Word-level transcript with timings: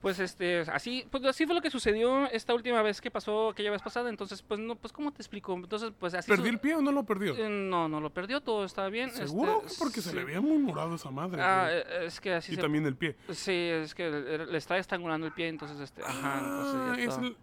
Pues 0.00 0.18
este, 0.18 0.60
así, 0.60 1.06
pues 1.10 1.22
así 1.26 1.44
fue 1.44 1.54
lo 1.54 1.60
que 1.60 1.70
sucedió 1.70 2.24
esta 2.30 2.54
última 2.54 2.80
vez 2.80 3.00
que 3.02 3.10
pasó 3.10 3.50
aquella 3.50 3.70
vez 3.70 3.82
pasada, 3.82 4.08
entonces 4.08 4.40
pues 4.42 4.58
no, 4.58 4.74
pues 4.76 4.92
cómo 4.94 5.12
te 5.12 5.20
explico, 5.20 5.52
entonces 5.54 5.92
pues 5.98 6.14
así 6.14 6.26
¿Perdí 6.30 6.44
su- 6.48 6.54
el 6.54 6.58
pie 6.58 6.74
o 6.76 6.80
no 6.80 6.90
lo 6.90 7.04
perdió? 7.04 7.36
Eh, 7.36 7.48
no, 7.50 7.86
no 7.88 8.00
lo 8.00 8.08
perdió, 8.10 8.40
todo 8.40 8.64
estaba 8.64 8.88
bien. 8.88 9.10
¿Seguro? 9.10 9.62
este, 9.66 9.78
Porque 9.78 10.00
se 10.00 10.14
le 10.14 10.24
veía 10.24 10.40
muy 10.40 10.56
morado 10.58 10.94
esa 10.94 11.10
madre. 11.10 11.42
Ah, 11.42 11.64
güey. 11.68 11.76
eh, 11.80 12.06
es 12.06 12.18
que 12.20 12.32
así 12.32 12.52
y 12.52 12.54
se 12.56 12.62
también 12.62 12.86
el 12.86 12.96
pie. 12.96 13.14
Sí, 13.30 13.52
es 13.52 13.94
que 13.94 14.08
le, 14.10 14.46
le 14.46 14.56
está 14.58 14.78
estrangulando 14.78 15.26
el 15.26 15.32
pie, 15.34 15.48
entonces 15.48 15.78
este, 15.80 16.02
ajá, 16.02 16.38
entonces 16.38 16.74
Ah, 16.76 16.94
ya 16.96 17.02
es 17.04 17.18
el- 17.18 17.36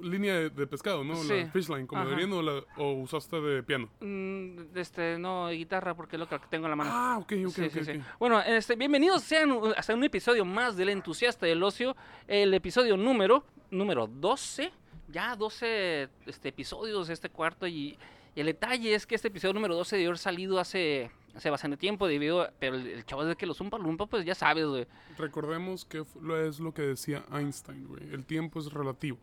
línea 0.00 0.34
de, 0.34 0.50
de 0.50 0.66
pescado, 0.66 1.04
¿no? 1.04 1.16
Sí. 1.16 1.28
La 1.42 1.46
fish 1.50 1.68
line, 1.68 1.86
como 1.86 2.02
o, 2.02 2.42
la- 2.42 2.64
o 2.76 2.92
usaste 2.94 3.40
de 3.40 3.62
piano. 3.62 3.88
Mm, 4.00 4.76
este, 4.76 5.18
no, 5.18 5.48
guitarra 5.50 5.94
porque 5.94 6.16
es 6.16 6.20
lo 6.20 6.28
que 6.28 6.38
tengo 6.50 6.66
en 6.66 6.70
la 6.70 6.76
mano. 6.76 6.90
Ah, 6.92 7.18
ok, 7.18 7.32
ok, 7.46 7.52
Sí, 7.54 7.62
ok. 7.64 7.70
sí, 7.72 7.84
sí. 7.84 7.90
ok. 7.98 8.04
Bueno, 8.18 8.40
este, 8.42 8.76
bienvenidos 8.76 9.22
sean 9.22 9.58
hasta 9.76 9.94
un 9.94 10.04
episodio 10.04 10.44
más 10.44 10.76
del 10.76 10.88
entusiasta 10.90 11.46
del 11.46 11.62
ocio, 11.62 11.96
el 12.28 12.52
episodio 12.54 12.96
número 12.96 13.44
número 13.70 14.06
12, 14.06 14.70
ya 15.08 15.34
12 15.36 16.08
este, 16.26 16.48
episodios 16.48 17.08
este 17.08 17.28
cuarto 17.28 17.66
y, 17.66 17.98
y 18.34 18.40
el 18.40 18.46
detalle 18.46 18.94
es 18.94 19.06
que 19.06 19.14
este 19.16 19.28
episodio 19.28 19.54
número 19.54 19.74
12 19.74 19.96
debió 19.96 20.10
haber 20.10 20.18
salido 20.18 20.58
hace 20.60 21.10
hace 21.34 21.50
bastante 21.50 21.76
tiempo 21.76 22.06
debido 22.06 22.48
pero 22.60 22.76
el, 22.76 22.86
el 22.86 23.04
chavo 23.04 23.24
de 23.24 23.34
que 23.34 23.44
los 23.46 23.56
Zumpa 23.56 23.76
Lumpa 23.76 24.06
pues 24.06 24.24
ya 24.24 24.36
sabes, 24.36 24.66
güey. 24.66 24.86
Recordemos 25.18 25.84
que 25.84 26.04
es 26.46 26.60
lo 26.60 26.72
que 26.72 26.82
decía 26.82 27.24
Einstein, 27.32 27.88
güey. 27.88 28.04
El 28.12 28.24
tiempo 28.24 28.60
es 28.60 28.72
relativo. 28.72 29.18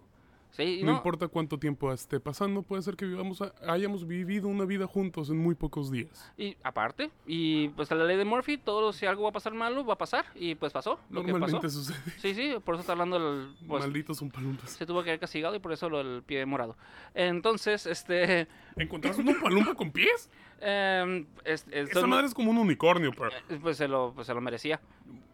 Sí, 0.52 0.82
No, 0.84 0.92
no, 0.92 0.98
importa 0.98 1.28
cuánto 1.30 1.58
tiempo 1.58 1.94
esté 1.94 2.20
pasando, 2.20 2.62
puede 2.62 2.82
ser 2.82 2.98
que 2.98 3.06
vivamos 3.06 3.42
a- 3.42 3.54
hayamos 3.68 4.06
vivido 4.06 4.50
una 4.50 4.66
vida 4.66 4.86
juntos 4.86 5.30
en 5.30 5.38
muy 5.38 5.56
pocos 5.56 5.90
días. 5.92 6.32
y 6.38 6.58
aparte, 6.64 7.10
y 7.26 7.70
pues 7.70 7.90
la 7.92 8.04
ley 8.04 8.18
de 8.18 8.26
Murphy, 8.26 8.58
todo 8.58 8.92
si 8.92 9.06
algo 9.06 9.24
va 9.24 9.30
a 9.30 9.32
pasar 9.32 9.54
malo, 9.54 9.86
va 9.86 9.94
a 9.94 9.98
pasar 9.98 10.26
y 10.36 10.56
pues 10.56 10.74
pasó 10.74 11.00
lo 11.10 11.22
que 11.24 11.32
pasó. 11.32 11.40
Normalmente 11.40 11.70
sucede. 11.70 11.98
Sí, 12.18 12.36
sí, 12.36 12.54
por 12.66 12.76
eso 12.76 12.82
está 12.82 12.92
hablando 12.92 13.16
el 13.18 13.56
pues, 13.66 13.82
Malditos 13.84 14.18
son 14.18 14.30
palumpas. 14.30 14.72
se 14.72 14.86
tuvo 14.86 15.04
que 15.04 15.12
haber 15.12 15.20
castigado 15.22 15.56
y 15.56 15.60
por 15.60 15.72
eso 15.72 15.90
lo 15.90 16.00
del 16.00 16.22
pie 16.24 16.46
morado. 16.46 16.76
Entonces, 17.14 17.86
este 17.86 18.48
¿Encontraste 18.76 19.22
un 19.22 19.40
palumpa 19.40 19.74
con 19.76 19.92
pies? 19.92 20.30
Es- 20.62 21.66
es- 21.72 21.90
Esa 21.90 22.08
madre 22.08 22.28
es 22.28 22.34
como 22.34 22.52
un 22.52 22.58
unicornio, 22.58 23.12
pero... 23.12 23.30
eh, 23.50 23.60
pues 23.62 23.78
se 23.78 23.88
lo, 23.88 24.14
pues 24.14 24.28
se 24.28 24.34
lo 24.34 24.42
merecía. 24.42 24.80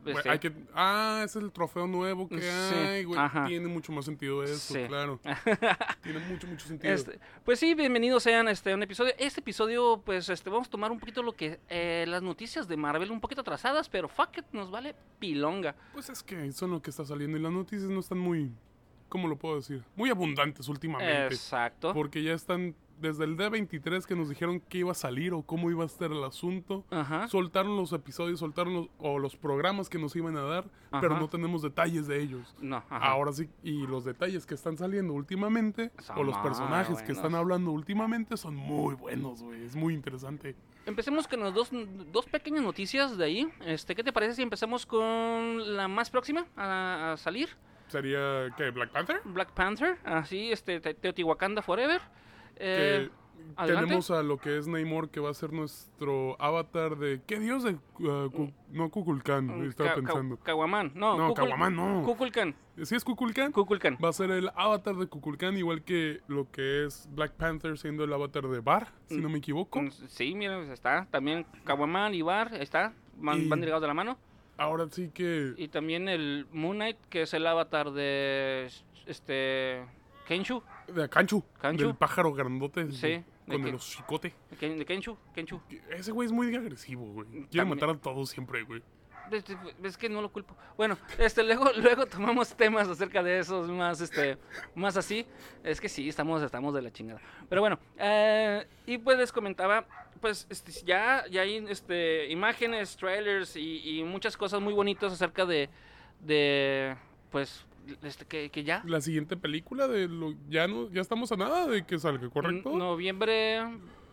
Este, 0.06 0.30
hay 0.30 0.40
que... 0.40 0.54
Ah, 0.74 1.22
ese 1.26 1.40
es 1.40 1.44
el 1.44 1.52
trofeo 1.52 1.86
nuevo 1.86 2.30
que 2.30 2.40
Sí, 2.42 2.48
hay, 2.76 3.04
güey. 3.04 3.20
ajá. 3.20 3.46
Tiene 3.46 3.68
mucho 3.68 3.92
más 3.92 4.06
sentido 4.06 4.42
eso, 4.42 4.74
Sí. 4.74 4.86
claro. 4.88 5.20
Tiene 6.02 6.20
mucho, 6.20 6.48
mucho 6.48 6.66
sentido. 6.66 6.94
este, 6.94 7.20
pues 7.44 7.60
sí, 7.60 7.74
bienvenidos 7.74 8.24
sean 8.24 8.48
este, 8.48 8.72
a 8.72 8.76
un 8.76 8.84
episodio. 8.84 9.12
Este 9.18 9.42
episodio, 9.42 10.02
pues 10.06 10.30
este, 10.30 10.50
vamos 10.50 10.68
a 10.70 10.72
tomar 10.72 10.92
un 10.92 11.00
poquito 11.00 11.22
lo 11.24 11.34
que 11.34 11.60
eh, 11.68 12.06
las 12.08 12.22
noticias 12.24 12.70
de 12.70 12.78
Marvel 12.78 13.12
un 13.12 13.20
poquito 13.20 13.42
atrasadas, 13.42 13.90
pero 13.90 14.08
fuck 14.08 14.38
it, 14.38 14.46
nos 14.54 14.72
vale 14.72 14.96
pilonga. 15.20 15.76
Pues 15.92 16.10
es 16.10 16.24
que 16.24 16.54
son 16.54 16.72
lo 16.72 16.82
que 16.82 16.90
está 16.90 17.04
saliendo 17.04 17.38
y 17.38 17.42
las 17.42 17.52
noticias 17.52 17.90
no 17.90 18.00
están 18.00 18.18
muy... 18.20 18.50
¿Cómo 19.10 19.28
lo 19.28 19.38
puedo 19.38 19.56
decir? 19.58 19.84
Muy 19.98 20.10
abundantes 20.10 20.68
últimamente. 20.70 21.34
Exacto. 21.34 21.94
Porque 21.94 22.24
ya 22.24 22.34
están 22.34 22.76
desde 23.00 23.24
el 23.26 23.38
D23 23.38 24.06
que 24.06 24.16
nos 24.16 24.30
dijeron 24.30 24.60
que 24.60 24.80
iba 24.80 24.92
a 24.92 24.96
salir 24.96 25.34
o 25.34 25.42
cómo 25.44 25.70
iba 25.72 25.84
a 25.84 25.86
estar 25.88 26.12
el 26.12 26.24
asunto. 26.24 26.84
Ajá. 26.90 27.28
Soltaron 27.28 27.76
los 27.78 27.94
episodios, 27.94 28.40
soltaron 28.40 28.74
los, 28.74 28.88
o 29.00 29.20
los 29.20 29.36
programas 29.36 29.90
que 29.90 30.00
nos 30.00 30.16
iban 30.16 30.36
a 30.38 30.42
dar, 30.42 30.66
pero 31.02 31.20
no 31.20 31.28
tenemos 31.28 31.62
detalles 31.62 32.08
de 32.08 32.22
ellos. 32.22 32.56
No. 32.60 32.84
Ahora 32.90 33.32
sí, 33.34 33.50
y 33.64 33.86
los 33.88 34.06
detalles 34.06 34.46
que 34.46 34.56
están 34.56 34.78
saliendo 34.78 35.14
últimamente, 35.14 35.92
Son 36.00 36.18
o 36.20 36.24
los 36.24 36.38
personajes 36.40 37.02
que 37.04 37.12
están 37.12 37.36
hablando 37.36 37.72
últimamente, 37.72 38.38
son 38.38 38.56
muy 38.56 38.96
buenos, 38.96 39.42
güey. 39.44 39.64
Es 39.64 39.76
muy 39.76 39.94
interesante. 39.94 40.56
Empecemos 40.86 41.28
con 41.28 41.42
las 41.42 41.54
dos, 41.54 41.70
dos 42.14 42.26
pequeñas 42.28 42.64
noticias 42.64 43.18
de 43.18 43.26
ahí. 43.26 43.50
Este, 43.66 43.94
¿Qué 43.94 44.04
te 44.04 44.14
parece 44.14 44.36
si 44.36 44.42
empezamos 44.42 44.86
con 44.86 45.76
la 45.76 45.88
más 45.88 46.10
próxima 46.10 46.46
a, 46.56 47.12
a 47.14 47.18
salir? 47.18 47.50
¿Sería 47.90 48.54
qué? 48.58 48.70
¿Black 48.72 48.92
Panther? 48.92 49.22
Black 49.26 49.52
Panther, 49.52 49.98
así, 50.04 50.52
este, 50.52 50.80
Te- 50.82 50.94
Teotihuacanda 50.94 51.62
Forever. 51.62 52.02
Eh, 52.60 53.10
tenemos 53.66 54.12
a 54.12 54.22
lo 54.24 54.38
que 54.38 54.58
es 54.58 54.68
Namor, 54.68 55.10
que 55.10 55.20
va 55.20 55.30
a 55.30 55.34
ser 55.34 55.54
nuestro 55.54 56.36
avatar 56.42 56.98
de. 56.98 57.22
¿Qué 57.26 57.40
dios 57.40 57.64
de.? 57.64 57.78
uh, 58.00 58.52
no, 58.72 58.90
Kukulkan, 58.90 59.64
estaba 59.66 59.90
Ca- 59.90 59.96
Ca- 59.96 60.02
pensando. 60.02 60.38
Caguamán, 60.38 60.92
no. 60.96 61.18
No, 61.18 61.34
Caguamán 61.34 61.76
no. 61.76 62.04
Kukulkan, 62.04 62.56
¿Sí 62.84 62.96
es 62.96 63.04
Kukulkan? 63.04 63.52
Kukulkan. 63.52 63.98
Va 64.04 64.10
a 64.10 64.14
ser 64.14 64.30
el 64.32 64.50
avatar 64.56 64.96
de 64.96 65.08
Kukulkan, 65.08 65.58
igual 65.58 65.84
que 65.84 66.20
lo 66.28 66.52
que 66.52 66.86
es 66.86 67.08
Black 67.14 67.32
Panther 67.34 67.78
siendo 67.78 68.04
el 68.04 68.14
avatar 68.14 68.48
de 68.48 68.60
Bar, 68.60 68.92
si 69.08 69.18
no 69.18 69.30
me 69.30 69.38
equivoco. 69.40 69.82
Mm, 69.82 69.92
Sí, 70.08 70.36
mira, 70.36 70.58
pues, 70.58 70.70
está. 70.70 71.08
También 71.10 71.46
Caguamán 71.64 72.14
y 72.14 72.22
Bar, 72.22 72.54
está. 72.56 72.94
Van, 73.18 73.42
Y- 73.42 73.48
van 73.48 73.62
ligados 73.62 73.82
de 73.82 73.88
la 73.88 73.94
mano. 73.96 74.18
Ahora 74.58 74.88
sí 74.92 75.10
que. 75.14 75.54
Y 75.58 75.68
también 75.70 76.10
el 76.10 76.48
Moon 76.52 76.76
Knight, 76.78 76.98
que 77.10 77.22
es 77.24 77.34
el 77.34 77.48
avatar 77.48 77.92
de. 77.92 78.70
Este. 79.06 79.86
Kenshu. 80.28 80.62
De 80.88 81.10
Kanchu, 81.10 81.44
Kanchu. 81.60 81.86
del 81.88 81.96
pájaro 81.96 82.34
grandote 82.34 82.92
Sí, 82.92 83.24
con 83.46 83.66
el 83.68 83.78
chicote. 83.78 84.34
De 84.50 84.58
Ken- 84.58 84.78
de 84.78 84.86
Kenshu. 84.86 85.18
Kenshu. 85.36 85.62
Ese 85.90 86.12
güey 86.12 86.28
es 86.28 86.32
muy 86.32 86.54
agresivo, 86.56 87.06
güey. 87.14 87.28
Quiere 87.28 87.48
También. 87.50 87.70
matar 87.70 87.90
a 87.90 87.98
todos 87.98 88.30
siempre, 88.30 88.64
güey. 88.64 88.82
Es, 89.32 89.44
es 89.84 89.98
que 89.98 90.08
no 90.08 90.22
lo 90.22 90.32
culpo. 90.32 90.56
Bueno, 90.78 90.98
este, 91.18 91.44
luego, 91.44 91.66
luego 91.82 92.06
tomamos 92.06 92.56
temas 92.56 92.88
acerca 92.88 93.22
de 93.22 93.40
esos 93.40 93.70
más, 93.70 94.00
este, 94.00 94.38
más 94.76 94.96
así. 94.96 95.26
Es 95.64 95.82
que 95.82 95.90
sí, 95.90 96.08
estamos, 96.08 96.42
estamos 96.42 96.74
de 96.74 96.82
la 96.82 96.92
chingada. 96.94 97.20
Pero 97.50 97.60
bueno, 97.60 97.78
eh, 97.98 98.66
y 98.86 98.98
pues 98.98 99.18
les 99.18 99.34
comentaba, 99.34 99.86
pues 100.22 100.48
este, 100.50 100.72
ya, 100.86 101.26
ya 101.30 101.42
hay 101.42 101.58
este, 101.68 102.32
imágenes, 102.32 102.96
trailers 102.96 103.58
y, 103.58 104.00
y 104.00 104.04
muchas 104.06 104.38
cosas 104.38 104.62
muy 104.62 104.72
bonitas 104.74 105.12
acerca 105.12 105.46
de, 105.46 105.70
de 106.22 106.96
pues, 107.30 107.66
este, 108.04 108.26
que, 108.26 108.50
que 108.50 108.64
ya. 108.64 108.82
La 108.86 109.02
siguiente 109.02 109.38
película 109.38 109.88
de 109.88 110.08
lo. 110.08 110.34
Ya 110.50 110.68
no, 110.68 110.90
ya 110.92 111.02
estamos 111.02 111.32
a 111.32 111.38
nada 111.38 111.68
de 111.68 111.86
que 111.86 111.98
salga, 112.00 112.30
¿correcto? 112.30 112.72
En 112.72 112.78
noviembre, 112.80 113.62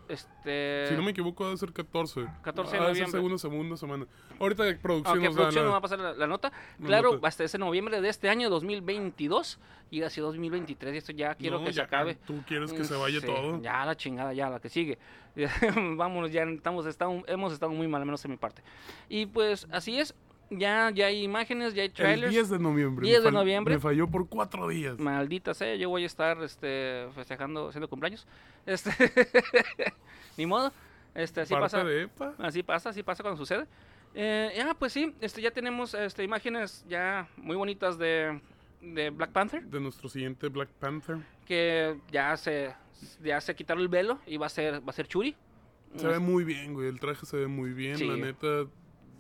este... 0.09 0.87
Si 0.89 0.95
no 0.95 1.03
me 1.03 1.13
equivoco, 1.13 1.47
a 1.47 1.57
ser 1.57 1.73
14. 1.73 2.27
14 2.43 2.73
de 2.73 2.79
Va 2.79 2.85
a 2.85 2.89
ser 2.89 3.09
noviembre. 3.09 3.11
segunda, 3.21 3.39
segunda 3.39 3.77
semana. 3.77 4.07
Ahorita 4.39 4.65
de 4.65 4.75
producción 4.77 5.13
Aunque 5.17 5.29
nos 5.29 5.35
producción 5.37 5.65
da 5.65 5.69
no 5.69 5.73
va 5.73 5.75
la- 5.75 5.79
a 5.79 5.83
pasar 5.83 5.99
la, 5.99 6.13
la 6.15 6.27
nota. 6.27 6.53
la 6.81 6.87
Claro, 6.87 7.13
nota. 7.15 7.29
hasta 7.29 7.45
ese 7.45 7.57
noviembre 7.59 8.01
de 8.01 8.09
este 8.09 8.29
año 8.29 8.51
2022 8.51 9.59
y 9.91 10.03
hacia 10.03 10.23
2023. 10.23 10.95
Y 10.95 10.99
esto 10.99 11.13
ya 11.13 11.35
quiero 11.35 11.59
No, 11.59 11.65
que 11.65 11.73
se 11.73 11.79
ya, 11.79 11.85
acabe. 11.85 12.17
Tú 12.17 12.43
quieres 12.47 12.73
que 12.73 12.81
Mm, 12.81 12.85
se 12.85 12.95
vaya 12.97 13.21
sí, 13.21 13.27
todo. 13.27 13.63
Ya 13.63 13.85
la 13.87 13.97
chingada, 13.97 14.33
ya 14.35 14.51
la 14.51 14.61
que 14.61 14.69
sigue. 14.69 14.99
Vámonos, 15.97 16.31
ya 16.31 16.43
estamos, 16.45 16.87
estamos, 16.87 17.25
hemos 17.27 17.53
estado 17.53 17.73
muy 17.73 17.89
mal, 17.89 18.01
al 18.03 18.07
menos 18.07 18.25
en 18.25 18.31
mi 18.33 18.37
parte. 18.37 18.63
Y 19.09 19.27
pues 19.27 19.67
así 19.71 19.99
es. 19.99 20.15
Ya, 20.51 20.91
ya 20.91 21.07
hay 21.07 21.23
imágenes, 21.23 21.75
ya 21.75 21.83
hay 21.83 21.89
El 21.89 21.95
trailers. 21.95 22.33
10 22.33 22.51
de 22.51 22.59
noviembre. 22.59 23.07
10 23.07 23.21
me 23.21 23.25
de 23.25 23.33
noviembre. 23.33 23.75
Me 23.75 23.81
falló 23.81 24.07
por 24.09 24.29
cuatro 24.29 24.69
días. 24.69 24.99
Maldita 24.99 25.55
sea, 25.55 25.75
yo 25.75 25.89
voy 25.89 26.05
a 26.05 26.07
estar 26.07 26.43
este, 26.43 27.09
festejando, 27.15 27.69
haciendo 27.69 27.89
cumpleaños. 27.89 28.27
Este, 28.67 28.91
ni 30.37 30.47
modo. 30.47 30.73
Este, 31.15 31.43
así 31.43 31.53
Parte 31.53 31.65
pasa. 31.65 31.85
de 31.85 32.03
EPA. 32.03 32.35
Así 32.39 32.63
pasa, 32.63 32.91
así 32.91 33.03
pasa 33.03 33.23
cuando 33.23 33.37
sucede. 33.39 33.67
Eh, 34.15 34.53
ya, 34.57 34.75
pues 34.75 34.93
sí, 34.93 35.15
este, 35.21 35.43
ya 35.43 35.51
tenemos 35.51 35.93
este, 35.95 36.23
imágenes 36.25 36.85
ya 36.89 37.29
muy 37.37 37.57
bonitas 37.57 37.99
de, 37.99 38.41
de 38.81 39.11
Black 39.11 39.33
Panther, 39.33 39.65
De 39.65 39.81
nuestro 39.81 40.09
siguiente 40.09 40.49
Black 40.49 40.69
Panther. 40.79 41.19
que 41.47 41.99
ya 42.11 42.37
se, 42.37 42.75
ya 43.23 43.41
se 43.41 43.55
quitaron 43.55 43.83
el 43.83 43.89
velo 43.89 44.19
y 44.27 44.37
va 44.37 44.47
a 44.47 44.51
ser, 44.51 44.81
va 44.87 44.91
a 44.91 44.93
ser 44.93 45.09
Churi. 45.09 45.35
Se 45.97 46.07
ve 46.09 46.19
muy 46.19 46.43
bien, 46.45 46.75
güey. 46.75 46.89
El 46.89 46.99
traje 46.99 47.25
se 47.27 47.37
ve 47.37 47.47
muy 47.47 47.73
bien. 47.73 47.97
Sí. 47.97 48.07
La 48.09 48.17
neta, 48.17 48.67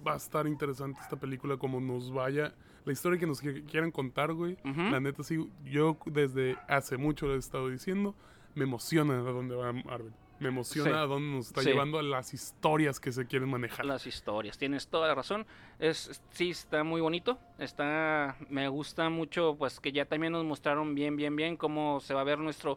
va 0.06 0.14
a 0.14 0.16
estar 0.16 0.46
interesante 0.46 1.00
esta 1.00 1.16
película 1.16 1.56
como 1.56 1.80
nos 1.80 2.12
vaya. 2.12 2.54
La 2.84 2.92
historia 2.92 3.18
que 3.18 3.26
nos 3.26 3.42
qui- 3.42 3.64
quieran 3.66 3.90
contar, 3.90 4.32
güey. 4.34 4.56
La 4.64 5.00
neta, 5.00 5.22
sí. 5.22 5.48
Yo 5.64 5.96
desde 6.06 6.56
hace 6.68 6.96
mucho 6.96 7.26
lo 7.26 7.34
he 7.34 7.38
estado 7.38 7.68
diciendo. 7.68 8.14
Me 8.54 8.64
emociona 8.64 9.14
a 9.14 9.22
dónde 9.22 9.54
va 9.56 9.72
Marvel. 9.72 10.12
Me 10.40 10.48
emociona 10.48 10.90
Sí. 10.90 10.96
a 10.96 11.00
dónde 11.06 11.36
nos 11.36 11.46
está 11.46 11.62
Sí. 11.62 11.70
llevando 11.70 11.98
a 11.98 12.02
las 12.02 12.34
historias 12.34 13.00
que 13.00 13.12
se 13.12 13.26
quieren 13.26 13.48
manejar. 13.48 13.86
Las 13.86 14.06
historias, 14.06 14.58
tienes 14.58 14.88
toda 14.88 15.08
la 15.08 15.14
razón. 15.14 15.46
Es, 15.78 16.20
sí, 16.30 16.50
está 16.50 16.84
muy 16.84 17.00
bonito. 17.00 17.38
Está, 17.58 18.36
me 18.50 18.68
gusta 18.68 19.08
mucho, 19.08 19.54
pues 19.58 19.80
que 19.80 19.92
ya 19.92 20.04
también 20.04 20.32
nos 20.32 20.44
mostraron 20.44 20.94
bien, 20.94 21.16
bien, 21.16 21.34
bien 21.36 21.56
cómo 21.56 22.00
se 22.00 22.14
va 22.14 22.20
a 22.20 22.24
ver 22.24 22.38
nuestro 22.40 22.76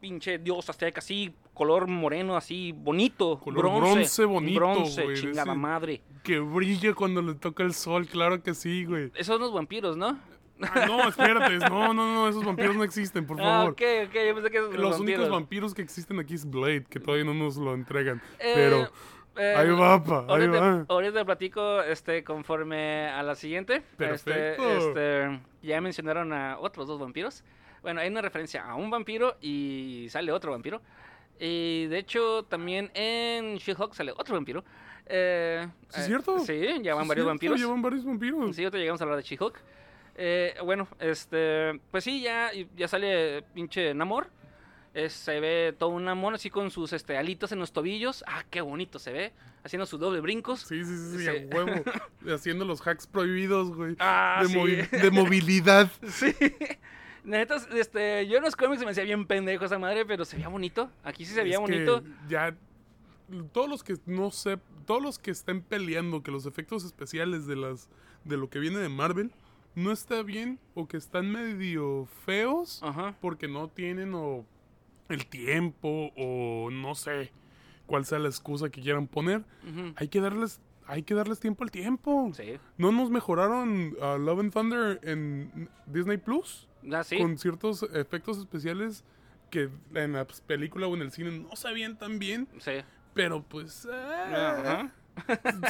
pinche 0.00 0.38
dios 0.38 0.70
azteca 0.70 1.00
así, 1.00 1.34
color 1.52 1.86
moreno, 1.86 2.36
así 2.36 2.72
bonito, 2.72 3.38
Color 3.38 3.62
bronce, 3.66 3.92
bronce 3.94 4.24
bonito, 4.24 4.60
bronce, 4.60 5.06
de 5.06 5.14
chingada 5.14 5.52
ese- 5.52 5.60
madre. 5.60 6.02
Que 6.22 6.38
brille 6.38 6.94
cuando 6.94 7.22
le 7.22 7.34
toca 7.34 7.62
el 7.62 7.72
sol, 7.74 8.06
claro 8.06 8.42
que 8.42 8.54
sí, 8.54 8.84
güey. 8.84 9.10
Esos 9.14 9.26
son 9.26 9.40
los 9.40 9.52
vampiros, 9.52 9.96
¿no? 9.96 10.18
Ah, 10.62 10.84
no, 10.86 11.08
espérate. 11.08 11.56
No, 11.70 11.94
no, 11.94 12.14
no. 12.14 12.28
Esos 12.28 12.44
vampiros 12.44 12.76
no 12.76 12.84
existen, 12.84 13.26
por 13.26 13.40
Ah, 13.40 13.44
favor. 13.44 13.70
ok, 13.72 13.82
ok, 14.08 14.14
yo 14.28 14.34
pensé 14.34 14.50
que 14.50 14.56
esos 14.58 14.74
Los 14.74 14.90
vampiros. 14.92 15.00
únicos 15.00 15.30
vampiros 15.30 15.74
que 15.74 15.80
existen 15.82 16.18
aquí 16.18 16.34
es 16.34 16.44
Blade, 16.48 16.84
que 16.84 17.00
todavía 17.00 17.24
no 17.24 17.32
nos 17.32 17.56
lo 17.56 17.72
entregan. 17.72 18.20
Eh, 18.38 18.52
Pero 18.54 18.90
eh, 19.38 19.54
ahí 19.56 19.70
va, 19.70 20.04
pa, 20.04 20.18
ahí 20.20 20.24
Ahorita, 20.28 20.60
va. 20.60 20.84
ahorita 20.88 21.24
platico 21.24 21.80
este, 21.82 22.22
conforme 22.24 23.08
a 23.08 23.22
la 23.22 23.34
siguiente. 23.34 23.76
Este, 23.76 23.96
Perfecto. 23.96 24.68
este, 24.90 25.40
ya 25.62 25.80
mencionaron 25.80 26.32
a 26.34 26.58
otros 26.58 26.86
dos 26.86 27.00
vampiros. 27.00 27.42
Bueno, 27.80 28.02
hay 28.02 28.08
una 28.10 28.20
referencia 28.20 28.62
a 28.66 28.74
un 28.74 28.90
vampiro 28.90 29.38
y 29.40 30.08
sale 30.10 30.30
otro 30.32 30.50
vampiro. 30.52 30.82
Y 31.38 31.86
de 31.86 31.96
hecho, 31.96 32.44
también 32.44 32.90
en 32.92 33.56
She-Hulk 33.56 33.94
sale 33.94 34.12
otro 34.12 34.34
vampiro. 34.34 34.62
Eh, 35.12 35.66
¿Sí 35.88 35.98
es 36.00 36.04
eh, 36.04 36.06
cierto? 36.06 36.38
Sí, 36.38 36.60
ya 36.82 36.94
van 36.94 37.04
Sí, 37.04 37.08
varios 37.08 37.08
cierto, 37.08 37.26
vampiros. 37.26 37.60
Llevan 37.60 37.82
varios 37.82 38.04
vampiros. 38.04 38.54
Sí, 38.56 38.62
ahorita 38.62 38.78
llegamos 38.78 39.00
a 39.00 39.04
hablar 39.04 39.16
de 39.18 39.24
She-Hulk. 39.24 39.60
Eh, 40.16 40.54
bueno, 40.64 40.86
este, 41.00 41.80
pues 41.90 42.04
sí, 42.04 42.20
ya, 42.20 42.50
ya 42.76 42.88
sale 42.88 43.42
pinche 43.54 43.92
Namor. 43.94 44.28
Es- 44.94 45.12
se 45.12 45.38
ve 45.40 45.74
todo 45.78 45.90
un 45.90 46.04
Namor 46.04 46.34
así 46.34 46.50
con 46.50 46.70
sus 46.70 46.92
este, 46.92 47.16
alitas 47.16 47.52
en 47.52 47.58
los 47.58 47.72
tobillos. 47.72 48.22
Ah, 48.26 48.44
qué 48.50 48.60
bonito 48.60 48.98
se 48.98 49.12
ve. 49.12 49.32
Haciendo 49.64 49.84
sus 49.86 50.00
doble 50.00 50.20
brincos. 50.20 50.60
Sí, 50.60 50.84
sí, 50.84 51.18
sí, 51.18 51.28
a 51.28 51.32
huevo. 51.56 51.82
Haciendo 52.34 52.64
los 52.64 52.80
hacks 52.86 53.06
prohibidos, 53.06 53.74
güey. 53.74 53.94
Ah, 53.98 54.40
de, 54.42 54.48
sí. 54.48 54.54
movi- 54.58 54.88
de 54.90 55.10
movilidad. 55.10 55.90
Sí. 56.08 56.34
Neta, 57.22 57.56
este, 57.74 58.26
yo 58.28 58.38
en 58.38 58.42
los 58.44 58.56
cómics 58.56 58.82
me 58.82 58.92
hacía 58.92 59.04
bien 59.04 59.26
pendejo 59.26 59.66
esa 59.66 59.78
madre, 59.78 60.06
pero 60.06 60.24
se 60.24 60.36
veía 60.36 60.48
bonito. 60.48 60.90
Aquí 61.04 61.26
sí 61.26 61.34
se 61.34 61.42
veía 61.42 61.56
Es 61.56 61.60
bonito. 61.60 62.02
Ya. 62.28 62.54
Todos 63.52 63.68
los 63.68 63.82
que 63.84 63.96
no 64.06 64.30
sé. 64.30 64.58
Todos 64.86 65.02
los 65.02 65.18
que 65.18 65.30
estén 65.30 65.62
peleando 65.62 66.22
que 66.22 66.30
los 66.30 66.46
efectos 66.46 66.84
especiales 66.84 67.46
de 67.46 67.56
las. 67.56 67.88
de 68.24 68.36
lo 68.36 68.48
que 68.50 68.58
viene 68.58 68.78
de 68.78 68.88
Marvel. 68.88 69.32
No 69.74 69.92
está 69.92 70.22
bien. 70.22 70.58
O 70.74 70.88
que 70.88 70.96
están 70.96 71.30
medio 71.30 72.06
feos. 72.26 72.80
Ajá. 72.82 73.16
Porque 73.20 73.48
no 73.48 73.68
tienen 73.68 74.14
o 74.14 74.44
el 75.08 75.26
tiempo. 75.26 76.10
O 76.16 76.70
no 76.70 76.94
sé. 76.94 77.32
Cuál 77.86 78.04
sea 78.04 78.18
la 78.18 78.28
excusa 78.28 78.68
que 78.70 78.80
quieran 78.80 79.06
poner. 79.08 79.44
ujú, 79.68 79.92
Hay 79.96 80.08
que 80.08 80.20
darles. 80.20 80.60
Hay 80.86 81.04
que 81.04 81.14
darles 81.14 81.38
tiempo 81.38 81.62
al 81.62 81.70
tiempo. 81.70 82.32
Sí. 82.34 82.58
¿No 82.76 82.90
nos 82.90 83.10
mejoraron 83.10 83.94
a 84.02 84.16
Love 84.18 84.40
and 84.40 84.52
Thunder 84.52 84.98
en 85.04 85.68
Disney 85.86 86.16
Plus? 86.18 86.68
Ah, 86.92 87.04
sí. 87.04 87.16
Con 87.18 87.38
ciertos 87.38 87.84
efectos 87.94 88.38
especiales 88.38 89.04
que 89.50 89.68
en 89.94 90.12
la 90.14 90.26
película 90.48 90.88
o 90.88 90.96
en 90.96 91.02
el 91.02 91.12
cine 91.12 91.30
no 91.38 91.54
se 91.54 91.72
veían 91.72 91.96
tan 91.96 92.18
bien. 92.18 92.48
Sí. 92.58 92.72
Pero 93.14 93.42
pues. 93.42 93.86
Ah, 93.92 94.88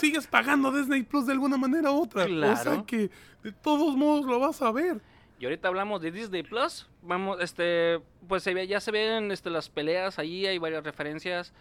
sigues 0.01 0.27
pagando 0.27 0.71
Disney 0.71 1.03
Plus 1.03 1.27
de 1.27 1.33
alguna 1.33 1.57
manera 1.57 1.91
u 1.91 2.03
otra. 2.03 2.25
O 2.25 2.29
sea 2.29 2.63
Claro. 2.63 2.87
que 2.87 3.11
de 3.43 3.53
todos 3.53 3.97
modos 3.97 4.27
lo 4.27 4.39
vas 4.39 4.61
a 4.63 4.71
ver. 4.71 5.01
Y 5.39 5.45
ahorita 5.47 5.69
hablamos 5.69 6.03
de 6.03 6.11
Disney 6.13 6.43
Plus. 6.43 6.87
Vamos, 7.03 7.41
este, 7.41 8.01
pues 8.29 8.43
se 8.43 8.53
ve, 8.53 8.67
ya 8.67 8.79
se 8.81 8.91
ven 8.91 9.31
este, 9.33 9.49
las 9.49 9.71
peleas 9.71 10.19
ahí, 10.19 10.47
hay 10.47 10.59
varias 10.59 10.85
referencias 10.85 11.55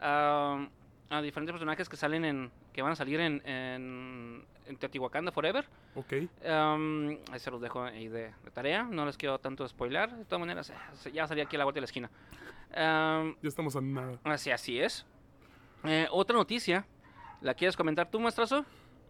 a, 0.00 0.68
a 1.10 1.20
diferentes 1.20 1.52
personajes 1.52 1.88
que 1.88 1.96
salen 1.96 2.24
en, 2.24 2.52
que 2.72 2.80
van 2.80 2.92
a 2.92 2.96
salir 2.96 3.18
en, 3.18 3.42
en, 3.44 4.44
en 4.66 4.76
Teotihuacán 4.76 5.24
de 5.24 5.32
Forever. 5.32 5.66
Ok. 5.96 6.12
Am, 6.48 7.18
ahí 7.32 7.40
se 7.40 7.50
los 7.50 7.60
dejo 7.60 7.82
ahí 7.82 8.06
de, 8.06 8.32
de 8.44 8.50
tarea, 8.52 8.84
no 8.84 9.04
les 9.04 9.16
quiero 9.16 9.40
tanto 9.40 9.66
spoiler. 9.66 10.12
De 10.12 10.24
todas 10.26 10.38
maneras, 10.40 10.72
ya 11.12 11.26
salí 11.26 11.40
aquí 11.40 11.56
a 11.56 11.58
la 11.58 11.64
vuelta 11.64 11.78
de 11.78 11.80
la 11.82 11.86
esquina. 11.86 12.10
Ya 12.72 13.48
estamos 13.48 13.74
a 13.76 13.80
nada. 13.80 14.18
así, 14.24 14.50
así 14.52 14.78
es. 14.80 15.04
Eh, 15.84 16.06
otra 16.10 16.36
noticia, 16.36 16.86
¿la 17.40 17.54
quieres 17.54 17.76
comentar 17.76 18.10
tú, 18.10 18.18
maestrazo? 18.20 18.64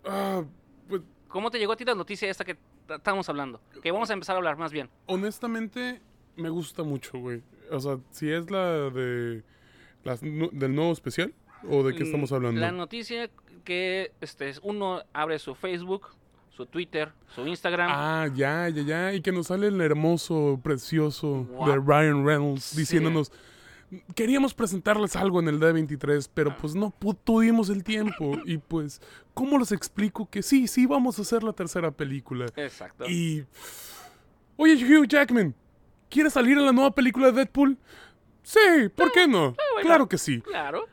Ah, 0.04 0.42
pues 0.88 1.02
¿Cómo 1.28 1.50
te 1.50 1.58
llegó 1.58 1.72
a 1.72 1.76
ti 1.76 1.84
la 1.84 1.94
noticia 1.94 2.28
esta 2.30 2.44
que 2.44 2.56
estamos 2.88 3.28
hablando? 3.28 3.60
Que 3.82 3.90
vamos 3.90 4.08
a 4.10 4.12
empezar 4.12 4.34
a 4.34 4.38
hablar 4.38 4.56
más 4.56 4.72
bien. 4.72 4.88
honestamente 5.06 6.00
me 6.36 6.48
gusta 6.48 6.82
mucho, 6.82 7.18
güey. 7.18 7.42
O 7.70 7.80
sea, 7.80 7.98
si 8.10 8.30
es 8.30 8.50
la 8.50 8.90
de. 8.90 9.42
las 10.04 10.20
del 10.20 10.74
nuevo 10.74 10.92
especial. 10.92 11.32
¿O 11.68 11.82
de 11.82 11.94
qué 11.94 12.02
estamos 12.02 12.30
Mm, 12.30 12.34
hablando? 12.34 12.60
La 12.60 12.72
noticia 12.72 13.30
que 13.64 14.12
este, 14.20 14.50
es- 14.50 14.60
uno 14.62 15.00
abre 15.14 15.38
su 15.38 15.54
Facebook, 15.54 16.08
su 16.50 16.66
Twitter, 16.66 17.10
su 17.34 17.46
Instagram. 17.46 17.88
Ah, 17.90 18.28
ya, 18.34 18.68
ya, 18.68 18.82
ya. 18.82 19.12
Y 19.14 19.22
que 19.22 19.32
nos 19.32 19.46
sale 19.46 19.68
el 19.68 19.80
hermoso, 19.80 20.60
precioso 20.62 21.46
de 21.66 21.76
Ryan 21.76 22.26
Reynolds 22.26 22.64
Sí. 22.64 22.84
Queríamos 24.14 24.54
presentarles 24.54 25.14
algo 25.16 25.40
en 25.40 25.48
el 25.48 25.60
D23, 25.60 26.28
pero 26.32 26.50
Ah. 26.50 26.56
pues 26.60 26.74
no 26.74 26.92
tuvimos 27.24 27.68
el 27.70 27.84
tiempo. 27.84 28.32
y 28.44 28.58
pues, 28.58 29.00
¿cómo 29.34 29.58
les 29.58 29.72
explico 29.72 30.28
que 30.28 30.42
sí, 30.42 30.66
sí 30.66 30.86
vamos 30.86 31.18
a 31.18 31.22
hacer 31.22 31.42
la 31.42 31.52
tercera 31.52 31.90
película? 31.90 32.46
Exacto. 32.56 33.04
Y. 33.08 33.44
Oye, 34.56 34.74
Hugh 34.74 35.06
Jackman, 35.08 35.54
¿quieres 36.08 36.32
salir 36.32 36.56
en 36.58 36.64
la 36.66 36.72
nueva 36.72 36.92
película 36.94 37.26
de 37.28 37.32
Deadpool? 37.32 37.76
Sí, 38.42 38.58
¿por 38.94 39.10
qué 39.12 39.26
no? 39.26 39.54
bueno. 39.74 39.80
Claro 39.82 40.08
que 40.08 40.18
sí. 40.18 40.40
Claro. 40.42 40.86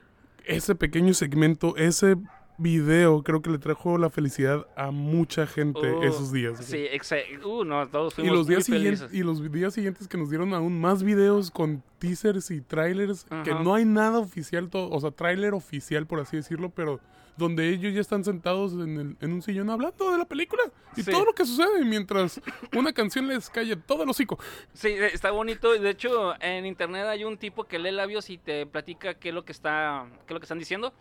Ese 0.46 0.74
pequeño 0.74 1.14
segmento, 1.14 1.76
ese 1.78 2.16
video, 2.62 3.24
creo 3.24 3.42
que 3.42 3.50
le 3.50 3.58
trajo 3.58 3.98
la 3.98 4.10
felicidad 4.10 4.68
a 4.76 4.92
mucha 4.92 5.48
gente 5.48 5.80
Uh, 5.92 6.04
esos 6.04 6.32
días. 6.32 6.54
güey. 6.54 6.64
Sí, 6.64 6.88
exacto. 6.92 7.50
Uh, 7.50 7.64
no, 7.66 7.88
todos 7.88 8.14
Y 8.14 8.16
fuimos 8.18 8.38
los, 8.38 8.48
días 8.48 8.70
muy 8.70 8.78
felices. 8.80 9.14
y 9.14 9.24
los 9.24 9.52
días 9.52 9.74
siguientes 9.74 10.08
que 10.08 10.18
nos 10.18 10.30
dieron 10.30 10.54
aún 10.54 10.80
más 10.80 11.04
videos 11.04 11.50
con 11.52 11.84
teasers 12.00 12.52
y 12.52 12.62
trailers, 12.62 13.26
que 13.44 13.54
no 13.54 13.74
hay 13.74 13.86
nada 13.86 14.20
oficial, 14.20 14.70
to- 14.70 14.90
o 14.90 15.00
sea, 15.00 15.12
tráiler 15.12 15.54
oficial, 15.54 16.06
por 16.06 16.20
así 16.20 16.38
decirlo, 16.38 16.70
pero 16.70 17.00
donde 17.38 17.70
ellos 17.70 17.94
ya 17.94 18.02
están 18.02 18.24
sentados 18.24 18.74
en, 18.74 19.00
el- 19.00 19.18
en 19.22 19.32
un 19.34 19.42
sillón 19.42 19.70
hablando 19.70 20.12
de 20.12 20.18
la 20.18 20.26
película 20.26 20.62
y 20.96 21.02
Sí. 21.02 21.10
todo 21.12 21.26
lo 21.26 21.34
que 21.34 21.46
sucede 21.46 21.84
mientras 21.86 22.40
una 22.78 22.92
canción 22.94 23.28
les 23.28 23.50
cae 23.50 23.76
todo 23.76 24.04
el 24.04 24.10
hocico. 24.10 24.38
Sí, 24.74 24.90
eh, 24.90 25.10
está 25.14 25.32
bonito. 25.32 25.72
De 25.72 25.90
hecho, 25.90 26.34
en 26.42 26.66
internet 26.66 27.06
hay 27.08 27.24
un 27.24 27.38
tipo 27.38 27.64
que 27.64 27.80
lee 27.80 27.92
labios 27.92 28.30
y 28.30 28.38
te 28.38 28.66
platica 28.68 29.14
qué 29.16 29.30
es 29.30 29.36
lo 29.36 29.46
que 29.46 29.54
está, 29.54 30.06
qué 30.20 30.26
es 30.28 30.32
lo 30.34 30.40
que 30.40 30.46
están 30.46 30.60
diciendo. 30.60 30.94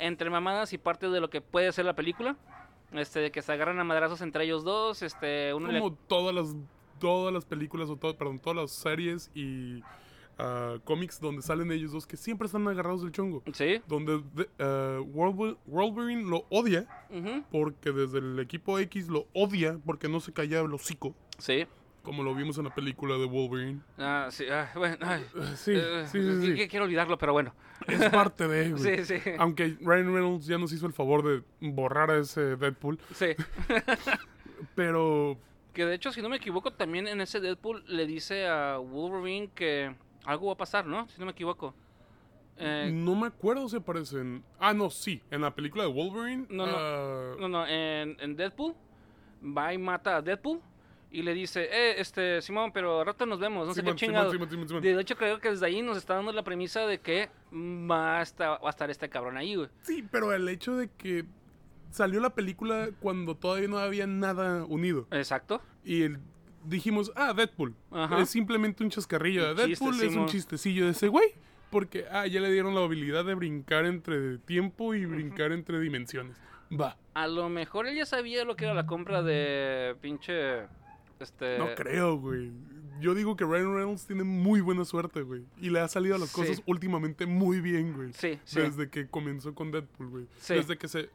Entre 0.00 0.30
mamadas 0.30 0.72
y 0.72 0.78
parte 0.78 1.08
de 1.08 1.20
lo 1.20 1.30
que 1.30 1.40
puede 1.40 1.70
ser 1.72 1.84
la 1.84 1.94
película. 1.94 2.36
Este, 2.92 3.20
de 3.20 3.30
que 3.30 3.40
se 3.42 3.52
agarran 3.52 3.78
a 3.78 3.84
madrazos 3.84 4.20
entre 4.20 4.44
ellos 4.44 4.64
dos. 4.64 5.02
Este, 5.02 5.54
uno 5.54 5.68
le- 5.70 5.78
Como 5.78 5.94
todas 5.94 6.34
las, 6.34 6.56
todas 6.98 7.32
las 7.32 7.44
películas, 7.44 7.88
o 7.88 7.96
todo, 7.96 8.16
perdón, 8.16 8.38
todas 8.40 8.56
las 8.56 8.70
series 8.72 9.30
y 9.34 9.82
ah, 10.38 10.76
cómics 10.84 11.20
donde 11.20 11.42
salen 11.42 11.70
ellos 11.70 11.92
dos 11.92 12.06
que 12.06 12.16
siempre 12.16 12.46
están 12.46 12.66
agarrados 12.66 13.02
del 13.02 13.12
chongo. 13.12 13.42
Sí. 13.52 13.80
Donde 13.86 14.22
de- 14.34 14.48
Wolver- 15.12 15.56
Wolverine 15.66 16.24
lo 16.28 16.44
odia 16.50 16.86
porque 17.52 17.92
desde 17.92 18.18
el 18.18 18.38
equipo 18.40 18.78
X 18.78 19.08
lo 19.08 19.26
odia 19.34 19.78
porque 19.84 20.08
no 20.08 20.18
se 20.18 20.32
callaba 20.32 20.66
el 20.66 20.74
hocico, 20.74 21.14
Sí. 21.38 21.66
Como 22.02 22.22
lo 22.22 22.34
vimos 22.34 22.56
en 22.58 22.64
la 22.64 22.74
película 22.74 23.16
de 23.18 23.26
Wolverine. 23.26 23.80
Ah, 23.98 24.28
sí. 24.30 24.46
ah, 24.50 24.70
bueno, 24.74 24.96
ay, 25.00 25.24
Sí, 25.56 25.72
eh, 25.74 26.04
sí, 26.06 26.20
sí, 26.22 26.46
sí. 26.46 26.54
que- 26.54 26.68
Quiero 26.68 26.84
olvidarlo, 26.86 27.18
pero 27.18 27.32
bueno. 27.32 27.54
Es 27.86 28.08
parte 28.10 28.48
de, 28.48 28.70
güey. 28.72 29.04
Sí, 29.04 29.18
sí. 29.18 29.30
Aunque 29.38 29.76
Ryan 29.80 30.12
Reynolds 30.14 30.46
ya 30.46 30.58
nos 30.58 30.72
hizo 30.72 30.86
el 30.86 30.92
favor 30.92 31.22
de 31.22 31.42
borrar 31.60 32.10
a 32.10 32.18
ese 32.18 32.56
Deadpool, 32.56 32.98
Sí. 33.14 33.26
pero 34.74 35.36
Que 35.72 35.84
de 35.86 35.94
hecho, 35.94 36.12
si 36.12 36.20
no 36.22 36.28
me 36.28 36.36
equivoco, 36.36 36.72
también 36.72 37.06
en 37.08 37.20
ese 37.20 37.40
Deadpool 37.40 37.84
le 37.86 38.06
dice 38.06 38.46
a 38.48 38.78
Wolverine 38.78 39.50
que 39.54 39.94
algo 40.24 40.48
va 40.48 40.54
a 40.54 40.56
pasar, 40.56 40.86
¿no? 40.86 41.08
Si 41.08 41.18
no 41.18 41.26
me 41.26 41.32
equivoco. 41.32 41.74
Eh, 42.56 42.90
no 42.92 43.14
me 43.14 43.28
acuerdo 43.28 43.66
si 43.68 43.76
aparecen. 43.76 44.44
Ah, 44.58 44.74
no, 44.74 44.90
sí, 44.90 45.22
en 45.30 45.40
la 45.40 45.54
película 45.54 45.84
de 45.84 45.90
Wolverine. 45.92 46.46
No, 46.50 46.66
no. 46.66 46.72
ah, 46.76 47.34
no, 47.40 47.48
no, 47.48 47.66
en, 47.66 48.16
en 48.20 48.36
Deadpool 48.36 48.74
va 49.42 49.72
y 49.72 49.78
mata 49.78 50.16
a 50.16 50.22
Deadpool 50.22 50.60
y 51.10 51.22
le 51.22 51.34
dice, 51.34 51.68
eh, 51.70 51.94
este, 51.98 52.40
Simón, 52.42 52.72
pero 52.72 53.00
al 53.00 53.06
rato 53.06 53.26
nos 53.26 53.38
vemos, 53.40 53.66
no 53.66 53.74
sé 53.74 53.80
Simón, 53.80 53.96
qué 53.96 54.06
Simón, 54.06 54.14
chingado. 54.28 54.32
Simón, 54.48 54.68
Simón. 54.68 54.82
De 54.82 55.00
hecho, 55.00 55.16
creo 55.16 55.38
que 55.40 55.50
desde 55.50 55.66
ahí 55.66 55.82
nos 55.82 55.96
está 55.98 56.14
dando 56.14 56.32
la 56.32 56.42
premisa 56.44 56.86
de 56.86 56.98
que 57.00 57.28
va 57.52 58.18
a 58.18 58.22
estar, 58.22 58.62
va 58.62 58.68
a 58.68 58.70
estar 58.70 58.90
este 58.90 59.08
cabrón 59.08 59.36
ahí, 59.36 59.54
güey. 59.56 59.68
Sí, 59.82 60.04
pero 60.10 60.32
el 60.32 60.48
hecho 60.48 60.76
de 60.76 60.88
que 60.96 61.24
salió 61.90 62.20
la 62.20 62.30
película 62.34 62.90
cuando 63.00 63.34
todavía 63.36 63.68
no 63.68 63.78
había 63.78 64.06
nada 64.06 64.64
unido. 64.64 65.06
Exacto. 65.10 65.60
Y 65.84 66.02
el- 66.02 66.18
dijimos, 66.64 67.10
ah, 67.16 67.32
Deadpool. 67.32 67.74
Ajá. 67.90 68.20
Es 68.20 68.30
simplemente 68.30 68.84
un 68.84 68.90
chascarrillo 68.90 69.48
chiste, 69.54 69.66
Deadpool, 69.66 70.02
es 70.02 70.14
un 70.14 70.26
chistecillo 70.26 70.84
de 70.84 70.92
ese 70.92 71.08
güey. 71.08 71.34
Porque, 71.70 72.04
ah, 72.10 72.26
ya 72.26 72.40
le 72.40 72.50
dieron 72.52 72.74
la 72.74 72.82
habilidad 72.82 73.24
de 73.24 73.34
brincar 73.34 73.86
entre 73.86 74.38
tiempo 74.38 74.92
y 74.94 75.06
brincar 75.06 75.52
entre 75.52 75.78
dimensiones. 75.78 76.36
Va. 76.72 76.96
A 77.14 77.26
lo 77.28 77.48
mejor 77.48 77.86
él 77.86 77.96
ya 77.96 78.06
sabía 78.06 78.44
lo 78.44 78.56
que 78.56 78.64
era 78.64 78.74
la 78.74 78.86
compra 78.86 79.22
de 79.22 79.96
pinche, 80.00 80.66
este... 81.20 81.58
No 81.58 81.74
creo, 81.76 82.16
güey. 82.18 82.50
Yo 83.00 83.14
digo 83.14 83.34
que 83.36 83.44
Ryan 83.44 83.74
Reynolds 83.74 84.06
tiene 84.06 84.24
muy 84.24 84.60
buena 84.60 84.84
suerte, 84.84 85.22
güey. 85.22 85.44
Y 85.60 85.70
le 85.70 85.80
ha 85.80 85.88
salido 85.88 86.18
las 86.18 86.28
Sí. 86.30 86.34
cosas 86.40 86.62
últimamente 86.66 87.24
muy 87.26 87.60
bien, 87.60 87.94
güey. 87.94 88.12
Sí, 88.12 88.38
sí. 88.44 88.60
Desde 88.60 88.90
que 88.90 89.06
comenzó 89.08 89.54
con 89.54 89.70
Deadpool, 89.70 90.08
güey. 90.08 90.26
Sí. 90.40 90.54
Desde 90.54 90.76
que 90.76 90.86
se... 90.88 91.08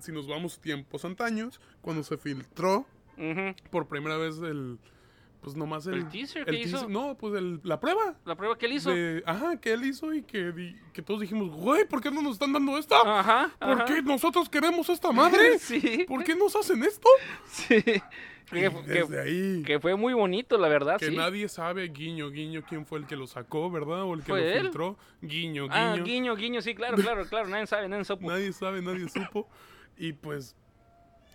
Si 0.00 0.10
nos 0.12 0.26
vamos 0.28 0.58
tiempos 0.60 1.04
antaños, 1.04 1.60
cuando 1.80 2.02
se 2.02 2.16
filtró 2.18 2.86
por 3.70 3.86
primera 3.86 4.16
vez 4.16 4.38
el... 4.38 4.78
Pues 5.40 5.54
nomás 5.54 5.86
el... 5.86 5.94
¿El 5.94 6.08
teaser 6.08 6.44
que 6.44 6.56
hizo? 6.58 6.88
No, 6.88 7.16
pues 7.16 7.34
el, 7.34 7.60
la 7.62 7.78
prueba. 7.78 8.16
La 8.24 8.34
prueba 8.34 8.58
que 8.58 8.66
él 8.66 8.72
hizo. 8.72 8.90
de- 8.90 9.22
ajá, 9.24 9.56
que 9.60 9.72
él 9.72 9.84
hizo 9.84 10.12
y 10.12 10.22
que, 10.22 10.50
di- 10.50 10.76
que 10.92 11.00
todos 11.00 11.20
dijimos, 11.20 11.48
güey, 11.50 11.86
¿por 11.86 12.00
qué 12.02 12.10
no 12.10 12.20
nos 12.22 12.32
están 12.32 12.52
dando 12.52 12.76
esto? 12.76 12.96
Ajá. 13.06 13.52
¿Por 13.60 13.70
ajá. 13.70 13.84
qué 13.84 14.02
nosotros 14.02 14.48
queremos 14.48 14.88
esta 14.88 15.12
madre? 15.12 15.58
Sí. 15.60 16.04
¿Por 16.08 16.24
qué 16.24 16.34
nos 16.34 16.56
hacen 16.56 16.82
esto? 16.82 17.08
Sí. 17.46 17.76
Que, 18.50 18.70
que- 18.70 18.82
desde 19.00 19.20
ahí, 19.20 19.62
que 19.64 19.78
fue 19.80 19.94
muy 19.96 20.14
bonito, 20.14 20.56
la 20.58 20.68
verdad, 20.68 20.98
que 20.98 21.08
sí. 21.10 21.16
nadie 21.16 21.48
sabe, 21.48 21.88
guiño, 21.88 22.30
guiño, 22.30 22.62
quién 22.68 22.86
fue 22.86 22.98
el 22.98 23.06
que 23.06 23.16
lo 23.16 23.26
sacó, 23.26 23.70
¿verdad? 23.70 24.02
O 24.04 24.14
el 24.14 24.20
que 24.20 24.26
¿Fue 24.32 24.40
lo 24.40 24.46
él? 24.46 24.60
filtró. 24.62 24.96
Guiño, 25.20 25.64
guiño. 25.64 25.74
Ah, 25.74 25.96
guiño, 26.02 26.36
guiño, 26.36 26.62
sí, 26.62 26.74
claro, 26.74 26.96
claro, 26.96 27.26
claro. 27.26 27.48
Nadie 27.48 27.66
sabe, 27.66 27.88
nadie 27.88 28.04
supo. 28.04 28.26
Nadie 28.28 28.52
sabe, 28.52 28.80
nadie 28.82 29.06
supo. 29.08 29.48
Y 29.96 30.12
pues 30.14 30.54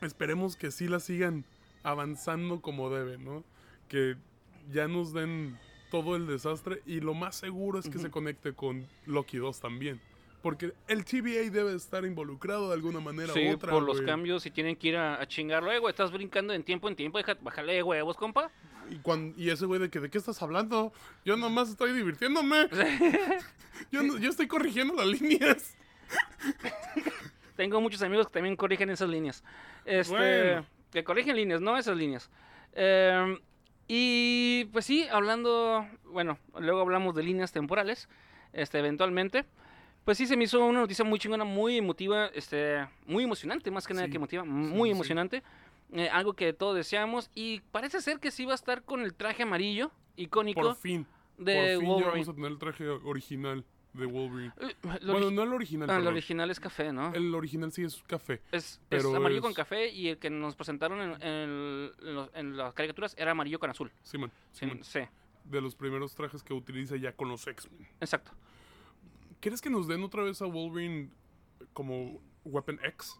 esperemos 0.01 0.55
que 0.55 0.72
sí 0.72 0.88
la 0.88 1.00
sigan 1.00 1.46
avanzando 1.84 2.62
como 2.62 2.89
deben, 2.89 3.24
¿no? 3.25 3.43
Que 3.88 4.15
ya 4.72 4.88
nos 4.88 5.13
den 5.13 5.58
todo 5.91 6.15
el 6.15 6.25
desastre 6.25 6.82
y 6.86 7.01
lo 7.01 7.13
más 7.13 7.36
seguro 7.36 7.77
es 7.79 7.88
que 7.89 8.00
se 8.00 8.10
conecte 8.10 8.53
con 8.53 8.88
Loki 9.05 9.38
2 9.38 9.60
también. 9.60 10.01
Porque 10.44 10.74
el 10.88 11.06
TVA 11.06 11.50
debe 11.50 11.74
estar 11.76 12.04
involucrado 12.06 12.68
de 12.68 12.76
alguna 12.76 13.00
manera 13.00 13.34
Sí, 13.34 13.48
u 13.48 13.54
otra. 13.54 13.72
por 13.72 13.82
los 13.82 13.96
güey. 13.98 14.06
cambios 14.06 14.46
y 14.46 14.52
tienen 14.52 14.76
que 14.76 14.90
ir 14.90 14.98
a, 14.98 15.20
a 15.20 15.26
chingarlo. 15.26 15.72
Eh, 15.72 15.80
güey, 15.80 15.90
estás 15.92 16.12
brincando 16.12 16.54
en 16.54 16.64
tiempo 16.64 16.88
en 16.90 16.96
tiempo. 16.98 17.18
Deja, 17.18 17.36
bájale 17.42 17.82
huevos, 17.82 18.18
compa. 18.18 18.52
Y, 18.92 18.98
cuan- 18.98 19.34
y 19.38 19.50
ese 19.50 19.66
güey 19.66 19.80
de 19.80 19.90
que, 19.90 20.00
¿de 20.02 20.10
qué 20.10 20.18
estás 20.20 20.42
hablando? 20.42 20.92
Yo 21.24 21.38
nomás 21.38 21.70
estoy 21.70 21.94
divirtiéndome. 21.94 22.68
yo, 23.92 24.04
no- 24.04 24.18
yo 24.20 24.30
estoy 24.30 24.48
corrigiendo 24.48 24.94
las 24.96 25.08
líneas. 25.08 25.78
Tengo 27.56 27.80
muchos 27.82 28.02
amigos 28.02 28.28
que 28.28 28.34
también 28.34 28.56
corrigen 28.56 28.90
esas 28.90 29.10
líneas. 29.10 29.44
Este, 29.86 30.14
Bueno. 30.14 30.66
Que 30.92 31.04
corrigen 31.04 31.36
líneas, 31.36 31.62
no 31.62 31.78
esas 31.78 31.98
líneas. 31.98 32.30
Eh, 32.74 33.40
y 33.88 34.66
pues 34.74 34.86
sí, 34.86 35.08
hablando, 35.12 35.88
bueno, 36.06 36.38
luego 36.60 36.82
hablamos 36.82 37.16
de 37.16 37.24
líneas 37.24 37.52
temporales, 37.52 38.10
este, 38.54 38.80
eventualmente. 38.80 39.46
Pues 40.05 40.17
sí, 40.17 40.27
se 40.27 40.36
me 40.36 40.43
hizo 40.43 40.63
una 40.65 40.81
noticia 40.81 41.05
muy 41.05 41.17
chingona, 41.19 41.45
muy 41.45 41.77
emotiva, 41.77 42.27
este, 42.27 42.86
muy 43.05 43.24
emocionante, 43.24 43.72
más 43.72 43.88
que 43.88 43.93
nada 43.93 44.05
Sí, 44.07 44.12
que 44.12 44.17
emotiva, 44.17 44.43
sí, 44.43 44.50
muy 44.50 44.89
sí. 44.89 44.91
emocionante. 44.91 45.43
Eh, 45.93 46.10
algo 46.10 46.33
que 46.33 46.51
todos 46.53 46.75
deseamos 46.75 47.29
y 47.36 47.62
parece 47.72 48.01
ser 48.01 48.19
que 48.19 48.31
sí 48.31 48.45
va 48.45 48.53
a 48.53 48.55
estar 48.55 48.83
con 48.83 49.01
el 49.01 49.13
traje 49.13 49.43
amarillo, 49.43 49.91
icónico, 50.17 50.62
Por 50.62 50.75
fin. 50.75 51.05
de 51.38 51.77
por 51.77 51.86
fin 51.86 52.00
ya 52.03 52.10
vamos 52.12 52.29
a 52.29 52.33
tener 52.33 52.51
el 52.51 52.57
traje 52.57 52.88
original 52.89 53.63
de 53.93 54.05
Wolverine. 54.07 54.51
Eh, 54.60 54.75
Bueno, 55.05 55.29
no 55.29 55.43
el 55.43 55.53
original, 55.53 55.88
ah, 55.89 55.98
el 55.98 56.07
original 56.07 56.50
es 56.50 56.60
café, 56.60 56.91
¿no? 56.91 57.13
El 57.13 57.33
original 57.36 57.72
sí 57.72 57.83
es 57.83 58.01
café. 58.07 58.41
Es, 58.51 58.81
amarillo 59.15 59.41
con 59.41 59.53
café 59.53 59.88
y 59.89 60.07
el 60.10 60.17
que 60.17 60.31
nos 60.31 60.55
presentaron 60.55 61.00
en, 61.00 61.22
en 61.22 61.91
los- 62.15 62.29
en 62.33 62.57
las 62.57 62.74
caricaturas 62.74 63.15
era 63.17 63.31
amarillo 63.31 63.60
con 63.60 63.69
azul. 63.69 63.91
Simón. 64.01 64.31
Sí, 64.51 64.60
Simón. 64.62 64.83
sí, 64.83 65.00
De 65.45 65.62
los 65.62 65.75
primeros 65.75 66.15
trajes 66.15 66.41
que 66.41 66.53
utiliza 66.55 66.95
ya 66.98 67.12
con 67.13 67.29
los 67.29 67.45
X-Men. 67.45 67.88
exacto. 68.01 68.31
¿Quieres 69.44 69.60
que 69.62 69.70
nos 69.70 69.90
den 69.90 70.02
otra 70.06 70.24
vez 70.24 70.42
a 70.42 70.46
Wolverine 70.46 71.10
como 71.74 72.22
Weapon 72.46 72.80
X? 72.82 73.20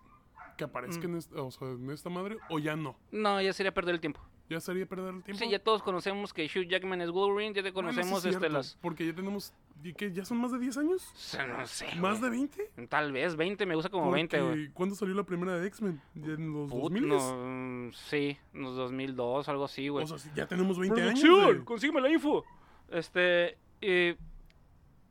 Que 0.58 0.64
aparezca 0.64 1.06
Mm. 1.06 1.12
en, 1.12 1.18
esta, 1.18 1.42
o 1.42 1.52
sea, 1.52 1.68
en 1.68 1.90
esta 1.92 2.10
madre 2.10 2.38
o 2.50 2.60
ya 2.60 2.78
no. 2.78 2.96
No, 3.12 3.42
ya 3.42 3.52
sería 3.52 3.74
perder 3.74 3.96
el 3.96 4.00
tiempo. 4.00 4.22
Ya 4.50 4.62
sería 4.62 4.86
perder 4.86 5.16
el 5.16 5.22
tiempo. 5.24 5.44
Sí, 5.44 5.50
ya 5.50 5.60
todos 5.60 5.84
conocemos 5.84 6.32
que 6.34 6.46
Hugh 6.46 6.66
Jackman 6.70 7.02
es 7.02 7.12
Wolverine, 7.12 7.54
ya 7.54 7.62
te 7.62 7.72
Bueno, 7.72 7.90
conocemos 7.90 8.20
este, 8.24 8.38
cierto, 8.38 8.50
las... 8.50 8.78
Porque 8.82 9.06
ya 9.06 9.14
tenemos. 9.14 9.54
¿y 9.84 9.94
qué? 9.94 10.14
¿Ya 10.14 10.24
son 10.24 10.38
más 10.38 10.52
de 10.54 10.60
10 10.60 10.78
años? 10.78 11.12
O 11.14 11.18
sea, 11.18 11.46
No 11.46 11.66
sé, 11.68 11.88
¿Más 11.96 12.20
güey. 12.22 12.32
de 12.32 12.38
20? 12.38 12.88
Tal 12.88 13.12
vez, 13.12 13.36
20, 13.36 13.66
me 13.66 13.76
gusta 13.76 13.90
como 13.90 14.10
20, 14.12 14.40
güey. 14.42 14.50
Porque, 14.52 14.74
¿Cuándo 14.74 14.96
salió 14.96 15.14
la 15.16 15.24
primera 15.26 15.58
de 15.58 15.68
X-Men? 15.68 16.02
¿Ya 16.16 16.34
en 16.34 16.54
los 16.54 16.70
Put, 16.72 16.84
2000? 16.94 17.08
no, 17.10 17.88
mm, 17.90 17.94
sí, 17.94 18.38
en 18.54 18.62
los 18.62 18.76
2002, 18.78 19.50
algo 19.50 19.66
así, 19.66 19.90
güey. 19.90 20.06
O 20.06 20.18
sea, 20.18 20.34
ya 20.36 20.48
tenemos 20.48 20.80
20 20.80 21.02
años. 21.02 21.20
¡Producción! 21.22 21.58
de- 21.60 21.66
¡Consígueme 21.66 22.00
la 22.02 22.10
info! 22.10 22.46
Este, 22.90 23.58
y... 23.82 24.16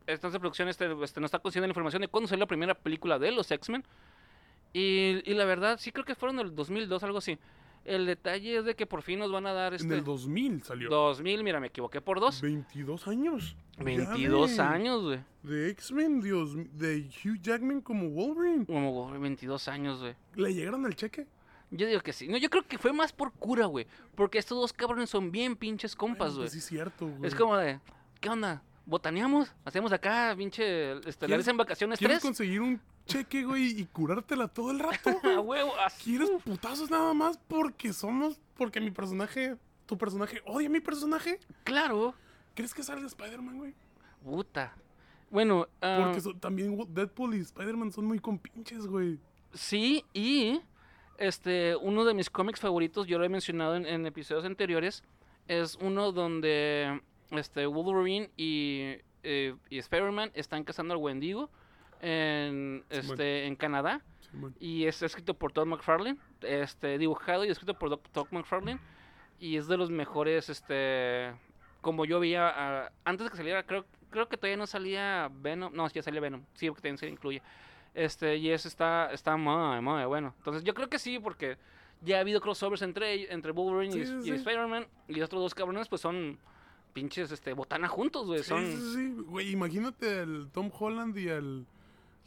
Entonces, 0.07 0.39
producción 0.39 0.67
este, 0.67 0.85
este, 1.03 1.19
nos 1.21 1.29
está 1.29 1.39
consiguiendo 1.39 1.67
la 1.67 1.71
información 1.71 2.01
de 2.01 2.07
cuándo 2.07 2.27
salió 2.27 2.41
la 2.43 2.47
primera 2.47 2.73
película 2.75 3.17
de 3.19 3.31
los 3.31 3.49
X-Men. 3.51 3.83
Y, 4.73 5.21
y 5.29 5.33
la 5.35 5.45
verdad, 5.45 5.77
sí 5.79 5.91
creo 5.91 6.05
que 6.05 6.15
fueron 6.15 6.39
en 6.39 6.47
el 6.47 6.55
2002, 6.55 7.03
algo 7.03 7.19
así. 7.19 7.37
El 7.85 8.05
detalle 8.05 8.57
es 8.59 8.65
de 8.65 8.75
que 8.75 8.85
por 8.85 9.01
fin 9.01 9.19
nos 9.19 9.29
van 9.31 9.45
a 9.45 9.51
dar 9.51 9.73
En 9.73 9.81
este... 9.81 9.93
el 9.95 10.03
2000 10.05 10.63
salió. 10.63 10.89
2000, 10.89 11.43
mira, 11.43 11.59
me 11.59 11.67
equivoqué 11.67 11.99
por 11.99 12.19
dos. 12.19 12.41
22 12.41 13.07
años. 13.07 13.57
Ya 13.77 13.83
22 13.83 14.55
de- 14.55 14.61
años, 14.63 15.01
güey. 15.03 15.19
De 15.43 15.69
X-Men, 15.71 16.21
Dios. 16.21 16.55
De 16.77 17.09
Hugh 17.23 17.41
Jackman 17.41 17.81
como 17.81 18.09
Wolverine. 18.09 18.65
Como 18.65 18.91
güey, 19.07 19.19
22 19.19 19.67
años, 19.67 19.99
güey. 19.99 20.15
¿Le 20.35 20.53
llegaron 20.53 20.85
al 20.85 20.95
cheque? 20.95 21.27
Yo 21.71 21.85
digo 21.87 21.99
que 22.01 22.13
sí. 22.13 22.27
No, 22.29 22.37
yo 22.37 22.49
creo 22.49 22.65
que 22.65 22.77
fue 22.77 22.93
más 22.93 23.11
por 23.11 23.33
cura, 23.33 23.65
güey. 23.65 23.85
Porque 24.15 24.37
estos 24.37 24.57
dos 24.57 24.71
cabrones 24.71 25.09
son 25.09 25.31
bien 25.31 25.55
pinches 25.57 25.93
compas, 25.95 26.29
Bueno, 26.29 26.33
güey. 26.35 26.43
pues 26.45 26.51
sí, 26.53 26.59
es 26.59 26.65
cierto, 26.65 27.07
güey. 27.07 27.27
es 27.27 27.35
como 27.35 27.57
de, 27.57 27.79
¿qué 28.21 28.29
onda? 28.29 28.63
¿Botaneamos? 28.85 29.51
¿Hacemos 29.65 29.91
acá, 29.93 30.33
pinche, 30.37 30.93
este, 31.07 31.25
¿Quieres- 31.25 31.47
en 31.47 31.57
vacaciones 31.57 31.99
¿Quieres 31.99 32.19
conseguir 32.21 32.61
un 32.61 32.81
cheque, 33.05 33.43
güey, 33.43 33.79
y 33.79 33.85
curártela 33.85 34.47
todo 34.49 34.71
el 34.71 34.79
rato? 34.79 35.09
A 35.23 35.39
huevo, 35.39 35.73
así. 35.85 36.03
¿Quieres 36.11 36.29
putazos 36.43 36.89
nada 36.89 37.13
más 37.13 37.37
porque 37.47 37.93
somos. 37.93 38.39
porque 38.57 38.81
mi 38.81 38.91
personaje. 38.91 39.55
tu 39.85 39.97
personaje 39.97 40.41
odia 40.45 40.67
a 40.67 40.71
mi 40.71 40.79
personaje? 40.79 41.39
Claro. 41.63 42.13
¿Crees 42.55 42.73
que 42.73 42.83
salga 42.83 43.05
Spider-Man, 43.07 43.57
güey? 43.57 43.73
Puta. 44.23 44.75
Bueno, 45.29 45.67
ah, 45.81 45.99
Porque 46.03 46.21
so- 46.21 46.35
también 46.35 46.77
Deadpool 46.93 47.35
y 47.35 47.39
Spider-Man 47.39 47.91
son 47.91 48.05
muy 48.05 48.19
compinches, 48.19 48.85
güey. 48.85 49.17
sí, 49.53 50.05
y 50.13 50.61
este, 51.17 51.75
uno 51.75 52.05
de 52.05 52.13
mis 52.13 52.29
cómics 52.29 52.59
favoritos, 52.59 53.07
yo 53.07 53.17
lo 53.17 53.25
he 53.25 53.29
mencionado 53.29 53.75
en, 53.75 53.85
en 53.85 54.05
episodios 54.05 54.45
anteriores, 54.45 55.03
es 55.47 55.75
uno 55.81 56.11
donde 56.11 57.01
este, 57.39 57.65
Wolverine 57.65 58.29
y, 58.37 58.97
eh, 59.23 59.55
y 59.69 59.77
Spider-Man 59.77 60.31
están 60.33 60.63
cazando 60.63 60.93
al 60.93 60.99
Wendigo 60.99 61.49
en, 62.01 62.83
Simón. 62.89 63.11
este, 63.11 63.45
en 63.45 63.55
Canadá. 63.55 64.01
Simón. 64.31 64.55
Y 64.59 64.85
es 64.85 65.01
escrito 65.01 65.33
por 65.33 65.51
Todd 65.51 65.65
McFarlane, 65.65 66.17
este, 66.41 66.97
dibujado 66.97 67.45
y 67.45 67.49
escrito 67.49 67.73
por 67.73 67.97
Todd 67.97 68.27
McFarlane. 68.31 68.79
Y 69.39 69.57
es 69.57 69.67
de 69.67 69.77
los 69.77 69.89
mejores, 69.89 70.49
este, 70.49 71.33
como 71.81 72.05
yo 72.05 72.19
veía, 72.19 72.51
ah, 72.55 72.91
antes 73.03 73.25
de 73.25 73.31
que 73.31 73.37
saliera, 73.37 73.63
creo, 73.63 73.85
creo 74.09 74.29
que 74.29 74.37
todavía 74.37 74.57
no 74.57 74.67
salía 74.67 75.29
Venom, 75.33 75.73
no, 75.73 75.89
ya 75.89 76.01
salía 76.01 76.21
Venom, 76.21 76.43
sí, 76.53 76.69
porque 76.69 76.81
también 76.81 76.97
se 76.97 77.09
incluye. 77.09 77.41
Este, 77.93 78.37
y 78.37 78.49
ese 78.49 78.67
está, 78.67 79.11
está 79.11 79.37
muy, 79.37 79.81
muy 79.81 80.05
bueno. 80.05 80.33
Entonces 80.37 80.63
yo 80.63 80.73
creo 80.73 80.89
que 80.89 80.97
sí, 80.97 81.19
porque 81.19 81.57
ya 82.01 82.17
ha 82.17 82.21
habido 82.21 82.41
crossovers 82.41 82.81
entre, 82.81 83.31
entre 83.31 83.51
Wolverine 83.51 83.95
y, 83.95 84.05
Sí, 84.05 84.31
y. 84.31 84.31
Spider-Man, 84.31 84.87
y 85.07 85.15
los 85.15 85.25
otros 85.25 85.41
dos 85.41 85.55
cabrones, 85.55 85.87
pues 85.87 86.01
son 86.01 86.39
pinches, 86.93 87.31
este, 87.31 87.53
botana 87.53 87.87
juntos, 87.87 88.25
güey, 88.27 88.39
Sí, 88.43 88.49
son... 88.49 88.65
sí, 88.65 88.93
sí. 88.93 89.13
Güey, 89.27 89.51
imagínate 89.51 90.19
al 90.19 90.49
Tom 90.51 90.69
Holland 90.77 91.17
y 91.17 91.29
al. 91.29 91.65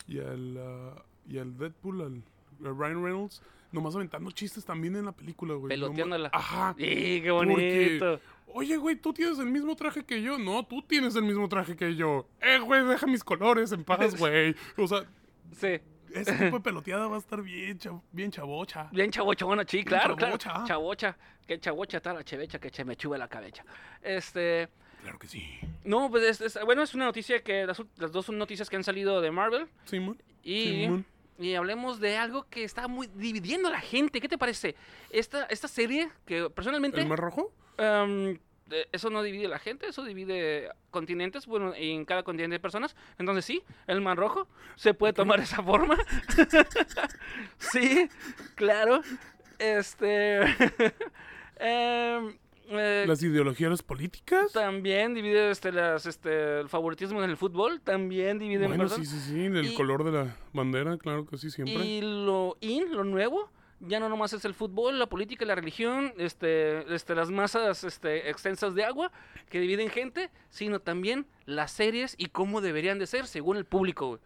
y 0.09 0.19
al. 0.21 0.59
ah, 0.59 1.03
y 1.29 1.39
al 1.39 1.57
Deadpool, 1.57 2.01
al, 2.03 2.23
al 2.67 2.79
Ryan 2.79 3.03
Reynolds, 3.05 3.43
nomás 3.73 3.95
aventando 3.97 4.31
chistes 4.31 4.65
también 4.65 4.97
en 4.97 5.07
la 5.07 5.13
película, 5.13 5.55
güey. 5.55 5.69
Peloteándola. 5.69 6.29
Nomás- 6.31 6.41
Ajá. 6.45 6.75
¡Y 6.79 7.21
qué 7.23 7.31
Porque- 7.31 7.99
bonito! 8.01 8.21
Oye, 8.59 8.77
güey, 8.79 8.97
tú 8.97 9.13
tienes 9.13 9.39
el 9.39 9.47
mismo 9.51 9.75
traje 9.77 10.05
que 10.05 10.23
yo. 10.23 10.39
No, 10.39 10.65
tú 10.65 10.81
tienes 10.83 11.15
el 11.17 11.25
mismo 11.25 11.49
traje 11.49 11.77
que 11.77 11.95
yo. 11.95 12.27
Eh, 12.41 12.59
güey, 12.61 12.85
deja 12.87 13.07
mis 13.07 13.23
colores 13.25 13.71
en 13.73 13.85
paz, 13.85 14.15
güey. 14.19 14.55
O 14.79 14.87
sea, 14.87 15.05
Sí. 15.53 15.79
Ese 16.21 16.33
tipo 16.33 16.57
de 16.59 16.61
peloteada 16.65 17.07
va 17.09 17.17
a 17.17 17.19
estar 17.19 17.43
bien, 17.43 17.79
bien 18.13 18.31
chavocha. 18.31 18.89
Bien 18.93 19.11
chavochona, 19.11 19.63
sí, 19.67 19.79
Bien 19.79 19.87
claro, 19.87 20.17
claro. 20.17 20.37
chavocha. 20.39 20.67
Chabocha. 20.67 21.17
Que 21.47 21.61
chabocha 21.61 21.99
está 21.99 22.13
la 22.13 22.25
chevecha 22.25 22.59
que 22.59 22.85
me 22.85 22.97
chube 22.97 23.17
la 23.19 23.29
cabeza. 23.29 23.65
Este. 24.03 24.69
Claro 25.03 25.19
que 25.19 25.29
sí. 25.29 25.45
No, 25.85 26.11
pues 26.11 26.25
es, 26.25 26.41
es- 26.41 26.65
bueno, 26.65 26.83
es 26.83 26.95
una 26.95 27.05
noticia 27.05 27.43
que 27.43 27.65
las, 27.67 27.81
dos 28.11 28.27
son 28.27 28.39
noticias 28.39 28.69
que 28.69 28.77
han 28.77 28.83
salido 28.85 29.21
de 29.21 29.31
Marvel. 29.31 29.69
Simón. 29.85 30.21
Y, 30.43 30.65
Simón. 30.83 31.07
y 31.39 31.55
hablemos 31.55 32.01
de 32.01 32.17
algo 32.17 32.47
que 32.51 32.65
está 32.65 32.89
muy 32.89 33.07
dividiendo 33.15 33.69
a 33.69 33.71
la 33.73 33.81
gente. 33.81 34.21
¿Qué 34.21 34.29
te 34.29 34.39
parece? 34.39 34.75
Esta, 35.11 35.45
esta 35.45 35.69
serie 35.69 36.09
que 36.25 36.51
personalmente. 36.51 37.01
¿El 37.01 37.07
mar 37.07 37.21
rojo? 37.21 37.53
eh, 37.79 38.39
eso 38.93 39.11
no 39.11 39.23
divide 39.23 39.47
a 39.47 39.51
la 39.51 39.59
gente, 39.59 39.87
eso 39.89 40.05
divide 40.05 40.71
continentes, 40.91 41.47
bueno, 41.47 41.75
y 41.77 41.93
en 41.93 42.05
cada 42.05 42.23
continente 42.23 42.57
hay 42.57 42.61
personas. 42.61 42.97
Entonces 43.19 43.45
sí, 43.45 43.63
el 43.87 44.01
mar 44.01 44.17
rojo 44.17 44.49
se 44.77 44.95
puede 44.95 45.13
tomar 45.13 45.41
esa 45.41 45.63
forma. 45.63 45.97
sí, 47.59 48.09
claro. 48.55 49.01
Este... 49.59 50.41
em, 51.59 52.37
eh, 52.69 53.05
Las 53.07 53.23
ideologías 53.23 53.83
políticas. 53.83 54.53
también 54.53 55.15
divide 55.15 55.51
este, 55.51 55.71
las, 55.73 56.05
este, 56.07 56.61
el 56.61 56.69
favoritismo 56.69 57.23
en 57.23 57.31
el 57.31 57.37
fútbol, 57.37 57.81
también 57.81 58.39
divide 58.39 58.65
en 58.65 58.71
Bueno, 58.77 58.89
sí, 58.89 59.07
sí, 59.07 59.19
sí. 59.21 59.45
El 59.45 59.67
Y- 59.67 59.75
color 59.75 60.03
de 60.05 60.11
la 60.13 60.37
bandera, 60.53 60.97
claro 60.99 61.27
que 61.27 61.39
sí, 61.39 61.51
siempre. 61.51 61.85
Y 61.85 62.01
lo 62.03 62.57
in, 62.61 62.93
lo 62.93 63.05
nuevo, 63.05 63.49
ya 63.81 64.01
no 64.01 64.09
nomás 64.09 64.33
es 64.33 64.45
el 64.45 64.55
fútbol, 64.55 64.99
la 64.99 65.07
política, 65.07 65.45
la 65.45 65.55
religión, 65.55 66.13
este, 66.19 66.95
este, 66.95 67.15
las 67.15 67.31
masas 67.31 67.85
este, 67.85 68.31
extensas 68.31 68.75
de 68.75 68.85
agua 68.85 69.13
que 69.49 69.61
dividen 69.61 69.91
gente, 69.91 70.31
sino 70.49 70.81
también 70.81 71.27
las 71.45 71.73
series 71.73 72.15
y 72.19 72.27
cómo 72.27 72.61
deberían 72.61 72.99
de 72.99 73.07
ser 73.07 73.27
según 73.27 73.57
el 73.57 73.65
público. 73.65 74.09
güey. 74.09 74.21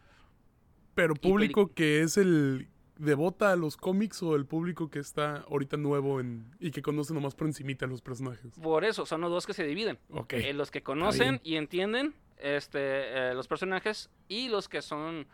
Pero 0.94 1.14
y 1.14 1.18
público 1.18 1.72
que 1.74 2.02
es 2.02 2.16
el 2.16 2.68
devota 3.00 3.52
a 3.52 3.56
los 3.56 3.76
cómics 3.76 4.22
o 4.22 4.36
el 4.36 4.44
público 4.44 4.90
que 4.90 4.98
está 4.98 5.44
ahorita 5.48 5.78
nuevo 5.78 6.20
en 6.20 6.44
y 6.60 6.70
que 6.70 6.82
conoce 6.82 7.14
nomás 7.14 7.34
por 7.34 7.46
encimita 7.46 7.86
a 7.86 7.88
los 7.88 8.02
personajes. 8.02 8.52
Por 8.62 8.84
eso 8.84 9.06
son 9.06 9.22
los 9.22 9.30
dos 9.30 9.46
que 9.46 9.54
se 9.54 9.64
dividen. 9.64 9.98
Ok. 10.10 10.34
Eh, 10.34 10.52
los 10.52 10.70
que 10.70 10.82
conocen 10.82 11.40
y 11.42 11.56
entienden 11.56 12.14
este, 12.36 13.30
eh, 13.30 13.34
los 13.34 13.48
personajes 13.48 14.10
y 14.28 14.48
los 14.48 14.68
que 14.68 14.82
son 14.82 15.26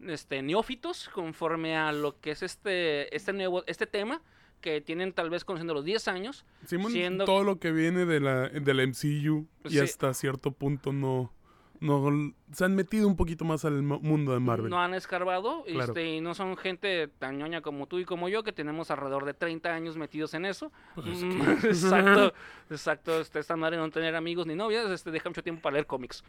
este, 0.00 0.42
neófitos 0.42 1.08
conforme 1.12 1.76
a 1.76 1.92
lo 1.92 2.20
que 2.20 2.30
es 2.32 2.42
este, 2.42 3.14
este 3.14 3.32
nuevo, 3.32 3.64
este 3.66 3.86
tema 3.86 4.20
que 4.60 4.80
tienen 4.80 5.12
tal 5.12 5.28
vez 5.30 5.44
conociendo 5.44 5.74
los 5.74 5.84
10 5.84 6.08
años. 6.08 6.44
Siendo- 6.92 7.24
todo 7.26 7.44
lo 7.44 7.58
que 7.58 7.70
viene 7.70 8.06
de 8.06 8.20
la, 8.20 8.48
del 8.48 8.80
MCU 8.88 9.46
y 9.68 9.78
hasta 9.78 10.14
cierto 10.14 10.52
punto 10.52 10.92
no, 10.92 11.32
no 11.80 12.32
se 12.52 12.64
han 12.64 12.74
metido 12.74 13.06
un 13.08 13.16
poquito 13.16 13.44
más 13.44 13.64
al 13.64 13.82
mundo 13.82 14.32
de 14.32 14.40
Marvel. 14.40 14.70
No 14.70 14.80
han 14.80 14.94
escarbado 14.94 15.64
Claro. 15.64 15.92
este, 15.92 16.14
y 16.14 16.20
no 16.20 16.34
son 16.34 16.56
gente 16.56 17.08
tan 17.18 17.38
ñoña 17.38 17.60
como 17.60 17.86
tú 17.86 17.98
y 17.98 18.04
como 18.04 18.28
yo, 18.28 18.42
que 18.42 18.52
tenemos 18.52 18.90
alrededor 18.90 19.24
de 19.24 19.34
30 19.34 19.74
años 19.74 19.96
metidos 19.96 20.34
en 20.34 20.44
eso. 20.46 20.72
Pues 20.94 21.08
es 21.08 21.22
Mm, 21.24 21.40
que- 21.60 21.66
exacto, 21.68 22.32
exacto. 22.70 23.20
Este, 23.20 23.38
esta 23.40 23.56
madre 23.56 23.76
no 23.76 23.90
tener 23.90 24.14
amigos 24.14 24.46
ni 24.46 24.54
novias, 24.54 24.90
este, 24.90 25.10
deja 25.10 25.28
mucho 25.28 25.42
tiempo 25.42 25.62
para 25.62 25.74
leer 25.74 25.86
cómics. 25.86 26.24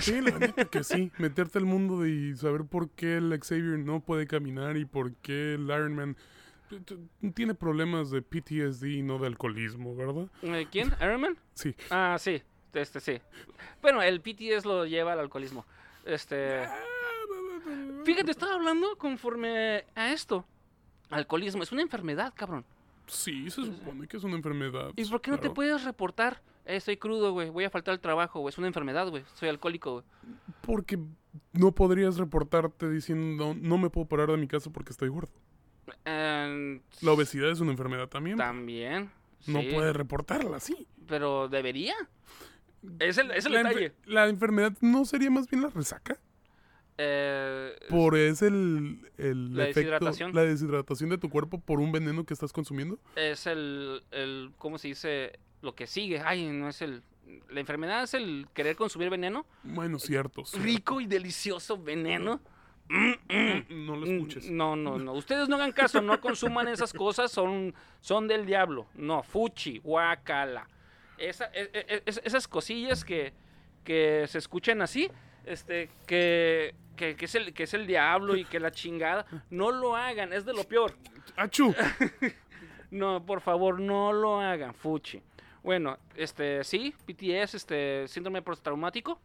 Sí, 0.00 0.20
la 0.22 0.38
neta 0.38 0.64
que 0.64 0.82
sí. 0.82 1.10
Meterte 1.18 1.58
al 1.58 1.66
mundo 1.66 2.00
de- 2.00 2.10
y 2.10 2.36
saber 2.36 2.64
por 2.64 2.88
qué 2.90 3.16
el 3.18 3.38
Xavier 3.38 3.78
no 3.80 4.00
puede 4.00 4.26
caminar 4.26 4.76
y 4.76 4.84
por 4.86 5.12
qué 5.16 5.54
el 5.54 5.64
Iron 5.64 5.94
Man 5.94 6.16
tiene 7.34 7.54
problemas 7.54 8.10
de 8.10 8.22
PTSD 8.22 8.86
y 8.86 9.02
no 9.02 9.18
de 9.18 9.26
alcoholismo, 9.26 9.94
¿verdad? 9.94 10.26
Eh, 10.42 10.66
¿Quién? 10.72 10.92
¿Iron 11.00 11.20
Man? 11.20 11.36
Sí. 11.52 11.74
Ah, 11.90 12.16
sí, 12.18 12.42
este 12.80 13.00
sí. 13.00 13.20
Bueno, 13.82 14.02
el 14.02 14.20
PTS 14.20 14.64
lo 14.64 14.86
lleva 14.86 15.12
al 15.12 15.20
alcoholismo. 15.20 15.64
Este. 16.04 16.66
Fíjate, 18.04 18.30
estaba 18.30 18.54
hablando 18.54 18.96
conforme 18.96 19.84
a 19.94 20.12
esto. 20.12 20.44
Alcoholismo 21.10 21.62
es 21.62 21.72
una 21.72 21.82
enfermedad, 21.82 22.32
cabrón. 22.34 22.64
Sí, 23.06 23.50
se 23.50 23.64
supone 23.64 24.06
que 24.06 24.16
es 24.16 24.24
una 24.24 24.36
enfermedad. 24.36 24.90
¿Y 24.96 25.04
por 25.04 25.20
qué 25.20 25.30
no 25.30 25.38
te 25.38 25.50
puedes 25.50 25.84
reportar? 25.84 26.40
Eh, 26.64 26.76
estoy 26.76 26.96
crudo, 26.96 27.32
güey. 27.32 27.50
Voy 27.50 27.64
a 27.64 27.70
faltar 27.70 27.92
al 27.92 28.00
trabajo, 28.00 28.40
güey. 28.40 28.50
Es 28.50 28.58
una 28.58 28.66
enfermedad, 28.66 29.08
güey. 29.08 29.24
Soy 29.34 29.48
alcohólico, 29.48 29.92
güey. 29.92 30.04
Porque 30.62 30.98
no 31.52 31.72
podrías 31.72 32.16
reportarte 32.16 32.88
diciendo 32.88 33.54
no 33.58 33.78
me 33.78 33.90
puedo 33.90 34.06
parar 34.06 34.30
de 34.30 34.36
mi 34.36 34.48
casa 34.48 34.70
porque 34.70 34.92
estoy 34.92 35.08
gordo. 35.08 35.32
Eh, 36.04 36.80
La 37.02 37.12
obesidad 37.12 37.50
es 37.50 37.60
una 37.60 37.72
enfermedad 37.72 38.08
también. 38.08 38.38
También. 38.38 39.10
No 39.46 39.60
sí, 39.60 39.70
puedes 39.74 39.94
reportarla, 39.94 40.58
sí. 40.60 40.86
Pero 41.06 41.48
debería. 41.48 41.94
Es 42.98 43.18
el, 43.18 43.30
es 43.30 43.46
el 43.46 43.52
la, 43.52 43.60
enfer- 43.62 43.68
detalle. 43.68 43.92
la 44.06 44.28
enfermedad 44.28 44.72
no 44.80 45.04
sería 45.04 45.30
más 45.30 45.48
bien 45.48 45.62
la 45.62 45.68
resaca. 45.70 46.18
Eh, 46.96 47.74
Por 47.88 48.16
es 48.16 48.40
el, 48.42 49.00
el 49.18 49.56
La 49.56 49.64
efecto- 49.64 49.80
deshidratación. 49.80 50.34
la 50.34 50.42
deshidratación 50.44 51.10
de 51.10 51.18
tu 51.18 51.28
cuerpo 51.28 51.58
por 51.60 51.80
un 51.80 51.90
veneno 51.90 52.24
que 52.24 52.34
estás 52.34 52.52
consumiendo. 52.52 52.98
es 53.16 53.46
el, 53.46 54.02
el. 54.12 54.52
¿Cómo 54.58 54.78
se 54.78 54.88
dice? 54.88 55.38
Lo 55.62 55.74
que 55.74 55.86
sigue. 55.86 56.20
Ay, 56.24 56.46
no 56.46 56.68
es 56.68 56.82
el. 56.82 57.02
La 57.50 57.58
enfermedad 57.60 58.02
es 58.04 58.14
el 58.14 58.46
querer 58.54 58.76
consumir 58.76 59.10
veneno. 59.10 59.44
Bueno, 59.64 59.98
cierto. 59.98 60.44
cierto. 60.44 60.64
Rico 60.64 61.00
y 61.00 61.06
delicioso 61.06 61.82
veneno. 61.82 62.40
No 63.70 63.96
lo 63.96 64.04
escuches. 64.06 64.50
Mm, 64.50 64.56
No, 64.56 64.76
no, 64.76 64.98
no. 64.98 65.14
Ustedes 65.14 65.48
no 65.48 65.56
hagan 65.56 65.72
caso, 65.72 66.02
no 66.02 66.20
consuman 66.20 66.68
esas 66.68 66.92
cosas, 66.92 67.30
son, 67.32 67.74
son 68.00 68.28
del 68.28 68.44
diablo. 68.46 68.86
No, 68.94 69.22
fuchi, 69.22 69.78
guacala. 69.78 70.68
Esa, 71.18 71.46
e- 71.54 71.70
e- 71.72 71.86
e- 71.96 72.02
esas 72.06 72.48
cosillas 72.48 73.04
que, 73.04 73.32
que 73.84 74.26
se 74.28 74.38
escuchan 74.38 74.82
así, 74.82 75.10
este, 75.46 75.90
que, 76.06 76.74
que, 76.96 77.16
que 77.16 77.24
es 77.26 77.34
el, 77.34 77.52
que 77.54 77.64
es 77.64 77.74
el 77.74 77.86
diablo 77.86 78.36
y 78.36 78.44
que 78.44 78.58
la 78.60 78.70
chingada, 78.72 79.26
no 79.50 79.70
lo 79.70 79.94
hagan, 79.96 80.32
es 80.32 80.44
de 80.44 80.52
lo 80.54 80.64
peor. 80.64 80.94
¡Achú! 81.36 81.74
No, 82.90 83.24
por 83.26 83.40
favor, 83.40 83.80
no 83.80 84.12
lo 84.12 84.40
hagan, 84.40 84.72
fuchi. 84.72 85.20
Bueno, 85.64 85.98
este, 86.14 86.62
sí, 86.62 86.94
PTS, 87.06 87.54
este, 87.54 88.06
síndrome 88.06 88.40
postraumático, 88.42 89.20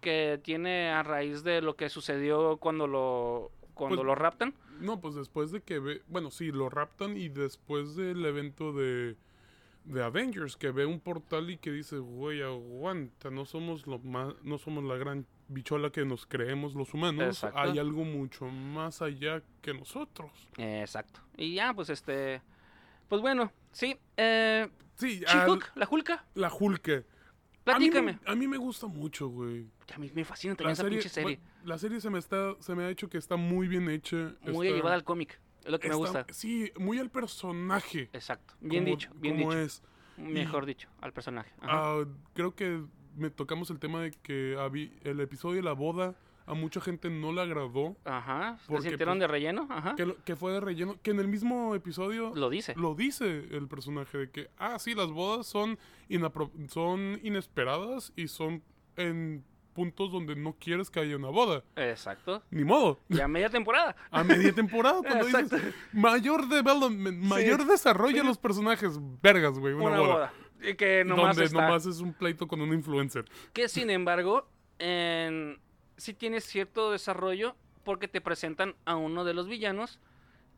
que 0.00 0.40
tiene 0.42 0.88
a 0.90 1.02
raíz 1.02 1.42
de 1.44 1.60
lo 1.60 1.76
que 1.76 1.90
sucedió 1.90 2.56
cuando 2.56 2.86
lo, 2.86 3.50
cuando 3.74 3.96
Pues- 3.96 4.06
lo 4.06 4.14
raptan. 4.14 4.54
No, 4.78 4.98
pues 5.00 5.14
después 5.16 5.50
de 5.50 5.60
que 5.60 5.78
ve. 5.78 6.00
Bueno, 6.08 6.30
sí, 6.30 6.50
lo 6.50 6.70
raptan 6.70 7.14
y 7.18 7.28
después 7.28 7.94
del 7.96 8.24
evento 8.24 8.72
de. 8.72 9.16
De 9.84 10.02
Avengers, 10.02 10.56
que 10.56 10.70
ve 10.70 10.84
un 10.86 11.00
portal 11.00 11.50
y 11.50 11.56
que 11.56 11.72
dice, 11.72 11.96
güey, 11.98 12.42
aguanta, 12.42 13.30
no 13.30 13.44
somos 13.46 13.86
lo 13.86 13.98
más, 13.98 14.34
no 14.42 14.58
somos 14.58 14.84
la 14.84 14.96
gran 14.96 15.26
bichola 15.48 15.90
que 15.90 16.04
nos 16.04 16.26
creemos 16.26 16.74
los 16.74 16.92
humanos, 16.94 17.36
Exacto. 17.42 17.58
hay 17.58 17.78
algo 17.78 18.04
mucho 18.04 18.44
más 18.46 19.02
allá 19.02 19.42
que 19.62 19.72
nosotros. 19.74 20.30
Exacto. 20.58 21.20
Y 21.36 21.54
ya, 21.54 21.72
pues 21.74 21.88
este. 21.90 22.40
Pues 23.08 23.20
bueno, 23.22 23.52
sí. 23.72 23.96
Eh, 24.16 24.68
Sí, 24.96 25.22
al- 25.26 25.58
la 25.74 25.88
Hulka, 25.90 26.24
la 26.34 26.52
Hulk. 26.52 26.88
A 26.90 26.92
mí, 26.98 27.04
platícame. 27.90 28.18
me, 28.24 28.30
a 28.30 28.34
mí 28.34 28.46
me 28.46 28.58
gusta 28.58 28.86
mucho, 28.86 29.28
güey. 29.28 29.66
A 29.94 29.98
mí 29.98 30.10
me 30.14 30.24
fascina 30.24 30.54
también 30.54 30.68
La 30.68 30.72
esa 30.74 30.82
serie, 30.82 30.98
pinche 30.98 31.08
serie. 31.08 31.40
la 31.64 31.78
serie 31.78 32.00
se 32.00 32.10
me 32.10 32.18
está, 32.18 32.54
se 32.60 32.74
me 32.74 32.84
ha 32.84 32.90
hecho 32.90 33.08
que 33.08 33.16
está 33.18 33.36
muy 33.36 33.66
bien 33.66 33.88
hecha. 33.88 34.34
Muy 34.42 34.66
está- 34.66 34.76
llevada 34.76 34.94
al 34.94 35.04
cómic. 35.04 35.40
Es 35.64 35.70
lo 35.70 35.78
que 35.78 35.88
me 35.88 35.94
gusta. 35.94 36.26
Sí, 36.30 36.72
muy 36.78 36.98
al 36.98 37.10
personaje. 37.10 38.08
Exacto. 38.12 38.54
Bien 38.60 38.84
como- 38.84 38.96
dicho, 38.96 39.10
bien 39.16 39.36
como 39.38 39.50
dicho. 39.52 39.62
es. 39.62 39.82
Mejor 40.16 40.66
dicho, 40.66 40.88
al 41.00 41.12
personaje. 41.12 41.50
Ah, 41.62 42.04
creo 42.34 42.54
que 42.54 42.82
me 43.16 43.30
tocamos 43.30 43.70
el 43.70 43.78
tema 43.78 44.02
de 44.02 44.10
que 44.10 44.54
el 45.04 45.20
episodio 45.20 45.56
de 45.56 45.62
la 45.62 45.72
boda 45.72 46.14
a 46.46 46.54
mucha 46.54 46.80
gente 46.80 47.08
no 47.10 47.32
le 47.32 47.40
agradó. 47.42 47.96
Ajá. 48.04 48.58
¿Se 48.66 48.80
sintieron 48.80 49.14
pues, 49.18 49.20
de 49.20 49.26
relleno? 49.28 49.66
Ajá. 49.70 49.94
Que, 49.94 50.04
lo- 50.04 50.16
que 50.24 50.34
fue 50.36 50.52
de 50.52 50.60
relleno. 50.60 50.96
Que 51.00 51.12
en 51.12 51.20
el 51.20 51.28
mismo 51.28 51.74
episodio 51.74 52.32
Lo 52.34 52.50
dice. 52.50 52.74
lo 52.76 52.94
dice 52.94 53.46
el 53.50 53.68
personaje 53.68 54.18
de 54.18 54.30
que, 54.30 54.50
ah, 54.58 54.78
sí, 54.78 54.94
las 54.94 55.10
bodas 55.10 55.46
son, 55.46 55.78
son 56.68 57.20
inesperadas 57.22 58.12
y 58.16 58.28
son 58.28 58.62
en 58.96 59.44
puntos 59.80 60.12
donde 60.12 60.36
no 60.36 60.54
quieres 60.60 60.90
que 60.90 61.00
haya 61.00 61.16
una 61.16 61.30
boda. 61.30 61.64
Exacto. 61.74 62.42
Ni 62.50 62.64
modo. 62.64 63.00
Ya 63.08 63.26
media 63.26 63.48
temporada. 63.48 63.96
A 64.10 64.22
media 64.22 64.52
temporada, 64.52 65.00
cuando 65.00 65.24
dices 65.24 65.50
mayor 65.90 66.46
development, 66.50 67.16
mayor 67.22 67.64
desarrollo 67.64 68.18
de 68.18 68.24
los 68.24 68.36
personajes, 68.36 68.98
vergas, 69.22 69.58
güey, 69.58 69.72
una, 69.72 69.86
Una 69.86 70.00
boda. 70.00 70.32
que 70.76 71.02
nomás 71.06 71.34
donde 71.34 71.46
está. 71.46 71.62
nomás 71.62 71.86
es 71.86 72.00
un 72.00 72.12
pleito 72.12 72.46
con 72.46 72.60
un 72.60 72.74
influencer. 72.74 73.24
Que 73.54 73.70
sin 73.70 73.88
embargo, 73.88 74.46
en... 74.78 75.58
sí 75.96 76.12
tiene 76.12 76.42
cierto 76.42 76.90
desarrollo 76.92 77.56
porque 77.82 78.06
te 78.06 78.20
presentan 78.20 78.76
a 78.84 78.96
uno 78.96 79.24
de 79.24 79.32
los 79.32 79.48
villanos 79.48 79.98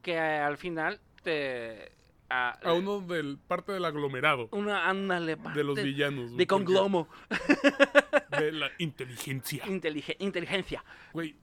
que 0.03 0.19
al 0.19 0.59
final 0.59 1.01
te... 1.23 1.93
a- 2.33 2.51
A 2.62 2.73
uno 2.73 3.01
del 3.01 3.38
parte 3.38 3.73
del 3.73 3.85
aglomerado 3.85 4.49
Una, 4.53 4.88
ándale, 4.88 5.37
de 5.37 5.64
los 5.64 5.75
parte 5.77 5.83
villanos. 5.83 6.37
De 6.37 6.47
conglomo. 6.47 7.09
De 8.38 8.53
la 8.53 8.71
inteligencia. 8.79 9.64
Intelige- 9.66 10.16
inteligencia. 10.18 10.85
Güey, 11.12 11.37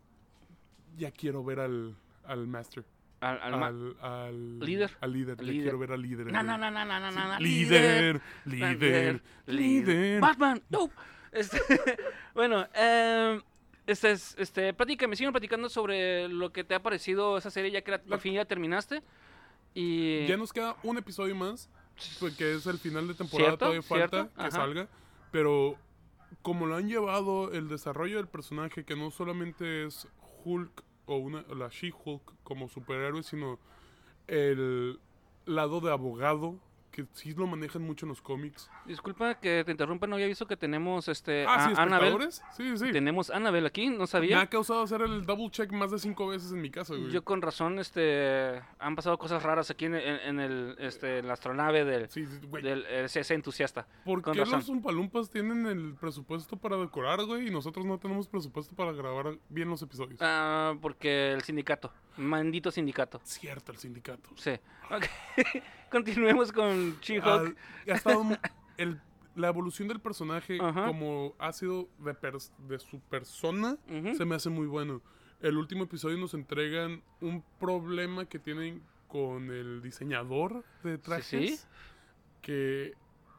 ya 0.97 1.11
quiero 1.11 1.43
ver 1.43 1.59
al, 1.59 1.95
al 2.25 2.47
Master. 2.47 2.83
Al, 3.21 3.39
al 3.41 3.59
ma- 3.59 3.67
Al, 3.67 3.95
al 4.01 4.59
Líder. 4.59 4.91
Al 5.01 5.11
líder. 5.13 5.37
Ya 5.37 5.43
Líder. 5.43 5.61
quiero 5.63 5.77
ver 5.79 5.91
al 5.91 6.01
líder. 6.01 6.31
No, 6.31 6.41
no, 6.41 6.57
no, 6.57 6.71
no, 6.71 6.85
no, 6.85 6.99
no, 6.99 7.11
no, 7.11 7.39
Líder, 7.39 8.21
líder, 8.45 9.21
líder. 9.45 10.21
Batman, 10.21 10.61
no. 10.69 10.89
Este, 11.31 11.59
bueno, 12.33 12.65
eh, 12.73 13.39
este, 13.85 14.11
es- 14.11 14.35
este, 14.39 14.73
platícame, 14.73 15.15
sigan 15.15 15.33
platicando 15.33 15.69
sobre 15.69 16.27
lo 16.29 16.51
que 16.51 16.63
te 16.63 16.75
ha 16.75 16.81
parecido 16.81 17.37
esa 17.37 17.51
serie, 17.51 17.71
ya 17.71 17.81
que 17.81 17.91
la- 17.91 17.97
La- 17.97 18.03
por 18.03 18.19
fin 18.19 18.33
ya 18.33 18.45
terminaste. 18.45 19.03
Y... 19.73 20.25
Ya 20.27 20.37
nos 20.37 20.51
queda 20.53 20.75
un 20.83 20.97
episodio 20.97 21.35
más, 21.35 21.69
que 22.37 22.55
es 22.55 22.65
el 22.65 22.79
final 22.79 23.07
de 23.07 23.13
temporada, 23.13 23.51
¿Cierto? 23.51 23.65
todavía 23.65 23.81
falta 23.81 24.17
¿Cierto? 24.23 24.43
que 24.43 24.51
salga, 24.51 24.87
pero 25.31 25.77
como 26.41 26.65
lo 26.65 26.75
han 26.75 26.87
llevado 26.87 27.51
el 27.51 27.67
desarrollo 27.67 28.17
del 28.17 28.27
personaje, 28.27 28.85
que 28.85 28.95
no 28.95 29.11
solamente 29.11 29.85
es 29.85 30.07
Hulk 30.45 30.83
o 31.05 31.17
una, 31.17 31.43
o 31.49 31.55
la 31.55 31.69
She-Hulk 31.69 32.43
como 32.43 32.69
superhéroe, 32.69 33.23
sino 33.23 33.59
el 34.27 34.99
lado 35.45 35.81
de 35.81 35.91
abogado, 35.91 36.59
que 36.91 37.05
sí 37.13 37.33
lo 37.33 37.47
manejan 37.47 37.81
mucho 37.81 38.05
en 38.05 38.09
los 38.09 38.21
cómics. 38.21 38.69
Disculpa 38.85 39.35
que 39.39 39.63
te 39.65 39.71
interrumpa, 39.71 40.07
no 40.07 40.15
había 40.15 40.27
visto 40.27 40.45
que 40.47 40.57
tenemos 40.57 41.07
este, 41.07 41.45
Ah, 41.47 41.67
sí, 41.69 41.73
Annabelle. 41.77 42.31
Sí, 42.31 42.77
sí. 42.77 42.91
Tenemos 42.91 43.29
Annabelle 43.29 43.67
aquí, 43.67 43.89
no 43.89 43.99
Me 43.99 44.07
sabía. 44.07 44.41
ha 44.41 44.47
causado 44.47 44.81
hacer 44.81 45.01
el 45.01 45.25
double 45.25 45.49
check 45.51 45.71
más 45.71 45.91
de 45.91 45.99
cinco 45.99 46.27
veces 46.27 46.51
en 46.51 46.61
mi 46.61 46.69
casa, 46.71 46.95
güey. 46.95 47.11
Yo 47.11 47.23
con 47.23 47.41
razón, 47.41 47.79
este, 47.79 48.61
han 48.79 48.95
pasado 48.95 49.17
cosas 49.17 49.43
raras 49.43 49.69
aquí 49.69 49.85
en, 49.85 49.95
en- 49.95 50.19
en 50.19 50.39
el, 50.39 50.75
este, 50.79 51.19
en 51.19 51.27
la 51.27 51.33
astronave 51.33 51.85
del, 51.85 52.09
Sí, 52.09 52.25
sí, 52.25 52.39
güey. 52.47 52.63
del 52.63 52.85
ese 52.87 53.33
entusiasta. 53.33 53.87
¿Por 54.05 54.21
con 54.21 54.33
qué 54.33 54.39
razón. 54.41 54.55
los 54.59 54.65
Zumpalumpas 54.65 55.29
tienen 55.29 55.65
el 55.67 55.95
presupuesto 55.99 56.57
para 56.57 56.77
decorar, 56.77 57.23
güey? 57.25 57.47
Y 57.47 57.51
nosotros 57.51 57.85
no 57.85 57.97
tenemos 57.99 58.27
presupuesto 58.27 58.75
para 58.75 58.91
grabar 58.91 59.37
bien 59.49 59.69
los 59.69 59.81
episodios. 59.81 60.19
Ah, 60.21 60.73
porque 60.81 61.31
el 61.33 61.41
sindicato, 61.43 61.93
maldito 62.17 62.71
sindicato. 62.71 63.19
Cierto, 63.23 63.71
el 63.71 63.77
sindicato. 63.77 64.29
Sí. 64.35 64.51
Ok. 64.89 65.05
Continuemos 65.91 66.51
con 66.51 66.99
She-Hulk. 67.01 67.25
Al- 67.25 67.57
ha 67.87 67.95
estado 67.95 68.23
mu- 68.23 68.35
el- 68.77 68.99
la 69.35 69.47
evolución 69.47 69.87
del 69.87 69.99
personaje, 69.99 70.57
Ajá. 70.61 70.87
como 70.87 71.33
ha 71.39 71.51
sido 71.53 71.87
de, 71.99 72.13
pers- 72.13 72.51
de 72.67 72.79
su 72.79 72.99
persona, 72.99 73.77
se 74.17 74.25
me 74.25 74.35
hace 74.35 74.49
muy 74.49 74.67
bueno. 74.67 75.01
El 75.41 75.57
último 75.57 75.85
episodio 75.85 76.17
nos 76.17 76.33
entregan 76.33 77.01
un 77.21 77.43
problema 77.59 78.25
que 78.25 78.39
tienen 78.39 78.81
con 79.07 79.49
el 79.51 79.81
diseñador 79.81 80.63
de 80.83 80.97
trajes. 80.97 81.27
sí. 81.61 81.67
Que 82.41 82.93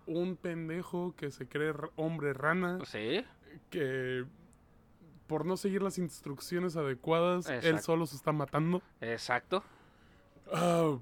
un 0.06 0.36
pendejo 0.36 1.14
que 1.16 1.30
se 1.30 1.46
cree 1.46 1.72
hombre 1.96 2.32
rana, 2.32 2.78
Sí. 2.86 3.24
que 3.70 4.24
por 5.26 5.44
no 5.46 5.56
seguir 5.56 5.82
las 5.82 5.98
instrucciones 5.98 6.76
adecuadas, 6.76 7.48
él 7.48 7.78
solo 7.80 8.06
se 8.06 8.16
está 8.16 8.32
matando. 8.32 8.82
Exacto. 9.00 9.62
Ah, 10.52 10.98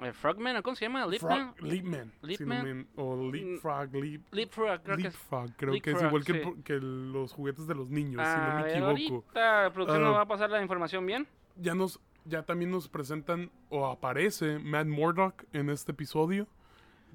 ¿El 0.00 0.14
Frogman? 0.14 0.56
¿o 0.56 0.62
¿Cómo 0.62 0.76
se 0.76 0.84
llama? 0.84 1.06
¿Leapman? 1.06 1.54
Leapman. 1.60 2.12
Leapman. 2.22 2.86
o 2.96 3.30
Leapfrog, 3.32 3.94
Leap, 3.94 4.22
Leapfrog, 4.32 4.82
creo 4.82 4.96
que 4.96 5.06
es. 5.08 5.14
Leapfrog, 5.14 5.50
creo 5.56 5.82
que 5.82 5.90
es 5.90 6.02
igual 6.02 6.24
que, 6.24 6.32
sí. 6.34 6.38
po- 6.40 6.56
que 6.62 6.74
los 6.80 7.32
juguetes 7.32 7.66
de 7.66 7.74
los 7.74 7.88
niños, 7.90 8.22
si 8.26 8.36
no 8.40 8.54
me 8.54 8.62
ver, 8.62 8.70
equivoco. 8.70 9.24
ahorita 9.34 9.70
producción 9.74 10.02
Ah. 10.02 10.06
nos 10.06 10.16
va 10.16 10.20
a 10.22 10.28
pasar 10.28 10.50
la 10.50 10.62
información 10.62 11.04
bien. 11.04 11.26
Ya 11.56 11.74
nos, 11.74 11.98
ya 12.24 12.44
también 12.44 12.70
nos 12.70 12.88
presentan 12.88 13.50
o 13.70 13.86
aparece 13.86 14.58
Matt 14.60 14.86
Murdock 14.86 15.44
en 15.52 15.68
este 15.70 15.90
episodio, 15.92 16.46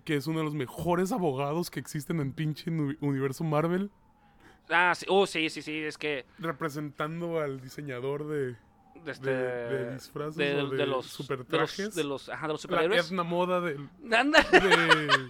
que 0.03 0.15
es 0.17 0.27
uno 0.27 0.39
de 0.39 0.45
los 0.45 0.53
mejores 0.55 1.13
abogados 1.13 1.69
que 1.71 1.79
existen 1.79 2.19
en 2.19 2.33
pinche 2.33 2.69
uni- 2.69 2.97
universo 2.99 3.43
Marvel, 3.45 3.91
Ah, 4.69 4.93
sí. 4.95 5.05
Oh, 5.09 5.25
sí, 5.27 5.49
sí, 5.49 5.61
sí. 5.61 5.77
Es 5.83 5.97
que. 5.97 6.25
representando 6.39 7.39
al 7.41 7.59
diseñador 7.59 8.25
de, 8.27 8.55
Este, 9.05 9.29
de, 9.29 9.85
de 9.85 9.93
disfraces 9.95 10.35
de, 10.35 10.61
o 10.61 10.67
de, 10.69 10.77
de 10.77 10.87
los 10.87 11.05
super 11.07 11.45
de 11.45 11.57
los, 11.57 11.73
trajes. 11.75 11.95
de 11.95 12.03
los, 12.03 12.29
ajá, 12.29 12.47
de 12.47 12.53
los 12.53 12.61
la 12.63 12.69
superhéroes. 12.69 13.07
etna 13.07 13.23
moda 13.23 13.61
del- 13.61 13.89
Anda, 14.11 14.41
de 14.51 15.29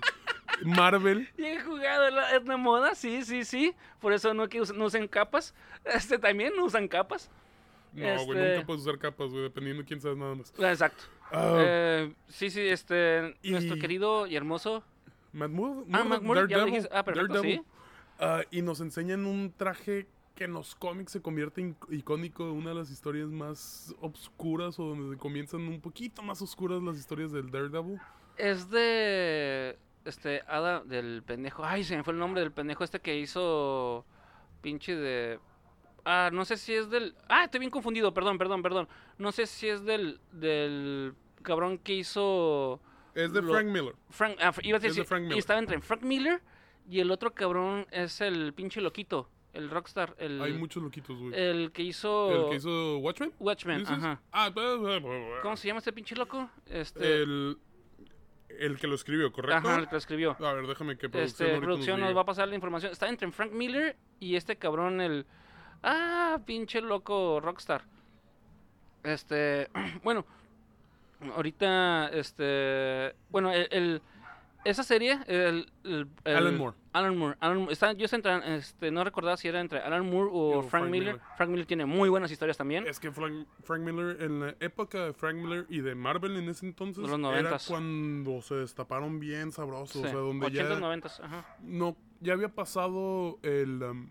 Marvel. 0.65 1.27
he 1.37 1.59
jugado 1.61 2.09
la 2.11 2.35
etna 2.35 2.57
moda, 2.57 2.95
sí, 2.95 3.23
sí, 3.23 3.43
sí. 3.43 3.73
Por 3.99 4.13
eso 4.13 4.33
no 4.33 4.47
que 4.49 4.61
us- 4.61 4.73
no 4.73 4.85
usen 4.85 5.07
capas. 5.07 5.53
Este 5.85 6.17
también 6.19 6.53
no 6.55 6.65
usan 6.65 6.87
capas. 6.87 7.29
No, 7.93 8.01
güey, 8.25 8.37
Este- 8.39 8.53
nunca 8.55 8.65
puedes 8.67 8.81
usar 8.83 8.97
capas, 8.99 9.29
güey, 9.29 9.43
dependiendo 9.43 9.83
de 9.83 9.87
quién 9.87 10.01
sabes 10.01 10.17
nada 10.17 10.35
más. 10.35 10.53
Ah, 10.59 10.71
Exacto. 10.71 11.03
Ah, 11.31 11.55
Eh, 11.59 12.13
sí, 12.27 12.49
sí, 12.49 12.61
este, 12.61 13.35
Y- 13.41 13.51
nuestro 13.51 13.77
querido 13.77 14.27
y 14.27 14.35
hermoso. 14.35 14.83
Matt 15.31 15.49
Mur- 15.51 15.85
Ah, 15.91 16.03
Matt 16.03 16.21
ya 16.21 16.27
lo 16.27 16.33
Daredevil, 16.35 16.65
dijiste. 16.65 16.89
Ah, 16.91 17.03
perfecto, 17.03 17.33
Daredevil. 17.33 17.59
sí. 17.59 17.65
Ah, 18.19 18.41
y 18.51 18.61
nos 18.61 18.79
enseñan 18.81 19.25
un 19.25 19.51
traje 19.55 20.07
que 20.35 20.45
en 20.45 20.53
los 20.53 20.75
cómics 20.75 21.11
se 21.11 21.21
convierte 21.21 21.61
en 21.61 21.77
icónico 21.89 22.45
de 22.45 22.51
una 22.51 22.69
de 22.69 22.75
las 22.75 22.89
historias 22.89 23.29
más 23.29 23.93
obscuras 24.01 24.79
o 24.79 24.83
donde 24.85 25.17
comienzan 25.17 25.61
un 25.61 25.79
poquito 25.79 26.21
más 26.23 26.41
oscuras 26.41 26.81
las 26.81 26.97
historias 26.97 27.31
del 27.31 27.51
Daredevil. 27.51 27.99
Es 28.37 28.69
de. 28.69 29.77
Este, 30.05 30.41
Ada, 30.47 30.83
del 30.83 31.23
pendejo. 31.25 31.63
Ay, 31.63 31.83
se 31.83 31.95
me 31.95 32.03
fue 32.03 32.13
el 32.13 32.19
nombre 32.19 32.41
del 32.41 32.51
pendejo 32.51 32.83
este 32.83 32.99
que 32.99 33.17
hizo. 33.17 34.05
Pinche 34.61 34.95
de. 34.95 35.39
Ah, 36.05 36.29
no 36.33 36.45
sé 36.45 36.57
si 36.57 36.73
es 36.73 36.89
del. 36.89 37.15
Ah, 37.29 37.43
estoy 37.45 37.59
bien 37.59 37.71
confundido, 37.71 38.13
perdón, 38.13 38.37
perdón, 38.37 38.63
perdón. 38.63 38.87
No 39.17 39.31
sé 39.31 39.45
si 39.45 39.69
es 39.69 39.83
del. 39.85 40.19
Del 40.31 41.13
cabrón 41.43 41.77
que 41.77 41.93
hizo. 41.93 42.81
Es 43.13 43.31
de 43.33 43.41
Lo- 43.43 43.53
Frank 43.53 43.67
Miller. 43.67 43.95
Frank. 44.09 44.37
Ah, 44.41 44.51
iba 44.63 44.77
a 44.77 44.81
Es 44.81 44.95
de 44.95 45.01
decir. 45.03 45.31
Y 45.35 45.37
estaba 45.37 45.59
entre 45.59 45.79
Frank 45.79 46.01
Miller 46.01 46.41
y 46.89 46.99
el 46.99 47.11
otro 47.11 47.33
cabrón 47.33 47.85
es 47.91 48.19
el 48.21 48.53
pinche 48.53 48.81
loquito. 48.81 49.29
El 49.53 49.69
rockstar. 49.69 50.15
El, 50.17 50.41
Hay 50.41 50.53
muchos 50.53 50.81
loquitos, 50.81 51.15
güey. 51.17 51.33
el 51.35 51.71
que 51.71 51.83
hizo. 51.83 52.45
El 52.45 52.49
que 52.49 52.55
hizo 52.55 52.97
Watchmen. 52.97 53.31
Watchmen, 53.39 53.85
ajá. 53.87 54.19
Ah, 54.31 54.49
blah. 54.49 54.99
¿Cómo 55.43 55.55
se 55.55 55.67
llama 55.67 55.77
este 55.77 55.93
pinche 55.93 56.15
loco? 56.15 56.49
Este. 56.65 57.21
El, 57.21 57.57
el 58.49 58.77
que 58.79 58.87
lo 58.87 58.95
escribió, 58.95 59.31
¿correcto? 59.31 59.57
ajá, 59.67 59.79
el 59.79 59.85
que 59.85 59.91
lo 59.91 59.97
escribió. 59.99 60.35
A 60.39 60.53
ver, 60.53 60.65
déjame 60.65 60.97
que 60.97 61.07
producción, 61.07 61.47
Este, 61.47 61.55
nos 61.55 61.63
producción 61.63 61.99
nos 61.99 62.17
va 62.17 62.21
a 62.21 62.25
pasar 62.25 62.47
la 62.47 62.55
información. 62.55 62.91
Está 62.91 63.07
entre 63.09 63.31
Frank 63.31 63.51
Miller 63.51 63.95
y 64.19 64.35
este 64.35 64.55
cabrón, 64.55 64.99
el. 65.01 65.25
Ah, 65.83 66.39
pinche 66.45 66.81
loco 66.81 67.39
Rockstar. 67.39 67.83
Este. 69.03 69.69
Bueno. 70.03 70.25
Ahorita, 71.35 72.09
este. 72.09 73.13
Bueno, 73.29 73.51
el. 73.51 73.67
el- 73.71 74.01
esa 74.65 74.83
serie, 74.83 75.19
el, 75.27 75.71
el- 75.83 76.07
el- 76.23 76.35
Alan 76.35 76.57
Moore. 76.57 76.77
Alan 76.93 77.17
Moore. 77.17 77.37
Alan 77.39 77.57
Moore, 77.57 77.73
está, 77.73 77.93
yo 77.93 78.05
entre- 78.11 78.55
este, 78.55 78.91
no 78.91 79.03
recordaba 79.03 79.35
si 79.37 79.47
era 79.47 79.59
entre 79.59 79.79
Alan 79.79 80.09
Moore 80.09 80.29
o 80.31 80.59
O 80.59 80.61
Frank, 80.61 80.69
Frank 80.69 80.91
Miller. 80.91 81.13
Miller. 81.15 81.21
Frank 81.37 81.49
Miller 81.49 81.65
tiene 81.65 81.85
muy 81.85 82.09
buenas 82.09 82.31
historias 82.31 82.57
también. 82.57 82.85
Es 82.87 82.99
que 82.99 83.11
Frank, 83.11 83.47
Frank 83.63 83.81
Miller, 83.81 84.21
en 84.21 84.39
la 84.39 84.55
época 84.59 85.05
de 85.05 85.13
Frank 85.13 85.35
Miller 85.35 85.65
y 85.69 85.79
de 85.81 85.95
Marvel 85.95 86.37
en 86.37 86.49
ese 86.49 86.65
entonces, 86.65 87.07
los 87.07 87.33
era 87.35 87.57
cuando 87.67 88.41
se 88.41 88.55
destaparon 88.55 89.19
bien 89.19 89.51
sabrosos. 89.51 89.91
Sí, 89.93 89.99
O 89.99 90.03
sea, 90.03 90.13
donde 90.19 90.47
80s, 90.47 90.53
ya, 90.53 90.79
90s, 90.79 91.19
ajá. 91.23 91.57
no, 91.61 91.97
ya 92.21 92.33
había 92.33 92.49
pasado 92.49 93.39
el, 93.43 93.81
um, 93.83 94.09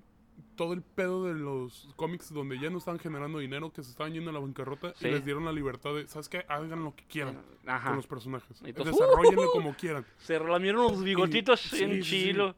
todo 0.57 0.73
el 0.75 0.83
pedo 0.83 1.25
de 1.25 1.35
los 1.35 1.89
cómics 1.97 2.33
donde 2.33 2.59
ya 2.59 2.69
no 2.71 2.79
estaban 2.79 2.99
generando 3.01 3.39
dinero, 3.39 3.73
que 3.73 3.83
se 3.83 3.91
estaban 3.91 4.13
yendo 4.13 4.31
a 4.31 4.33
la 4.35 4.41
bancarrota 4.41 4.93
Sí. 4.97 5.09
y 5.09 5.11
les 5.13 5.25
dieron 5.25 5.45
la 5.45 5.53
libertad 5.53 5.95
de, 5.95 6.07
¿sabes 6.07 6.29
qué? 6.29 6.45
Hagan 6.49 6.85
lo 6.85 6.95
que 6.95 7.05
quieran 7.07 7.41
Ajá. 7.67 7.89
con 7.89 7.97
los 7.97 8.07
personajes. 8.07 8.63
Desarrollenlo 8.63 9.49
¡Uh! 9.49 9.53
como 9.53 9.75
quieran. 9.75 10.05
Se 10.19 10.39
relamieron 10.39 10.83
los 10.83 11.03
bigotitos 11.03 11.73
en 11.75 11.91
sí, 11.91 12.03
sí. 12.03 12.23
chilo. 12.25 12.55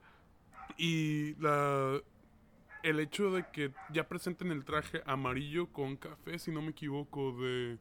Y 0.77 1.35
la, 1.37 2.01
el 2.83 3.01
hecho 3.01 3.31
de 3.31 3.47
que 3.53 3.73
ya 3.93 4.09
presenten 4.09 4.51
el 4.51 4.65
traje 4.65 5.03
amarillo 5.07 5.69
con 5.69 5.97
café, 5.97 6.39
si 6.39 6.51
no 6.51 6.63
me 6.63 6.71
equivoco, 6.71 7.33
de 7.41 7.79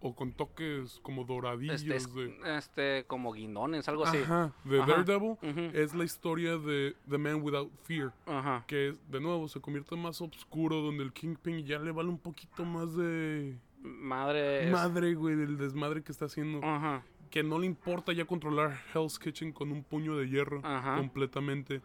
o 0.00 0.14
con 0.14 0.32
toques 0.32 0.98
como 1.02 1.24
doradillos 1.24 1.82
Este, 1.82 1.96
es- 1.96 2.14
de, 2.14 2.36
este, 2.58 3.04
como 3.06 3.32
guindones, 3.32 3.88
algo 3.88 4.04
así. 4.04 4.18
Ajá, 4.18 4.52
de 4.64 4.80
Ajá. 4.82 4.90
Daredevil, 5.02 5.36
es 5.74 5.94
la 5.94 6.04
historia 6.04 6.58
de 6.58 6.94
The 7.08 7.16
Man 7.18 7.42
Without 7.42 7.70
Fear, 7.84 8.12
Ajá. 8.26 8.64
que 8.66 8.94
de 9.10 9.20
nuevo 9.20 9.48
se 9.48 9.60
convierte 9.60 9.96
más 9.96 10.20
oscuro, 10.20 10.80
donde 10.82 11.04
el 11.04 11.12
Kingpin 11.12 11.64
ya 11.64 11.78
le 11.78 11.90
vale 11.92 12.08
un 12.10 12.18
poquito 12.18 12.64
más 12.64 12.94
de 12.96 13.56
Madre. 13.82 14.66
es- 14.66 14.72
madre, 14.72 15.14
güey, 15.14 15.36
del 15.36 15.56
desmadre 15.56 16.02
que 16.02 16.12
está 16.12 16.26
haciendo, 16.26 16.60
Ajá. 16.62 17.02
que 17.30 17.42
no 17.42 17.58
le 17.58 17.66
importa 17.66 18.12
ya 18.12 18.24
controlar 18.26 18.78
Hell's 18.94 19.18
Kitchen 19.18 19.52
con 19.52 19.72
un 19.72 19.82
puño 19.82 20.16
de 20.16 20.28
hierro 20.28 20.60
Ajá. 20.64 20.96
completamente. 20.98 21.80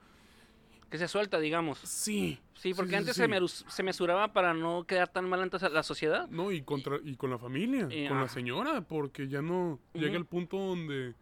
Que 0.89 0.97
se 0.97 1.07
suelta, 1.07 1.39
digamos. 1.39 1.77
Sí. 1.79 2.39
Sí, 2.55 2.73
porque 2.73 2.91
sí, 2.91 2.95
antes 2.97 3.15
sí. 3.15 3.21
Se, 3.21 3.27
merus- 3.29 3.63
se 3.69 3.83
mesuraba 3.83 4.33
para 4.33 4.53
no 4.53 4.85
quedar 4.85 5.07
tan 5.07 5.29
mal 5.29 5.41
ante 5.41 5.57
la 5.69 5.83
sociedad. 5.83 6.27
No, 6.29 6.51
y, 6.51 6.61
contra, 6.61 6.97
y 7.03 7.15
con 7.15 7.29
la 7.29 7.37
familia, 7.37 7.87
Y- 7.91 8.07
con 8.07 8.17
ah. 8.17 8.21
la 8.21 8.27
señora, 8.29 8.81
porque 8.81 9.27
ya 9.27 9.41
no 9.41 9.79
llega 9.93 10.17
el 10.17 10.25
punto 10.25 10.57
donde 10.57 11.13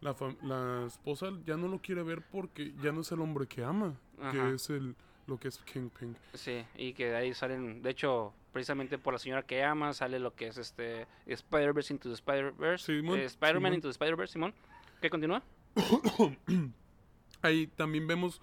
la, 0.00 0.16
la 0.42 0.86
esposa 0.86 1.30
ya 1.44 1.56
no 1.56 1.68
lo 1.68 1.80
quiere 1.80 2.02
ver 2.02 2.22
porque 2.22 2.72
ya 2.82 2.92
no 2.92 3.02
es 3.02 3.12
el 3.12 3.20
hombre 3.20 3.46
que 3.46 3.62
ama, 3.62 3.94
Ajá. 4.20 4.32
que 4.32 4.54
es 4.54 4.70
el 4.70 4.96
lo 5.26 5.38
que 5.38 5.46
es 5.48 5.58
Kingpin. 5.58 6.16
Sí, 6.34 6.64
y 6.76 6.92
que 6.92 7.06
de 7.10 7.16
ahí 7.16 7.34
salen, 7.34 7.82
de 7.82 7.90
hecho, 7.90 8.32
precisamente 8.52 8.98
por 8.98 9.12
la 9.12 9.18
señora 9.20 9.44
que 9.44 9.62
ama, 9.62 9.92
sale 9.92 10.18
lo 10.18 10.34
que 10.34 10.48
es 10.48 10.58
este 10.58 11.06
Spider-Verse 11.26 11.92
into 11.92 12.08
the 12.08 12.14
Spider-Verse. 12.14 12.92
Eh, 12.92 13.24
Spider-Man 13.26 13.74
into 13.74 13.86
the 13.86 13.92
Spider-Verse, 13.92 14.32
Simón. 14.32 14.52
¿Qué 15.00 15.08
continúa? 15.08 15.40
Ahí 17.42 17.68
también 17.68 18.06
vemos 18.08 18.40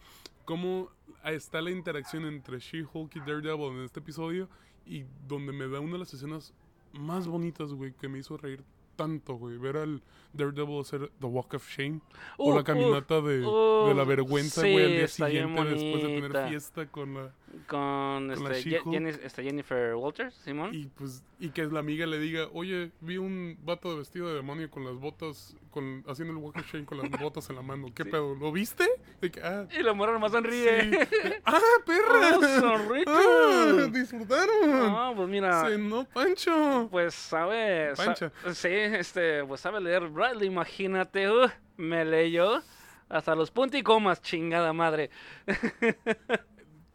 cómo 0.48 0.90
está 1.26 1.62
la 1.62 1.72
interacción 1.72 2.24
entre 2.24 2.60
She-Hulk 2.60 3.18
y 3.18 3.20
Daredevil 3.20 3.74
en 3.74 3.84
este 3.84 4.00
episodio 4.00 4.48
y 4.86 5.04
donde 5.28 5.52
me 5.52 5.68
da 5.68 5.82
una 5.82 5.94
de 5.94 6.00
las 6.00 6.14
escenas 6.14 6.54
más 6.94 7.28
bonitas, 7.28 7.74
güey, 7.74 7.92
que 7.92 8.08
me 8.08 8.20
hizo 8.20 8.38
reír 8.38 8.64
tanto, 8.98 9.36
güey, 9.36 9.58
ver 9.58 9.78
al 9.78 10.02
Daredevil 10.34 10.82
hacer 10.82 11.10
The 11.20 11.26
Walk 11.26 11.54
of 11.54 11.68
Shame 11.70 12.02
o 12.38 12.54
la 12.56 12.64
caminata 12.64 13.22
de, 13.22 13.38
de 13.40 13.94
la 13.96 14.04
vergüenza, 14.04 14.62
sí, 14.62 14.72
güey, 14.74 14.84
al 14.86 14.92
día 14.92 15.08
siguiente 15.08 15.64
después 15.64 16.04
de 16.04 16.22
tener 16.22 16.50
fiesta 16.50 16.86
con 16.88 17.14
la 17.14 17.32
Con, 17.68 18.28
la 18.28 18.34
este. 18.58 18.82
Jenny- 18.82 19.10
este, 19.24 19.44
Jennifer 19.44 19.96
Walters, 19.96 20.36
Simón. 20.36 20.72
y 20.74 20.86
pues 20.88 21.24
y 21.40 21.50
que 21.50 21.66
la 21.66 21.80
amiga 21.80 22.06
le 22.06 22.20
diga, 22.20 22.48
"Oye, 22.54 22.92
vi 23.00 23.18
un 23.18 23.58
vato 23.64 23.90
de 23.92 23.98
vestido 24.00 24.28
de 24.28 24.36
demonio 24.36 24.70
con 24.70 24.84
las 24.84 24.96
botas 24.96 25.56
con 25.72 26.04
haciendo 26.08 26.34
el 26.34 26.40
Walk 26.40 26.58
of 26.58 26.72
Shame 26.72 26.86
con 26.86 26.98
las 26.98 27.10
botas 27.22 27.50
en 27.50 27.56
la 27.56 27.62
mano. 27.62 27.88
¿Qué 27.96 28.04
Sí. 28.04 28.10
pedo? 28.10 28.36
¿Lo 28.36 28.52
viste?" 28.52 28.86
Que, 29.22 29.32
ah, 29.44 29.66
Y 29.80 29.82
la 29.84 29.94
morra 29.94 30.14
nomás 30.14 30.32
sonríe. 30.34 30.82
Sí. 30.92 30.98
¡Ah, 31.46 31.60
perra! 31.86 32.38
¡Oh! 32.38 33.02
¡Ah, 33.08 33.88
¡Disfrutaron! 33.92 34.70
No, 34.92 35.14
pues 35.16 35.30
mira. 35.30 35.68
¡Se 35.70 35.78
no, 35.78 36.06
Pancho! 36.06 36.88
Pues 36.92 37.14
sabe, 37.14 37.96
sa- 37.96 38.06
Pancha. 38.06 38.32
sí, 38.54 38.68
este, 38.94 39.44
pues 39.46 39.62
sabe 39.62 39.80
leer 39.82 40.08
Bradley, 40.10 40.48
imagínate, 40.48 41.30
uh, 41.30 41.48
me 41.78 42.04
leyó 42.06 42.62
hasta 43.10 43.36
los 43.36 43.52
puntos 43.52 43.80
y 43.80 43.84
comas, 43.84 44.22
chingada 44.22 44.74
madre. 44.74 45.10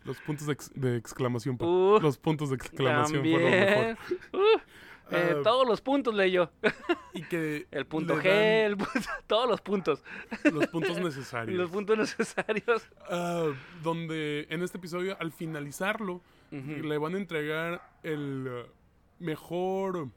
Los 0.04 0.18
puntos 0.18 0.48
de, 0.48 0.52
ex- 0.54 0.72
de 0.74 0.96
exclamación. 0.96 1.56
Uh, 1.60 2.00
Los 2.00 2.18
puntos 2.18 2.50
de 2.50 2.56
exclamación 2.56 3.22
fueron 3.22 3.40
lo 3.50 3.56
También. 3.56 3.88
mejor. 3.88 3.96
Uh, 5.12 5.14
eh, 5.16 5.34
Ah. 5.36 5.40
todos 5.44 5.68
los 5.68 5.80
puntos 5.82 6.14
leyó. 6.14 6.50
Y 7.12 7.22
que 7.22 7.66
El 7.70 7.86
punto 7.86 8.16
G, 8.16 8.22
dan 8.24 8.32
el 8.72 8.76
punto- 8.78 9.10
todos 9.26 9.48
los 9.48 9.60
puntos. 9.60 10.02
los 10.44 10.66
puntos 10.68 10.98
necesarios. 11.00 11.58
Los 11.58 11.70
puntos 11.70 11.98
necesarios. 11.98 12.88
Ah, 13.10 13.48
donde 13.82 14.46
en 14.48 14.62
este 14.62 14.78
episodio, 14.78 15.16
al 15.20 15.30
finalizarlo, 15.32 16.20
le 16.50 16.96
van 16.98 17.14
a 17.14 17.18
entregar 17.18 17.82
el 18.02 18.48
uh, 18.48 19.22
mejor... 19.22 20.08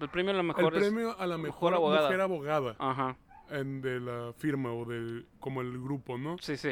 El 0.00 0.08
premio 0.08 0.32
a 0.38 0.42
mejor 0.42 0.72
premio 0.72 1.14
la 1.18 1.26
mejor 1.26 1.40
mejor, 1.40 1.74
abogada. 1.74 2.02
mujer 2.08 2.20
abogada 2.20 2.76
Ajá, 2.78 3.16
en- 3.50 3.80
de 3.82 4.00
la 4.00 4.32
firma 4.38 4.72
o 4.72 4.84
del 4.84 5.26
como 5.38 5.60
el 5.60 5.72
grupo, 5.80 6.16
¿no? 6.18 6.36
sí, 6.38 6.56
sí. 6.56 6.70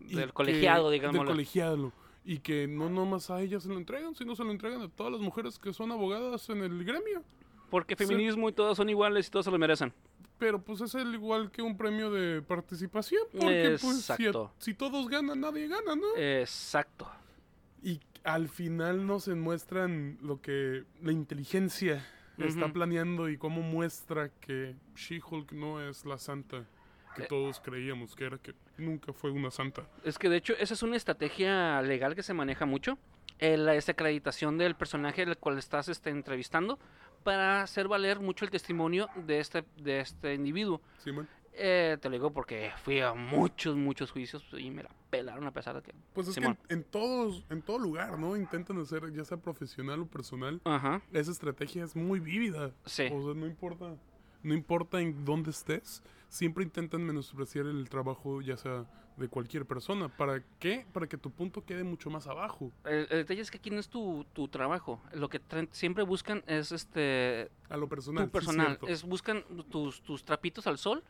Del 0.00 0.32
colegiado, 0.32 0.90
Del 0.90 1.00
digamos. 1.00 1.26
colegiado. 1.26 1.92
Y 2.24 2.38
que 2.38 2.66
no 2.68 2.88
nomás 2.90 3.30
a 3.30 3.40
ellas 3.40 3.62
se 3.62 3.68
lo 3.68 3.76
entregan, 3.78 4.14
sino 4.14 4.36
se 4.36 4.44
lo 4.44 4.50
entregan 4.52 4.82
a 4.82 4.88
todas 4.88 5.12
las 5.12 5.20
mujeres 5.20 5.58
que 5.58 5.72
son 5.72 5.90
abogadas 5.92 6.48
en 6.50 6.62
el 6.62 6.84
gremio. 6.84 7.22
Porque 7.70 7.94
Sí. 7.98 8.06
feminismo 8.06 8.48
y 8.48 8.52
todos 8.52 8.76
son 8.76 8.88
iguales 8.88 9.26
y 9.28 9.30
todos 9.30 9.44
se 9.46 9.50
lo 9.50 9.58
merecen. 9.58 9.92
Pero 10.38 10.60
pues 10.62 10.80
es 10.82 10.94
el 10.94 11.14
igual 11.14 11.50
que 11.50 11.62
un 11.62 11.76
premio 11.76 12.10
de 12.10 12.40
participación, 12.42 13.22
porque 13.32 13.76
pues 13.80 14.02
si, 14.04 14.26
a- 14.26 14.32
si 14.58 14.74
todos 14.74 15.08
ganan, 15.08 15.40
nadie 15.40 15.66
gana, 15.68 15.96
¿no? 15.96 16.16
Exacto. 16.16 17.10
Y 17.82 18.00
al 18.24 18.48
final 18.48 19.06
nos 19.06 19.26
muestran 19.28 20.18
lo 20.22 20.40
que 20.40 20.84
la 21.02 21.12
inteligencia 21.12 22.06
está 22.46 22.72
planeando 22.72 23.28
y 23.28 23.36
cómo 23.36 23.62
muestra 23.62 24.30
que 24.40 24.76
She-Hulk 24.94 25.52
no 25.52 25.80
es 25.86 26.04
la 26.04 26.18
santa 26.18 26.64
que 27.16 27.22
Eh. 27.22 27.26
todos 27.28 27.58
creíamos 27.60 28.14
que 28.14 28.24
era, 28.24 28.38
que 28.38 28.54
nunca 28.76 29.12
fue 29.12 29.30
una 29.30 29.50
santa. 29.50 29.82
Es 30.04 30.18
que 30.18 30.28
de 30.28 30.36
hecho 30.36 30.54
esa 30.58 30.74
es 30.74 30.82
una 30.82 30.96
estrategia 30.96 31.82
legal 31.82 32.14
que 32.14 32.22
se 32.22 32.34
maneja 32.34 32.64
mucho. 32.66 32.98
eh, 33.40 33.56
la 33.56 33.70
desacreditación 33.72 34.58
del 34.58 34.74
personaje 34.74 35.22
al 35.22 35.36
cual 35.38 35.58
estás 35.58 35.88
este, 35.88 36.10
entrevistando 36.10 36.76
para 37.22 37.62
hacer 37.62 37.86
valer 37.86 38.18
mucho 38.18 38.44
el 38.44 38.50
testimonio 38.50 39.08
de 39.14 39.38
este, 39.38 39.64
de 39.76 40.00
este 40.00 40.34
individuo. 40.34 40.80
Simón. 40.98 41.28
Eh, 41.60 41.98
te 42.00 42.08
lo 42.08 42.12
digo 42.14 42.32
porque 42.32 42.70
fui 42.84 43.00
a 43.00 43.14
muchos, 43.14 43.74
muchos 43.76 44.10
juicios 44.12 44.44
y 44.56 44.70
me 44.70 44.82
la 44.84 44.90
pelaron 45.10 45.44
a 45.46 45.50
pesar 45.52 45.74
de 45.74 45.82
que... 45.82 45.92
Pues 46.14 46.28
es 46.28 46.34
Simón. 46.34 46.56
que 46.68 46.74
en, 46.74 46.80
en 46.80 46.84
todos, 46.84 47.44
en 47.50 47.62
todo 47.62 47.78
lugar, 47.78 48.18
¿no? 48.18 48.36
Intentan 48.36 48.78
hacer, 48.80 49.12
ya 49.12 49.24
sea 49.24 49.38
profesional 49.38 50.00
o 50.00 50.06
personal, 50.06 50.60
Ajá, 50.64 51.02
esa 51.12 51.30
estrategia 51.32 51.84
es 51.84 51.96
muy 51.96 52.20
vívida. 52.20 52.72
sí. 52.86 53.08
O 53.12 53.22
sea, 53.24 53.34
no 53.34 53.46
importa, 53.46 53.96
no 54.42 54.54
importa 54.54 55.00
en 55.00 55.24
dónde 55.24 55.50
estés, 55.50 56.02
siempre 56.28 56.62
intentan 56.62 57.02
menospreciar 57.04 57.66
el 57.66 57.88
trabajo, 57.88 58.40
ya 58.40 58.56
sea 58.56 58.86
de 59.16 59.26
cualquier 59.28 59.66
persona. 59.66 60.08
¿Para 60.08 60.44
qué? 60.60 60.86
Para 60.92 61.08
que 61.08 61.16
tu 61.18 61.32
punto 61.32 61.64
quede 61.64 61.82
mucho 61.82 62.08
más 62.08 62.28
abajo. 62.28 62.70
El, 62.84 63.00
el 63.10 63.18
detalle 63.18 63.40
es 63.40 63.50
que 63.50 63.58
aquí 63.58 63.68
no 63.68 63.80
es 63.80 63.88
tu, 63.88 64.24
tu 64.32 64.46
trabajo. 64.46 65.02
Lo 65.12 65.28
que 65.28 65.40
siempre 65.72 66.04
buscan 66.04 66.44
es 66.46 66.70
este 66.70 67.50
A 67.68 67.76
lo 67.76 67.88
personal. 67.88 68.26
tu 68.26 68.30
personal. 68.30 68.78
es 68.86 69.02
buscan 69.02 69.42
tus, 69.70 70.02
tus 70.02 70.24
trapitos 70.24 70.68
al 70.68 70.78
sol 70.78 71.02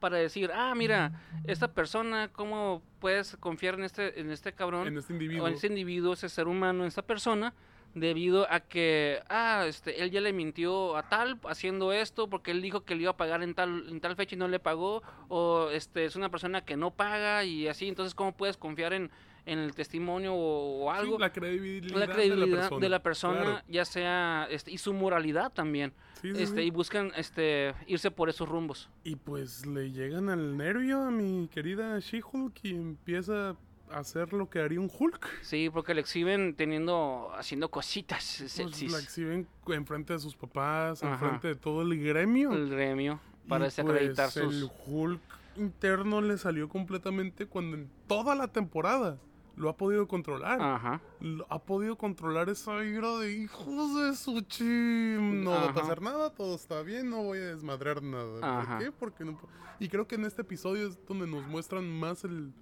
para 0.00 0.18
decir, 0.18 0.50
ah, 0.54 0.74
mira, 0.74 1.12
esta 1.44 1.72
persona, 1.72 2.28
¿cómo 2.28 2.82
puedes 2.98 3.36
confiar 3.36 3.74
en 3.74 3.84
este, 3.84 4.20
en 4.20 4.30
este 4.30 4.52
cabrón? 4.52 4.88
en 4.88 4.98
este 4.98 5.12
o 5.12 5.16
individuo. 5.16 5.48
en 5.48 5.54
ese 5.54 5.66
individuo, 5.66 6.12
ese 6.12 6.28
ser 6.28 6.48
humano, 6.48 6.82
en 6.82 6.88
esta 6.88 7.02
persona, 7.02 7.54
debido 7.94 8.50
a 8.50 8.60
que, 8.60 9.20
ah, 9.28 9.64
este, 9.66 10.02
él 10.02 10.10
ya 10.10 10.20
le 10.20 10.32
mintió 10.32 10.96
a 10.96 11.08
tal 11.08 11.38
haciendo 11.48 11.92
esto 11.92 12.28
porque 12.28 12.50
él 12.50 12.60
dijo 12.60 12.84
que 12.84 12.94
le 12.94 13.02
iba 13.02 13.12
a 13.12 13.16
pagar 13.16 13.42
en 13.42 13.54
tal, 13.54 13.86
en 13.88 14.00
tal 14.00 14.16
fecha 14.16 14.34
y 14.34 14.38
no 14.38 14.48
le 14.48 14.58
pagó, 14.58 15.02
o 15.28 15.70
este, 15.70 16.04
es 16.04 16.16
una 16.16 16.28
persona 16.28 16.64
que 16.64 16.76
no 16.76 16.90
paga 16.90 17.44
y 17.44 17.68
así, 17.68 17.88
entonces, 17.88 18.14
¿cómo 18.14 18.32
puedes 18.36 18.56
confiar 18.56 18.92
en, 18.92 19.10
en 19.46 19.58
el 19.58 19.74
testimonio 19.74 20.34
o, 20.34 20.86
o 20.88 20.92
Sí, 20.92 20.98
algo? 20.98 21.18
la 21.18 21.32
credibilidad, 21.32 21.96
la 21.98 22.06
credibilidad 22.06 22.70
de 22.78 22.88
la 22.88 23.02
persona. 23.02 23.38
persona, 23.38 23.40
Claro. 23.60 23.66
ya 23.68 23.84
sea, 23.84 24.46
este, 24.50 24.70
y 24.70 24.78
su 24.78 24.92
moralidad 24.94 25.52
también, 25.52 25.92
Sí, 26.22 26.34
sí, 26.34 26.42
este, 26.42 26.62
y 26.64 26.70
buscan, 26.70 27.12
este, 27.16 27.74
irse 27.86 28.10
por 28.10 28.28
esos 28.30 28.48
rumbos. 28.48 28.88
Y 29.04 29.16
pues 29.16 29.66
le 29.66 29.90
llegan 29.92 30.28
al 30.30 30.56
nervio 30.56 31.02
a 31.02 31.10
mi 31.10 31.48
querida 31.48 31.98
She-Hulk 31.98 32.58
y 32.62 32.70
empieza 32.70 33.50
a 33.90 33.98
hacer 33.98 34.32
lo 34.32 34.48
que 34.48 34.60
haría 34.60 34.80
un 34.80 34.90
Hulk. 34.98 35.28
Sí, 35.42 35.68
porque 35.70 35.92
le 35.92 36.00
exhiben 36.00 36.54
teniendo, 36.54 37.30
haciendo 37.36 37.70
cositas 37.70 38.38
Pues 38.56 38.90
la 38.90 38.98
exhiben 38.98 39.46
enfrente 39.68 40.14
de 40.14 40.18
sus 40.20 40.34
papás, 40.34 41.02
Ajá. 41.02 41.12
enfrente 41.12 41.48
de 41.48 41.54
todo 41.56 41.82
el 41.82 42.02
gremio. 42.02 42.52
el 42.54 42.70
gremio, 42.70 43.20
para 43.46 43.64
Y, 43.64 43.68
desacreditar 43.68 44.30
pues, 44.32 44.44
sus... 44.46 44.54
El 44.62 44.70
Hulk 44.86 45.20
interno 45.56 46.20
le 46.22 46.36
salió 46.38 46.68
completamente 46.68 47.46
cuando 47.46 47.76
en 47.76 47.88
toda 48.08 48.34
la 48.34 48.48
temporada 48.48 49.18
lo 49.56 49.68
ha 49.68 49.76
podido 49.76 50.06
controlar. 50.08 50.60
Ajá. 50.60 51.00
Lo- 51.20 51.46
ha 51.50 51.58
podido 51.62 51.96
controlar 51.96 52.48
esa 52.48 52.84
ira 52.84 53.16
de 53.18 53.32
hijos 53.32 53.94
de 53.96 54.14
su 54.16 54.40
chim. 54.42 55.42
No 55.44 55.50
va 55.50 55.70
a 55.70 55.74
pasar 55.74 56.00
nada, 56.02 56.30
todo 56.30 56.54
está 56.54 56.82
bien, 56.82 57.08
no 57.10 57.22
voy 57.22 57.38
a 57.38 57.54
desmadrar 57.54 58.02
nada. 58.02 58.60
Ajá. 58.60 58.78
¿Por 58.78 58.84
qué? 58.84 58.92
Porque 58.92 59.24
no. 59.24 59.38
Y 59.78 59.88
creo 59.88 60.06
que 60.06 60.14
en 60.16 60.24
este 60.24 60.42
episodio 60.42 60.88
es 60.88 60.98
donde 61.06 61.26
nos 61.26 61.46
muestran 61.46 61.88
más 61.98 62.24
el 62.24 62.52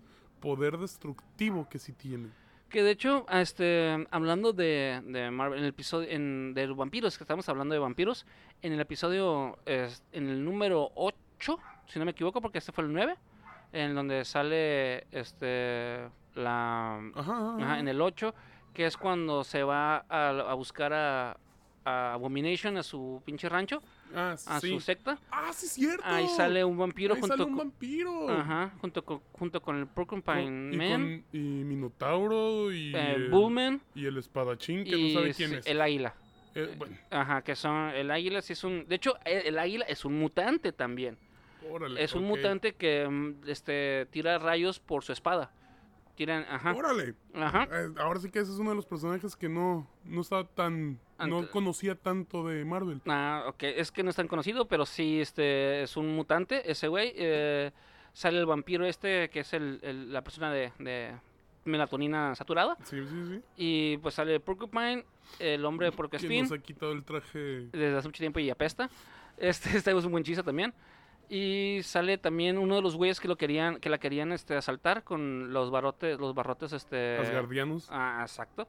poder 0.40 0.78
destructivo 0.78 1.68
que 1.68 1.78
sí 1.78 1.92
tiene. 1.92 2.28
Que 2.68 2.82
de 2.82 2.90
hecho, 2.90 3.26
este, 3.30 4.06
hablando 4.10 4.54
de, 4.54 5.02
de 5.06 5.30
Marvel, 5.30 5.58
en 5.58 5.64
el 5.64 5.70
episodio 5.70 6.08
en, 6.08 6.54
de 6.54 6.66
los 6.66 6.76
vampiros, 6.76 7.18
que 7.18 7.24
estamos 7.24 7.46
hablando 7.50 7.74
de 7.74 7.78
vampiros, 7.78 8.24
en 8.62 8.72
el 8.72 8.80
episodio, 8.80 9.58
es- 9.66 10.02
en 10.12 10.28
el 10.30 10.42
número 10.42 10.90
8, 10.94 11.58
si 11.86 11.98
no 11.98 12.06
me 12.06 12.12
equivoco, 12.12 12.40
porque 12.40 12.58
este 12.58 12.72
fue 12.72 12.84
el 12.84 12.92
9, 12.94 13.14
en 13.72 13.94
donde 13.94 14.24
sale 14.24 15.06
este 15.10 16.08
la 16.34 16.98
Ajá, 17.14 17.56
ajá, 17.58 17.78
en 17.78 17.88
el 17.88 18.00
8, 18.00 18.34
que 18.72 18.86
es 18.86 18.96
cuando 18.96 19.44
se 19.44 19.62
va 19.62 20.04
a, 20.08 20.28
a 20.30 20.54
buscar 20.54 20.92
a, 20.92 21.36
a 21.84 22.14
Abomination 22.14 22.76
a 22.76 22.82
su 22.82 23.22
pinche 23.24 23.48
rancho, 23.48 23.82
Ah, 24.14 24.32
a 24.46 24.60
sí. 24.60 24.70
su 24.70 24.80
secta. 24.80 25.18
Ah, 25.30 25.50
sí, 25.54 25.66
es 25.66 25.72
cierto. 25.72 26.04
Ahí 26.04 26.28
sale 26.28 26.62
un 26.64 26.76
vampiro 26.76 27.14
Ahí 27.14 27.20
junto 27.20 27.34
sale 27.36 27.48
un 27.48 27.56
con 27.56 27.68
vampiro. 27.68 28.28
Ajá, 28.30 28.72
junto 28.80 29.02
con, 29.04 29.20
junto 29.32 29.60
con 29.62 29.78
el 29.78 29.86
Porcupine 29.86 30.74
y, 30.74 30.76
Man, 30.76 30.88
con- 30.90 31.24
y 31.32 31.64
Minotauro 31.64 32.70
y, 32.72 32.94
eh, 32.94 33.14
el, 33.14 33.30
Bullman 33.30 33.80
y 33.94 34.04
el 34.06 34.18
espadachín 34.18 34.84
que 34.84 34.96
y 34.96 35.14
no 35.14 35.20
sabe 35.20 35.34
quién 35.34 35.54
es. 35.54 35.66
el 35.66 35.80
águila. 35.80 36.14
Eh, 36.54 36.74
bueno, 36.76 36.94
Ajá, 37.10 37.40
que 37.42 37.56
son 37.56 37.88
el 37.94 38.10
águila 38.10 38.42
sí 38.42 38.52
es 38.52 38.62
un, 38.64 38.86
de 38.86 38.94
hecho 38.96 39.16
el, 39.24 39.46
el 39.46 39.58
águila 39.58 39.86
es 39.88 40.04
un 40.04 40.18
mutante 40.18 40.72
también. 40.72 41.16
órale. 41.70 42.02
Es 42.04 42.12
un 42.14 42.24
mutante 42.24 42.74
que 42.74 43.08
mm, 43.08 43.48
este 43.48 44.06
tira 44.10 44.38
rayos 44.38 44.78
por 44.78 45.02
su 45.02 45.12
espada. 45.12 45.50
Tiran, 46.14 46.44
ajá, 46.48 46.74
Órale. 46.74 47.14
ajá. 47.34 47.66
Eh, 47.72 47.88
ahora 47.98 48.20
sí 48.20 48.30
que 48.30 48.38
ese 48.40 48.52
es 48.52 48.58
uno 48.58 48.70
de 48.70 48.76
los 48.76 48.86
personajes 48.86 49.34
que 49.34 49.48
no, 49.48 49.88
no 50.04 50.20
estaba 50.20 50.44
tan. 50.44 50.98
No 51.26 51.48
conocía 51.50 51.94
tanto 51.94 52.46
de 52.46 52.64
Marvel. 52.64 53.00
Ah, 53.06 53.44
ok, 53.48 53.62
es 53.62 53.90
que 53.92 54.02
no 54.02 54.10
es 54.10 54.16
tan 54.16 54.28
conocido, 54.28 54.66
pero 54.66 54.84
sí 54.86 55.20
este 55.20 55.82
es 55.82 55.96
un 55.96 56.14
mutante 56.14 56.70
ese 56.70 56.88
güey. 56.88 57.12
eh, 57.16 57.70
sale 58.12 58.38
el 58.38 58.44
vampiro 58.46 58.84
este 58.84 59.30
que 59.30 59.40
es 59.40 59.52
el, 59.54 59.78
el- 59.82 60.12
la 60.12 60.22
persona 60.22 60.52
de, 60.52 60.70
de 60.78 61.12
melatonina 61.64 62.34
saturada 62.34 62.76
Sí, 62.84 62.98
sí, 63.06 63.24
sí. 63.26 63.40
y 63.56 63.96
pues 63.98 64.14
sale 64.16 64.40
Porcupine, 64.40 65.04
el 65.38 65.64
hombre 65.64 65.86
de 65.86 65.90
Que 65.92 65.96
Porcupine. 65.96 66.42
nos 66.42 66.52
ha 66.52 66.58
quitado 66.58 66.92
el 66.92 67.04
traje. 67.04 67.68
desde 67.72 67.96
hace 67.96 68.08
mucho 68.08 68.20
tiempo 68.20 68.38
y 68.40 68.50
apesta. 68.50 68.90
Este, 69.38 69.70
este 69.78 69.96
es 69.96 70.04
un 70.04 70.12
buen 70.12 70.24
chiste 70.24 70.42
también. 70.42 70.74
Y 71.34 71.80
sale 71.82 72.18
también 72.18 72.58
uno 72.58 72.76
de 72.76 72.82
los 72.82 72.94
güeyes 72.94 73.18
que 73.18 73.26
lo 73.26 73.36
querían, 73.36 73.80
que 73.80 73.88
la 73.88 73.96
querían 73.96 74.32
este, 74.32 74.54
asaltar 74.54 75.02
con 75.02 75.50
los 75.54 75.70
barrotes, 75.70 76.18
los 76.20 76.34
barrotes, 76.34 76.74
este. 76.74 77.16
Asgardianos. 77.16 77.88
Ah, 77.90 78.18
exacto. 78.20 78.68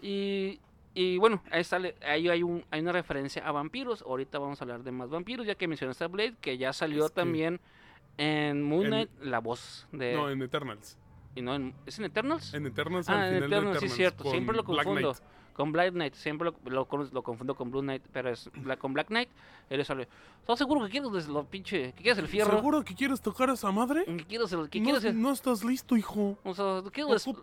Y, 0.00 0.60
y 0.94 1.18
bueno, 1.18 1.42
ahí 1.50 1.64
sale, 1.64 1.96
ahí 2.06 2.28
hay 2.28 2.44
un, 2.44 2.64
hay 2.70 2.80
una 2.82 2.92
referencia 2.92 3.44
a 3.44 3.50
vampiros. 3.50 4.02
Ahorita 4.02 4.38
vamos 4.38 4.60
a 4.60 4.64
hablar 4.64 4.84
de 4.84 4.92
más 4.92 5.10
vampiros, 5.10 5.44
ya 5.44 5.56
que 5.56 5.66
mencionaste 5.66 6.04
a 6.04 6.06
Blade, 6.08 6.36
que 6.40 6.56
ya 6.56 6.72
salió 6.72 7.06
Es 7.06 7.10
que- 7.10 7.16
también 7.16 7.60
en 8.16 8.62
Moon 8.62 8.84
En- 8.84 8.90
Knight, 8.90 9.10
la 9.22 9.40
voz 9.40 9.88
de. 9.90 10.14
No, 10.14 10.30
en 10.30 10.40
Eternals. 10.40 10.96
y 11.34 11.42
no 11.42 11.54
en- 11.56 11.74
¿Es 11.84 11.98
en 11.98 12.04
Eternals? 12.04 12.54
En 12.54 12.64
Eternals 12.66 13.08
ah, 13.08 13.14
al 13.14 13.28
en 13.28 13.34
final 13.34 13.50
de 13.50 13.56
Eternals, 13.56 13.78
sí, 13.80 13.86
Eternals. 13.86 13.96
cierto. 13.96 14.30
Siempre 14.30 14.56
lo 14.56 14.62
Black 14.62 14.84
confundo. 14.84 15.14
Knight. 15.14 15.37
Con 15.58 15.72
Black 15.72 15.90
Knight, 15.90 16.14
siempre 16.14 16.52
lo, 16.52 16.70
lo, 16.70 16.86
lo 17.12 17.22
confundo 17.24 17.56
con 17.56 17.68
Blue 17.72 17.80
Knight, 17.80 18.04
pero 18.12 18.30
es 18.30 18.48
Bla- 18.62 18.76
con 18.76 18.92
Black 18.92 19.08
Knight, 19.08 19.28
él 19.68 19.84
sale. 19.84 20.06
¿Estás 20.38 20.56
seguro 20.56 20.84
que 20.84 20.88
quieres 20.92 21.26
lo 21.26 21.44
pinche, 21.44 21.92
que 21.94 22.02
quieres 22.04 22.16
el 22.18 22.28
fierro? 22.28 22.54
¿Seguro 22.58 22.84
que 22.84 22.94
quieres 22.94 23.20
tocar 23.20 23.50
a 23.50 23.54
esa 23.54 23.72
madre? 23.72 24.04
¿Que 24.04 24.24
quieres 24.24 24.52
el, 24.52 24.70
que 24.70 24.78
no, 24.78 24.84
quieres 24.84 25.02
el- 25.04 25.20
no 25.20 25.32
estás 25.32 25.64
listo, 25.64 25.96
hijo. 25.96 26.38
o 26.44 26.54
sea, 26.54 26.80
¿quieres 26.92 27.26
Ocup- 27.26 27.42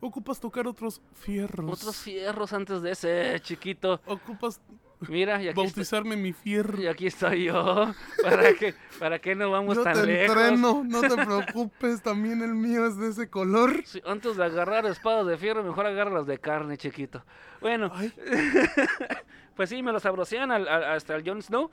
ocupas 0.00 0.38
tocar 0.38 0.68
otros 0.68 1.00
fierros. 1.14 1.72
otros 1.80 1.96
fierros 1.96 2.52
antes 2.52 2.82
de 2.82 2.92
ese, 2.92 3.40
chiquito? 3.42 4.00
Ocupas 4.06 4.60
Mira, 5.08 5.34
y 5.42 5.48
aquí, 5.48 5.48
estoy, 5.48 5.64
bautizarme 5.64 6.16
mi 6.16 6.32
fierro. 6.32 6.80
y 6.80 6.86
aquí 6.86 7.06
estoy 7.06 7.44
yo. 7.44 7.94
¿Para 8.22 8.54
qué, 8.54 8.74
para 8.98 9.18
qué 9.18 9.34
no 9.34 9.50
vamos 9.50 9.76
Yo 9.76 9.82
tan 9.84 9.94
te 9.94 10.06
lejos? 10.06 10.36
entreno, 10.36 10.84
no 10.84 11.00
te 11.02 11.16
preocupes, 11.24 12.02
también 12.02 12.42
el 12.42 12.54
mío 12.54 12.86
es 12.86 12.96
de 12.96 13.08
ese 13.10 13.28
color. 13.28 13.82
Sí, 13.84 14.00
antes 14.06 14.36
de 14.36 14.44
agarrar 14.44 14.86
espadas 14.86 15.26
de 15.26 15.36
fierro, 15.36 15.62
mejor 15.62 15.86
agárralas 15.86 16.26
de 16.26 16.38
carne, 16.38 16.76
chiquito. 16.78 17.24
Bueno, 17.60 17.92
Pues 19.54 19.70
sí, 19.70 19.82
me 19.82 19.92
lo 19.92 20.00
sabrosean 20.00 20.50
al, 20.52 20.68
al- 20.68 20.84
hasta 20.84 21.16
el 21.16 21.26
Jon 21.26 21.40
Snow, 21.42 21.70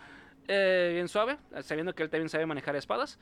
eh, 0.48 0.92
bien 0.94 1.08
suave, 1.10 1.38
sabiendo 1.62 1.94
que 1.94 2.04
él 2.04 2.10
también 2.10 2.30
sabe 2.30 2.46
manejar 2.46 2.76
espadas. 2.78 3.20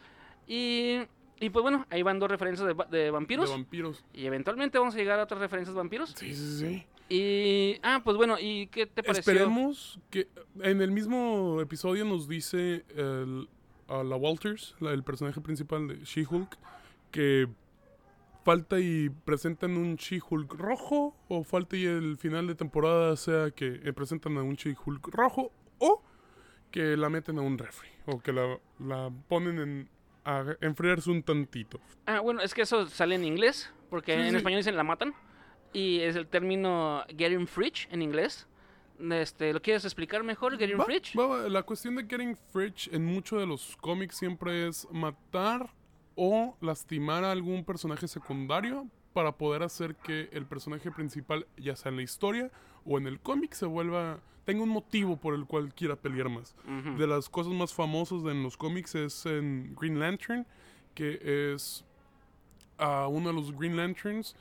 Y, 0.47 0.99
y 1.41 1.49
pues 1.49 1.61
bueno, 1.63 1.85
ahí 1.89 2.01
van 2.03 2.19
dos 2.19 2.31
referencias 2.31 2.65
de, 2.65 2.73
va- 2.73 2.85
de 2.85 3.11
vampiros. 3.11 3.49
de 3.49 3.55
vampiros. 3.55 4.05
y 4.13 4.25
eventualmente 4.25 4.77
vamos 4.79 4.95
a 4.95 4.97
llegar 4.97 5.19
a 5.19 5.23
otras 5.23 5.41
referencias 5.41 5.73
de 5.75 5.77
vampiros. 5.79 6.11
Sí, 6.15 6.33
sí, 6.33 6.57
sí. 6.59 6.85
Y. 7.13 7.77
Ah, 7.83 7.99
pues 8.03 8.15
bueno, 8.15 8.37
¿y 8.39 8.67
qué 8.67 8.85
te 8.85 9.03
pareció? 9.03 9.19
Esperemos 9.33 9.99
que 10.09 10.29
en 10.61 10.81
el 10.81 10.91
mismo 10.91 11.59
episodio 11.59 12.05
nos 12.05 12.29
dice 12.29 12.85
el- 12.95 13.49
a 13.89 14.03
la 14.03 14.15
Walters, 14.15 14.75
la- 14.79 14.91
el 14.93 15.03
personaje 15.03 15.41
principal 15.41 15.89
de 15.89 15.95
She-Hulk, 16.05 16.57
que 17.11 17.49
falta 18.45 18.79
y 18.79 19.09
presentan 19.09 19.75
un 19.77 19.97
She-Hulk 19.97 20.53
rojo, 20.53 21.15
o 21.27 21.43
falta 21.43 21.75
y 21.75 21.85
el 21.85 22.17
final 22.17 22.47
de 22.47 22.55
temporada 22.55 23.15
sea 23.17 23.51
que 23.51 23.81
eh, 23.83 23.93
presentan 23.93 24.37
a 24.37 24.43
un 24.43 24.55
She-Hulk 24.55 25.07
rojo, 25.09 25.51
o 25.79 26.01
que 26.71 26.95
la 26.95 27.09
meten 27.09 27.37
a 27.37 27.41
un 27.41 27.57
refri, 27.57 27.89
o 28.05 28.19
que 28.21 28.31
la, 28.31 28.57
la 28.79 29.11
ponen 29.27 29.59
en, 29.59 29.89
a 30.25 30.43
enfriarse 30.61 31.09
un 31.09 31.23
tantito. 31.23 31.79
Ah, 32.05 32.19
bueno, 32.19 32.41
es 32.41 32.53
que 32.53 32.61
eso 32.63 32.85
sale 32.87 33.15
en 33.15 33.23
inglés, 33.25 33.71
porque 33.89 34.13
Sí, 34.15 34.21
en 34.21 34.29
sí. 34.31 34.35
español 34.37 34.59
dicen 34.59 34.75
la 34.77 34.83
matan. 34.83 35.13
Y 35.73 35.99
es 36.01 36.15
el 36.15 36.27
término 36.27 37.03
getting 37.17 37.47
fridge 37.47 37.87
en 37.91 38.01
inglés. 38.01 38.47
Este, 38.99 39.51
¿Lo 39.53 39.61
quieres 39.61 39.83
explicar 39.85 40.21
mejor, 40.23 40.57
getting 40.59 40.79
Va, 40.79 40.85
fridge? 40.85 41.17
va. 41.17 41.49
La 41.49 41.63
cuestión 41.63 41.95
de 41.95 42.05
Getting 42.05 42.35
Fridge 42.51 42.87
en 42.93 43.03
muchos 43.05 43.39
de 43.39 43.47
los 43.47 43.75
cómics 43.77 44.15
siempre 44.17 44.67
es 44.67 44.87
matar 44.91 45.73
o 46.15 46.55
lastimar 46.61 47.23
a 47.23 47.31
algún 47.31 47.63
personaje 47.65 48.07
secundario 48.07 48.85
para 49.13 49.31
poder 49.31 49.63
hacer 49.63 49.95
que 49.95 50.29
el 50.33 50.45
personaje 50.45 50.91
principal, 50.91 51.47
ya 51.57 51.75
sea 51.75 51.89
en 51.89 51.95
la 51.95 52.03
historia 52.03 52.51
o 52.85 52.97
en 52.97 53.07
el 53.07 53.19
cómic 53.19 53.53
se 53.53 53.65
vuelva, 53.65 54.19
tenga 54.45 54.63
un 54.63 54.69
motivo 54.69 55.17
por 55.17 55.33
el 55.35 55.45
cual 55.45 55.73
quiera 55.73 55.95
pelear 55.95 56.29
más. 56.29 56.55
De 56.97 57.07
las 57.07 57.29
cosas 57.29 57.53
más 57.53 57.73
famosas 57.73 58.23
de- 58.23 58.31
en 58.31 58.43
los 58.43 58.57
cómics 58.57 58.95
es 58.95 59.25
en 59.25 59.75
Green 59.79 59.99
Lantern, 59.99 60.45
que 60.95 61.53
es 61.53 61.83
a 62.77 63.07
uno 63.07 63.29
de 63.29 63.35
los 63.35 63.51
Green 63.57 63.75
Lanterns. 63.77 64.35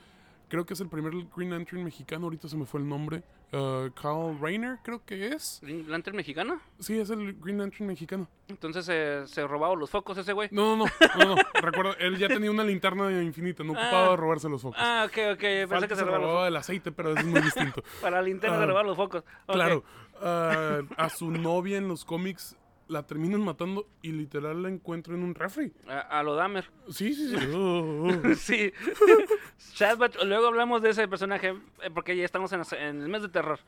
Creo 0.49 0.65
que 0.65 0.73
es 0.73 0.81
el 0.81 0.89
primer 0.89 1.13
Green 1.35 1.51
Lantern 1.51 1.83
mexicano, 1.83 2.25
ahorita 2.25 2.47
se 2.49 2.57
me 2.57 2.65
fue 2.65 2.79
el 2.81 2.89
nombre. 2.89 3.23
Uh, 3.53 3.89
Carl 3.99 4.37
Rayner, 4.39 4.79
creo 4.83 5.03
que 5.05 5.27
es. 5.27 5.59
¿Green 5.61 5.89
Lantern 5.89 6.15
mexicano? 6.15 6.59
Sí, 6.79 6.99
es 6.99 7.09
el 7.09 7.33
Green 7.39 7.57
Lantern 7.57 7.87
mexicano. 7.87 8.27
Entonces 8.47 8.87
eh, 8.91 9.23
se 9.27 9.47
robaron 9.47 9.79
los 9.79 9.89
focos 9.89 10.17
ese 10.17 10.33
güey. 10.33 10.49
No, 10.51 10.75
no, 10.75 10.85
no, 10.85 11.25
no, 11.25 11.35
no. 11.35 11.41
Recuerda, 11.61 11.93
él 11.99 12.17
ya 12.17 12.27
tenía 12.27 12.51
una 12.51 12.63
linterna 12.63 13.09
infinita, 13.21 13.63
no 13.63 13.71
ocupaba 13.73 14.13
Ah. 14.13 14.15
robarse 14.15 14.49
los 14.49 14.61
focos. 14.61 14.77
Ah, 14.81 15.03
ok, 15.07 15.17
ok. 15.33 15.39
Pensé 15.39 15.67
Falta 15.67 15.87
que 15.87 15.95
se 15.95 16.01
se 16.01 16.05
robaba 16.05 16.47
el 16.47 16.55
aceite, 16.57 16.91
pero 16.91 17.11
eso 17.11 17.19
es 17.19 17.25
muy 17.25 17.41
distinto. 17.41 17.81
Para 18.01 18.17
la 18.17 18.23
linterna 18.23 18.57
se 18.57 18.63
Ah, 18.63 18.67
robaron 18.67 18.87
los 18.87 18.97
focos. 18.97 19.23
Claro, 19.47 19.83
ah, 20.21 20.79
a 20.97 21.09
su 21.09 21.31
novia 21.31 21.77
en 21.77 21.87
los 21.87 22.03
cómics 22.05 22.57
la 22.91 23.07
terminan 23.07 23.41
matando 23.41 23.87
y 24.01 24.11
literal 24.11 24.61
la 24.61 24.69
encuentro 24.69 25.15
en 25.15 25.23
un 25.23 25.33
refri. 25.33 25.71
A, 25.87 25.99
a 25.99 26.23
lo 26.23 26.35
Dahmer. 26.35 26.69
Sí, 26.89 27.13
sí, 27.13 27.29
sí. 27.29 27.35
Oh, 27.53 28.07
oh. 28.07 28.35
sí. 28.35 28.71
Shadbach, 29.73 30.21
luego 30.23 30.47
hablamos 30.47 30.81
de 30.81 30.89
ese 30.89 31.07
personaje 31.07 31.55
eh, 31.81 31.89
porque 31.93 32.15
ya 32.15 32.25
estamos 32.25 32.51
en, 32.51 32.61
el 33.01 33.09
mes 33.09 33.21
de 33.21 33.29
terror. 33.29 33.59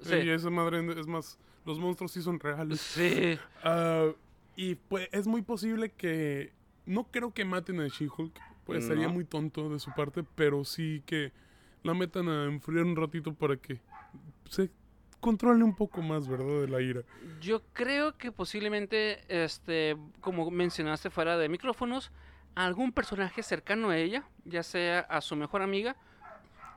Sí. 0.00 0.16
Y 0.16 0.30
esa 0.30 0.50
madre 0.50 0.84
es 0.98 1.06
más, 1.06 1.38
los 1.64 1.78
monstruos 1.78 2.12
sí 2.12 2.22
son 2.22 2.40
reales. 2.40 2.80
Sí. 2.80 3.38
Ah, 3.62 4.10
y 4.56 4.74
pues 4.74 5.08
es 5.12 5.26
muy 5.26 5.42
posible 5.42 5.90
que 5.90 6.52
no 6.86 7.04
creo 7.04 7.32
que 7.32 7.44
maten 7.44 7.80
a 7.80 7.88
She-Hulk, 7.88 8.34
pues 8.64 8.86
sería 8.86 9.08
muy 9.08 9.24
tonto 9.24 9.68
de 9.68 9.78
su 9.78 9.92
parte, 9.94 10.24
pero 10.34 10.64
sí 10.64 11.02
que 11.06 11.32
la 11.82 11.94
metan 11.94 12.28
a 12.28 12.44
enfriar 12.44 12.84
un 12.84 12.96
ratito 12.96 13.34
para 13.34 13.56
que 13.56 13.80
se 14.48 14.70
controle 15.24 15.64
un 15.64 15.74
poco 15.74 16.02
más, 16.02 16.28
¿verdad? 16.28 16.60
De 16.60 16.68
la 16.68 16.82
ira. 16.82 17.00
Yo 17.40 17.62
creo 17.72 18.18
que 18.18 18.30
posiblemente, 18.30 19.24
este, 19.28 19.96
como 20.20 20.50
mencionaste 20.50 21.08
fuera 21.08 21.38
de 21.38 21.48
micrófonos, 21.48 22.12
algún 22.54 22.92
personaje 22.92 23.42
cercano 23.42 23.88
a 23.88 23.96
ella, 23.96 24.24
ya 24.44 24.62
sea 24.62 25.00
a 25.00 25.22
su 25.22 25.34
mejor 25.34 25.62
amiga, 25.62 25.96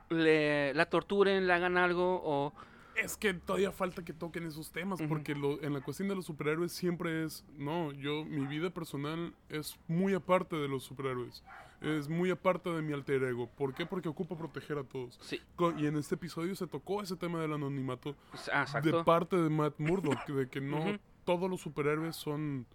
le, 0.08 0.72
la 0.72 0.86
torturen, 0.86 1.46
le 1.46 1.52
hagan 1.52 1.76
algo 1.76 2.22
o... 2.24 2.54
Es 3.02 3.16
que 3.16 3.32
todavía 3.34 3.70
falta 3.72 4.04
que 4.04 4.12
toquen 4.12 4.44
esos 4.46 4.70
temas, 4.72 5.00
porque 5.08 5.34
lo- 5.34 5.62
en 5.62 5.72
la 5.72 5.80
cuestión 5.80 6.08
de 6.08 6.14
los 6.16 6.24
superhéroes 6.26 6.72
siempre 6.72 7.24
es, 7.24 7.44
no, 7.56 7.92
yo, 7.92 8.24
mi 8.24 8.46
vida 8.46 8.70
personal 8.70 9.34
es 9.48 9.78
muy 9.86 10.14
aparte 10.14 10.56
de 10.56 10.68
los 10.68 10.82
superhéroes, 10.84 11.44
es 11.80 12.08
muy 12.08 12.30
aparte 12.30 12.70
de 12.70 12.82
mi 12.82 12.92
alter 12.92 13.22
ego. 13.22 13.48
¿Por 13.48 13.72
qué? 13.74 13.86
Porque 13.86 14.08
ocupo 14.08 14.36
proteger 14.36 14.78
a 14.78 14.84
todos. 14.84 15.16
Sí, 15.22 15.40
Y 15.78 15.86
en 15.86 15.96
este 15.96 16.16
episodio 16.16 16.54
se 16.56 16.66
tocó 16.66 17.02
ese 17.02 17.14
tema 17.16 17.40
del 17.40 17.52
anonimato 17.52 18.16
ah, 18.52 18.66
de 18.80 18.90
parte 19.04 19.36
de 19.36 19.48
Matt 19.48 19.74
Murdock, 19.78 20.26
de 20.26 20.48
que 20.48 20.60
no 20.60 20.78
todos 21.24 21.48
los 21.48 21.60
superhéroes 21.60 22.16
son, 22.16 22.66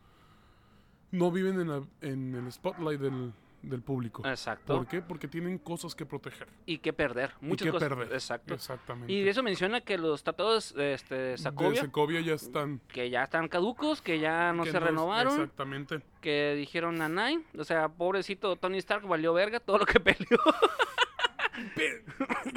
no 1.12 1.31
viven 1.31 1.59
en, 1.59 1.67
la- 1.67 1.88
en 2.01 2.33
el 2.36 2.51
spotlight 2.51 2.99
del, 3.01 3.33
del 3.63 3.82
público. 3.82 4.21
Exacto. 4.28 4.78
¿Por 4.78 4.88
qué? 4.88 5.02
Porque 5.02 5.28
tienen 5.28 5.58
cosas 5.58 5.95
que 5.95 6.06
proteger. 6.06 6.47
Y 6.65 6.78
que 6.80 6.93
perder. 6.93 7.32
Muchas 7.41 7.65
y 7.65 7.69
que 7.69 7.71
cosas. 7.71 7.89
perder. 7.89 8.13
Exacto. 8.13 8.54
Exactamente. 8.54 9.12
Y 9.12 9.21
de 9.23 9.30
eso 9.32 9.41
menciona 9.41 9.82
que 9.82 9.97
los 9.97 10.21
tratados 10.23 10.73
de 10.76 10.93
este, 10.93 11.15
De 11.15 11.38
Sacovia, 11.38 11.82
Sokovia 11.82 12.21
ya 12.21 12.34
están. 12.34 12.80
que 12.89 13.10
ya 13.10 13.23
están 13.23 13.47
caducos, 13.47 14.02
que 14.02 14.19
ya 14.19 14.54
no 14.54 14.63
que 14.63 14.71
se 14.71 14.80
renovaron, 14.80 15.34
Exactamente. 15.34 16.02
que 16.21 16.54
dijeron 16.58 17.02
a 17.02 17.10
Nine, 17.10 17.43
o 17.58 17.63
sea, 17.63 17.89
pobrecito 17.89 18.56
Tony 18.58 18.78
Stark 18.78 19.08
valió 19.08 19.34
verga 19.34 19.60
todo 19.60 19.80
lo 19.80 19.86
que 19.86 19.99
peleó. 19.99 20.39
Pe- 21.76 22.04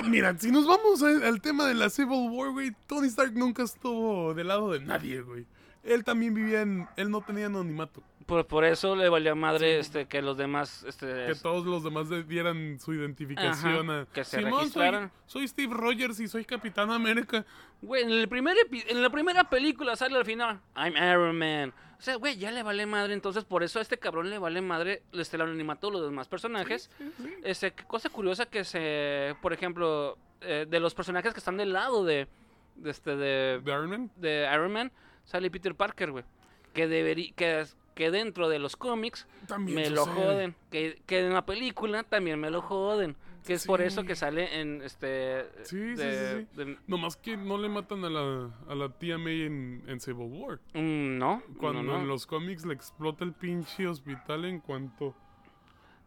Mira, 0.08 0.36
si 0.38 0.50
nos 0.50 0.66
vamos 0.66 1.02
a- 1.02 1.28
al 1.28 1.40
tema 1.40 1.66
de 1.66 1.74
la 1.74 1.90
Civil 1.90 2.30
War, 2.30 2.50
güey, 2.50 2.72
Tony 2.86 3.08
Stark 3.08 3.32
nunca 3.34 3.62
estuvo 3.62 4.34
del 4.34 4.48
lado 4.48 4.72
de 4.72 4.80
nadie, 4.80 5.20
güey. 5.20 5.46
Él 5.84 6.02
también 6.02 6.34
vivía 6.34 6.62
en... 6.62 6.88
Él 6.96 7.10
no 7.10 7.20
tenía 7.20 7.46
anonimato. 7.46 8.02
Por, 8.26 8.44
por 8.46 8.64
eso 8.64 8.96
le 8.96 9.08
valió 9.08 9.36
madre 9.36 9.78
este, 9.78 10.06
que 10.06 10.20
los 10.20 10.36
demás 10.36 10.82
este, 10.84 11.06
Que 11.06 11.34
todos 11.40 11.64
los 11.64 11.84
demás 11.84 12.08
de- 12.08 12.24
dieran 12.24 12.78
su 12.80 12.92
identificación 12.92 13.88
Ajá, 13.88 14.00
a... 14.02 14.06
que 14.06 14.24
se 14.24 14.38
Simón, 14.38 14.58
registraran. 14.60 15.12
soy 15.26 15.46
Steve 15.46 15.72
Rogers 15.72 16.18
y 16.18 16.26
soy 16.26 16.44
Capitán 16.44 16.90
América. 16.90 17.44
Güey, 17.82 18.02
en, 18.02 18.10
el 18.10 18.28
primer 18.28 18.56
en 18.72 19.00
la 19.02 19.10
primera 19.10 19.44
película 19.48 19.94
sale 19.94 20.16
al 20.16 20.24
final, 20.24 20.60
I'm 20.76 20.94
Iron 20.96 21.38
Man. 21.38 21.72
O 21.98 22.02
sea, 22.02 22.16
güey, 22.16 22.36
ya 22.36 22.50
le 22.50 22.62
vale 22.62 22.84
madre, 22.84 23.14
entonces 23.14 23.44
por 23.44 23.62
eso 23.62 23.78
a 23.78 23.82
este 23.82 23.96
cabrón 23.98 24.28
le 24.28 24.38
vale 24.38 24.60
madre 24.60 25.02
este, 25.12 25.36
el 25.36 25.42
anonimato 25.42 25.86
de 25.86 25.92
los 25.94 26.02
demás 26.02 26.26
personajes. 26.28 26.90
Este, 27.42 27.70
qué 27.72 27.84
cosa 27.84 28.10
curiosa 28.10 28.44
que 28.46 28.64
se, 28.64 29.34
por 29.40 29.52
ejemplo, 29.52 30.18
eh, 30.40 30.66
de 30.68 30.80
los 30.80 30.94
personajes 30.94 31.32
que 31.32 31.38
están 31.38 31.56
del 31.56 31.72
lado 31.72 32.04
de, 32.04 32.26
de 32.74 32.90
este, 32.90 33.16
de, 33.16 33.60
¿De 33.64 33.70
Iron 33.72 33.88
Man? 33.88 34.10
de 34.16 34.46
Iron 34.52 34.72
Man, 34.72 34.92
sale 35.24 35.50
Peter 35.50 35.74
Parker, 35.74 36.10
güey. 36.10 36.24
Que 36.74 36.86
debería, 36.86 37.32
que, 37.34 37.64
que 37.96 38.10
dentro 38.12 38.48
de 38.48 38.58
los 38.60 38.76
cómics 38.76 39.26
También 39.48 39.76
me 39.76 39.90
lo 39.90 40.04
joden. 40.06 40.54
Que, 40.70 41.02
que 41.06 41.18
en 41.20 41.32
la 41.32 41.44
película 41.46 42.04
también 42.04 42.38
me 42.38 42.50
lo 42.50 42.60
joden. 42.62 43.16
Que 43.44 43.54
es 43.54 43.64
por 43.66 43.80
eso 43.80 44.02
Sí. 44.02 44.06
que 44.08 44.16
sale 44.16 44.60
en 44.60 44.82
este. 44.82 45.46
Sí, 45.62 45.76
sí, 45.78 45.94
de- 45.94 46.38
sí, 46.42 46.46
sí. 46.52 46.56
de- 46.64 46.78
Nomás 46.88 47.16
que 47.16 47.36
no 47.36 47.56
le 47.58 47.68
matan 47.68 48.04
a 48.04 48.10
la, 48.10 48.50
a 48.68 48.74
la 48.74 48.88
tía 48.90 49.18
May 49.18 49.42
en, 49.42 49.82
en 49.86 49.98
Civil 50.00 50.28
War. 50.30 50.60
mm, 50.74 51.16
no, 51.18 51.42
Cuando 51.58 51.82
no, 51.82 51.92
no. 51.94 51.98
en 52.00 52.08
los 52.08 52.26
cómics 52.26 52.66
le 52.66 52.74
explota 52.74 53.24
el 53.24 53.32
pinche 53.32 53.86
hospital 53.88 54.44
en 54.44 54.60
cuanto... 54.60 55.14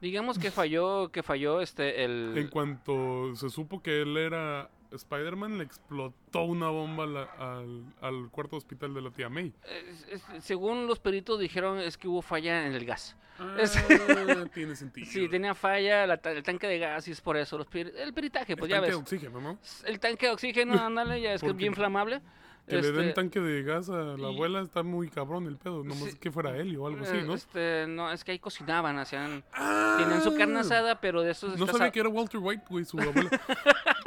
Digamos 0.02 0.38
que 0.40 0.52
falló, 0.52 1.12
que 1.12 1.24
falló 1.24 1.60
este 1.60 2.06
el. 2.06 2.34
En 2.38 2.48
cuanto 2.50 3.36
se 3.36 3.50
supo 3.50 3.82
que 3.82 4.02
él 4.04 4.16
era 4.16 4.70
Spider-Man, 4.92 5.58
le 5.58 5.64
explotó 5.64 6.44
una 6.44 6.70
bomba 6.70 7.06
la- 7.06 7.30
al, 7.38 7.84
al 8.02 8.30
cuarto 8.32 8.56
hospital 8.58 8.94
de 8.94 9.02
la 9.02 9.12
tía 9.12 9.30
May. 9.30 9.54
es- 9.90 10.08
es- 10.10 10.44
según 10.44 10.88
los 10.88 11.00
peritos 11.00 11.40
dijeron 11.40 11.80
es 11.80 11.98
que 11.98 12.08
hubo 12.08 12.22
falla 12.22 12.66
en 12.66 12.74
el 12.74 12.86
gas. 12.86 13.16
Es- 13.58 13.78
Ah, 13.78 13.86
tiene 14.54 14.76
sentido. 14.76 15.08
Sí, 15.10 15.30
tenía 15.30 15.56
falla 15.56 16.06
la 16.06 16.16
el 16.26 16.44
tanque 16.44 16.68
de 16.68 16.78
gas 16.80 17.08
y 17.08 17.12
es 17.12 17.22
por 17.22 17.38
eso 17.38 17.58
los 17.58 17.68
peri- 17.70 17.94
el 17.96 18.14
peritaje, 18.14 18.54
El 18.54 18.60
pues 18.60 18.70
ya 18.70 18.78
tanque 18.78 18.88
ves. 18.88 18.96
de 18.98 19.02
oxígeno, 19.02 19.40
¿no? 19.42 19.58
El 19.86 20.00
tanque 20.00 20.26
de 20.26 20.32
oxígeno, 20.34 20.74
ándale, 20.86 21.22
ya 21.22 21.34
es 21.34 21.42
que 21.42 21.48
es 21.48 21.56
bien 21.56 21.72
inflamable. 21.72 22.22
Que 22.68 22.76
le 22.84 22.92
den 22.92 23.02
Este, 23.02 23.14
tanque 23.14 23.40
de 23.40 23.64
gas 23.64 23.90
a 23.90 23.94
la 23.98 24.30
y- 24.30 24.36
abuela 24.36 24.62
está 24.62 24.84
muy 24.84 25.10
cabrón 25.10 25.48
el 25.48 25.58
pedo. 25.58 25.84
Nomás 25.84 26.12
Sí. 26.12 26.18
que 26.20 26.30
fuera 26.32 26.56
helio 26.56 26.84
o 26.84 26.88
algo 26.88 27.02
así, 27.04 27.18
¿no? 27.26 27.34
Este, 27.34 27.86
no, 27.88 28.12
es 28.12 28.24
que 28.24 28.32
ahí 28.34 28.38
cocinaban, 28.38 29.00
hacían, 29.00 29.44
Ah, 29.54 29.96
tenían 30.00 30.22
su 30.22 30.36
carne 30.36 30.60
asada, 30.60 31.00
pero 31.02 31.24
de 31.24 31.32
esos 31.32 31.58
No 31.58 31.66
sabía 31.66 31.90
que 31.92 32.00
era 32.02 32.10
Walter 32.10 32.40
White, 32.40 32.66
güey, 32.70 32.86
su 32.86 33.00
abuela. 33.00 33.30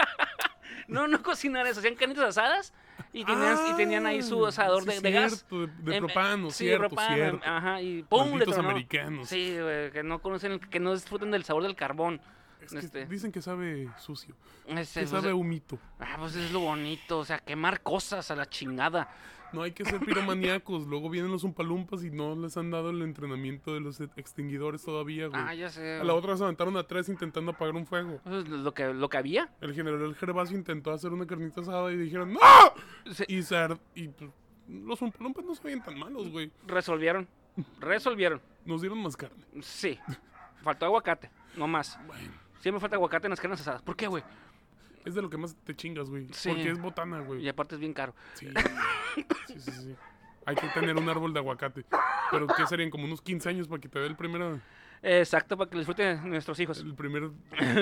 No, 0.89 1.07
no 1.09 1.23
cocinar 1.23 1.67
eso, 1.67 1.81
hacían 1.81 1.95
carnitas 1.95 2.25
asadas 2.25 2.73
y 3.13 3.25
tenían, 3.25 3.59
y 3.71 3.77
tenían 3.77 4.07
ahí 4.07 4.23
su 4.23 4.45
Ah, 4.45 4.49
asador 4.51 4.83
sí, 4.85 4.91
de, 4.91 5.01
de 5.01 5.11
gas. 5.13 5.33
cierto, 5.49 5.67
De, 5.67 5.91
de 5.91 5.97
Em, 5.97 6.05
propano, 6.07 6.51
sí, 6.51 6.65
cierto, 6.65 6.89
propano, 6.89 7.15
cierto. 7.15 7.41
Ajá, 7.47 7.81
y 7.83 8.03
¡pum! 8.05 8.25
Le 8.25 8.31
Malditos 8.31 8.55
tronó. 8.55 8.71
americanos. 8.71 9.29
Sí, 9.29 9.57
güey, 9.61 9.91
que 9.91 10.03
no 10.03 10.21
conocen, 10.21 10.59
que 10.61 10.81
no 10.81 10.93
disfruten 10.95 11.31
del 11.31 11.45
sabor 11.45 11.63
del 11.63 11.75
carbón. 11.77 12.21
Es 12.65 12.73
que 12.73 12.79
este. 12.79 13.07
Dicen 13.07 13.33
que 13.33 13.43
sabe 13.43 13.89
sucio, 13.99 14.35
Este, 14.67 15.01
que 15.01 15.07
sabe 15.07 15.33
humito. 15.33 15.79
ah, 15.99 16.17
pues 16.19 16.37
es 16.37 16.53
lo 16.53 16.61
bonito, 16.61 17.19
o 17.19 17.25
sea, 17.25 17.39
quemar 17.39 17.83
cosas 17.83 18.31
a 18.31 18.37
la 18.37 18.49
chingada. 18.49 19.09
No 19.53 19.61
hay 19.63 19.73
que 19.73 19.85
ser 19.85 20.01
piromaníacos. 20.01 20.87
Luego 20.87 21.11
vienen 21.11 21.31
los 21.31 21.45
umpalumpas 21.45 22.03
y 22.05 22.11
no 22.11 22.35
les 22.35 22.57
han 22.57 22.71
dado 22.71 22.89
el 22.89 23.03
entrenamiento 23.03 23.75
de 23.75 23.81
los 23.81 24.01
extinguidores 24.17 24.83
todavía, 24.83 25.27
güey. 25.27 25.41
Ah, 25.45 25.55
ya 25.55 25.69
sé. 25.69 26.01
A 26.01 26.05
la 26.05 26.15
otra 26.15 26.37
se 26.39 26.45
aventaron 26.45 26.75
a 26.79 26.85
tres 26.85 27.11
intentando 27.11 27.51
apagar 27.53 27.75
un 27.75 27.85
fuego. 27.85 28.19
Lo 28.25 28.73
que, 28.73 28.95
lo 28.95 29.11
que 29.11 29.19
había. 29.19 29.51
El 29.61 29.75
general 29.75 30.15
Gervasio 30.15 30.57
intentó 30.57 30.91
hacer 30.91 31.13
una 31.13 31.27
carnita 31.27 31.61
asada 31.61 31.93
y 31.93 31.97
dijeron 31.97 32.33
¡No! 32.33 32.41
Y, 33.29 33.43
se 33.43 33.57
y 33.95 34.09
pues, 34.09 34.31
los 34.69 35.03
umpalumpas 35.03 35.45
no 35.45 35.55
se 35.55 35.63
veían 35.65 35.85
tan 35.85 35.99
malos, 35.99 36.31
güey. 36.31 36.51
resolvieron. 36.67 37.29
Resolvieron. 37.79 38.41
Nos 38.65 38.81
dieron 38.81 39.03
más 39.03 39.17
carne. 39.19 39.45
Sí. 39.61 39.99
Faltó 40.63 40.87
aguacate, 40.87 41.29
no 41.57 41.67
más. 41.67 41.99
Bueno, 42.07 42.33
Siempre 42.63 42.81
falta 42.81 42.97
aguacate 42.97 43.27
en 43.27 43.31
las 43.31 43.41
carnes 43.41 43.61
asadas. 43.61 43.83
¿Por 43.83 43.97
qué, 43.97 44.07
güey? 44.07 44.23
es 45.05 45.15
de 45.15 45.23
lo 45.23 45.29
que 45.29 45.37
más 45.37 45.57
te 45.65 45.75
chingas, 45.75 46.09
güey. 46.09 46.29
Sí. 46.33 46.49
Porque 46.49 46.71
es 46.71 46.81
botana, 46.81 47.21
güey. 47.21 47.43
Y 47.43 47.49
aparte 47.49 47.75
es 47.75 47.81
bien 47.81 47.93
caro. 47.93 48.15
Sí. 48.35 48.49
sí, 49.49 49.59
sí, 49.59 49.71
sí. 49.73 49.97
Hay 50.47 50.55
que 50.55 50.69
tener 50.69 50.97
un 50.97 51.09
árbol 51.09 51.33
de 51.33 51.41
aguacate. 51.41 51.85
Pero 52.31 52.47
¿qué 52.47 52.67
serían? 52.67 52.91
Como 52.91 53.05
unos 53.05 53.21
15 53.21 53.49
años 53.49 53.69
para 53.69 53.81
que 53.81 53.89
te 53.89 53.99
dé 53.99 54.07
el 54.07 54.17
primer, 54.17 54.61
Exacto, 55.03 55.57
para 55.57 55.69
que 55.69 55.75
lo 55.75 55.81
disfruten 55.81 56.29
nuestros 56.31 56.59
hijos. 56.61 56.79
el 56.79 56.95
primer 56.95 57.31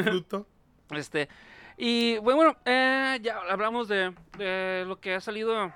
fruto. 0.05 0.47
Este. 0.91 1.29
Y 1.77 2.19
bueno, 2.19 2.39
bueno 2.39 2.57
eh, 2.65 3.19
ya 3.23 3.39
hablamos 3.49 3.87
de, 3.87 4.13
de 4.37 4.85
lo 4.89 4.99
que 4.99 5.15
ha 5.15 5.21
salido 5.21 5.73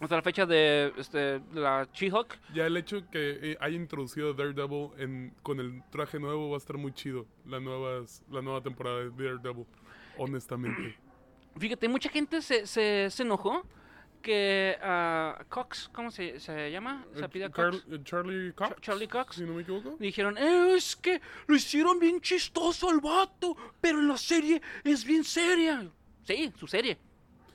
hasta 0.00 0.16
la 0.16 0.22
fecha 0.22 0.46
de, 0.46 0.92
este, 0.96 1.40
la 1.54 1.88
She-Hulk. 1.92 2.38
Ya 2.54 2.66
el 2.66 2.76
hecho 2.76 3.08
que 3.10 3.38
eh, 3.52 3.56
haya 3.60 3.76
introducido 3.76 4.30
a 4.30 4.32
Daredevil 4.34 4.90
en, 4.98 5.34
con 5.42 5.58
el 5.60 5.82
traje 5.90 6.18
nuevo 6.20 6.50
va 6.50 6.56
a 6.56 6.58
estar 6.58 6.76
muy 6.76 6.92
chido. 6.92 7.26
La, 7.46 7.58
nuevas, 7.60 8.22
la 8.30 8.40
nueva 8.42 8.60
temporada 8.62 9.00
de 9.00 9.10
Daredevil. 9.10 9.66
Honestamente. 10.16 10.96
Fíjate, 11.58 11.88
mucha 11.88 12.08
gente 12.08 12.40
se, 12.42 12.66
se, 12.66 13.08
se 13.10 13.22
enojó 13.22 13.66
que 14.22 14.76
ah, 14.82 15.44
Cox, 15.48 15.88
¿cómo 15.92 16.10
se, 16.10 16.38
se 16.40 16.70
llama? 16.70 17.04
¿Se 17.14 17.24
apellida 17.24 17.50
Carl- 17.50 17.80
Cox? 17.82 17.86
eh, 17.92 18.00
Charlie 18.04 18.52
Cox. 18.52 18.70
Char- 18.70 18.80
Charlie 18.80 19.08
Cox. 19.08 19.36
Si 19.36 19.42
no 19.44 19.54
me 19.54 19.62
equivoco. 19.62 19.96
Dijeron, 19.98 20.36
"Eh, 20.38 20.74
es 20.76 20.96
que 20.96 21.20
lo 21.46 21.54
hicieron 21.56 21.98
bien 21.98 22.20
chistoso 22.20 22.90
al 22.90 23.00
vato, 23.00 23.56
pero 23.80 23.98
en 24.00 24.08
la 24.08 24.16
serie 24.16 24.60
es 24.84 25.04
bien 25.04 25.22
seria. 25.24 25.88
Sí, 26.24 26.52
su 26.56 26.66
serie. 26.66 26.98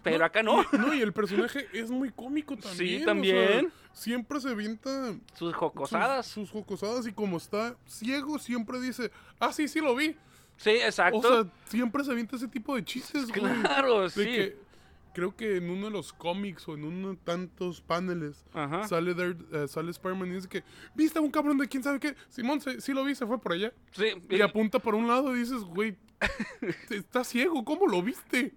Pero 0.04 0.26
acá 0.26 0.44
no. 0.44 0.62
Y, 0.74 0.78
no, 0.78 0.94
y 0.94 1.02
el 1.02 1.14
personaje 1.14 1.68
es 1.74 1.90
muy 1.90 2.12
cómico 2.12 2.56
también. 2.58 2.78
Sí, 2.78 2.96
o 2.96 2.98
sea, 3.00 3.06
también. 3.08 3.74
siempre 3.94 4.40
se 4.42 4.50
avienta 4.50 5.16
Sus 5.36 5.54
jocosadas. 5.56 6.26
Sus, 6.28 6.50
sus 6.50 6.52
jocosadas 6.52 7.08
y 7.08 7.14
como 7.14 7.38
está 7.38 7.76
ciego, 7.88 8.38
siempre 8.40 8.80
dice, 8.80 9.12
ah, 9.40 9.52
sí, 9.54 9.68
sí 9.68 9.80
lo 9.80 9.96
vi. 9.96 10.16
Sí, 10.58 10.70
exacto. 10.72 11.18
O 11.18 11.22
sea, 11.22 11.52
siempre 11.66 12.04
se 12.04 12.12
avienta 12.12 12.36
ese 12.36 12.48
tipo 12.48 12.76
de 12.76 12.84
chistes, 12.86 13.28
güey. 13.30 13.42
claro, 13.62 14.02
De 14.04 14.10
sí. 14.10 14.24
que 14.26 14.64
creo 15.14 15.36
que 15.36 15.58
en 15.58 15.70
uno 15.70 15.86
de 15.88 15.92
los 15.92 16.12
cómics 16.14 16.68
o 16.68 16.74
en 16.74 16.86
uno 16.86 17.10
de 17.12 17.18
tantos 17.18 17.82
paneles 17.82 18.46
Ajá. 18.54 18.88
sale, 18.88 19.14
Dare- 19.14 19.36
eh, 19.52 19.68
sale 19.68 19.92
Spider-Man 19.92 20.30
y 20.32 20.36
dice 20.36 20.48
que, 20.50 20.64
¿viste 20.96 21.20
a 21.20 21.22
un 21.22 21.30
cabrón 21.30 21.58
de 21.60 21.68
quién 21.68 21.84
sabe 21.84 22.00
qué? 22.00 22.16
Simón, 22.30 22.62
se- 22.62 22.82
sí 22.82 22.94
lo 22.94 23.04
vi, 23.04 23.14
se 23.14 23.26
fue 23.28 23.40
por 23.40 23.54
allá. 23.54 23.72
Sí, 23.92 24.06
Y 24.30 24.42
apunta 24.42 24.80
por 24.80 24.96
un 24.96 25.08
lado 25.08 25.36
y 25.36 25.40
dices, 25.40 25.62
güey, 25.64 25.96
está 26.90 27.24
ciego, 27.24 27.64
¿cómo 27.64 27.88
lo 27.88 28.02
viste? 28.02 28.54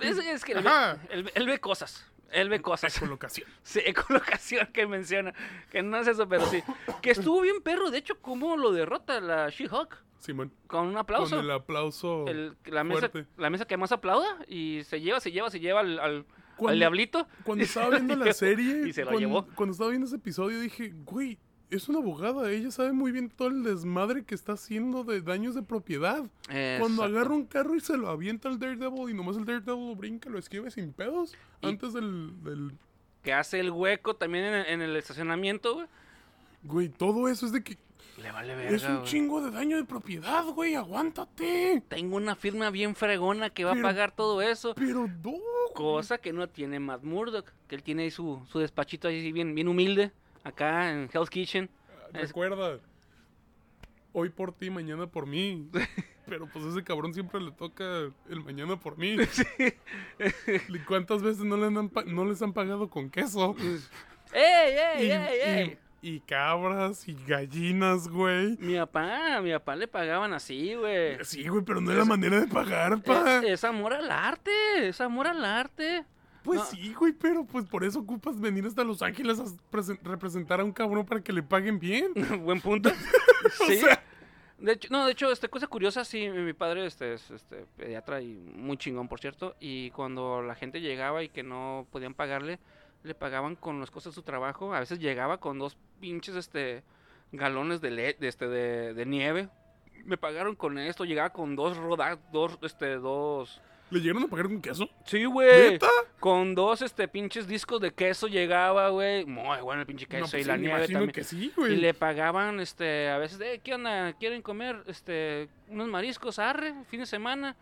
Es, 0.00 0.18
es 0.18 0.44
que 0.44 0.52
él 0.52 0.62
ve, 0.62 0.70
él 1.10 1.30
él 1.34 1.46
ve 1.46 1.58
cosas. 1.58 2.06
Él 2.32 2.48
ve 2.48 2.60
cosas. 2.62 2.98
Colocación. 2.98 3.48
Sí, 3.62 3.80
colocación 4.06 4.68
que 4.72 4.86
menciona. 4.86 5.34
Que 5.70 5.82
no 5.82 5.96
es 5.98 6.06
eso, 6.06 6.28
pero 6.28 6.46
sí. 6.46 6.62
Que 7.02 7.10
estuvo 7.10 7.40
bien 7.40 7.60
perro. 7.60 7.90
De 7.90 7.98
hecho, 7.98 8.20
cómo 8.20 8.56
lo 8.56 8.70
derrota 8.72 9.20
la 9.20 9.48
She-Hulk. 9.50 9.96
Simón. 10.18 10.52
Con 10.66 10.86
un 10.86 10.96
aplauso. 10.96 11.36
Con 11.36 11.44
el 11.44 11.50
aplauso. 11.50 12.26
El- 12.28 12.56
la, 12.66 12.84
mesa, 12.84 13.10
la 13.36 13.50
mesa 13.50 13.64
que 13.64 13.76
más 13.76 13.90
aplauda 13.90 14.38
y 14.46 14.82
se 14.84 15.00
lleva, 15.00 15.18
se 15.18 15.32
lleva, 15.32 15.50
se 15.50 15.58
lleva 15.60 15.80
al, 15.80 15.98
al, 15.98 16.24
Cuando- 16.56 16.72
al 16.72 16.78
diablito. 16.78 17.26
Cuando 17.42 17.64
estaba 17.64 17.90
viendo 17.90 18.14
la 18.16 18.32
serie, 18.32 18.86
Y 18.86 18.92
se 18.92 19.00
lo 19.02 19.08
cuando, 19.08 19.20
llevó. 19.20 19.46
cuando 19.56 19.72
estaba 19.72 19.90
viendo 19.90 20.06
ese 20.06 20.16
episodio 20.16 20.60
dije, 20.60 20.92
güey, 21.04 21.38
es 21.70 21.88
una 21.88 21.98
abogada, 21.98 22.50
ella 22.50 22.70
sabe 22.70 22.92
muy 22.92 23.12
bien 23.12 23.30
todo 23.30 23.48
el 23.48 23.62
desmadre 23.62 24.24
que 24.24 24.34
está 24.34 24.52
haciendo 24.54 25.04
de 25.04 25.20
daños 25.22 25.54
de 25.54 25.62
propiedad. 25.62 26.24
Cuando 26.78 27.02
agarra 27.04 27.32
un 27.34 27.44
carro 27.46 27.74
y 27.76 27.80
se 27.80 27.96
lo 27.96 28.08
avienta 28.08 28.48
al 28.48 28.58
Daredevil 28.58 29.10
y 29.10 29.14
nomás 29.14 29.36
el 29.36 29.44
Daredevil 29.44 29.88
lo 29.88 29.94
brinca, 29.96 30.28
lo 30.30 30.38
esquive 30.38 30.70
sin 30.70 30.92
pedos, 30.92 31.34
Y- 31.62 31.66
antes 31.68 31.92
del, 31.92 32.32
del... 32.42 32.72
Que 33.22 33.32
hace 33.34 33.60
el 33.60 33.70
hueco 33.70 34.14
también 34.16 34.44
en, 34.44 34.54
el- 34.54 34.66
en 34.66 34.82
el 34.82 34.96
estacionamiento, 34.96 35.74
güey. 35.74 35.86
Güey, 36.62 36.88
todo 36.88 37.28
eso 37.28 37.46
es 37.46 37.52
de 37.52 37.62
que 37.62 37.76
Le 38.22 38.30
vale 38.32 38.54
verga, 38.54 38.76
es 38.76 38.84
un 38.84 38.96
güey. 38.96 39.06
chingo 39.06 39.40
de 39.42 39.50
daño 39.50 39.76
de 39.76 39.84
propiedad, 39.84 40.44
güey, 40.46 40.74
aguántate. 40.74 41.82
Tengo 41.88 42.16
una 42.16 42.34
firma 42.36 42.70
bien 42.70 42.94
fregona 42.94 43.50
que 43.50 43.64
va 43.64 43.72
Pero- 43.72 43.86
a 43.86 43.90
pagar 43.90 44.12
todo 44.14 44.42
eso. 44.42 44.74
Pero 44.74 45.06
no. 45.06 45.32
Cosa 45.74 46.18
que 46.18 46.32
no 46.32 46.48
tiene 46.48 46.80
Matt 46.80 47.02
Murdock. 47.04 47.52
Que 47.68 47.76
él 47.76 47.82
tiene 47.82 48.02
ahí 48.02 48.10
su, 48.10 48.42
su 48.50 48.58
despachito 48.58 49.06
ahí 49.08 49.30
bien, 49.32 49.54
bien 49.54 49.68
humilde. 49.68 50.10
Acá 50.44 50.90
en 50.90 51.08
Hell's 51.12 51.30
Kitchen. 51.30 51.68
Es- 52.14 52.28
Recuerda, 52.28 52.78
hoy 54.12 54.28
por 54.30 54.52
ti, 54.52 54.70
mañana 54.70 55.06
por 55.06 55.26
mí. 55.26 55.68
Pero 56.26 56.46
pues 56.46 56.64
ese 56.64 56.84
cabrón 56.84 57.12
siempre 57.12 57.40
le 57.40 57.50
toca 57.50 57.84
el 58.28 58.40
mañana 58.44 58.76
por 58.78 58.96
mí. 58.96 59.16
¿Y 60.68 60.78
cuántas 60.80 61.22
veces 61.22 61.44
no, 61.44 61.56
le 61.56 61.66
han 61.66 61.90
no 62.06 62.24
les 62.24 62.40
han 62.42 62.52
pagado 62.52 62.88
con 62.88 63.10
queso? 63.10 63.56
¡Ey, 64.32 64.76
ey, 64.96 65.06
Y, 65.06 65.10
ey, 65.10 65.38
ey! 65.42 65.66
y- 65.72 65.90
y 66.02 66.20
cabras 66.20 67.06
y 67.08 67.14
gallinas, 67.26 68.08
güey. 68.08 68.56
Mi 68.58 68.76
papá, 68.78 69.40
mi 69.42 69.52
papá 69.52 69.76
le 69.76 69.86
pagaban 69.86 70.32
así, 70.32 70.74
güey. 70.74 71.22
Sí, 71.24 71.46
güey, 71.46 71.62
pero 71.62 71.80
no 71.82 71.90
es 71.92 71.98
la 71.98 72.06
manera 72.06 72.40
de 72.40 72.46
pagar, 72.46 73.02
pa. 73.02 73.38
Es, 73.40 73.44
es 73.44 73.64
amor 73.64 73.92
al 73.92 74.10
arte, 74.10 74.50
es 74.88 74.98
amor 75.02 75.26
al 75.26 75.44
arte. 75.44 76.06
Pues 76.42 76.60
no. 76.60 76.64
sí, 76.66 76.94
güey, 76.94 77.12
pero 77.12 77.44
pues 77.44 77.66
por 77.66 77.84
eso 77.84 78.00
ocupas 78.00 78.40
venir 78.40 78.64
hasta 78.66 78.82
Los 78.84 79.02
Ángeles 79.02 79.38
a 79.40 79.44
presen- 79.70 80.00
representar 80.02 80.60
a 80.60 80.64
un 80.64 80.72
cabrón 80.72 81.04
para 81.04 81.20
que 81.22 81.32
le 81.32 81.42
paguen 81.42 81.78
bien. 81.78 82.12
Buen 82.44 82.60
punto. 82.60 82.90
O 83.62 83.66
sí. 83.66 83.76
sea- 83.78 84.02
De 84.58 84.72
hecho, 84.72 84.88
no, 84.90 85.06
de 85.06 85.12
hecho, 85.12 85.32
este, 85.32 85.48
cosa 85.48 85.66
curiosa, 85.66 86.04
sí, 86.04 86.28
mi 86.28 86.52
padre 86.52 86.84
este, 86.86 87.14
es 87.14 87.30
este, 87.30 87.64
pediatra 87.76 88.20
y 88.20 88.34
muy 88.54 88.76
chingón, 88.76 89.08
por 89.08 89.18
cierto. 89.20 89.56
Y 89.60 89.90
cuando 89.92 90.42
la 90.42 90.54
gente 90.54 90.80
llegaba 90.82 91.22
y 91.22 91.30
que 91.30 91.42
no 91.42 91.86
podían 91.90 92.12
pagarle, 92.14 92.58
le 93.02 93.14
pagaban 93.14 93.56
con 93.56 93.80
las 93.80 93.90
cosas 93.90 94.12
de 94.12 94.14
su 94.16 94.22
trabajo. 94.22 94.74
A 94.74 94.80
veces 94.80 94.98
llegaba 94.98 95.38
con 95.40 95.58
dos 95.58 95.78
pinches 96.00 96.34
este, 96.36 96.82
galones 97.32 97.80
de, 97.80 97.90
le- 97.90 98.14
de, 98.14 98.28
este, 98.28 98.46
de, 98.48 98.92
de 98.92 99.06
nieve. 99.06 99.48
Me 100.04 100.18
pagaron 100.18 100.54
con 100.54 100.78
esto, 100.78 101.04
llegaba 101.06 101.30
con 101.30 101.56
dos 101.56 101.76
rodajas, 101.78 102.18
dos, 102.32 102.58
este, 102.62 102.96
dos... 102.96 103.60
¿Le 103.90 103.98
llegaron 104.00 104.22
a 104.22 104.28
pagar 104.28 104.46
con 104.46 104.60
queso? 104.62 104.88
Sí, 105.04 105.24
güey. 105.24 105.72
¿Neta? 105.72 105.88
Con 106.20 106.54
dos, 106.54 106.80
este, 106.82 107.08
pinches 107.08 107.46
discos 107.48 107.80
de 107.80 107.92
queso 107.92 108.28
llegaba, 108.28 108.88
güey. 108.90 109.24
Muy 109.26 109.58
bueno 109.60 109.80
el 109.80 109.86
pinche 109.86 110.06
queso 110.06 110.20
No, 110.22 110.26
y 110.28 110.30
pues 110.30 110.46
la 110.46 110.54
sí, 110.54 110.60
me 110.60 110.66
nieve 110.68 110.88
también. 110.88 111.10
que 111.10 111.24
sí, 111.24 111.52
Y 111.58 111.76
le 111.76 111.92
pagaban, 111.94 112.60
este, 112.60 113.08
a 113.08 113.18
veces, 113.18 113.40
eh, 113.40 113.60
¿qué 113.64 113.74
onda? 113.74 114.12
¿Quieren 114.14 114.42
comer, 114.42 114.82
este, 114.86 115.48
unos 115.68 115.88
mariscos, 115.88 116.38
arre, 116.38 116.74
fin 116.88 117.00
de 117.00 117.06
semana? 117.06 117.56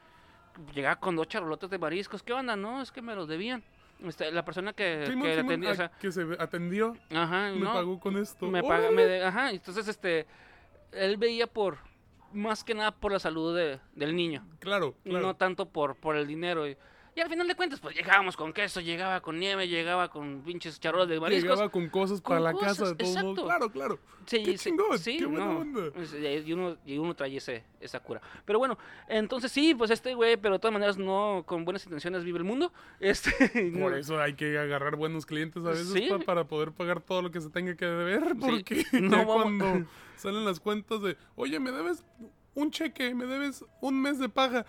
Llegaba 0.75 0.97
con 0.97 1.17
dos 1.17 1.29
charolotes 1.29 1.71
de 1.71 1.79
mariscos, 1.79 2.23
¿qué 2.23 2.33
onda? 2.33 2.57
No, 2.57 2.83
es 2.83 2.91
que 2.93 3.01
me 3.01 3.15
los 3.15 3.27
debían. 3.29 3.63
Este, 4.05 4.31
la 4.31 4.45
persona 4.45 4.73
que, 4.75 5.05
Simón, 5.07 5.23
que 5.25 5.31
Simón, 5.35 5.47
atendía, 5.47 5.71
o 5.71 5.73
a- 5.73 5.77
sea, 5.77 5.89
que 6.01 6.13
se 6.13 6.27
atendió, 6.39 6.97
ajá, 7.11 7.51
me 7.53 7.61
no, 7.61 7.73
pagó 7.73 7.99
con 7.99 8.17
esto. 8.17 8.47
me 8.47 8.63
paga, 8.63 8.91
me 8.91 9.03
¡Órale! 9.03 9.07
de- 9.09 9.25
ajá, 9.25 9.51
entonces, 9.51 9.89
este, 9.89 10.27
él 10.93 11.17
veía 11.17 11.47
por, 11.49 11.79
más 12.33 12.65
que 12.65 12.75
nada 12.75 12.91
por 12.93 13.13
la 13.13 13.19
salud 13.19 13.57
de- 13.57 13.81
del 13.95 14.15
niño, 14.17 14.47
Claro, 14.61 14.95
y 15.05 15.13
no 15.13 15.35
tanto 15.37 15.67
por, 15.67 15.97
por 15.97 16.17
el 16.17 16.27
dinero. 16.27 16.65
Y, 17.19 17.21
al 17.21 17.29
final 17.29 17.49
de 17.49 17.55
cuentas, 17.57 17.81
pues 17.81 17.97
llegábamos 17.97 18.37
con 18.37 18.53
queso, 18.53 18.81
llegaba 18.81 19.21
con 19.21 19.39
nieve, 19.41 19.67
llegaba 19.67 20.09
con 20.09 20.41
pinches 20.43 20.79
charolas 20.79 21.09
de 21.09 21.19
mariscos. 21.19 21.51
Llegaba 21.51 21.69
con 21.69 21.89
cosas 21.89 22.21
con 22.21 22.37
para 22.37 22.53
la 22.53 22.59
casa 22.59 22.85
de 22.87 22.95
todos 22.95 23.15
modos. 23.17 23.39
exacto. 23.39 23.45
Claro, 23.45 23.73
claro. 23.73 23.99
Sí, 24.27 24.43
Qué 24.45 24.59
sí, 24.59 24.71
chingón, 24.71 24.99
sí, 24.99 25.17
qué 25.19 25.25
buena 25.27 25.47
no, 25.47 25.59
onda. 25.61 25.81
es- 26.01 26.47
Y 26.47 26.53
uno, 26.53 26.77
y 26.87 26.99
uno 26.99 27.15
trae 27.17 27.35
ese, 27.37 27.65
esa 27.81 27.99
cura. 28.01 28.21
Pero 28.45 28.59
bueno, 28.59 28.79
entonces 29.09 29.51
sí, 29.51 29.75
pues 29.75 29.91
este 29.91 30.15
güey, 30.15 30.37
pero 30.37 30.55
de 30.55 30.59
todas 30.61 30.73
maneras 30.73 30.97
no 30.99 31.43
con 31.47 31.65
buenas 31.65 31.85
intenciones 31.85 32.25
vive 32.25 32.39
el 32.39 32.45
mundo. 32.45 32.73
Este, 33.01 33.31
Por 33.73 33.91
no- 33.91 33.97
eso 33.97 34.21
hay 34.21 34.35
que 34.35 34.59
agarrar 34.59 34.97
buenos 34.97 35.25
clientes 35.27 35.65
a 35.65 35.71
veces 35.71 35.89
Sí. 35.93 36.09
pa- 36.11 36.19
para 36.21 36.45
poder 36.45 36.73
pagar 36.73 37.01
todo 37.01 37.23
lo 37.23 37.31
que 37.31 37.41
se 37.41 37.49
tenga 37.51 37.75
que 37.75 37.87
deber. 37.87 38.37
Porque 38.39 38.85
No 39.01 39.17
ya 39.19 39.25
cuando 39.27 39.87
salen 40.17 40.45
las 40.45 40.61
cuentas 40.61 41.01
de, 41.03 41.17
oye, 41.35 41.59
me 41.59 41.73
debes 41.73 42.05
un 42.55 42.71
cheque, 42.71 43.15
me 43.15 43.25
debes 43.25 43.65
un 43.81 44.01
mes 44.03 44.19
de 44.19 44.29
paga. 44.29 44.67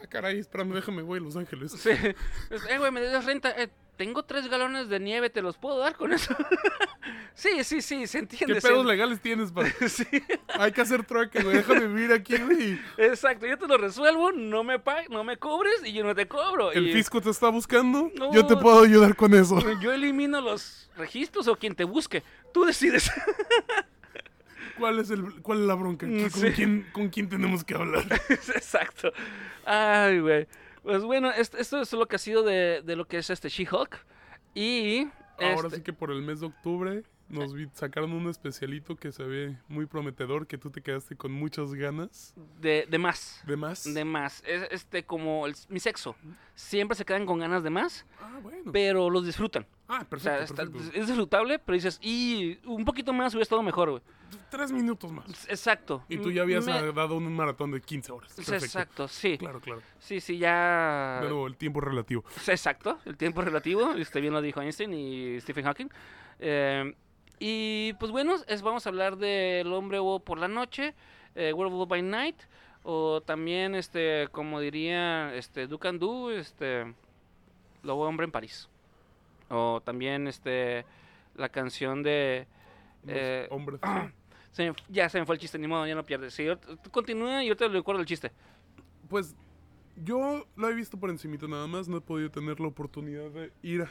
Ah, 0.00 0.06
caray, 0.08 0.38
espérame, 0.38 0.74
déjame, 0.74 1.02
voy 1.02 1.18
a 1.18 1.22
Los 1.22 1.36
Ángeles. 1.36 1.72
Sí. 1.72 1.90
Eh, 1.90 2.78
güey, 2.78 2.90
me 2.92 3.00
debes 3.00 3.24
renta. 3.24 3.50
Eh, 3.50 3.68
tengo 3.96 4.22
tres 4.24 4.46
galones 4.48 4.88
de 4.88 5.00
nieve, 5.00 5.28
¿te 5.28 5.42
los 5.42 5.56
puedo 5.58 5.78
dar 5.78 5.96
con 5.96 6.12
eso? 6.12 6.32
sí, 7.34 7.64
sí, 7.64 7.82
sí, 7.82 8.06
se 8.06 8.18
¿Qué 8.18 8.22
entiende. 8.22 8.60
se- 8.60 8.68
pedos 8.68 8.86
legales 8.86 9.20
tienes, 9.20 9.50
para 9.50 9.68
Sí, 9.88 10.04
Hay 10.56 10.70
que 10.70 10.80
hacer 10.82 11.04
trueque, 11.04 11.42
güey. 11.42 11.56
Déjame 11.56 11.88
vivir 11.88 12.12
aquí, 12.12 12.36
güey. 12.36 12.80
exacto, 12.96 13.44
yo 13.46 13.58
te 13.58 13.66
lo 13.66 13.76
resuelvo, 13.76 14.30
no 14.30 14.62
me 14.62 14.78
pag 14.78 15.10
no 15.10 15.24
me 15.24 15.36
cobres 15.36 15.82
y 15.84 15.92
yo 15.92 16.04
no 16.04 16.14
te 16.14 16.28
cobro. 16.28 16.70
El 16.70 16.86
y 16.88 16.92
fisco 16.92 17.20
te 17.20 17.30
está 17.30 17.48
buscando. 17.48 18.12
No. 18.14 18.32
Yo 18.32 18.46
te 18.46 18.56
puedo 18.56 18.84
ayudar 18.84 19.16
con 19.16 19.34
eso. 19.34 19.58
Yo 19.80 19.92
elimino 19.92 20.40
los 20.40 20.88
registros 20.96 21.48
o 21.48 21.56
quien 21.56 21.74
te 21.74 21.82
busque. 21.82 22.22
Tú 22.54 22.64
decides. 22.64 23.10
¿Cuál 24.78 24.98
es, 25.00 25.10
el, 25.10 25.42
cuál 25.42 25.60
es 25.60 25.66
la 25.66 25.74
bronca? 25.74 26.06
¿Con, 26.06 26.30
sí. 26.30 26.52
quién, 26.54 26.86
¿Con 26.92 27.08
quién 27.08 27.28
tenemos 27.28 27.64
que 27.64 27.74
hablar? 27.74 28.04
Exacto. 28.30 29.12
Ay, 29.64 30.20
güey. 30.20 30.46
Pues 30.82 31.02
bueno, 31.02 31.30
est- 31.32 31.54
esto 31.54 31.80
es 31.82 31.92
lo 31.92 32.06
que 32.06 32.16
ha 32.16 32.18
sido 32.18 32.42
de, 32.42 32.82
de 32.82 32.96
lo 32.96 33.06
que 33.06 33.18
es 33.18 33.30
este 33.30 33.48
She-Hulk. 33.48 33.98
Y. 34.54 35.06
Ahora 35.40 35.66
este- 35.68 35.76
sí 35.76 35.82
que 35.82 35.92
por 35.92 36.10
el 36.10 36.22
mes 36.22 36.40
de 36.40 36.46
octubre 36.46 37.02
nos 37.28 37.52
vi- 37.52 37.68
sacaron 37.74 38.12
un 38.12 38.28
especialito 38.28 38.96
que 38.96 39.12
se 39.12 39.22
ve 39.22 39.56
muy 39.68 39.84
prometedor, 39.86 40.46
que 40.46 40.56
tú 40.58 40.70
te 40.70 40.80
quedaste 40.80 41.14
con 41.14 41.30
muchas 41.30 41.74
ganas 41.74 42.34
De, 42.60 42.86
de 42.88 42.98
más. 42.98 43.42
de 43.46 43.56
más. 43.56 43.84
De 43.94 44.04
más. 44.04 44.42
Es 44.46 44.66
este 44.70 45.04
como 45.04 45.46
el- 45.46 45.54
mi 45.68 45.78
sexo. 45.78 46.16
Siempre 46.54 46.96
se 46.96 47.04
quedan 47.04 47.26
con 47.26 47.38
ganas 47.38 47.62
de 47.62 47.70
más, 47.70 48.04
Ah, 48.20 48.38
bueno. 48.42 48.72
pero 48.72 49.10
los 49.10 49.26
disfrutan. 49.26 49.66
Ah, 49.88 49.96
O 49.96 49.98
sea, 49.98 50.08
perfecto, 50.08 50.42
está- 50.44 50.62
perfecto. 50.64 50.98
es 50.98 51.06
disfrutable, 51.06 51.58
pero 51.58 51.74
dices, 51.74 51.98
y 52.02 52.58
un 52.66 52.84
poquito 52.84 53.12
más 53.12 53.32
hubiera 53.34 53.42
estado 53.44 53.62
mejor, 53.62 53.90
güey. 53.90 54.02
Tres 54.50 54.72
minutos 54.72 55.10
más. 55.12 55.48
Exacto. 55.48 56.04
Y 56.08 56.18
tú 56.18 56.30
ya 56.30 56.42
habías 56.42 56.64
Me- 56.66 56.92
dado 56.92 57.16
un 57.16 57.32
maratón 57.34 57.70
de 57.70 57.80
15 57.80 58.12
horas. 58.12 58.32
Perfecto. 58.34 58.64
Exacto, 58.64 59.08
sí. 59.08 59.36
Claro, 59.38 59.60
claro. 59.60 59.82
Sí, 59.98 60.20
sí, 60.20 60.38
ya. 60.38 61.18
De 61.22 61.28
nuevo, 61.28 61.46
el 61.46 61.56
tiempo 61.56 61.80
relativo. 61.80 62.24
Exacto, 62.46 62.98
el 63.04 63.16
tiempo 63.16 63.42
relativo, 63.42 63.92
este 63.92 64.20
bien 64.20 64.32
lo 64.32 64.40
dijo 64.40 64.60
Einstein 64.60 64.92
y 64.94 65.40
Stephen 65.40 65.64
Hawking. 65.64 65.88
Eh, 66.40 66.94
y 67.38 67.92
pues 67.94 68.10
bueno, 68.10 68.36
es, 68.46 68.62
vamos 68.62 68.86
a 68.86 68.88
hablar 68.88 69.16
del 69.16 69.72
hombre 69.72 69.98
lobo 69.98 70.20
por 70.20 70.38
la 70.38 70.48
noche, 70.48 70.94
eh, 71.34 71.52
Werewolf 71.52 71.88
by 71.88 72.02
Night, 72.02 72.36
o 72.82 73.20
también, 73.20 73.74
este, 73.74 74.28
como 74.32 74.60
diría, 74.60 75.34
este, 75.34 75.66
Do 75.66 75.78
Can 75.78 75.98
Do, 75.98 76.30
este, 76.32 76.94
Lobo 77.82 78.06
Hombre 78.06 78.24
en 78.24 78.32
París. 78.32 78.68
O 79.50 79.80
también, 79.84 80.26
este, 80.26 80.84
la 81.34 81.48
canción 81.48 82.02
de... 82.02 82.46
Eh, 83.06 83.46
hombres. 83.50 83.80
Se 84.52 84.70
me- 84.70 84.76
ya 84.88 85.08
se 85.08 85.18
me 85.20 85.26
fue 85.26 85.34
el 85.36 85.40
chiste, 85.40 85.58
ni 85.58 85.66
modo, 85.66 85.86
ya 85.86 85.94
no 85.94 86.04
pierdes. 86.04 86.34
Sí, 86.34 86.46
continúa 86.90 87.42
y 87.44 87.48
ahorita 87.48 87.66
le 87.68 87.74
recuerdo 87.74 88.00
el 88.00 88.06
chiste. 88.06 88.32
Pues 89.08 89.34
yo 89.96 90.46
lo 90.56 90.68
he 90.68 90.74
visto 90.74 90.98
por 90.98 91.10
encimita 91.10 91.46
nada 91.48 91.66
más. 91.66 91.88
No 91.88 91.96
he 91.98 92.00
podido 92.00 92.30
tener 92.30 92.60
la 92.60 92.68
oportunidad 92.68 93.30
de 93.30 93.52
ir 93.62 93.86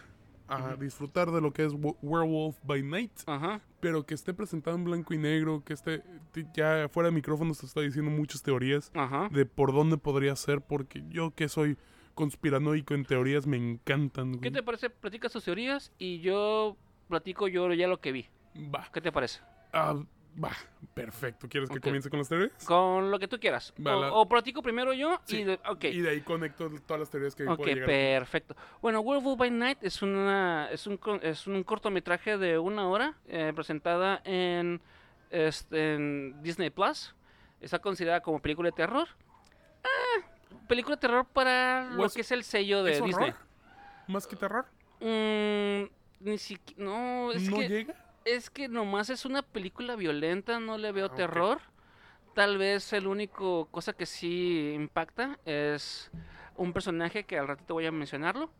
a 0.49 0.76
disfrutar 0.78 1.30
de 1.32 1.41
lo 1.41 1.51
que 1.51 1.66
es 1.66 1.74
Wo- 1.74 1.97
Werewolf 2.01 2.58
by 2.64 2.82
Night. 2.82 3.12
Ajá. 3.26 3.60
Pero 3.82 4.05
que 4.05 4.14
esté 4.14 4.34
presentado 4.34 4.78
en 4.78 4.86
blanco 4.86 5.14
y 5.14 5.18
negro, 5.18 5.62
que 5.66 5.74
esté 5.74 6.01
ya 6.53 6.88
fuera 6.89 7.10
de 7.10 7.16
micrófonos 7.16 7.58
te 7.60 7.66
está 7.66 7.82
diciendo 7.82 8.10
muchas 8.12 8.41
teorías 8.43 8.89
Ajá. 8.95 9.28
de 9.32 9.45
por 9.45 9.74
dónde 9.74 9.97
podría 9.97 10.36
ser, 10.38 10.62
porque 10.62 11.03
yo 11.10 11.32
que 11.36 11.49
soy 11.49 11.78
conspiranoico 12.16 12.93
en 12.93 13.03
teorías 13.05 13.45
me 13.45 13.58
encantan, 13.58 14.30
güey. 14.32 14.41
¿Qué 14.41 14.51
te 14.51 14.64
parece? 14.64 14.89
Platicas 14.89 15.32
tus 15.34 15.43
teorías 15.43 15.91
y 15.99 16.20
yo 16.22 16.78
platico 17.10 17.47
yo 17.47 17.72
ya 17.74 17.88
lo 17.88 17.99
que 17.99 18.12
vi. 18.14 18.26
Va, 18.74 18.88
¿Qué 18.91 19.01
te 19.01 19.12
parece? 19.12 19.41
ah, 19.74 19.95
va, 20.43 20.51
perfecto. 20.93 21.47
¿Quieres 21.49 21.69
que 21.69 21.79
comience 21.79 22.09
con 22.09 22.19
las 22.19 22.29
teorías? 22.29 22.51
Con 22.65 23.09
lo 23.11 23.19
que 23.19 23.27
tú 23.27 23.39
quieras. 23.39 23.73
Va, 23.85 23.97
o, 23.97 24.01
la- 24.01 24.13
o 24.13 24.27
platico 24.27 24.61
primero 24.61 24.93
yo 24.93 25.19
Sí, 25.25 25.38
y... 25.39 25.43
de- 25.43 25.59
ok. 25.67 25.83
Y 25.85 26.01
de 26.01 26.09
ahí 26.11 26.21
conecto 26.21 26.69
todas 26.85 26.99
las 26.99 27.09
teorías 27.09 27.33
que 27.35 27.47
Ok, 27.47 27.57
puedo 27.57 27.65
llegar 27.73 27.83
a- 27.83 27.88
perfecto. 27.88 28.55
Bueno, 28.81 28.99
Werewolf 29.01 29.38
by 29.39 29.51
Night 29.51 29.79
es 29.81 30.01
una 30.01 30.69
es 30.71 30.85
un, 30.88 30.99
es 31.23 31.47
un 31.47 31.63
cortometraje 31.63 32.38
de 32.38 32.57
una 32.59 32.88
hora 32.88 33.15
eh, 33.27 33.51
presentada 33.55 34.21
en, 34.23 34.81
este, 35.31 35.95
en 35.95 36.41
Disney 36.43 36.69
Plus. 36.69 37.13
Está 37.59 37.79
considerada 37.79 38.21
como 38.21 38.39
película 38.39 38.67
de 38.69 38.73
terror. 38.75 39.07
Ah, 39.83 40.27
película 40.67 40.95
de 40.95 40.99
terror 41.01 41.25
para 41.25 41.89
lo 41.91 42.03
¿O 42.03 42.05
es- 42.05 42.13
que 42.13 42.21
es 42.21 42.31
el 42.31 42.43
sello 42.43 42.83
de 42.83 42.91
¿Es 42.93 43.03
Disney. 43.03 43.29
horror? 43.29 43.39
¿Más 44.07 44.27
que 44.27 44.35
terror? 44.35 44.65
Mm, 44.99 45.83
ni 46.21 46.38
siquiera. 46.38 46.83
No, 46.83 47.31
es 47.31 47.49
¿No 47.49 47.57
que 47.59 47.67
llega? 47.69 47.95
Es 48.28 48.49
que 48.49 48.67
nomás 48.67 49.09
es 49.09 49.25
una 49.25 49.41
película 49.41 49.95
violenta, 49.95 50.59
no 50.59 50.78
le 50.78 50.91
veo 50.91 51.07
Ah, 51.07 51.15
terror. 51.15 51.59
Tal 52.36 52.57
vez 52.57 52.93
el 52.93 53.07
único 53.07 53.67
cosa 53.71 53.93
que 53.93 54.05
sí 54.05 54.73
impacta 54.75 55.39
es 55.45 56.11
un 56.55 56.73
personaje 56.73 57.23
que 57.23 57.39
al 57.39 57.47
ratito 57.47 57.73
voy 57.73 57.86
a 57.86 57.91
mencionarlo. 57.91 58.51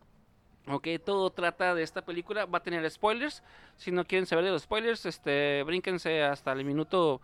Ok, 0.66 0.88
todo 1.04 1.30
trata 1.30 1.74
de 1.74 1.82
esta 1.82 2.02
película, 2.02 2.44
va 2.44 2.58
a 2.58 2.62
tener 2.62 2.88
spoilers. 2.90 3.42
Si 3.76 3.90
no 3.90 4.04
quieren 4.04 4.26
saber 4.26 4.44
de 4.44 4.50
los 4.50 4.62
spoilers, 4.62 5.06
este, 5.06 5.62
brínquense 5.64 6.22
hasta 6.22 6.52
el 6.52 6.64
minuto 6.64 7.20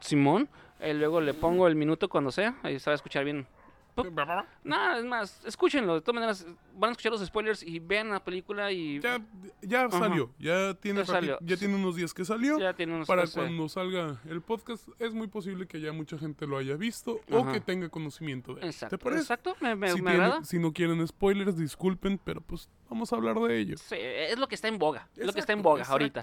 Simón. 0.00 0.48
eh, 0.80 0.94
luego 0.94 1.20
le 1.20 1.32
pongo 1.34 1.66
el 1.66 1.74
minuto 1.74 2.08
cuando 2.08 2.30
sea, 2.30 2.56
ahí 2.62 2.78
se 2.78 2.90
va 2.90 2.92
a 2.92 2.96
escuchar 2.96 3.24
bien. 3.24 3.46
Nada, 4.64 4.98
es 4.98 5.04
más, 5.04 5.40
escúchenlo. 5.44 5.94
De 5.94 6.00
todas 6.00 6.14
maneras, 6.14 6.46
van 6.74 6.88
a 6.88 6.92
escuchar 6.92 7.12
los 7.12 7.24
spoilers 7.24 7.62
y 7.62 7.78
vean 7.78 8.10
la 8.10 8.24
película 8.24 8.72
y 8.72 9.00
Ya, 9.00 9.90
salió. 9.90 10.30
Ya 10.38 10.74
tiene, 10.74 11.00
Ya 11.00 11.06
salió. 11.06 11.38
rati- 11.38 11.44
ya 11.46 11.56
tiene 11.56 11.74
unos 11.74 11.96
días 11.96 12.14
que 12.14 12.24
salió. 12.24 12.58
ya 12.58 12.74
unos 12.86 13.06
Para 13.06 13.26
cuando 13.26 13.68
salga 13.68 14.20
el 14.28 14.40
podcast, 14.40 14.88
es 14.98 15.12
muy 15.12 15.26
posible 15.28 15.66
que 15.66 15.80
ya 15.80 15.92
mucha 15.92 16.16
gente 16.18 16.46
lo 16.46 16.56
haya 16.56 16.76
visto 16.76 17.20
o 17.30 17.52
que 17.52 17.60
tenga 17.60 17.88
conocimiento 17.88 18.54
de 18.54 18.62
él. 18.62 18.66
Exacto, 18.68 18.96
¿Te 18.96 19.04
parece? 19.04 19.22
exacto, 19.22 19.56
me, 19.60 19.74
me- 19.76 19.88
si, 19.90 20.00
me 20.00 20.10
tiene- 20.12 20.24
agrada. 20.24 20.44
si 20.44 20.58
no 20.58 20.72
quieren 20.72 21.06
spoilers, 21.06 21.56
disculpen, 21.56 22.18
pero 22.24 22.40
pues 22.40 22.68
vamos 22.88 23.12
a 23.12 23.16
hablar 23.16 23.38
de 23.40 23.58
ellos. 23.58 23.80
Sí, 23.82 23.96
es 23.98 24.38
lo 24.38 24.48
que 24.48 24.54
está 24.54 24.68
en 24.68 24.78
boga, 24.78 25.08
es 25.16 25.26
lo 25.26 25.32
que 25.32 25.40
está 25.40 25.52
en 25.52 25.58
Exacto, 25.58 25.70
boga 25.70 25.84
ahorita. 25.84 26.22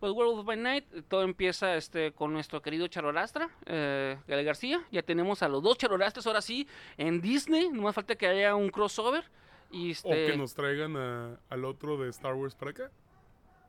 Pues 0.00 0.12
World 0.12 0.44
by 0.44 0.56
Night, 0.58 0.84
eh, 0.92 1.02
todo 1.08 1.22
empieza 1.22 1.74
este 1.76 2.12
con 2.12 2.32
nuestro 2.32 2.60
querido 2.60 2.86
charolastra, 2.86 3.48
eh, 3.64 4.18
Gael 4.28 4.44
García. 4.44 4.82
Ya 4.92 5.02
tenemos 5.02 5.42
a 5.42 5.48
los 5.48 5.62
dos 5.62 5.78
charolastras 5.78 6.26
ahora 6.26 6.42
sí 6.42 6.68
en 6.98 7.20
Disney, 7.22 7.70
no 7.70 7.82
más 7.82 7.94
falta 7.94 8.14
que 8.14 8.26
haya 8.26 8.54
un 8.54 8.68
crossover. 8.68 9.24
Y 9.70 9.88
O 9.88 9.92
este, 9.92 10.26
que 10.26 10.36
nos 10.36 10.54
traigan 10.54 10.96
a- 10.96 11.40
al 11.48 11.64
otro 11.64 11.96
de 11.96 12.08
Star 12.10 12.34
Wars 12.34 12.54
para 12.54 12.70
acá. 12.72 12.90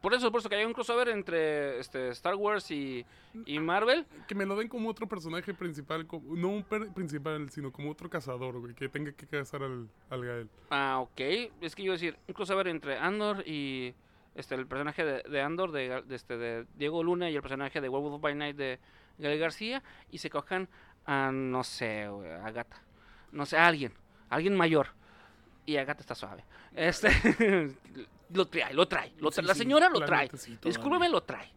por 0.02 0.14
eso, 0.14 0.32
por 0.32 0.40
eso 0.40 0.48
que 0.48 0.56
haya 0.56 0.68
un 0.68 0.74
crossover 0.74 1.10
entre 1.10 1.80
este, 1.80 2.10
Star 2.10 2.36
Wars 2.36 2.70
y, 2.72 3.04
y 3.46 3.58
Marvel. 3.60 4.06
Que 4.28 4.36
me 4.36 4.46
lo 4.46 4.56
den 4.56 4.68
como 4.68 4.90
otro 4.90 5.08
personaje 5.08 5.54
principal, 5.56 6.06
como- 6.06 6.36
no 6.36 6.50
un 6.50 6.64
per- 6.64 6.94
principal, 6.94 7.50
sino 7.50 7.72
como 7.72 7.90
otro 7.92 8.10
cazador, 8.10 8.60
güey, 8.60 8.76
que 8.76 8.88
tenga 8.90 9.12
que 9.14 9.26
cazar 9.26 9.64
al, 9.64 9.90
al 10.10 10.24
Gael. 10.26 10.50
Ah, 10.70 11.00
ok. 11.00 11.20
Es 11.62 11.74
que 11.76 11.82
yo 11.84 11.86
iba 11.88 11.94
a 11.94 11.98
decir, 11.98 12.18
un 12.28 12.34
crossover 12.36 12.68
entre 12.68 12.98
Andor 12.98 13.44
y 13.48 13.96
este 14.38 14.56
el 14.56 14.68
personaje 14.68 15.04
de, 15.04 15.24
de 15.24 15.42
Andor, 15.42 15.72
de, 15.72 16.04
este, 16.12 16.38
de 16.38 16.66
Diego 16.76 17.04
Luna, 17.04 17.30
y 17.30 17.36
el 17.36 17.42
personaje 17.42 17.82
de 17.82 17.90
Werewolf 17.90 18.22
by 18.22 18.36
Night 18.36 18.56
de 18.56 18.80
Gael 19.18 19.40
García, 19.40 19.84
y 20.12 20.20
se 20.20 20.30
cojan 20.30 20.70
a, 21.06 21.32
no 21.32 21.64
sé, 21.64 22.04
a 22.04 22.52
Gata. 22.52 22.82
No 23.32 23.46
sé, 23.46 23.58
a 23.58 23.68
alguien, 23.68 23.94
alguien 24.30 24.56
mayor. 24.56 24.88
Y 25.66 25.76
Agata 25.78 26.00
está 26.00 26.16
suave. 26.16 26.46
Este, 26.74 27.10
lo 28.34 28.46
trae, 28.48 28.74
lo 28.74 28.88
trae. 28.88 29.12
Lo 29.20 29.32
Sí, 29.32 29.36
trae. 29.36 29.48
la 29.48 29.54
sí, 29.54 29.60
señora 29.60 29.90
lo 29.90 30.00
trae. 30.06 30.30
Discúlpeme, 30.64 31.10
lo 31.10 31.24
trae. 31.24 31.52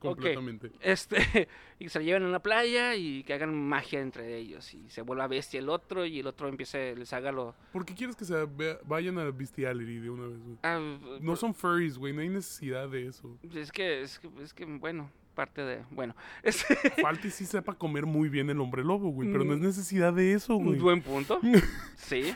Completamente. 0.00 0.70
Este, 0.80 1.48
y 1.78 1.88
se 1.88 1.98
la 1.98 2.04
llevan 2.04 2.24
a 2.24 2.28
una 2.28 2.38
playa 2.40 2.94
y 2.94 3.22
que 3.24 3.34
hagan 3.34 3.54
magia 3.54 4.00
entre 4.00 4.36
ellos. 4.36 4.72
Y 4.74 4.88
se 4.90 5.02
vuelva 5.02 5.26
bestia 5.26 5.58
el 5.60 5.68
otro 5.68 6.04
y 6.06 6.20
el 6.20 6.26
otro 6.26 6.48
empiece, 6.48 6.94
les 6.96 7.12
haga 7.12 7.32
lo... 7.32 7.54
¿Por 7.72 7.84
qué 7.84 7.94
quieres 7.94 8.14
que 8.16 8.24
se 8.24 8.34
vea- 8.46 8.78
vayan 8.84 9.18
a 9.18 9.24
bestiality 9.30 9.98
de 9.98 10.10
una 10.10 10.26
vez, 10.28 10.38
güey? 10.42 10.56
ah, 10.62 10.98
No 11.20 11.36
son 11.36 11.54
furries, 11.54 11.98
güey, 11.98 12.12
no 12.12 12.20
hay 12.22 12.28
necesidad 12.28 12.88
de 12.88 13.06
eso. 13.08 13.38
Es 13.54 13.72
que, 13.72 14.02
es 14.02 14.18
que, 14.18 14.28
es 14.42 14.52
que, 14.54 14.64
bueno, 14.64 15.10
parte 15.34 15.62
de, 15.62 15.84
bueno, 15.90 16.16
este, 16.42 16.74
Falta 17.02 17.26
y 17.26 17.30
sí 17.30 17.44
sepa 17.44 17.74
comer 17.74 18.06
muy 18.06 18.28
bien 18.30 18.48
el 18.48 18.58
hombre 18.60 18.82
lobo, 18.82 19.10
güey, 19.10 19.30
pero 19.30 19.44
no 19.44 19.52
es 19.52 19.60
Mm. 19.60 19.64
necesidad 19.64 20.12
de 20.14 20.32
eso, 20.32 20.56
un 20.56 20.64
güey. 20.68 20.78
buen 20.78 21.02
punto, 21.02 21.38
sí, 21.96 22.34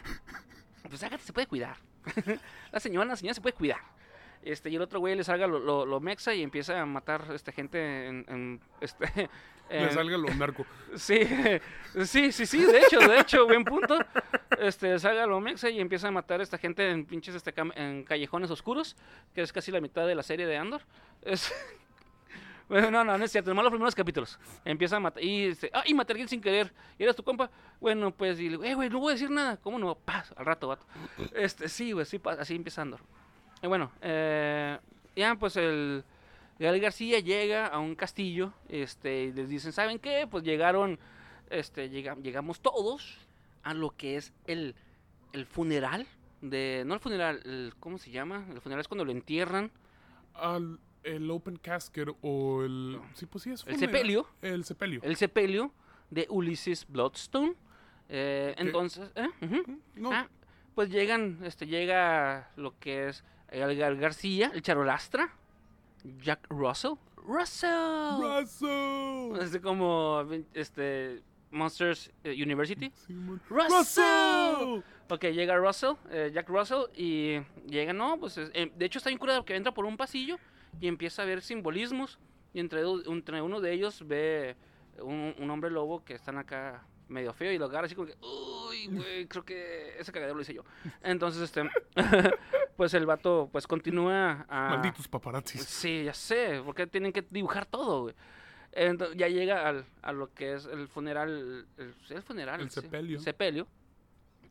pues 0.89 1.03
Agatha 1.03 1.25
se 1.25 1.33
puede 1.33 1.47
cuidar, 1.47 1.79
la 2.73 2.79
señora, 2.79 3.07
la 3.07 3.17
señora 3.17 3.33
se 3.35 3.41
puede 3.41 3.55
cuidar, 3.55 3.81
este, 4.43 4.71
y 4.71 4.77
el 4.77 4.83
otro 4.83 5.01
güey 5.01 5.15
le 5.15 5.25
salga 5.25 5.47
lo, 5.47 5.59
lo, 5.59 5.87
lo 5.87 6.01
mexa 6.01 6.35
y 6.35 6.43
empieza 6.43 6.81
a 6.81 6.87
matar, 6.87 7.25
este, 7.35 7.53
gente 7.53 8.07
en, 8.07 8.25
en, 8.29 8.61
este, 8.81 9.29
Le 9.71 9.93
salga 9.93 10.17
lo 10.17 10.35
narco. 10.35 10.67
sí, 10.97 11.21
sí, 12.05 12.33
sí, 12.33 12.47
sí, 12.47 12.65
de 12.65 12.81
hecho, 12.81 12.99
de 12.99 13.21
hecho, 13.21 13.47
buen 13.47 13.65
punto, 13.65 13.99
este, 14.59 14.99
salga 14.99 15.27
lo 15.27 15.41
mexa 15.41 15.71
y 15.71 15.81
empieza 15.81 16.09
a 16.09 16.11
matar 16.11 16.41
a 16.41 16.43
esta 16.43 16.59
gente 16.59 16.91
en 16.91 17.07
pinches, 17.07 17.37
este, 17.37 17.55
en 17.77 18.03
callejones 18.05 18.51
oscuros, 18.51 18.97
que 19.33 19.43
es 19.43 19.53
casi 19.53 19.71
la 19.71 19.81
mitad 19.81 20.07
de 20.07 20.15
la 20.15 20.23
serie 20.23 20.47
de 20.47 20.57
Andor, 20.57 20.83
es... 21.23 21.53
Bueno, 22.71 22.89
no, 22.89 23.03
no, 23.03 23.19
no 23.19 23.25
es 23.25 23.33
cierto. 23.33 23.51
Nomás 23.51 23.65
los 23.65 23.73
primeros 23.73 23.97
capítulos. 23.97 24.39
Empieza 24.65 24.95
a 24.95 25.01
matar. 25.01 25.25
Y 25.25 25.49
dice, 25.49 25.73
ah, 25.75 25.83
y 25.85 25.93
maté 25.93 26.13
a 26.13 26.15
alguien 26.15 26.29
sin 26.29 26.41
querer. 26.41 26.73
¿Y 27.01 27.03
eres 27.03 27.17
tu 27.17 27.25
compa? 27.25 27.51
Bueno, 27.81 28.13
pues, 28.13 28.39
y 28.39 28.45
le 28.45 28.51
digo, 28.51 28.63
eh, 28.63 28.75
güey, 28.77 28.89
no 28.89 29.01
voy 29.01 29.11
a 29.11 29.15
decir 29.15 29.29
nada. 29.29 29.57
¿Cómo 29.57 29.77
no? 29.77 29.93
Paz, 29.97 30.33
al 30.37 30.47
rato, 30.47 30.69
vato. 30.69 30.87
Este, 31.35 31.69
sí, 31.69 31.91
güey, 31.91 32.07
sí, 32.07 32.21
así 32.39 32.55
empieza 32.55 32.83
Andor. 32.83 33.01
Y 33.63 33.67
bueno, 33.67 33.91
eh, 34.03 34.79
ya, 35.17 35.35
pues 35.37 35.57
el. 35.57 36.05
Gael 36.59 36.79
García 36.81 37.21
llega 37.21 37.67
a 37.67 37.79
un 37.79 37.95
castillo. 37.95 38.53
Este, 38.69 39.25
y 39.25 39.33
les 39.33 39.49
dicen, 39.49 39.73
¿saben 39.73 39.99
qué? 39.99 40.27
Pues 40.31 40.45
llegaron. 40.45 40.99
Este, 41.49 41.89
llega- 41.91 42.15
llegamos 42.17 42.61
todos 42.61 43.19
a 43.63 43.75
lo 43.75 43.91
que 43.97 44.17
es 44.17 44.33
el, 44.47 44.75
el 45.33 45.47
funeral. 45.47 46.07
De, 46.43 46.85
no 46.87 46.95
el 46.95 47.01
funeral, 47.01 47.41
el- 47.45 47.75
¿cómo 47.81 47.99
se 47.99 48.11
llama? 48.11 48.47
El 48.51 48.61
funeral 48.61 48.81
es 48.81 48.89
cuando 48.89 49.05
lo 49.05 49.13
entierran. 49.13 49.71
Al, 50.35 50.79
el 51.03 51.31
open 51.31 51.57
casket 51.57 52.09
o 52.23 52.63
el... 52.63 52.99
Sí, 53.15 53.27
pues 53.27 53.45
sí, 53.45 53.51
es 53.53 53.61
El 53.67 53.75
funeral. 53.75 53.95
sepelio. 53.95 54.27
El 54.43 54.65
sepelio. 54.65 55.01
el 55.03 55.17
sepelio 55.17 55.73
de 56.11 56.27
Ulysses 56.31 56.87
Bloodstone. 56.89 57.55
Eh, 58.09 58.55
entonces, 58.59 59.11
¿eh? 59.17 59.29
No, 59.97 60.13
Ah, 60.13 60.29
pues 60.75 60.89
llegan, 60.91 61.39
este, 61.45 61.67
llega 61.67 62.51
lo 62.57 62.79
que 62.79 63.09
es 63.09 63.25
el 63.51 63.79
Gar- 63.79 63.99
García, 63.99 64.51
el 64.55 64.63
Charolastra, 64.63 65.33
Jack 66.23 66.47
Russell. 66.51 66.93
Russell. 67.17 68.21
Russell. 68.21 69.37
Es 69.43 69.59
como, 69.63 70.25
este, 70.55 71.23
Monsters 71.51 72.11
eh, 72.25 72.33
University. 72.43 72.91
Sí. 72.95 73.15
Russell. 73.49 73.69
Russell. 73.71 74.81
Ok, 75.11 75.25
llega 75.27 75.57
Russell, 75.57 75.95
eh, 76.11 76.31
Jack 76.33 76.49
Russell, 76.49 76.85
y 76.97 77.41
llega, 77.67 77.93
no, 77.93 78.19
pues, 78.19 78.39
es- 78.39 78.51
eh, 78.55 78.71
de 78.75 78.85
hecho 78.87 78.99
está 78.99 79.11
bien 79.11 79.19
curado 79.19 79.45
que 79.45 79.57
entra 79.57 79.73
por 79.75 79.85
un 79.85 79.97
pasillo 79.97 80.39
y 80.81 80.87
empieza 80.89 81.23
a 81.23 81.25
ver 81.25 81.43
simbolismos, 81.43 82.19
y 82.55 82.61
entre, 82.61 82.85
uno 82.87 83.61
de 83.61 83.73
ellos 83.73 84.07
ve 84.07 84.57
un, 85.03 85.35
un 85.39 85.51
hombre 85.51 85.71
lobo 85.71 86.05
que 86.05 86.15
están 86.15 86.39
acá 86.39 86.85
medio 87.09 87.33
feo 87.33 87.51
y 87.53 87.59
lo 87.59 87.65
agarra 87.67 87.87
así 87.87 87.95
como 87.97 88.07
que, 88.07 88.15
uy, 88.23 88.87
güey, 88.87 89.27
creo 89.27 89.45
que 89.45 89.99
ese 89.99 90.13
cagadero 90.13 90.37
lo 90.37 90.43
hice 90.43 90.55
yo. 90.55 90.63
Entonces, 91.03 91.43
este, 91.43 91.69
pues 92.81 92.95
el 92.95 93.05
vato, 93.05 93.51
pues 93.53 93.67
continúa 93.67 94.47
a... 94.49 94.71
Malditos 94.71 95.07
paparazzis. 95.07 95.63
Sí, 95.65 96.05
ya 96.05 96.15
sé, 96.15 96.63
porque 96.65 96.87
tienen 96.87 97.13
que 97.13 97.21
dibujar 97.21 97.67
todo, 97.67 98.05
güey. 98.05 98.15
Entonces, 98.73 99.19
ya 99.19 99.29
llega 99.29 99.69
al, 99.69 99.85
a 100.01 100.13
lo 100.13 100.33
que 100.33 100.55
es 100.55 100.65
el 100.65 100.89
funeral, 100.89 101.67
el, 101.77 101.95
el 102.09 102.23
funeral, 102.23 102.59
El 102.59 102.71
sí, 102.71 102.81
sepelio. 102.81 103.21
sepelio. 103.21 103.67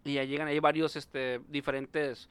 Y 0.03 0.13
ya 0.13 0.25
llegan 0.25 0.47
ahí 0.47 0.59
varios 0.59 0.95
este, 0.95 1.41
diferentes 1.47 2.29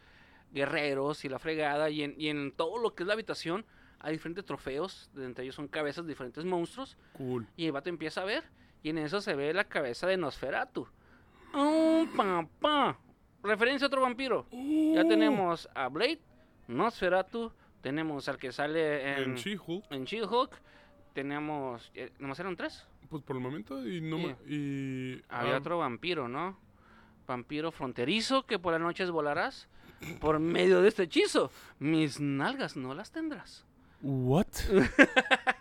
guerreros 0.53 1.25
y 1.25 1.29
la 1.29 1.41
fregada. 1.41 1.91
Y 1.91 2.05
en, 2.05 2.15
y 2.17 2.29
en 2.29 2.53
todo 2.53 2.79
lo 2.79 2.95
que 2.95 3.03
es 3.03 3.07
la 3.09 3.15
habitación 3.15 3.67
hay 3.99 4.13
diferentes 4.13 4.45
trofeos. 4.45 5.11
Entre 5.17 5.43
ellos 5.43 5.57
son 5.57 5.67
cabezas 5.67 6.05
de 6.05 6.11
diferentes 6.11 6.45
monstruos. 6.45 6.97
Cool. 7.15 7.45
Y 7.57 7.67
el 7.67 7.73
vato 7.73 7.89
empieza 7.89 8.23
a 8.23 8.25
ver. 8.25 8.45
Y 8.85 8.91
en 8.91 8.99
eso 8.99 9.21
se 9.21 9.35
ve 9.35 9.53
la 9.53 9.65
cabeza 9.65 10.07
de 10.07 10.17
Nosferatu. 10.17 10.87
¡Oh, 11.55 12.07
papá! 12.17 13.01
Referencia 13.43 13.87
a 13.87 13.89
otro 13.89 14.03
vampiro. 14.03 14.47
Ya 14.51 15.05
Uh. 15.05 15.09
tenemos 15.09 15.69
a 15.75 15.89
Blade, 15.89 16.21
Nosferatu. 16.67 17.53
Tenemos 17.81 18.29
al 18.29 18.39
que 18.39 18.51
sale 18.53 19.13
en, 19.13 19.23
En 19.31 19.35
She-Hulk, 19.37 19.85
en 19.91 20.05
She-Hulk. 20.05 20.51
Tenemos. 21.15 21.91
eh, 21.95 22.11
¿Nomás 22.19 22.39
eran 22.41 22.57
tres? 22.57 22.87
pues 23.09 23.23
por 23.23 23.37
el 23.37 23.43
momento, 23.43 23.87
y 23.89 24.03
no 24.03 24.19
Sí. 24.19 24.35
y 24.47 25.23
Había 25.31 25.55
ah, 25.55 25.59
otro 25.59 25.79
vampiro, 25.79 26.29
¿no? 26.29 26.59
Vampiro 27.27 27.73
fronterizo 27.73 28.45
que 28.45 28.59
por 28.59 28.73
las 28.73 28.83
noches 28.83 29.11
volarás 29.11 29.67
por 30.21 30.39
medio 30.41 30.83
de 30.83 30.89
este 30.89 31.05
hechizo. 31.05 31.51
Mis 31.79 32.21
nalgas 32.21 32.77
no 32.77 32.93
las 32.95 33.11
tendrás. 33.11 33.65
What? 34.03 34.47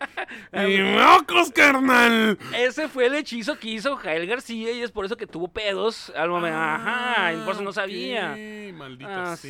¡Y 0.54 0.80
mocos, 0.82 1.52
carnal! 1.52 2.38
Ese 2.56 2.88
fue 2.88 3.08
el 3.08 3.16
hechizo 3.16 3.58
que 3.60 3.70
hizo 3.70 3.96
Jael 3.98 4.26
García 4.28 4.72
y 4.72 4.82
es 4.82 4.92
por 4.92 5.06
eso 5.06 5.18
que 5.18 5.28
tuvo 5.28 5.48
pedos 5.48 6.12
al 6.16 6.30
momento. 6.30 6.58
Ajá, 6.58 7.34
y 7.34 7.38
por 7.44 7.54
eso 7.54 7.62
no 7.64 7.74
sabía. 7.74 8.38
Maldita 8.74 9.32
Ah, 9.34 9.38
sí, 9.38 9.50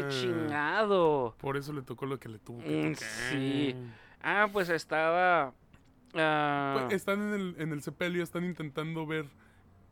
sea. 0.00 0.08
chingado. 0.08 1.34
Por 1.38 1.56
eso 1.56 1.72
le 1.72 1.82
tocó 1.82 2.06
lo 2.06 2.18
que 2.18 2.28
le 2.28 2.38
tuvo 2.38 2.62
que 2.62 2.70
Mm, 2.70 2.92
tocar. 2.94 3.08
sí. 3.08 3.76
Ah, 4.22 4.48
pues 4.52 4.68
estaba. 4.68 5.52
ah, 6.14 6.72
Pues, 6.88 6.94
están 6.96 7.20
en 7.22 7.34
el, 7.34 7.54
en 7.58 7.72
el 7.72 7.82
sepelio, 7.82 8.22
están 8.22 8.44
intentando 8.44 9.06
ver 9.06 9.26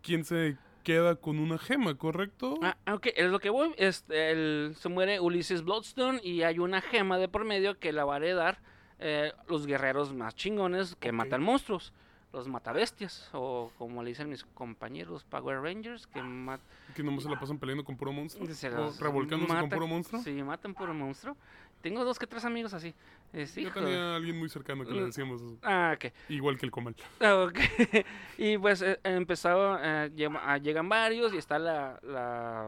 quién 0.03 0.25
se 0.25 0.57
queda 0.83 1.17
con 1.17 1.39
una 1.39 1.57
gema, 1.57 1.95
¿correcto? 1.97 2.59
Ah, 2.63 2.77
ok, 2.93 3.07
es 3.17 3.31
lo 3.31 3.39
que 3.41 3.49
voy. 3.51 3.75
Este, 3.79 4.31
el- 4.33 4.75
se 4.79 4.89
muere 4.91 5.19
Ulises 5.21 5.63
Bloodstone 5.63 6.21
y 6.23 6.43
hay 6.43 6.59
una 6.59 6.81
gema 6.83 7.17
de 7.19 7.29
por 7.29 7.45
medio 7.45 7.79
que 7.79 7.93
la 7.93 8.05
va 8.05 8.15
a 8.15 8.17
heredar 8.19 8.59
eh, 8.99 9.33
los 9.49 9.67
guerreros 9.67 10.13
más 10.13 10.35
chingones 10.35 10.97
que 10.97 11.13
matan 11.13 11.43
monstruos. 11.43 11.93
Los 12.33 12.49
matabestias, 12.49 13.31
o 13.33 13.71
como 13.79 14.03
le 14.03 14.09
dicen 14.09 14.29
mis 14.29 14.43
compañeros 14.43 15.23
Power 15.23 15.61
Rangers, 15.61 16.09
que 16.09 16.21
matan. 16.21 16.67
Que 16.97 17.05
nomás 17.05 17.23
se 17.23 17.31
la 17.31 17.39
pasan 17.39 17.59
peleando 17.61 17.85
con 17.85 17.97
puro 17.97 18.13
monstruo. 18.13 18.45
Se 18.53 18.69
o 18.71 18.93
revolcándose 18.99 19.55
con 19.55 19.69
puro 19.69 19.87
monstruo. 19.87 20.21
Sí, 20.21 20.33
matan 20.43 20.75
puro 20.75 20.93
monstruo. 20.93 21.37
Tengo 21.81 22.05
dos 22.05 22.19
que 22.19 22.27
tres 22.27 22.45
amigos 22.45 22.75
así. 22.75 22.93
Eh, 23.33 23.47
Yo 23.55 23.71
tenía 23.73 24.15
a 24.15 24.17
alguien 24.17 24.37
muy 24.37 24.49
cercano 24.49 24.85
que 24.85 24.91
le 24.91 25.03
Mm. 25.03 25.07
decíamos 25.07 25.43
eso. 25.43 25.57
Ah. 25.63 25.97
Igual 26.29 26.59
que 26.59 26.67
el 26.67 26.73
comal. 26.73 26.97
Ah, 27.21 27.47
y 28.39 28.59
pues 28.59 28.83
eh, 28.83 28.99
empezaba, 29.05 29.79
eh, 30.09 30.29
ah, 30.43 30.59
llegan 30.59 30.89
varios 30.89 31.33
y 31.35 31.37
está 31.37 31.61
la, 31.61 32.01
la, 32.03 32.67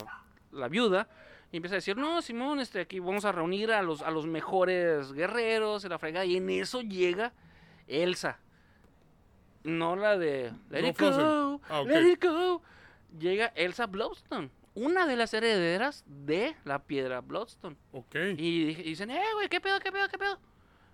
la 0.52 0.68
viuda. 0.68 1.08
Y 1.56 1.58
empieza 1.58 1.76
a 1.76 1.78
decir, 1.78 1.96
no, 1.96 2.20
Simón, 2.20 2.60
este, 2.60 2.80
aquí 2.82 3.00
vamos 3.00 3.24
a 3.24 3.32
reunir 3.32 3.72
a 3.72 3.80
los, 3.80 4.02
a 4.02 4.10
los 4.10 4.26
mejores 4.26 5.10
guerreros 5.14 5.86
y 5.86 5.88
la 5.88 5.98
fregada. 5.98 6.26
Y 6.26 6.36
en 6.36 6.50
eso 6.50 6.82
llega 6.82 7.32
Elsa. 7.86 8.38
No 9.64 9.96
la 9.96 10.18
de 10.18 10.52
Let 10.68 10.82
No 10.82 10.88
it 10.88 11.00
go. 11.00 11.60
Ah, 11.70 11.82
let 11.86 12.12
it 12.12 12.22
go. 12.22 12.60
Llega 13.18 13.46
Elsa 13.54 13.86
Bloodstone, 13.86 14.50
una 14.74 15.06
de 15.06 15.16
las 15.16 15.32
herederas 15.32 16.04
de 16.06 16.54
la 16.66 16.80
piedra 16.80 17.22
Bloodstone. 17.22 17.76
Ok. 17.92 18.14
Y, 18.36 18.74
dicen, 18.74 19.10
eh, 19.10 19.22
güey, 19.32 19.48
¿qué 19.48 19.58
pedo, 19.62 19.80
qué 19.80 19.90
pedo, 19.90 20.08
qué 20.10 20.18
pedo? 20.18 20.38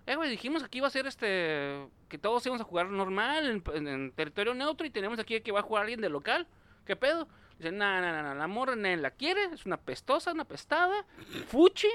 Eh, 0.05 0.15
güey, 0.15 0.29
dijimos 0.29 0.61
que 0.61 0.67
aquí 0.67 0.77
iba 0.77 0.87
a 0.87 0.91
ser 0.91 1.07
este. 1.07 1.89
Que 2.07 2.17
todos 2.17 2.45
íbamos 2.45 2.61
a 2.61 2.65
jugar 2.65 2.87
normal, 2.87 3.49
en, 3.49 3.63
en- 3.75 3.87
en 3.89 4.11
territorio 4.13 4.53
neutro, 4.53 4.87
y 4.87 4.91
tenemos 4.91 5.19
aquí 5.19 5.41
que 5.41 5.51
va 5.51 5.59
a 5.59 5.63
jugar 5.63 5.81
alguien 5.83 5.99
del 5.99 6.13
local. 6.13 6.47
¿Qué 6.85 6.95
pedo? 6.95 7.27
Dicen, 7.63 7.77
no, 7.77 8.01
no, 8.01 8.11
no, 8.11 8.23
no, 8.23 8.35
la 8.35 8.47
morra 8.47 8.75
nadie 8.75 8.97
la 8.97 9.11
quiere, 9.11 9.45
es 9.53 9.65
una 9.65 9.77
pestosa, 9.77 10.33
una 10.33 10.43
pestada, 10.43 11.05
fuchi. 11.47 11.87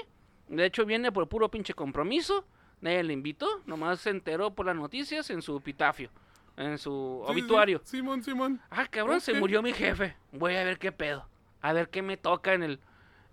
De 0.47 0.65
hecho, 0.65 0.83
viene 0.83 1.11
por 1.11 1.29
puro 1.29 1.51
pinche 1.51 1.75
compromiso. 1.75 2.43
Nadie 2.81 3.03
le 3.03 3.13
invitó, 3.13 3.61
nomás 3.67 3.99
se 3.99 4.09
enteró 4.09 4.55
por 4.55 4.65
las 4.65 4.75
noticias 4.75 5.29
en 5.29 5.43
su 5.43 5.57
epitafio, 5.57 6.09
en 6.57 6.79
su 6.79 7.21
Sí, 7.21 7.27
sí, 7.27 7.33
sí. 7.33 7.39
obituario. 7.41 7.81
Simón, 7.83 8.23
Simón. 8.23 8.59
Ah, 8.71 8.87
cabrón, 8.89 9.21
se 9.21 9.33
murió 9.33 9.61
mi 9.61 9.73
jefe. 9.73 10.15
Voy 10.31 10.55
a 10.55 10.63
ver 10.63 10.79
qué 10.79 10.91
pedo. 10.91 11.27
A 11.61 11.71
ver 11.73 11.89
qué 11.89 12.01
me 12.01 12.17
toca 12.17 12.53
en 12.55 12.63
el. 12.63 12.79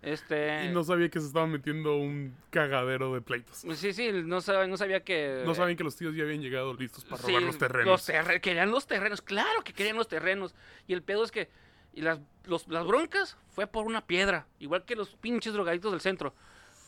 Este. 0.03 0.65
Y 0.65 0.67
no 0.69 0.83
sabía 0.83 1.09
que 1.09 1.19
se 1.19 1.25
estaba 1.25 1.47
metiendo 1.47 1.95
un 1.97 2.35
cagadero 2.51 3.13
de 3.15 3.21
pleitos. 3.21 3.65
Sí, 3.75 3.93
sí, 3.93 4.11
no 4.13 4.41
sabía, 4.41 4.67
no 4.67 4.77
sabía 4.77 4.99
que... 5.03 5.41
No 5.43 5.55
sabían 5.55 5.75
que 5.75 5.83
los 5.83 5.95
tíos 5.95 6.13
ya 6.15 6.23
habían 6.23 6.41
llegado 6.41 6.71
listos 6.75 7.03
para 7.03 7.17
Sí, 7.23 7.29
robar 7.29 7.41
los 7.43 7.57
terrenos. 7.57 8.07
Los 8.07 8.39
querían 8.41 8.69
los 8.69 8.85
terrenos, 8.85 9.21
claro 9.23 9.63
que 9.63 9.73
querían 9.73 9.95
los 9.95 10.07
terrenos. 10.07 10.53
Y 10.87 10.93
el 10.93 11.01
pedo 11.01 11.23
es 11.23 11.31
que 11.31 11.49
y 11.97 12.01
las, 12.01 12.19
los- 12.45 12.67
las 12.67 12.85
broncas 12.85 13.37
fue 13.49 13.65
por 13.67 13.85
una 13.85 14.01
piedra, 14.05 14.45
igual 14.59 14.85
que 14.85 14.95
los 14.95 15.09
pinches 15.15 15.53
drogaditos 15.53 15.91
del 15.91 16.01
centro. 16.01 16.33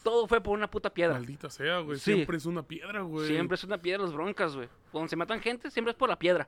Todo 0.04 0.28
fue 0.28 0.40
por 0.40 0.58
una 0.58 0.70
puta 0.70 0.92
piedra. 0.92 1.16
Maldita 1.16 1.50
sea, 1.50 1.80
güey. 1.80 1.98
Sí. 2.00 2.14
Siempre 2.14 2.38
es 2.38 2.46
una 2.46 2.64
piedra, 2.64 3.02
güey. 3.02 3.28
Siempre 3.28 3.56
es 3.56 3.64
una 3.64 3.78
piedra 3.80 4.04
las 4.04 4.14
broncas, 4.14 4.56
güey. 4.56 4.70
Cuando 4.92 5.10
se 5.10 5.16
matan 5.16 5.42
gente, 5.42 5.70
siempre 5.72 5.92
es 5.92 5.98
por 5.98 6.08
la 6.10 6.18
piedra. 6.18 6.48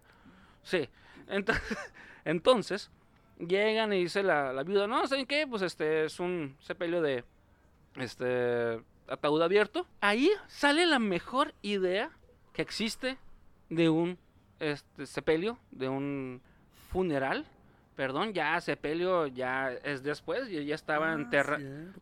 Sí. 0.63 0.87
Entonces, 1.27 1.77
entonces 2.23 2.91
llegan 3.39 3.91
y 3.93 4.01
dice 4.03 4.21
la, 4.21 4.53
la 4.53 4.63
viuda, 4.63 4.85
no, 4.87 5.05
¿saben 5.07 5.25
qué? 5.25 5.47
Pues 5.47 5.61
este 5.63 6.05
es 6.05 6.19
un 6.19 6.55
sepelio 6.59 7.01
de 7.01 7.23
este 7.95 8.81
ataúd 9.07 9.41
abierto. 9.41 9.87
Ahí 10.01 10.29
sale 10.47 10.85
la 10.85 10.99
mejor 10.99 11.53
idea 11.61 12.11
que 12.53 12.61
existe 12.61 13.17
de 13.69 13.89
un 13.89 14.17
este, 14.59 15.05
sepelio, 15.05 15.57
de 15.71 15.89
un 15.89 16.41
funeral. 16.89 17.45
Perdón, 18.01 18.33
ya 18.33 18.59
sepelio 18.61 19.27
ya 19.27 19.71
es 19.83 20.01
después, 20.01 20.49
yo 20.49 20.59
ya 20.59 20.73
estaba 20.73 21.11
Ah, 21.11 21.15
enterra- 21.15 21.59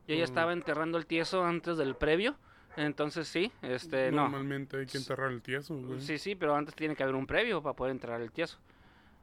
yo 0.08 0.16
ya 0.16 0.24
estaba 0.24 0.54
enterrando 0.54 0.98
el 0.98 1.06
tieso 1.06 1.44
antes 1.44 1.76
del 1.76 1.94
previo. 1.98 2.38
Entonces 2.78 3.28
sí, 3.28 3.52
este 3.62 4.10
no. 4.10 4.22
Normalmente 4.22 4.78
hay 4.78 4.86
que 4.86 4.98
enterrar 4.98 5.30
el 5.30 5.42
tieso, 5.42 5.76
güey. 5.76 6.00
Sí, 6.00 6.18
sí, 6.18 6.36
pero 6.36 6.56
antes 6.56 6.74
tiene 6.74 6.96
que 6.96 7.04
haber 7.04 7.16
un 7.16 7.28
previo 7.28 7.62
para 7.62 7.76
poder 7.76 7.92
entrar 7.92 8.22
el 8.22 8.32
tieso. 8.32 8.58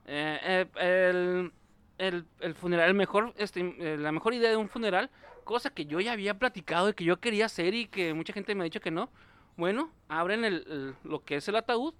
Eh, 0.04 0.66
eh, 0.78 1.08
el, 1.08 1.52
el, 1.96 2.26
el 2.40 2.54
funeral, 2.54 2.90
el 2.90 2.94
mejor, 2.94 3.32
este, 3.38 3.60
eh, 3.78 3.96
la 3.96 4.12
mejor 4.12 4.34
idea 4.34 4.50
de 4.50 4.56
un 4.56 4.68
funeral, 4.68 5.08
cosa 5.44 5.70
que 5.70 5.86
yo 5.86 5.98
ya 6.00 6.12
había 6.12 6.38
platicado 6.38 6.90
y 6.90 6.92
que 6.92 7.04
yo 7.04 7.20
quería 7.20 7.46
hacer 7.46 7.72
y 7.72 7.86
que 7.86 8.12
mucha 8.12 8.34
gente 8.34 8.54
me 8.54 8.60
ha 8.60 8.64
dicho 8.64 8.80
que 8.82 8.90
no. 8.90 9.08
Bueno, 9.56 9.90
abren 10.08 10.44
el, 10.44 10.54
el- 10.68 10.94
lo 11.10 11.24
que 11.24 11.36
es 11.36 11.48
el 11.48 11.56
ataúd 11.56 11.94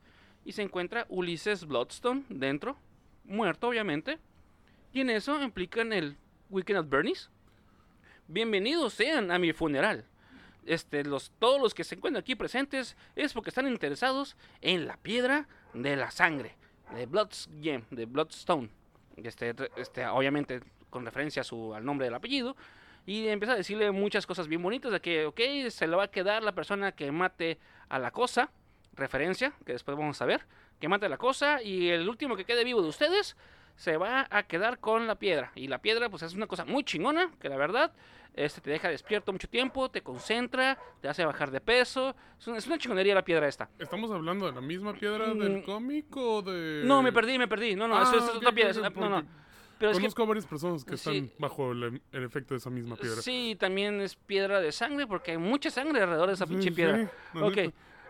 y 0.45 0.53
se 0.53 0.61
encuentra 0.61 1.07
Ulises 1.09 1.65
Bloodstone 1.65 2.25
dentro, 2.29 2.77
muerto 3.25 3.69
obviamente. 3.69 4.19
Y 4.97 5.01
en 5.03 5.11
eso 5.11 5.43
implican 5.43 5.93
el 5.93 6.17
Weekend 6.49 6.79
at 6.79 6.89
Bernie's. 6.89 7.29
Bienvenidos 8.29 8.95
sean 8.95 9.31
a 9.31 9.39
mi 9.39 9.53
funeral. 9.53 10.07
Este, 10.65 11.05
los, 11.05 11.33
todos 11.39 11.61
los 11.61 11.75
que 11.75 11.85
se 11.85 11.97
encuentran 11.97 12.23
aquí 12.23 12.35
presentes 12.35 12.97
es 13.15 13.35
porque 13.35 13.51
están 13.51 13.69
interesados 13.69 14.39
en 14.63 14.87
la 14.87 14.97
piedra 14.97 15.49
de 15.75 15.97
la 15.97 16.11
sangre, 16.11 16.57
de 16.95 17.05
Blood's 17.05 17.51
Gem, 17.61 17.83
de 17.91 18.07
Bloodstone. 18.07 18.71
Este, 19.19 19.55
este, 19.77 20.07
obviamente 20.07 20.63
con 20.89 21.05
referencia 21.05 21.43
a 21.43 21.45
su, 21.45 21.75
al 21.75 21.85
nombre 21.85 22.07
del 22.07 22.15
apellido. 22.15 22.57
Y 23.05 23.29
empieza 23.29 23.53
a 23.53 23.57
decirle 23.57 23.91
muchas 23.91 24.27
cosas 24.27 24.49
bien 24.49 24.63
bonitas 24.63 24.91
de 24.93 25.01
que, 25.01 25.27
ok, 25.27 25.41
se 25.69 25.89
le 25.89 25.95
va 25.95 26.05
a 26.05 26.11
quedar 26.11 26.43
la 26.43 26.55
persona 26.55 26.93
que 26.93 27.13
mate 27.13 27.59
a 27.91 27.99
la 27.99 28.13
cosa, 28.13 28.51
referencia, 28.95 29.53
que 29.67 29.73
después 29.73 29.95
vamos 29.95 30.23
a 30.23 30.25
ver, 30.25 30.47
que 30.81 30.89
mate 30.89 31.05
a 31.05 31.11
la 31.11 31.19
cosa, 31.19 31.63
y 31.63 31.91
el 31.91 32.09
último 32.09 32.35
que 32.35 32.47
quede 32.47 32.65
vivo 32.65 32.81
de 32.81 32.89
ustedes 32.89 33.37
se 33.77 33.97
va 33.97 34.27
a 34.31 34.43
quedar 34.45 34.79
con 34.81 35.07
la 35.07 35.15
piedra. 35.17 35.53
Y 35.55 35.69
la 35.69 35.79
piedra, 35.79 36.09
pues 36.09 36.23
es 36.23 36.35
una 36.35 36.47
cosa 36.47 36.65
muy 36.65 36.83
chingona, 36.85 37.31
que 37.41 37.49
la 37.49 37.57
verdad, 37.57 37.93
este 38.35 38.61
te 38.61 38.71
deja 38.71 38.89
despierto 38.89 39.33
mucho 39.33 39.49
tiempo, 39.49 39.91
te 39.91 40.03
concentra, 40.03 40.79
te 41.01 41.09
hace 41.09 41.25
bajar 41.25 41.51
de 41.51 41.61
peso. 41.61 42.15
Es 42.39 42.47
una, 42.49 42.59
es 42.59 42.67
una 42.67 42.79
chingonería 42.79 43.15
la 43.15 43.25
piedra 43.25 43.47
esta. 43.49 43.69
¿Estamos 43.79 44.11
hablando 44.11 44.47
de 44.47 44.53
la 44.53 44.61
misma 44.61 44.95
piedra 44.95 45.33
del 45.35 45.59
Mm. 45.59 45.63
cómic 45.63 46.17
o 46.17 46.43
de...? 46.43 46.83
No, 46.85 47.03
me 47.03 47.13
perdí, 47.13 47.39
me 47.39 47.49
perdí. 47.49 47.77
No, 47.77 47.87
no, 47.87 48.01
eso, 48.03 48.13
Ah, 48.13 48.17
eso 48.17 48.31
es 48.31 48.37
otra 48.37 48.53
piedra. 48.53 48.71
es 48.71 48.77
no, 48.79 49.09
no. 49.09 49.25
Pero 49.79 49.91
es 49.91 49.99
que 49.99 50.03
Conozco 50.05 50.23
a 50.23 50.27
varias 50.27 50.47
personas 50.47 50.85
que 50.87 50.97
Sí. 50.97 51.11
están 51.19 51.33
bajo 51.39 51.73
el, 51.73 52.01
el 52.13 52.25
efecto 52.25 52.55
de 52.55 52.59
esa 52.59 52.71
misma 52.71 52.97
piedra. 52.97 53.21
Sí, 53.21 53.57
también 53.61 54.01
es 54.01 54.17
piedra 54.17 54.59
de 54.63 54.73
sangre 54.73 55.07
porque 55.07 55.33
hay 55.33 55.37
mucha 55.39 55.71
sangre 55.71 56.01
alrededor 56.01 56.29
de 56.29 56.33
esa 56.35 56.47
Sí, 56.47 56.53
pinche 56.55 56.71
sí, 56.71 56.75
piedra. 56.77 57.11
la 57.35 57.47
ok. 57.47 57.59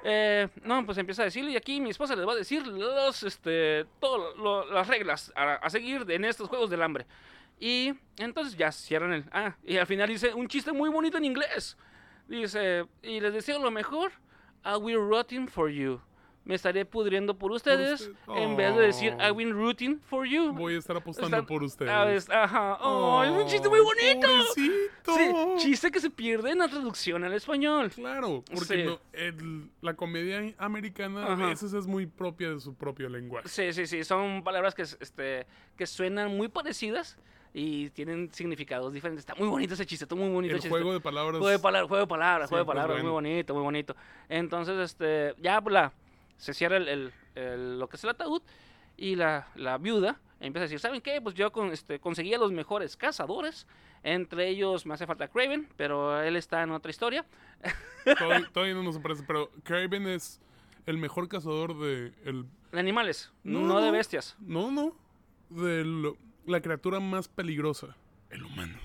Eh, 0.09 0.47
no, 0.63 0.87
pues 0.87 0.99
empieza 0.99 1.23
a 1.23 1.25
decirle 1.25 1.51
y 1.51 1.57
aquí 1.57 1.81
mi 1.81 1.91
esposa 1.91 2.15
les 2.15 2.25
va 2.25 2.33
a 2.33 2.37
decir 2.37 2.65
los, 2.65 3.25
este, 3.25 3.87
todas 3.99 4.37
las 4.71 4.87
reglas 4.87 5.33
a, 5.35 5.55
a 5.55 5.69
seguir 5.69 6.09
en 6.09 6.25
estos 6.25 6.49
juegos 6.49 6.71
del 6.71 6.81
hambre. 6.83 7.07
Y 7.59 7.93
entonces 8.19 8.57
ya 8.57 8.71
cierran 8.71 9.13
el... 9.13 9.25
Ah, 9.33 9.57
y 9.65 9.79
al 9.79 9.87
final 9.87 10.09
dice 10.09 10.33
un 10.33 10.47
chiste 10.47 10.71
muy 10.71 10.91
bonito 10.91 11.19
en 11.19 11.25
inglés. 11.25 11.77
Dice, 12.29 12.87
y 13.03 13.19
les 13.19 13.33
deseo 13.33 13.59
lo 13.59 13.73
mejor. 13.73 14.13
I 14.65 14.77
will 14.77 15.09
rotting 15.11 15.49
for 15.49 15.69
you. 15.69 16.01
Me 16.47 16.55
estaré 16.55 16.85
pudriendo 16.85 17.37
por 17.37 17.51
ustedes 17.51 18.03
usted- 18.03 18.15
en 18.37 18.57
vez 18.57 18.75
de 18.77 18.83
decir 18.83 19.13
I 19.19 19.31
Oh. 19.31 19.35
will 19.35 19.53
rooting 19.53 19.99
for 20.01 20.25
you. 20.27 20.53
Voy 20.53 20.77
a 20.77 20.79
estar 20.79 20.97
apostando 20.97 21.27
Están- 21.37 21.45
por 21.47 21.63
ustedes. 21.65 22.25
Es- 22.25 22.31
Ajá. 22.31 22.79
Oh, 22.81 23.23
es 23.25 23.31
un 23.31 23.47
chiste 23.49 23.69
muy 23.69 23.81
bonito. 23.81 24.29
Sí, 24.55 24.71
chiste 25.59 25.91
que 25.91 26.01
se 26.01 26.09
pierde 26.09 26.53
en 26.53 26.59
la 26.59 26.69
traducción 26.69 27.25
al 27.25 27.33
español. 27.33 27.91
Claro, 27.91 28.45
porque 28.55 28.65
Sí. 28.77 28.83
no- 28.85 29.01
el- 29.13 29.71
la 29.83 29.95
comedia 29.95 30.55
americana 30.59 31.25
Ajá. 31.33 31.45
a 31.45 31.49
veces 31.49 31.73
es 31.73 31.87
muy 31.87 32.07
propia 32.07 32.51
de 32.51 32.61
su 32.61 32.75
propio 32.75 33.09
lenguaje. 33.09 33.49
Sí, 33.49 33.73
sí, 33.73 33.87
sí, 33.87 34.05
son 34.05 34.43
palabras 34.45 34.75
que, 34.75 34.83
este, 34.83 35.47
que 35.77 35.87
suenan 35.87 36.37
muy 36.37 36.47
parecidas 36.49 37.19
y 37.55 37.91
tienen 37.91 38.33
significados 38.33 38.93
diferentes. 38.93 39.23
Está 39.23 39.35
muy 39.35 39.49
bonito 39.49 39.75
ese 39.75 39.85
chiste, 39.87 40.05
está 40.05 40.15
muy 40.15 40.29
bonito 40.29 40.55
El 40.55 40.61
chiste. 40.61 40.71
juego 40.71 40.93
de 40.93 41.01
palabras. 41.01 41.39
Juego 41.41 41.49
de 41.51 41.59
palabras, 41.59 41.89
juego 41.89 42.05
de 42.05 42.09
palabras, 42.09 42.49
juego 42.49 42.65
de 42.65 42.69
palabras, 42.69 42.97
muy 43.03 43.11
bueno. 43.11 43.29
bonito, 43.29 43.55
muy 43.55 43.63
bonito. 43.65 43.97
Entonces, 44.29 44.79
este, 44.79 45.35
ya 45.41 45.61
pues, 45.61 45.73
la, 45.73 45.93
se 46.37 46.55
cierra 46.55 46.77
el, 46.77 46.89
el- 46.89 47.13
el- 47.35 47.79
lo 47.79 47.89
que 47.89 47.97
es 47.97 48.05
el 48.05 48.11
ataúd 48.11 48.43
y 48.97 49.15
la, 49.17 49.49
la 49.57 49.79
viuda 49.79 50.21
empieza 50.41 50.63
a 50.65 50.67
decir, 50.69 50.81
¿saben 50.81 51.01
qué? 51.01 51.21
Pues 51.21 51.35
yo 51.35 51.51
con, 51.53 51.73
este, 51.73 51.99
conseguí 52.01 52.35
a 52.35 52.39
los 52.39 52.53
mejores 52.53 52.97
cazadores, 52.97 53.67
entre 54.03 54.49
ellos 54.49 54.85
me 54.87 54.95
hace 54.95 55.07
falta 55.07 55.29
Craven, 55.29 55.69
pero 55.77 56.21
él 56.23 56.37
está 56.37 56.63
en 56.63 56.71
otra 56.71 56.91
historia. 56.91 57.25
todavía, 58.19 58.49
todavía 58.53 58.75
no 58.75 58.83
nos 58.83 58.97
aparece, 58.97 59.25
pero 59.27 59.51
Craven 59.65 60.07
es 60.07 60.41
el 60.87 60.99
mejor 60.99 61.29
cazador 61.29 61.79
de 61.79 62.13
el 62.25 62.47
De 62.73 62.79
animales, 62.81 63.33
no, 63.45 63.61
No, 63.61 63.81
de 63.81 63.91
bestias. 63.91 64.37
no, 64.41 64.71
no, 64.71 64.95
de 65.51 65.85
lo- 65.85 66.17
la 66.47 66.61
criatura 66.61 67.01
más 67.01 67.29
peligrosa, 67.29 67.97
el 68.31 68.45
humano. 68.45 68.79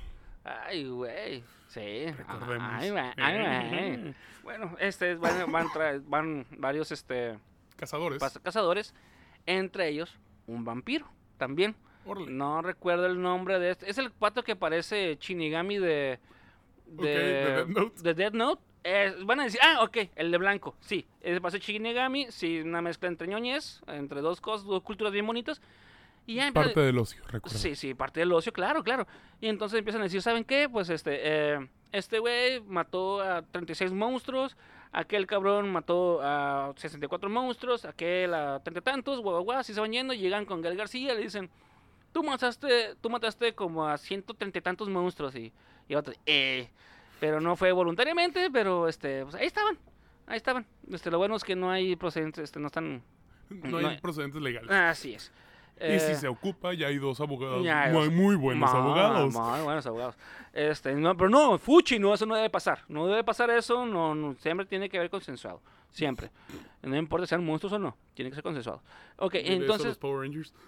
Ay, 0.43 0.87
güey. 0.87 1.43
Sí. 1.67 2.07
Recordemos. 2.11 2.69
Ay, 2.73 2.89
güey, 2.89 3.03
ay, 3.17 3.99
güey. 3.99 4.15
Bueno, 4.43 4.75
este, 4.79 5.15
van, 5.15 5.51
van, 5.51 5.67
van 6.09 6.45
varios, 6.57 6.91
este... 6.91 7.37
cazadores. 7.75 8.21
cazadores, 8.43 8.93
entre 9.45 9.87
ellos 9.87 10.17
un 10.47 10.65
vampiro 10.65 11.07
también. 11.37 11.75
Órale. 12.05 12.31
No 12.31 12.61
recuerdo 12.61 13.05
el 13.05 13.21
nombre 13.21 13.59
de 13.59 13.71
este. 13.71 13.89
Es 13.89 13.97
el 13.97 14.11
pato 14.11 14.43
que 14.43 14.55
parece 14.55 15.17
Shinigami 15.19 15.77
de. 15.77 16.19
Ok, 16.93 17.01
de 17.03 17.13
Death 17.13 17.67
Note. 17.67 18.01
de 18.01 18.13
Death 18.13 18.33
Note. 18.33 18.63
Eh, 18.83 19.15
van 19.23 19.39
a 19.39 19.43
decir, 19.43 19.59
ah, 19.63 19.83
ok, 19.83 19.97
el 20.15 20.31
de 20.31 20.37
blanco. 20.37 20.75
Sí, 20.79 21.05
es 21.21 21.39
parece 21.39 21.59
Shinigami. 21.59 22.31
Sí, 22.31 22.61
una 22.61 22.81
mezcla 22.81 23.07
entre 23.07 23.27
ñoñez, 23.27 23.81
entre 23.87 24.21
dos 24.21 24.41
cosas, 24.41 24.65
dos 24.65 24.81
culturas 24.81 25.13
bien 25.13 25.27
bonitas. 25.27 25.61
Y 26.27 26.35
ya 26.35 26.47
empieza- 26.47 26.67
Parte 26.69 26.79
del 26.81 26.97
ocio, 26.97 27.23
recuerda. 27.27 27.57
Sí, 27.57 27.75
sí, 27.75 27.93
parte 27.93 28.19
del 28.19 28.31
ocio, 28.31 28.53
claro, 28.53 28.83
claro. 28.83 29.07
Y 29.39 29.47
entonces 29.47 29.79
empiezan 29.79 30.01
a 30.01 30.05
decir, 30.05 30.21
¿saben 30.21 30.43
qué? 30.43 30.69
Pues 30.69 30.89
este, 30.89 31.19
eh, 31.23 31.67
este 31.91 32.19
güey 32.19 32.61
mató 32.61 33.21
a 33.21 33.41
36 33.41 33.91
monstruos, 33.91 34.55
aquel 34.91 35.25
cabrón 35.27 35.71
mató 35.71 36.19
a 36.21 36.73
64 36.75 37.29
monstruos, 37.29 37.85
aquel 37.85 38.33
a 38.33 38.59
30 38.63 38.79
y 38.79 38.83
tantos, 38.83 39.19
guau, 39.19 39.33
guau, 39.35 39.43
guau, 39.43 39.57
así 39.59 39.73
se 39.73 39.79
van 39.81 39.91
yendo, 39.91 40.13
llegan 40.13 40.45
con 40.45 40.61
Gal 40.61 40.75
García, 40.75 41.13
le 41.13 41.21
dicen, 41.21 41.49
tú 42.13 42.23
mataste, 42.23 42.95
tú 43.01 43.09
mataste 43.09 43.53
como 43.55 43.87
a 43.87 43.97
130 43.97 44.59
y 44.59 44.61
tantos 44.61 44.89
monstruos 44.89 45.35
y, 45.35 45.51
y 45.89 45.95
otro, 45.95 46.13
eh, 46.25 46.69
pero 47.19 47.41
no 47.41 47.55
fue 47.55 47.71
voluntariamente, 47.71 48.49
pero 48.51 48.87
este, 48.87 49.23
pues 49.23 49.35
ahí 49.35 49.47
estaban, 49.47 49.77
ahí 50.27 50.37
estaban. 50.37 50.65
Este, 50.91 51.09
lo 51.09 51.17
bueno 51.17 51.35
es 51.35 51.43
que 51.43 51.55
no 51.55 51.71
hay 51.71 51.95
procedentes, 51.95 52.43
este, 52.43 52.59
no 52.59 52.67
están, 52.67 53.01
No 53.49 53.77
hay 53.77 53.83
No 53.83 53.89
hay- 53.89 53.99
procedentes 53.99 54.41
legales. 54.41 54.69
así 54.71 55.13
es. 55.15 55.31
Y 55.83 55.99
si 55.99 56.11
Eh, 56.11 56.15
se 56.15 56.27
ocupa, 56.27 56.73
ya 56.73 56.87
hay 56.87 56.97
dos 56.97 57.19
abogados. 57.19 57.63
ya 57.63 57.83
hay 57.83 57.91
muy, 57.93 58.05
dos- 58.05 58.13
muy 58.13 58.35
buenos 58.35 58.71
Ma- 58.71 58.77
abogados. 58.79 59.33
Muy 59.33 59.61
buenos 59.63 59.85
abogados. 59.85 60.15
Este, 60.53 60.93
no, 60.95 61.15
pero 61.17 61.29
no, 61.29 61.57
Fuchi, 61.57 61.97
no, 61.99 62.13
eso 62.13 62.25
no 62.25 62.35
debe 62.35 62.49
pasar. 62.49 62.83
No 62.87 63.07
debe 63.07 63.23
pasar 63.23 63.49
eso, 63.49 63.85
no, 63.85 64.13
no, 64.15 64.33
siempre 64.35 64.65
tiene 64.65 64.89
que 64.89 64.97
haber 64.97 65.09
consensuado. 65.09 65.61
Siempre. 65.91 66.29
No 66.83 66.95
importa 66.95 67.25
si 67.25 67.29
sean 67.31 67.43
monstruos 67.45 67.73
o 67.73 67.79
no, 67.79 67.97
tiene 68.13 68.29
que 68.31 68.35
ser 68.35 68.43
consensuado. 68.43 68.81
Ok, 69.17 69.35
entonces, 69.35 69.99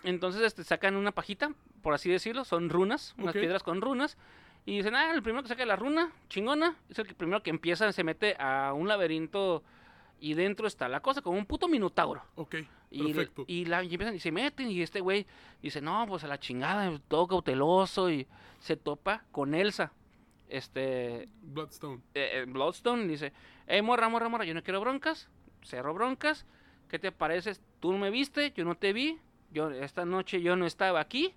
entonces 0.03 0.41
este, 0.41 0.63
sacan 0.63 0.95
una 0.95 1.11
pajita, 1.11 1.51
por 1.81 1.93
así 1.93 2.09
decirlo, 2.09 2.43
son 2.43 2.69
runas, 2.69 3.15
unas 3.17 3.33
piedras 3.33 3.63
con 3.63 3.81
runas. 3.81 4.17
Y 4.65 4.77
dicen, 4.77 4.95
ah, 4.95 5.11
el 5.13 5.21
primero 5.23 5.43
que 5.43 5.49
saque 5.49 5.65
la 5.65 5.75
runa, 5.75 6.11
chingona, 6.29 6.75
es 6.89 6.97
el 6.99 7.05
que 7.07 7.13
primero 7.13 7.43
que 7.43 7.49
empieza, 7.49 7.91
se 7.91 8.03
mete 8.03 8.35
a 8.39 8.71
un 8.73 8.87
laberinto 8.87 9.61
y 10.21 10.35
dentro 10.35 10.67
está 10.67 10.87
la 10.87 11.01
cosa, 11.01 11.21
como 11.21 11.37
un 11.37 11.45
puto 11.45 11.67
minotauro. 11.67 12.21
Ok, 12.35 12.55
Y, 12.93 13.03
perfecto. 13.13 13.43
y, 13.47 13.65
la, 13.65 13.83
y 13.83 13.91
empiezan 13.91 14.15
y 14.15 14.19
se 14.19 14.31
meten 14.31 14.69
y 14.69 14.81
este 14.81 15.01
güey 15.01 15.25
dice, 15.61 15.81
no, 15.81 16.05
pues 16.07 16.23
a 16.23 16.27
la 16.27 16.39
chingada, 16.39 16.99
todo 17.07 17.27
cauteloso 17.27 18.09
y 18.11 18.27
se 18.59 18.77
topa 18.77 19.23
con 19.31 19.55
Elsa. 19.55 19.91
Este, 20.47 21.27
Bloodstone. 21.41 22.01
eh, 22.13 22.29
eh, 22.33 22.45
Bloodstone 22.47 23.07
dice, 23.07 23.33
eh, 23.65 23.81
morra, 23.81 24.07
morra, 24.09 24.29
morra, 24.29 24.45
yo 24.45 24.53
no 24.53 24.61
quiero 24.61 24.79
broncas, 24.79 25.27
cerro 25.63 25.93
broncas, 25.95 26.45
¿qué 26.89 26.99
te 26.99 27.11
parece? 27.11 27.53
Tú 27.79 27.91
no 27.91 27.97
me 27.97 28.11
viste, 28.11 28.53
yo 28.55 28.63
no 28.63 28.75
te 28.75 28.93
vi, 28.93 29.17
yo 29.51 29.71
esta 29.71 30.05
noche 30.05 30.41
yo 30.41 30.55
no 30.55 30.67
estaba 30.67 30.99
aquí, 30.99 31.33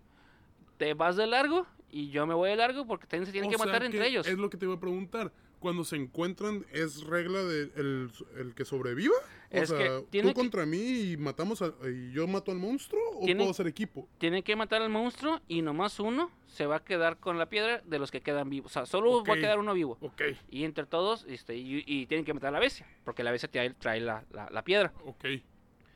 te 0.76 0.92
vas 0.92 1.16
de 1.16 1.26
largo 1.26 1.66
y 1.90 2.10
yo 2.10 2.26
me 2.26 2.34
voy 2.34 2.50
de 2.50 2.56
largo 2.56 2.86
porque 2.86 3.06
se 3.06 3.32
tienen 3.32 3.48
O 3.48 3.52
que 3.52 3.58
matar 3.58 3.82
entre 3.82 4.06
ellos. 4.06 4.26
Es 4.26 4.36
lo 4.36 4.50
que 4.50 4.58
te 4.58 4.66
iba 4.66 4.74
a 4.74 4.80
preguntar. 4.80 5.32
Cuando 5.58 5.84
se 5.84 5.96
encuentran, 5.96 6.66
¿es 6.70 7.02
regla 7.04 7.42
de 7.42 7.70
el, 7.76 8.10
el 8.36 8.54
que 8.54 8.66
sobreviva? 8.66 9.14
O 9.52 9.56
Es 9.56 9.72
que 9.72 10.04
tiene 10.10 10.28
tú 10.30 10.34
que- 10.34 10.40
contra 10.40 10.66
mí 10.66 10.78
y 11.12 11.16
matamos 11.16 11.62
a, 11.62 11.72
y 11.88 12.10
yo 12.12 12.26
mato 12.26 12.50
al 12.50 12.58
monstruo 12.58 13.00
o 13.14 13.24
Tiene- 13.24 13.38
puedo 13.40 13.50
hacer 13.52 13.66
equipo? 13.68 14.08
Tienen 14.18 14.42
que 14.42 14.56
matar 14.56 14.82
al 14.82 14.88
monstruo 14.90 15.40
y 15.48 15.62
nomás 15.62 16.00
uno 16.00 16.30
se 16.46 16.66
va 16.66 16.76
a 16.76 16.84
quedar 16.84 17.18
con 17.18 17.38
la 17.38 17.46
piedra 17.48 17.80
de 17.84 17.98
los 17.98 18.10
que 18.10 18.20
quedan 18.22 18.50
vivos. 18.50 18.72
O 18.72 18.74
sea, 18.74 18.86
solo 18.86 19.22
va 19.24 19.34
a 19.34 19.36
quedar 19.36 19.58
uno 19.58 19.72
vivo. 19.74 19.98
Ok, 20.00 20.22
Y 20.50 20.64
entre 20.64 20.86
todos, 20.86 21.24
este, 21.28 21.54
y, 21.56 21.84
y 21.86 22.06
tienen 22.06 22.24
que 22.24 22.34
matar 22.34 22.48
a 22.48 22.52
la 22.52 22.58
bestia, 22.60 22.86
porque 23.04 23.22
la 23.22 23.30
bestia 23.30 23.50
trae, 23.50 23.70
trae 23.74 24.00
la, 24.00 24.24
la- 24.32 24.48
la 24.50 24.62
piedra. 24.64 24.92
ok. 25.04 25.24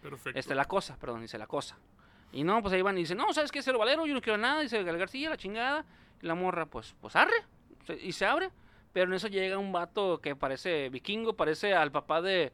Perfecto. 0.02 0.38
Este, 0.38 0.54
la 0.54 0.64
cosa, 0.64 0.96
perdón, 0.98 1.20
dice 1.22 1.36
la 1.36 1.46
cosa. 1.46 1.76
Y 2.32 2.42
no, 2.44 2.62
pues 2.62 2.72
ahí 2.72 2.80
van 2.80 2.96
y 2.96 3.02
dicen, 3.02 3.18
no, 3.18 3.32
¿sabes 3.34 3.50
qué? 3.52 3.60
Cero 3.60 3.78
valero, 3.78 4.06
yo 4.06 4.14
no 4.14 4.22
quiero 4.22 4.38
nada. 4.38 4.62
Dice 4.62 4.82
Gal 4.82 4.96
García, 4.96 5.28
la 5.28 5.36
chingada. 5.36 5.84
Y 6.22 6.26
la 6.26 6.34
morra, 6.34 6.64
pues, 6.66 6.94
pues 7.00 7.16
arre. 7.16 7.34
Y 8.02 8.12
se 8.12 8.24
abre. 8.24 8.50
Pero 8.92 9.06
en 9.06 9.12
eso 9.14 9.28
llega 9.28 9.58
un 9.58 9.72
vato 9.72 10.20
que 10.20 10.34
parece 10.36 10.88
vikingo, 10.88 11.34
parece 11.34 11.74
al 11.74 11.92
papá 11.92 12.22
de, 12.22 12.50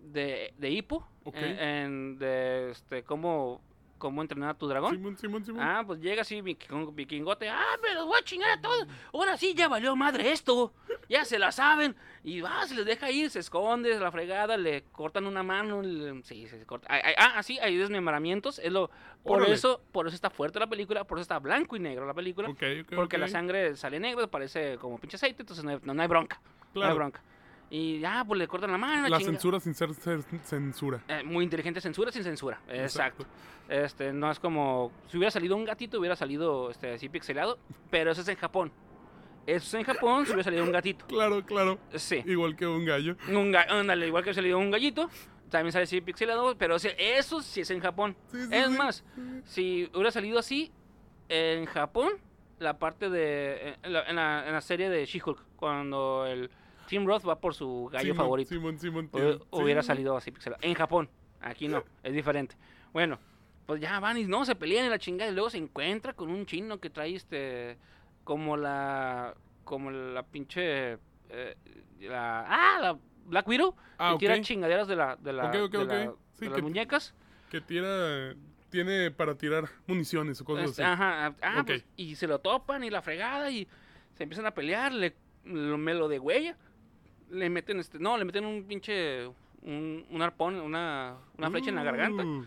de, 0.00 0.52
de 0.58 0.70
Hippo. 0.70 1.06
Ok. 1.24 1.36
En, 1.36 1.58
en- 1.58 2.18
de, 2.18 2.70
este, 2.70 3.02
cómo, 3.02 3.60
cómo 3.98 4.22
entrenar 4.22 4.50
a 4.50 4.54
tu 4.54 4.66
dragón. 4.66 4.92
Simón, 4.96 5.18
Simón, 5.18 5.44
Simón. 5.44 5.62
Ah, 5.62 5.82
pues 5.86 6.00
llega 6.00 6.22
así 6.22 6.40
viking- 6.40 6.94
vikingote. 6.94 7.48
Ah, 7.48 7.76
me 7.82 7.94
los 7.94 8.06
voy 8.06 8.18
a 8.18 8.24
chingar 8.24 8.50
a 8.50 8.60
todos. 8.60 8.86
Ahora 9.12 9.36
sí 9.36 9.54
ya 9.54 9.68
valió 9.68 9.94
madre 9.96 10.32
esto. 10.32 10.72
Ya 11.08 11.24
se 11.24 11.38
la 11.38 11.52
saben. 11.52 11.94
Y 12.22 12.40
va, 12.40 12.66
se 12.66 12.74
les 12.74 12.86
deja 12.86 13.10
ir, 13.10 13.30
se 13.30 13.40
esconde, 13.40 13.98
la 13.98 14.10
fregada, 14.12 14.56
le 14.56 14.82
cortan 14.92 15.26
una 15.26 15.42
mano. 15.42 15.82
le- 15.82 16.22
sí, 16.22 16.46
se 16.48 16.64
corta. 16.64 16.86
Ah, 16.90 17.00
ah, 17.04 17.12
Ah, 17.18 17.32
así, 17.38 17.58
hay 17.58 17.76
desmembramientos. 17.76 18.58
Es 18.60 18.72
lo, 18.72 18.90
por 19.24 19.38
Órale. 19.40 19.54
eso, 19.54 19.82
por 19.92 20.06
eso 20.06 20.14
está 20.14 20.30
fuerte 20.30 20.58
la 20.58 20.66
película, 20.68 21.04
por 21.04 21.18
eso 21.18 21.22
está 21.22 21.38
blanco 21.38 21.76
y 21.76 21.80
negro 21.80 22.06
la 22.06 22.14
película. 22.14 22.48
porque 22.96 23.18
la 23.18 23.28
sangre 23.28 23.76
sale 23.76 24.00
negro, 24.00 24.28
parece 24.30 24.78
como 24.78 24.98
pinche 24.98 25.16
aceite, 25.16 25.42
entonces 25.42 25.64
no 25.64 25.72
hay, 25.72 25.78
no, 25.82 26.00
hay 26.00 26.08
bronca. 26.08 26.40
No 26.74 26.82
hay 26.84 26.94
bronca. 26.94 27.20
Y 27.72 28.00
ya, 28.00 28.24
pues 28.26 28.36
le 28.38 28.48
cortan 28.48 28.72
la 28.72 28.78
mano. 28.78 29.08
La 29.08 29.18
chinga- 29.18 29.26
censura 29.26 29.60
sin 29.60 29.74
ser, 29.74 29.94
ser 29.94 30.22
censura. 30.42 31.00
eh, 31.08 31.22
muy 31.24 31.44
inteligente 31.44 31.80
censura 31.80 32.10
sin 32.10 32.24
censura. 32.24 32.60
Exacto. 32.68 33.22
Exacto. 33.22 33.26
Este, 33.68 34.12
no 34.12 34.30
es 34.30 34.40
como. 34.40 34.90
Si 35.06 35.16
hubiera 35.16 35.30
salido 35.30 35.54
un 35.56 35.64
gatito, 35.64 35.98
hubiera 36.00 36.16
salido 36.16 36.70
este, 36.70 36.94
así 36.94 37.08
pixelado. 37.08 37.58
Pero 37.90 38.10
eso 38.10 38.22
es 38.22 38.28
en 38.28 38.36
Japón. 38.36 38.72
Eso 39.46 39.66
es 39.68 39.74
en 39.74 39.84
Japón 39.84 40.24
si 40.26 40.32
hubiera 40.32 40.42
salido 40.44 40.64
un 40.64 40.72
gatito. 40.72 41.06
Claro, 41.06 41.44
claro. 41.46 41.78
Sí. 41.94 42.22
Igual 42.26 42.56
que 42.56 42.66
un 42.66 42.84
gallo. 42.84 43.16
Un 43.28 43.52
ga- 43.52 43.66
ándale, 43.68 44.06
igual 44.08 44.22
que 44.24 44.30
hubiera 44.30 44.42
salido 44.42 44.58
un 44.58 44.70
gallito. 44.72 45.08
También 45.48 45.72
sale 45.72 45.84
así 45.84 46.00
pixelado. 46.00 46.56
Pero 46.58 46.74
o 46.74 46.78
sea, 46.80 46.92
eso 46.98 47.40
sí 47.40 47.60
es 47.60 47.70
en 47.70 47.78
Japón. 47.80 48.16
Sí, 48.32 48.38
sí, 48.42 48.48
es 48.52 48.66
sí. 48.66 48.76
más, 48.76 49.04
si 49.44 49.90
hubiera 49.94 50.10
salido 50.10 50.40
así 50.40 50.72
en 51.28 51.66
Japón, 51.66 52.14
la 52.58 52.78
parte 52.80 53.08
de. 53.08 53.76
En 53.84 53.92
la, 53.92 54.02
en 54.08 54.16
la- 54.16 54.46
en 54.48 54.52
la 54.52 54.60
serie 54.60 54.90
de 54.90 55.06
She-Hulk, 55.06 55.38
cuando 55.56 56.26
el 56.26 56.50
Tim 56.90 57.06
Roth 57.06 57.26
va 57.26 57.38
por 57.40 57.54
su 57.54 57.88
gallo 57.92 58.12
Simón, 58.12 58.16
favorito. 58.16 58.54
Hu- 58.54 59.38
sí. 59.38 59.44
hubiera 59.52 59.82
salido 59.82 60.16
así 60.16 60.30
pixelado. 60.30 60.60
En 60.62 60.74
Japón, 60.74 61.08
aquí 61.40 61.68
no, 61.68 61.82
es 62.02 62.12
diferente. 62.12 62.56
Bueno, 62.92 63.18
pues 63.66 63.80
ya 63.80 63.98
van 64.00 64.18
y 64.18 64.24
no, 64.24 64.44
se 64.44 64.54
pelean 64.56 64.84
en 64.84 64.90
la 64.90 64.98
chingada 64.98 65.30
y 65.30 65.34
luego 65.34 65.48
se 65.50 65.58
encuentra 65.58 66.12
con 66.12 66.28
un 66.30 66.44
chino 66.46 66.78
que 66.80 66.90
trae 66.90 67.14
este, 67.14 67.78
como 68.24 68.56
la, 68.56 69.34
como 69.64 69.90
la 69.90 70.22
pinche, 70.24 70.98
eh, 71.28 71.56
la, 72.00 72.44
ah, 72.48 72.78
la 72.80 72.98
Black 73.26 73.46
Widow, 73.46 73.74
Ah, 73.98 74.12
que 74.14 74.18
tira 74.26 74.40
chingaderas 74.40 74.88
de 74.88 74.96
la, 74.96 75.16
de 75.16 75.32
la, 75.32 75.46
Ok, 75.48 75.54
ok, 75.66 75.72
de 75.72 75.84
la-. 76.06 76.12
Sí, 76.32 76.44
de 76.46 76.50
las 76.50 76.62
muñecas. 76.62 77.14
Que 77.50 77.60
tira. 77.60 78.34
Tiene 78.70 79.10
para 79.10 79.34
tirar 79.36 79.68
municiones 79.88 80.40
o 80.40 80.44
cosas 80.44 80.70
Este, 80.70 80.84
así. 80.84 80.92
ajá, 80.92 81.26
ah, 81.26 81.34
ah, 81.42 81.62
pues, 81.66 81.84
y 81.96 82.14
se 82.14 82.28
lo 82.28 82.38
topan 82.38 82.84
y 82.84 82.90
la 82.90 83.02
fregada 83.02 83.50
y 83.50 83.66
se 84.14 84.22
empiezan 84.22 84.46
a 84.46 84.52
pelear, 84.52 84.92
le, 84.92 85.16
lo, 85.44 85.76
me 85.76 85.92
lo 85.92 86.06
de 86.06 86.20
huella, 86.20 86.56
le 87.30 87.48
meten 87.50 87.80
este, 87.80 87.98
no, 87.98 88.16
le 88.18 88.24
meten 88.24 88.44
un 88.44 88.64
pinche, 88.64 89.26
un, 89.62 90.04
un 90.10 90.22
arpón, 90.22 90.60
una, 90.60 91.16
una 91.38 91.50
flecha 91.50 91.70
en 91.70 91.76
la 91.76 91.82
garganta. 91.84 92.24
Uh, 92.24 92.46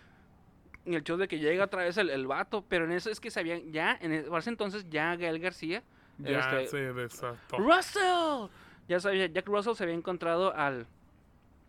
Y 0.85 0.95
el 0.95 1.03
show 1.03 1.15
de 1.17 1.27
que 1.27 1.39
llega 1.39 1.63
otra 1.65 1.83
vez 1.83 1.97
el, 1.97 2.09
el 2.09 2.27
vato, 2.27 2.65
pero 2.67 2.85
en 2.85 2.91
eso 2.91 3.09
es 3.09 3.19
que 3.19 3.31
sabían, 3.31 3.71
ya, 3.71 3.97
en 4.01 4.11
e- 4.11 4.25
ese 4.37 4.49
entonces 4.49 4.85
ya 4.89 5.15
Gael 5.15 5.39
García, 5.39 5.81
ya 6.17 6.39
este, 6.39 6.67
se 6.67 6.93
desató. 6.93 7.57
¡Russell! 7.57 8.49
Ya 8.89 8.99
sabía, 8.99 9.27
Jack 9.27 9.47
Russell 9.47 9.75
se 9.75 9.83
había 9.83 9.95
encontrado 9.95 10.53
al, 10.53 10.85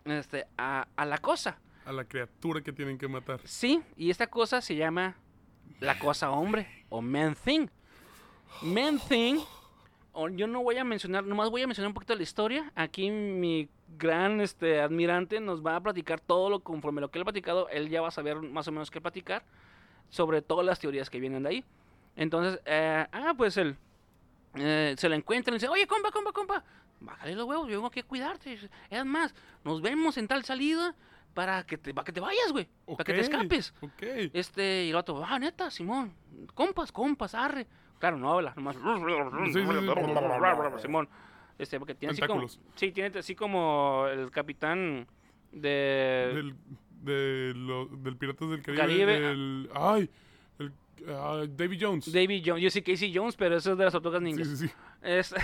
este, 0.05 0.47
a, 0.59 0.89
a 0.97 1.05
la 1.05 1.19
cosa. 1.19 1.59
A 1.87 1.93
la 1.93 2.05
criatura 2.05 2.61
que 2.61 2.73
tienen 2.73 2.99
que 2.99 3.07
matar. 3.07 3.41
Sí, 3.45 3.81
y 3.97 4.11
esta 4.11 4.27
cosa 4.27 4.61
se 4.61 4.75
llama 4.75 5.15
la 5.81 5.97
cosa 5.99 6.31
hombre 6.31 6.67
o 6.89 7.01
man 7.01 7.37
thing. 7.37 7.69
Man 8.63 8.99
thing, 9.09 9.37
yo 10.33 10.47
no 10.47 10.63
voy 10.63 10.79
a 10.79 10.85
mencionar, 10.85 11.25
nomás 11.25 11.51
voy 11.51 11.63
a 11.63 11.67
mencionar 11.67 11.89
un 11.89 11.95
poquito 11.95 12.15
la 12.15 12.23
historia. 12.23 12.73
Aquí 12.75 13.11
mi 13.11 13.69
gran 13.99 14.41
este, 14.41 14.81
admirante 14.81 15.41
nos 15.41 15.65
va 15.65 15.77
a 15.77 15.81
platicar 15.81 16.21
todo 16.21 16.51
lo 16.51 16.61
conforme 16.61 17.01
lo 17.01 17.11
que 17.11 17.19
él 17.19 17.23
ha 17.23 17.25
platicado. 17.25 17.69
Él 17.69 17.89
ya 17.89 18.01
va 18.01 18.09
a 18.09 18.13
saber 18.13 18.41
más 18.41 18.69
o 18.69 18.73
menos 18.73 18.91
qué 18.91 19.01
platicar 19.01 19.45
sobre 20.11 20.43
todas 20.43 20.65
las 20.65 20.79
teorías 20.79 21.11
que 21.11 21.21
vienen 21.21 21.43
de 21.43 21.49
ahí. 21.49 21.65
Entonces, 22.17 22.61
eh, 22.65 23.07
ah, 23.11 23.35
pues 23.37 23.57
él 23.57 23.77
eh, 24.55 24.95
se 24.97 25.09
la 25.09 25.17
encuentra 25.17 25.53
y 25.53 25.57
dice, 25.57 25.69
oye, 25.69 25.87
compa, 25.87 26.11
compa, 26.11 26.33
compa, 26.33 26.65
bájale 27.01 27.35
los 27.35 27.47
huevos, 27.47 27.67
yo 27.69 27.77
vengo 27.77 27.89
aquí 27.89 28.01
a 28.01 28.05
cuidarte. 28.05 28.59
Es 28.91 29.05
más, 29.05 29.35
nos 29.65 29.83
vemos 29.83 30.17
en 30.17 30.29
tal 30.29 30.45
salida 30.45 30.95
para 31.35 31.65
que 31.65 31.77
te, 31.77 31.93
para 31.93 32.05
que 32.05 32.13
te 32.13 32.21
vayas, 32.21 32.53
güey, 32.53 32.69
para 32.87 33.05
que 33.05 33.15
te 33.15 33.21
escapes. 33.21 33.75
Ok. 33.81 34.03
Este, 34.33 34.85
y 34.85 34.91
el 34.91 34.97
otro, 34.97 35.25
ah, 35.25 35.39
neta, 35.39 35.71
Simón, 35.71 36.15
compas, 36.55 36.93
compas, 36.93 37.35
arre. 37.35 37.67
Claro, 38.05 38.19
no 38.19 38.33
habla, 38.35 38.53
nomás. 38.55 38.77
Sí, 38.77 38.83
sí, 39.55 39.61
sí. 39.65 40.83
Simón. 40.83 41.09
Este, 41.59 41.79
porque 41.79 41.95
tiene 41.95 42.13
así 42.13 42.21
como. 42.21 42.47
Sí, 42.75 42.93
tiene 42.93 43.19
así 43.19 43.35
como 43.35 44.07
el 44.13 44.31
capitán 44.31 45.07
de. 45.53 46.33
Del, 46.35 46.55
de 47.01 47.53
lo- 47.57 47.87
del 47.87 48.15
Piratas 48.19 48.51
del 48.51 48.61
Caribe. 48.63 48.83
Caribe, 48.83 49.17
el- 49.31 49.71
ay, 49.75 50.11
el, 50.59 50.73
ah, 51.09 51.45
Davy 51.49 51.79
Jones. 51.81 52.13
David 52.13 52.43
Jones. 52.45 52.63
Yo 52.63 52.69
sí 52.69 52.83
Casey 52.83 53.11
Jones, 53.15 53.37
pero 53.37 53.57
eso 53.57 53.73
es 53.73 53.79
de 53.79 53.85
las 53.85 53.93
tortugas 53.95 54.19
sí, 54.21 54.25
ninjas. 54.27 54.49
sí, 54.49 54.69
sí. 54.69 54.75
Es- 55.01 55.35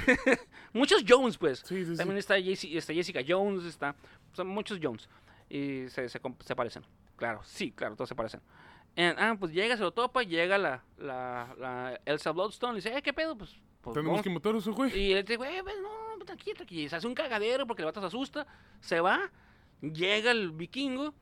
muchos 0.74 1.02
Jones, 1.08 1.38
pues. 1.38 1.61
Sí, 1.61 1.82
sí, 1.86 1.92
sí. 1.92 1.96
También 1.96 2.18
está, 2.18 2.36
Jesse- 2.38 2.76
está 2.76 2.92
Jessica 2.92 3.20
Jones, 3.26 3.64
está. 3.64 3.96
Son 4.34 4.48
muchos 4.48 4.78
Jones. 4.82 5.08
Y 5.48 5.88
se, 5.88 6.11
se, 6.11 6.20
se 6.40 6.54
parecen. 6.56 6.82
Claro, 7.16 7.40
sí, 7.44 7.72
claro, 7.72 7.94
todos 7.96 8.11
se 8.11 8.14
parecen. 8.14 8.40
Ah, 9.16 9.36
pues 9.38 9.53
llega, 9.53 9.76
se 9.76 9.82
lo 9.82 9.92
topa, 9.92 10.22
llega 10.22 10.59
la, 10.59 10.82
la, 10.98 11.55
la 11.59 12.01
Elsa 12.05 12.32
Bloodstone 12.32 12.72
y 12.74 12.76
dice, 12.76 12.96
eh, 12.96 13.03
¿qué 13.03 13.12
pedo? 13.12 13.36
Pues, 13.36 13.57
pues 13.80 13.94
Tenemos 13.94 14.12
vamos". 14.12 14.22
que 14.24 14.30
matar 14.30 14.55
a 14.55 14.59
ese 14.59 14.70
güey. 14.70 14.98
Y 14.98 15.12
él 15.12 15.22
dice, 15.24 15.36
güey, 15.36 15.62
pues, 15.62 15.74
no, 15.80 16.16
no, 16.18 16.24
tranquilo, 16.24 16.57
tranquilo. 16.57 16.82
Y 16.82 16.88
se 16.88 16.96
hace 16.96 17.07
un 17.07 17.14
cagadero 17.14 17.66
porque 17.66 17.82
el 17.82 17.86
vato 17.86 18.01
se 18.01 18.07
asusta, 18.07 18.46
se 18.80 19.01
va, 19.01 19.30
llega 19.80 20.30
el 20.32 20.51
vikingo. 20.53 21.14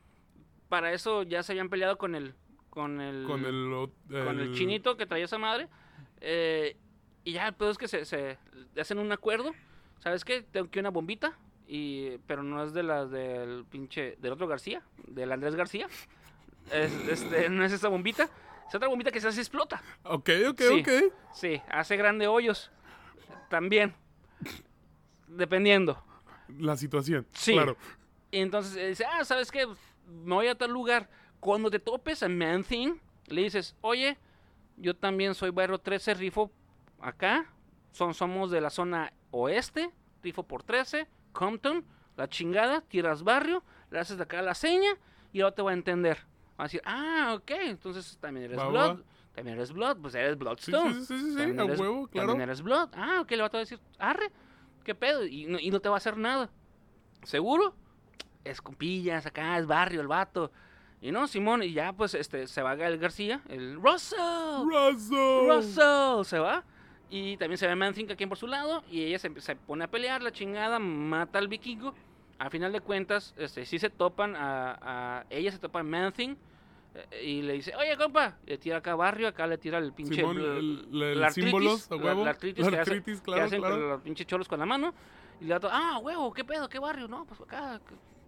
Para 0.67 0.93
eso 0.93 1.23
ya 1.23 1.41
se 1.41 1.53
habían 1.53 1.69
peleado 1.69 1.97
con 1.97 2.13
el. 2.15 2.35
Con 2.69 3.01
el. 3.01 3.23
Con 3.25 3.45
el, 3.45 3.73
o- 3.73 3.91
con 4.07 4.39
el 4.39 4.53
chinito 4.53 4.97
que 4.97 5.05
traía 5.07 5.25
esa 5.25 5.37
madre. 5.39 5.67
eh, 6.21 6.77
y 7.23 7.33
ya 7.33 7.47
el 7.47 7.53
pedo 7.53 7.69
es 7.71 7.77
que 7.77 7.87
se, 7.87 8.05
se 8.05 8.37
hacen 8.79 8.97
un 8.99 9.11
acuerdo. 9.11 9.51
¿Sabes 9.99 10.23
qué? 10.23 10.41
Tengo 10.41 10.69
que 10.69 10.79
una 10.79 10.89
bombita. 10.89 11.37
Y, 11.67 12.17
pero 12.27 12.41
no 12.43 12.63
es 12.63 12.73
de 12.73 12.81
las 12.83 13.11
del 13.11 13.65
pinche. 13.69 14.15
Del 14.19 14.31
otro 14.33 14.47
García. 14.47 14.81
Del 15.07 15.31
Andrés 15.31 15.55
García. 15.55 15.87
Es- 16.71 17.07
este, 17.09 17.49
no 17.49 17.63
es 17.63 17.71
esa 17.71 17.87
bombita. 17.89 18.29
Es 18.67 18.75
otra 18.75 18.87
bombita 18.87 19.11
que 19.11 19.19
se 19.19 19.27
hace 19.27 19.39
explota. 19.39 19.81
Ok, 20.03 20.29
ok, 20.49 20.61
Sí. 20.61 20.81
ok. 20.81 21.13
Sí, 21.33 21.61
hace 21.69 21.97
grande 21.97 22.27
hoyos. 22.27 22.71
También. 23.49 23.95
Dependiendo. 25.27 26.03
La 26.57 26.75
situación. 26.77 27.27
Sí. 27.33 27.53
Claro. 27.53 27.77
Y 28.31 28.39
entonces 28.39 28.75
eh, 28.77 28.87
dice, 28.89 29.05
ah, 29.05 29.23
¿sabes 29.25 29.51
qué? 29.51 29.65
Me 30.07 30.35
voy 30.35 30.47
a 30.47 30.55
tal 30.55 30.71
lugar. 30.71 31.09
Cuando 31.39 31.69
te 31.71 31.79
topes 31.79 32.21
a 32.23 32.29
Man 32.29 32.63
Thing, 32.63 32.95
le 33.27 33.43
dices, 33.43 33.75
oye, 33.81 34.17
yo 34.77 34.95
también 34.95 35.33
soy 35.35 35.51
barrio 35.51 35.79
13, 35.79 36.13
rifo 36.15 36.51
acá. 36.99 37.45
Son, 37.91 38.13
somos 38.13 38.51
de 38.51 38.61
la 38.61 38.69
zona 38.69 39.13
oeste, 39.31 39.91
rifo 40.21 40.43
por 40.43 40.63
13, 40.63 41.07
Compton, 41.31 41.85
la 42.17 42.27
chingada, 42.27 42.81
tiras 42.81 43.23
barrio, 43.23 43.63
le 43.89 43.99
haces 43.99 44.17
de 44.17 44.23
acá 44.23 44.41
la 44.41 44.53
seña 44.53 44.91
y 45.33 45.41
ahora 45.41 45.55
te 45.55 45.61
va 45.61 45.71
a 45.71 45.73
entender. 45.73 46.19
Va 46.59 46.63
a 46.63 46.67
decir, 46.67 46.81
ah, 46.85 47.35
ok, 47.37 47.51
entonces 47.61 48.17
también 48.19 48.45
eres 48.47 48.59
Va, 48.59 48.67
Blood. 48.67 48.97
va. 48.99 49.03
También 49.33 49.55
eres 49.57 49.71
Blood, 49.71 49.97
pues 50.01 50.15
eres 50.15 50.37
Bloodstone. 50.37 50.93
sí, 50.95 51.05
sí, 51.05 51.31
sí, 51.35 51.39
a 51.39 51.43
eres- 51.45 51.79
huevo, 51.79 52.07
claro. 52.07 52.27
También 52.29 52.49
eres 52.49 52.61
Blood. 52.61 52.89
Ah, 52.93 53.19
ok, 53.21 53.31
le 53.31 53.37
va 53.41 53.49
a 53.53 53.57
decir, 53.57 53.79
arre, 53.97 54.29
qué 54.83 54.93
pedo. 54.95 55.25
Y 55.25 55.45
no, 55.45 55.57
y 55.59 55.71
no 55.71 55.79
te 55.79 55.87
va 55.87 55.95
a 55.95 55.97
hacer 55.99 56.17
nada. 56.17 56.49
¿Seguro? 57.23 57.73
Es 58.43 58.61
compillas, 58.61 59.25
acá 59.25 59.57
es 59.57 59.65
barrio 59.67 60.01
el 60.01 60.07
vato. 60.07 60.51
Y 61.01 61.11
no, 61.11 61.27
Simón, 61.27 61.63
y 61.63 61.71
ya 61.71 61.93
pues 61.93 62.13
este 62.13 62.47
se 62.47 62.61
va 62.61 62.73
el 62.73 62.97
García, 62.97 63.41
el 63.47 63.75
Russell. 63.75 64.19
Russell. 64.65 65.47
Russell 65.47 66.25
se 66.25 66.39
va. 66.39 66.65
Y 67.09 67.37
también 67.37 67.57
se 67.57 67.67
ve 67.67 67.75
Manthing 67.75 68.11
aquí 68.11 68.25
por 68.25 68.37
su 68.37 68.47
lado. 68.47 68.83
Y 68.91 69.03
ella 69.03 69.17
se, 69.19 69.39
se 69.39 69.55
pone 69.55 69.85
a 69.85 69.87
pelear, 69.89 70.21
la 70.21 70.31
chingada, 70.33 70.77
mata 70.79 71.39
al 71.39 71.47
vikingo. 71.47 71.93
Al 72.37 72.49
final 72.51 72.71
de 72.73 72.81
cuentas, 72.81 73.33
este, 73.37 73.65
sí 73.65 73.79
se 73.79 73.89
topan 73.89 74.35
a, 74.35 74.77
a- 75.19 75.25
ella 75.29 75.51
se 75.51 75.59
topa 75.59 75.79
a 75.79 75.83
Manthing. 75.83 76.37
Y 77.23 77.41
le 77.43 77.53
dice, 77.53 77.73
oye, 77.75 77.95
compa, 77.97 78.37
le 78.45 78.57
tira 78.57 78.77
acá 78.77 78.95
barrio, 78.95 79.27
acá 79.27 79.45
le 79.47 79.57
tira 79.57 79.77
el 79.77 79.93
pinche... 79.93 80.15
Simón, 80.15 80.37
el- 80.37 80.87
el 80.91 81.19
la 81.21 81.27
artritis, 81.27 81.51
símbolos, 81.51 81.91
a 81.91 81.95
la- 81.95 82.01
huevo. 82.03 82.23
La, 82.25 82.31
artritis, 82.31 82.65
La 82.65 82.71
que, 82.71 82.79
hace- 82.79 82.91
artritis, 82.91 83.19
que 83.19 83.23
claro, 83.25 83.43
hacen 83.45 83.59
claro. 83.59 83.75
con 83.75 83.89
los 83.89 84.01
pinches 84.01 84.27
cholos 84.27 84.47
con 84.47 84.59
la 84.59 84.65
mano. 84.65 84.93
Y 85.39 85.45
le 85.45 85.57
da, 85.59 85.69
ah, 85.71 85.99
huevo, 85.99 86.33
¿qué 86.33 86.43
pedo? 86.43 86.67
¿Qué 86.67 86.79
barrio? 86.79 87.07
No, 87.07 87.25
pues 87.25 87.39
acá, 87.41 87.79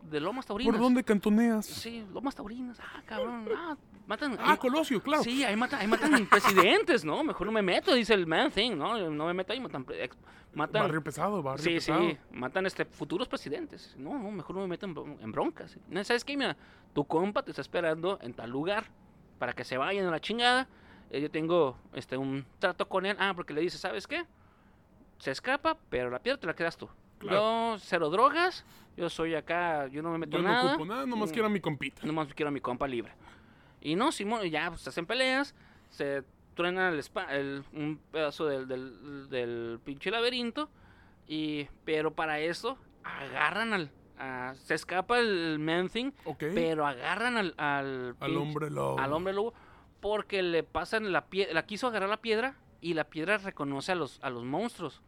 de 0.09 0.19
Lomas 0.19 0.45
Taurinas. 0.45 0.71
¿Por 0.73 0.81
dónde 0.81 1.03
cantoneas? 1.03 1.65
Sí, 1.65 2.05
Lomas 2.13 2.35
Taurinas. 2.35 2.79
Ah, 2.79 3.01
cabrón. 3.05 3.49
Ah, 3.55 3.75
matan. 4.11 4.37
Ah, 4.39 4.51
ahí- 4.51 4.57
Colosio, 4.57 5.01
claro. 5.01 5.23
Sí, 5.23 5.43
ahí 5.43 5.55
matan, 5.55 5.79
ahí 5.81 5.87
matan 5.87 6.25
presidentes, 6.27 7.03
¿no? 7.05 7.23
Mejor 7.23 7.47
no 7.47 7.51
me 7.53 7.61
meto, 7.61 7.93
dice 7.95 8.13
el 8.13 8.27
man 8.27 8.51
thing, 8.51 8.71
¿no? 8.77 8.97
No 9.09 9.25
me 9.27 9.33
meto 9.33 9.53
ahí, 9.53 9.59
matan. 9.59 9.83
pre- 9.83 10.03
ex- 10.03 10.17
matan 10.53 10.83
Barrio 10.83 11.01
pesado, 11.03 11.41
barrio 11.41 11.63
sí, 11.63 11.73
pesado. 11.75 12.01
sí, 12.01 12.17
matan 12.31 12.65
este, 12.65 12.85
futuros 12.85 13.27
presidentes. 13.27 13.95
No, 13.97 14.19
no, 14.19 14.29
mejor 14.31 14.55
no 14.55 14.61
me 14.63 14.67
meto 14.67 14.85
en, 14.85 14.93
bron- 14.95 15.17
en 15.21 15.31
broncas. 15.31 15.77
¿Sabes 16.03 16.23
qué? 16.25 16.35
Mira, 16.37 16.55
tu 16.93 17.05
compa 17.05 17.41
te 17.43 17.51
está 17.51 17.61
esperando 17.61 18.19
en 18.21 18.33
tal 18.33 18.49
lugar 18.49 18.85
para 19.39 19.53
que 19.53 19.63
se 19.63 19.77
vayan 19.77 20.05
a 20.07 20.11
la 20.11 20.19
chingada. 20.19 20.67
Eh, 21.09 21.21
yo 21.21 21.31
tengo 21.31 21.77
este, 21.93 22.15
un 22.17 22.45
trato 22.59 22.87
con 22.87 23.05
él. 23.05 23.15
Ah, 23.19 23.33
porque 23.35 23.53
le 23.53 23.61
dice, 23.61 23.77
¿sabes 23.77 24.07
qué? 24.07 24.25
Se 25.19 25.31
escapa, 25.31 25.77
pero 25.89 26.09
la 26.09 26.19
piedra 26.19 26.39
te 26.39 26.47
la 26.47 26.53
quedas 26.55 26.77
tú. 26.77 26.89
Claro. 27.19 27.37
Yo 27.37 27.75
cero 27.79 28.09
drogas, 28.09 28.65
yo 28.97 29.07
soy 29.09 29.35
acá, 29.35 29.87
yo 29.87 30.01
no 30.01 30.09
me 30.11 30.17
meto 30.17 30.37
Yo 30.37 30.43
no 30.43 30.49
nada. 30.49 30.71
ocupo 30.73 30.85
nada, 30.85 31.05
nomás 31.05 31.29
Mm. 31.29 31.33
quiero 31.33 31.45
a 31.47 31.49
mi 31.49 31.59
compita. 31.59 32.01
Nomás 32.05 32.33
quiero 32.33 32.49
a 32.49 32.51
mi 32.51 32.59
compa 32.59 32.87
libre. 32.87 33.13
Y 33.81 33.95
no, 33.95 34.11
Simón, 34.11 34.43
ya 34.49 34.69
pues, 34.69 34.81
se 34.81 34.89
hacen 34.89 35.05
peleas, 35.05 35.55
se 35.89 36.23
truena 36.55 36.89
el, 36.89 36.99
spa- 36.99 37.33
el- 37.35 37.63
un 37.73 37.99
pedazo 38.11 38.45
del, 38.45 38.67
del, 38.67 39.29
del 39.29 39.79
pinche 39.83 40.11
laberinto. 40.11 40.69
Y, 41.27 41.67
pero 41.85 42.13
para 42.13 42.39
eso, 42.39 42.77
agarran 43.03 43.73
al. 43.73 43.91
a- 44.19 44.53
se 44.55 44.73
escapa 44.75 45.19
el 45.19 45.57
Man 45.59 45.89
Thing, 45.89 46.11
Ok. 46.25 46.43
pero 46.53 46.85
agarran 46.85 47.37
al. 47.37 47.53
Al, 47.57 48.15
Al 48.19 48.31
pinche- 48.31 48.37
hombre 48.37 48.69
lobo. 48.69 48.99
al 48.99 49.13
hombre 49.13 49.33
lobo, 49.33 49.53
porque 49.99 50.41
le 50.43 50.63
pasan 50.63 51.11
la 51.11 51.25
piedra. 51.25 51.53
La 51.53 51.65
quiso 51.65 51.87
agarrar 51.87 52.09
la 52.09 52.21
piedra 52.21 52.55
y 52.81 52.93
la 52.93 53.05
piedra 53.05 53.37
reconoce 53.37 53.91
a 53.93 53.95
los, 53.95 54.19
a 54.21 54.29
los 54.29 54.43
monstruos. 54.43 55.01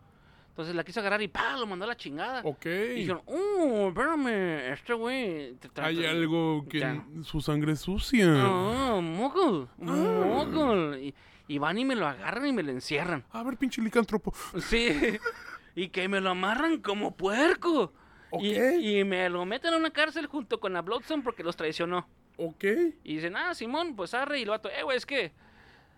Entonces 0.54 0.76
la 0.76 0.84
quiso 0.84 1.00
agarrar 1.00 1.20
y 1.24 1.28
¡pah! 1.28 1.58
lo 1.58 1.66
mandó 1.66 1.86
a 1.86 1.88
la 1.88 1.98
chingada. 1.98 2.42
Ok. 2.44 2.66
Y 2.68 2.94
dijeron, 3.00 3.24
¡uh! 3.26 3.88
Espérame, 3.88 4.72
este 4.72 4.94
güey. 4.94 5.58
Hay 5.78 6.06
algo 6.06 6.64
que 6.70 6.80
Ya. 6.80 7.04
su 7.24 7.42
sangre 7.42 7.72
es 7.72 7.80
sucia. 7.80 8.28
Ah, 8.38 9.00
mogul, 9.02 9.68
mogul. 9.78 11.00
Y, 11.02 11.16
y 11.48 11.58
van 11.58 11.80
y 11.80 11.86
me 11.86 11.96
lo 11.96 12.06
agarran 12.08 12.46
y 12.46 12.54
me 12.54 12.62
lo 12.62 12.72
encierran. 12.72 13.24
A 13.32 13.42
ver, 13.42 13.58
pinche 13.58 13.82
licántropo. 13.82 14.32
Sí. 14.70 15.18
y 15.76 15.90
que 15.90 16.08
me 16.08 16.22
lo 16.22 16.30
amarran 16.30 16.82
como 16.82 17.16
puerco. 17.16 17.92
Y- 18.40 18.56
Ok. 18.56 18.60
Y, 18.80 19.04
me 19.04 19.28
lo 19.30 19.46
meten 19.46 19.74
a 19.74 19.78
una 19.78 19.90
cárcel 19.92 20.28
junto 20.28 20.60
con 20.60 20.74
la 20.74 20.82
Bloodstone 20.84 21.24
porque 21.24 21.44
los 21.44 21.56
traicionó. 21.56 22.08
Ok. 22.38 22.64
Y 23.04 23.16
dicen, 23.16 23.36
ah, 23.36 23.56
Simón, 23.56 23.96
pues 23.96 24.14
arre. 24.14 24.38
Y 24.40 24.44
el 24.44 24.50
vato, 24.50 24.70
eh, 24.70 24.84
güey, 24.84 24.98
es 24.98 25.06
que 25.08 25.32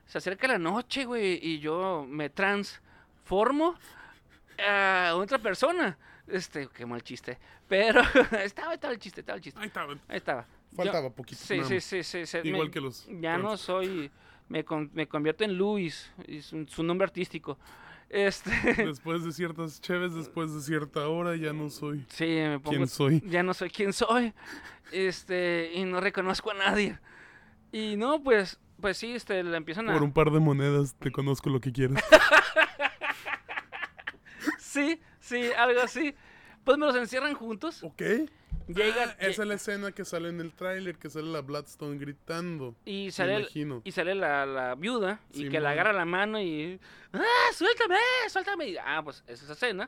se 0.06 0.18
acerca 0.18 0.48
la 0.48 0.58
noche, 0.60 1.04
güey. 1.06 1.40
Y 1.42 1.60
yo 1.60 2.06
me 2.08 2.30
transformo 2.30 3.76
a 4.60 5.14
otra 5.16 5.38
persona. 5.40 5.98
Este, 6.28 6.68
qué 6.74 6.86
mal 6.86 7.04
chiste. 7.04 7.38
Pero 7.68 8.02
estaba, 8.44 8.74
estaba 8.74 8.94
el 8.94 9.00
chiste, 9.00 9.22
estaba 9.22 9.38
el 9.38 9.44
chiste. 9.44 9.60
Ahí 9.60 9.68
estaba. 9.68 9.94
Ahí 10.08 10.18
estaba. 10.18 10.46
Faltaba 10.76 11.08
Yo- 11.10 11.14
poquito, 11.16 11.42
Sí, 11.42 11.64
sí, 11.64 11.80
sí, 11.80 12.04
sí, 12.04 12.26
sí, 12.26 12.38
Igual 12.44 12.68
me- 12.68 12.72
que 12.72 12.82
los 12.82 13.08
Ya 13.22 13.38
no 13.38 13.58
soy. 13.58 14.12
Me, 14.50 14.64
con- 14.64 14.92
me 14.94 15.08
convierto 15.08 15.44
en 15.44 15.58
Luis. 15.58 16.12
Es 16.28 16.52
un- 16.54 16.68
su 16.68 16.84
nombre 16.84 17.06
artístico. 17.06 17.58
Este. 18.10 18.52
Después 18.86 19.24
de 19.24 19.32
ciertas 19.32 19.82
cheves, 19.82 20.14
después 20.14 20.54
de 20.54 20.62
cierta 20.62 21.08
hora, 21.08 21.36
ya 21.36 21.54
no 21.54 21.70
soy 21.72 22.06
sí, 22.10 22.26
me 22.26 22.60
pongo. 22.60 22.76
quien 22.78 22.88
soy. 22.88 23.24
Ya 23.26 23.42
no 23.42 23.54
soy 23.56 23.70
quien 23.72 23.94
soy. 23.94 24.34
Este. 24.92 25.72
Y 25.74 25.84
no 25.86 26.00
reconozco 26.02 26.52
a 26.52 26.54
nadie. 26.54 27.00
Y 27.72 27.96
no, 27.98 28.22
pues. 28.24 28.60
Pues 28.80 28.98
sí, 28.98 29.14
este, 29.14 29.42
le 29.44 29.56
empiezan 29.58 29.90
a. 29.90 29.94
Por 29.94 30.04
un 30.04 30.12
par 30.14 30.30
de 30.32 30.40
monedas 30.40 30.96
te 31.00 31.12
conozco 31.12 31.50
lo 31.50 31.60
que 31.62 31.72
quieras. 31.72 32.04
Sí, 34.76 35.00
sí, 35.20 35.52
algo 35.58 35.82
así. 35.82 36.14
Pues 36.64 36.78
me 36.78 36.86
los 36.88 36.96
encierran 36.96 37.34
juntos. 37.34 37.84
ok. 37.84 38.02
Llegan. 38.68 39.10
Ah, 39.12 39.16
esa 39.20 39.44
es 39.44 39.48
la 39.48 39.54
escena 39.54 39.92
que 39.92 40.04
sale 40.06 40.30
en 40.30 40.40
el 40.42 40.52
tráiler, 40.52 40.98
que 40.98 41.08
sale 41.10 41.28
la 41.28 41.42
Bloodstone 41.42 42.00
gritando. 42.00 42.76
Y 42.84 43.12
sale, 43.12 43.36
el- 43.36 43.82
y 43.84 43.92
sale 43.92 44.16
la, 44.16 44.46
la 44.48 44.74
viuda 44.74 45.20
y 45.32 45.44
que 45.44 45.50
Simón. 45.50 45.64
le 45.64 45.70
agarra 45.70 45.94
la 45.94 46.06
mano 46.06 46.42
y... 46.42 46.80
¡Ah, 47.14 47.24
suéltame, 47.54 47.98
suéltame! 48.28 48.70
Y, 48.70 48.78
ah, 48.78 49.02
pues 49.04 49.24
es 49.28 49.44
esa 49.44 49.54
escena. 49.54 49.88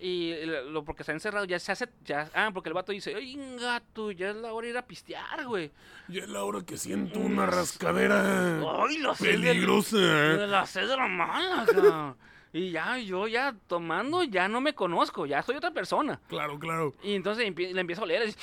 Y 0.00 0.34
lo 0.70 0.84
porque 0.84 1.02
está 1.02 1.12
encerrado 1.12 1.44
ya 1.44 1.58
se 1.58 1.72
hace... 1.72 1.88
Ya, 2.04 2.30
ah, 2.34 2.50
porque 2.54 2.68
el 2.68 2.74
vato 2.74 2.92
dice, 2.92 3.14
¡ay, 3.16 3.36
gato! 3.60 4.12
Ya 4.12 4.30
es 4.30 4.36
la 4.36 4.52
hora 4.52 4.66
de 4.66 4.70
ir 4.70 4.78
a 4.78 4.86
pistear, 4.86 5.44
güey. 5.46 5.72
Ya 6.08 6.22
es 6.22 6.28
la 6.28 6.44
hora 6.44 6.62
que 6.64 6.76
siento 6.76 7.18
una 7.18 7.46
rascadera 7.46 8.60
¡Ay, 8.80 8.98
la 8.98 9.12
de- 9.12 9.16
peligrosa. 9.18 9.96
de 9.96 10.46
la 10.46 10.66
sed 10.66 10.86
de 10.88 10.96
la 10.96 11.08
mala. 11.08 12.16
Y 12.58 12.70
ya, 12.72 12.98
yo 12.98 13.28
ya 13.28 13.54
tomando, 13.68 14.24
ya 14.24 14.48
no 14.48 14.60
me 14.60 14.74
conozco, 14.74 15.26
ya 15.26 15.42
soy 15.42 15.56
otra 15.56 15.70
persona. 15.70 16.20
Claro, 16.28 16.58
claro. 16.58 16.92
Y 17.02 17.14
entonces 17.14 17.46
empie- 17.46 17.72
le 17.72 17.80
empiezo 17.80 18.02
a 18.02 18.04
oler. 18.04 18.22
así, 18.22 18.36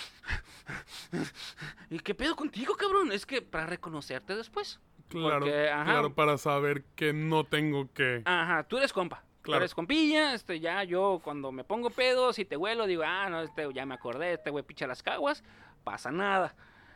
¿Y 1.89 1.99
qué 1.99 2.15
pedo 2.15 2.35
contigo, 2.35 2.75
cabrón? 2.75 3.11
Es 3.11 3.25
que 3.25 3.41
para 3.41 3.65
reconocerte 3.65 4.35
después. 4.35 4.79
Claro, 5.09 5.39
Porque, 5.41 5.69
ajá. 5.69 5.83
claro, 5.83 6.13
para 6.15 6.37
saber 6.37 6.83
que 6.95 7.13
no 7.13 7.43
tengo 7.43 7.91
que... 7.93 8.21
Ajá, 8.25 8.63
tú 8.63 8.77
eres 8.77 8.91
compa. 8.93 9.23
Tú 9.41 9.51
Claro. 9.51 9.59
eres 9.63 9.75
compilla, 9.75 10.33
este, 10.33 10.59
ya 10.59 10.83
yo 10.83 11.21
cuando 11.23 11.51
me 11.51 11.63
pongo 11.63 11.91
pedo, 11.91 12.33
si 12.33 12.45
te 12.45 12.57
huelo, 12.57 12.87
digo, 12.87 13.03
ah, 13.05 13.29
no, 13.29 13.41
este, 13.41 13.71
ya 13.73 13.85
me 13.85 13.93
acordé, 13.93 14.33
este 14.33 14.49
güey 14.49 14.63
picha 14.63 14.87
las 14.87 15.03
caguas, 15.03 15.43
pasa 15.83 16.09
nada. 16.11 16.55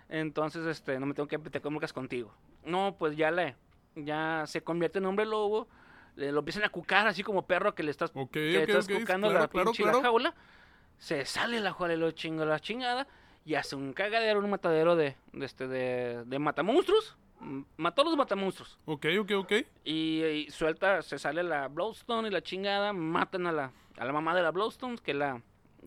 Entonces, 0.09 0.65
este, 0.65 0.99
no 0.99 1.05
me 1.05 1.13
tengo 1.13 1.27
que 1.27 1.37
te 1.37 1.61
comunicas 1.61 1.93
contigo. 1.93 2.33
No, 2.65 2.95
pues 2.97 3.15
ya 3.15 3.29
le, 3.29 3.55
ya 3.95 4.45
se 4.47 4.61
convierte 4.63 4.97
en 4.97 5.05
hombre 5.05 5.27
lobo, 5.27 5.67
le, 6.19 6.31
lo 6.31 6.39
empiezan 6.39 6.63
a 6.63 6.69
cucar 6.69 7.07
así 7.07 7.23
como 7.23 7.45
perro 7.47 7.73
que 7.73 7.83
le 7.83 7.91
estás, 7.91 8.11
Ok, 8.13 8.31
que 8.31 8.57
ok, 8.63 8.69
estás 8.69 8.85
ok, 8.89 8.99
cucando 8.99 9.29
claro, 9.29 9.43
la 9.45 9.49
pinche 9.49 9.83
la 9.83 9.91
claro. 9.91 10.01
jaula, 10.03 10.35
se 10.97 11.25
sale 11.25 11.59
la 11.61 11.73
jaula 11.73 11.93
y 11.93 11.97
lo 11.97 12.11
chingo 12.11 12.45
la 12.45 12.59
chingada, 12.59 13.07
y 13.45 13.55
hace 13.55 13.75
un 13.75 13.93
cagadero, 13.93 14.39
un 14.39 14.49
matadero 14.49 14.95
de, 14.95 15.15
de 15.33 15.45
este, 15.45 15.67
de, 15.67 16.23
de 16.25 16.39
matamonstruos, 16.39 17.17
mató 17.77 18.01
a 18.01 18.05
los 18.05 18.17
matamonstruos. 18.17 18.77
Ok, 18.85 19.05
ok, 19.21 19.31
ok. 19.37 19.51
Y, 19.85 20.23
y 20.23 20.51
suelta, 20.51 21.01
se 21.01 21.17
sale 21.17 21.41
la 21.41 21.67
Bloodstone 21.69 22.27
y 22.27 22.31
la 22.31 22.41
chingada, 22.41 22.91
matan 22.93 23.47
a 23.47 23.51
la, 23.51 23.71
a 23.97 24.05
la 24.05 24.11
mamá 24.13 24.35
de 24.35 24.43
la 24.43 24.51
Bloodstone, 24.51 24.97
que 24.97 25.13
la, 25.13 25.41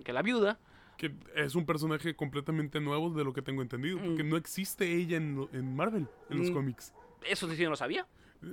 que 0.05 0.13
la 0.15 0.23
viuda. 0.23 0.59
que 0.97 1.13
es 1.35 1.55
un 1.55 1.67
personaje 1.67 2.15
completamente 2.17 2.81
nuevo 2.81 3.11
de 3.11 3.23
lo 3.25 3.33
que 3.35 3.43
tengo 3.43 3.61
entendido. 3.61 3.99
Porque 3.99 4.25
Mm. 4.25 4.29
no 4.31 4.37
existe 4.37 4.91
ella 4.97 5.17
en, 5.19 5.47
en 5.53 5.77
Marvel, 5.77 6.07
en 6.31 6.39
los 6.39 6.51
Mm. 6.51 6.55
cómics. 6.55 6.95
Eso 7.25 7.49
sí 7.51 7.63
no 7.65 7.71
lo 7.71 7.77
sabía. 7.77 8.07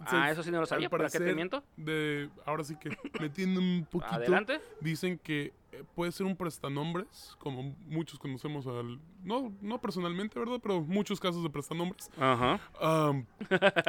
Ah, 0.06 0.30
eso 0.32 0.44
sí 0.44 0.52
no 0.52 0.60
lo 0.60 0.66
sabía. 0.66 0.90
¿Para 0.90 1.10
qué 1.10 1.20
te 1.20 1.34
miento? 1.34 1.64
De, 1.78 2.30
ahora 2.46 2.64
sí 2.64 2.76
que 2.76 2.90
metiendo 3.20 3.60
un 3.60 3.88
poquito. 3.90 4.14
Adelante. 4.14 4.60
Dicen 4.82 5.18
que 5.18 5.52
eh, 5.72 5.84
puede 5.96 6.12
ser 6.12 6.26
un 6.26 6.36
prestanombres, 6.36 7.36
como 7.40 7.76
muchos 7.88 8.20
conocemos 8.20 8.68
al... 8.68 9.00
No, 9.24 9.52
no 9.62 9.80
personalmente, 9.82 10.38
¿verdad? 10.40 10.60
Pero 10.62 10.82
muchos 10.82 11.20
casos 11.20 11.42
de 11.44 11.50
prestanombres. 11.50 12.10
Ajá. 12.20 12.60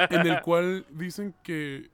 en 0.09 0.27
el 0.27 0.41
cual 0.41 0.85
dicen 0.91 1.33
que 1.43 1.89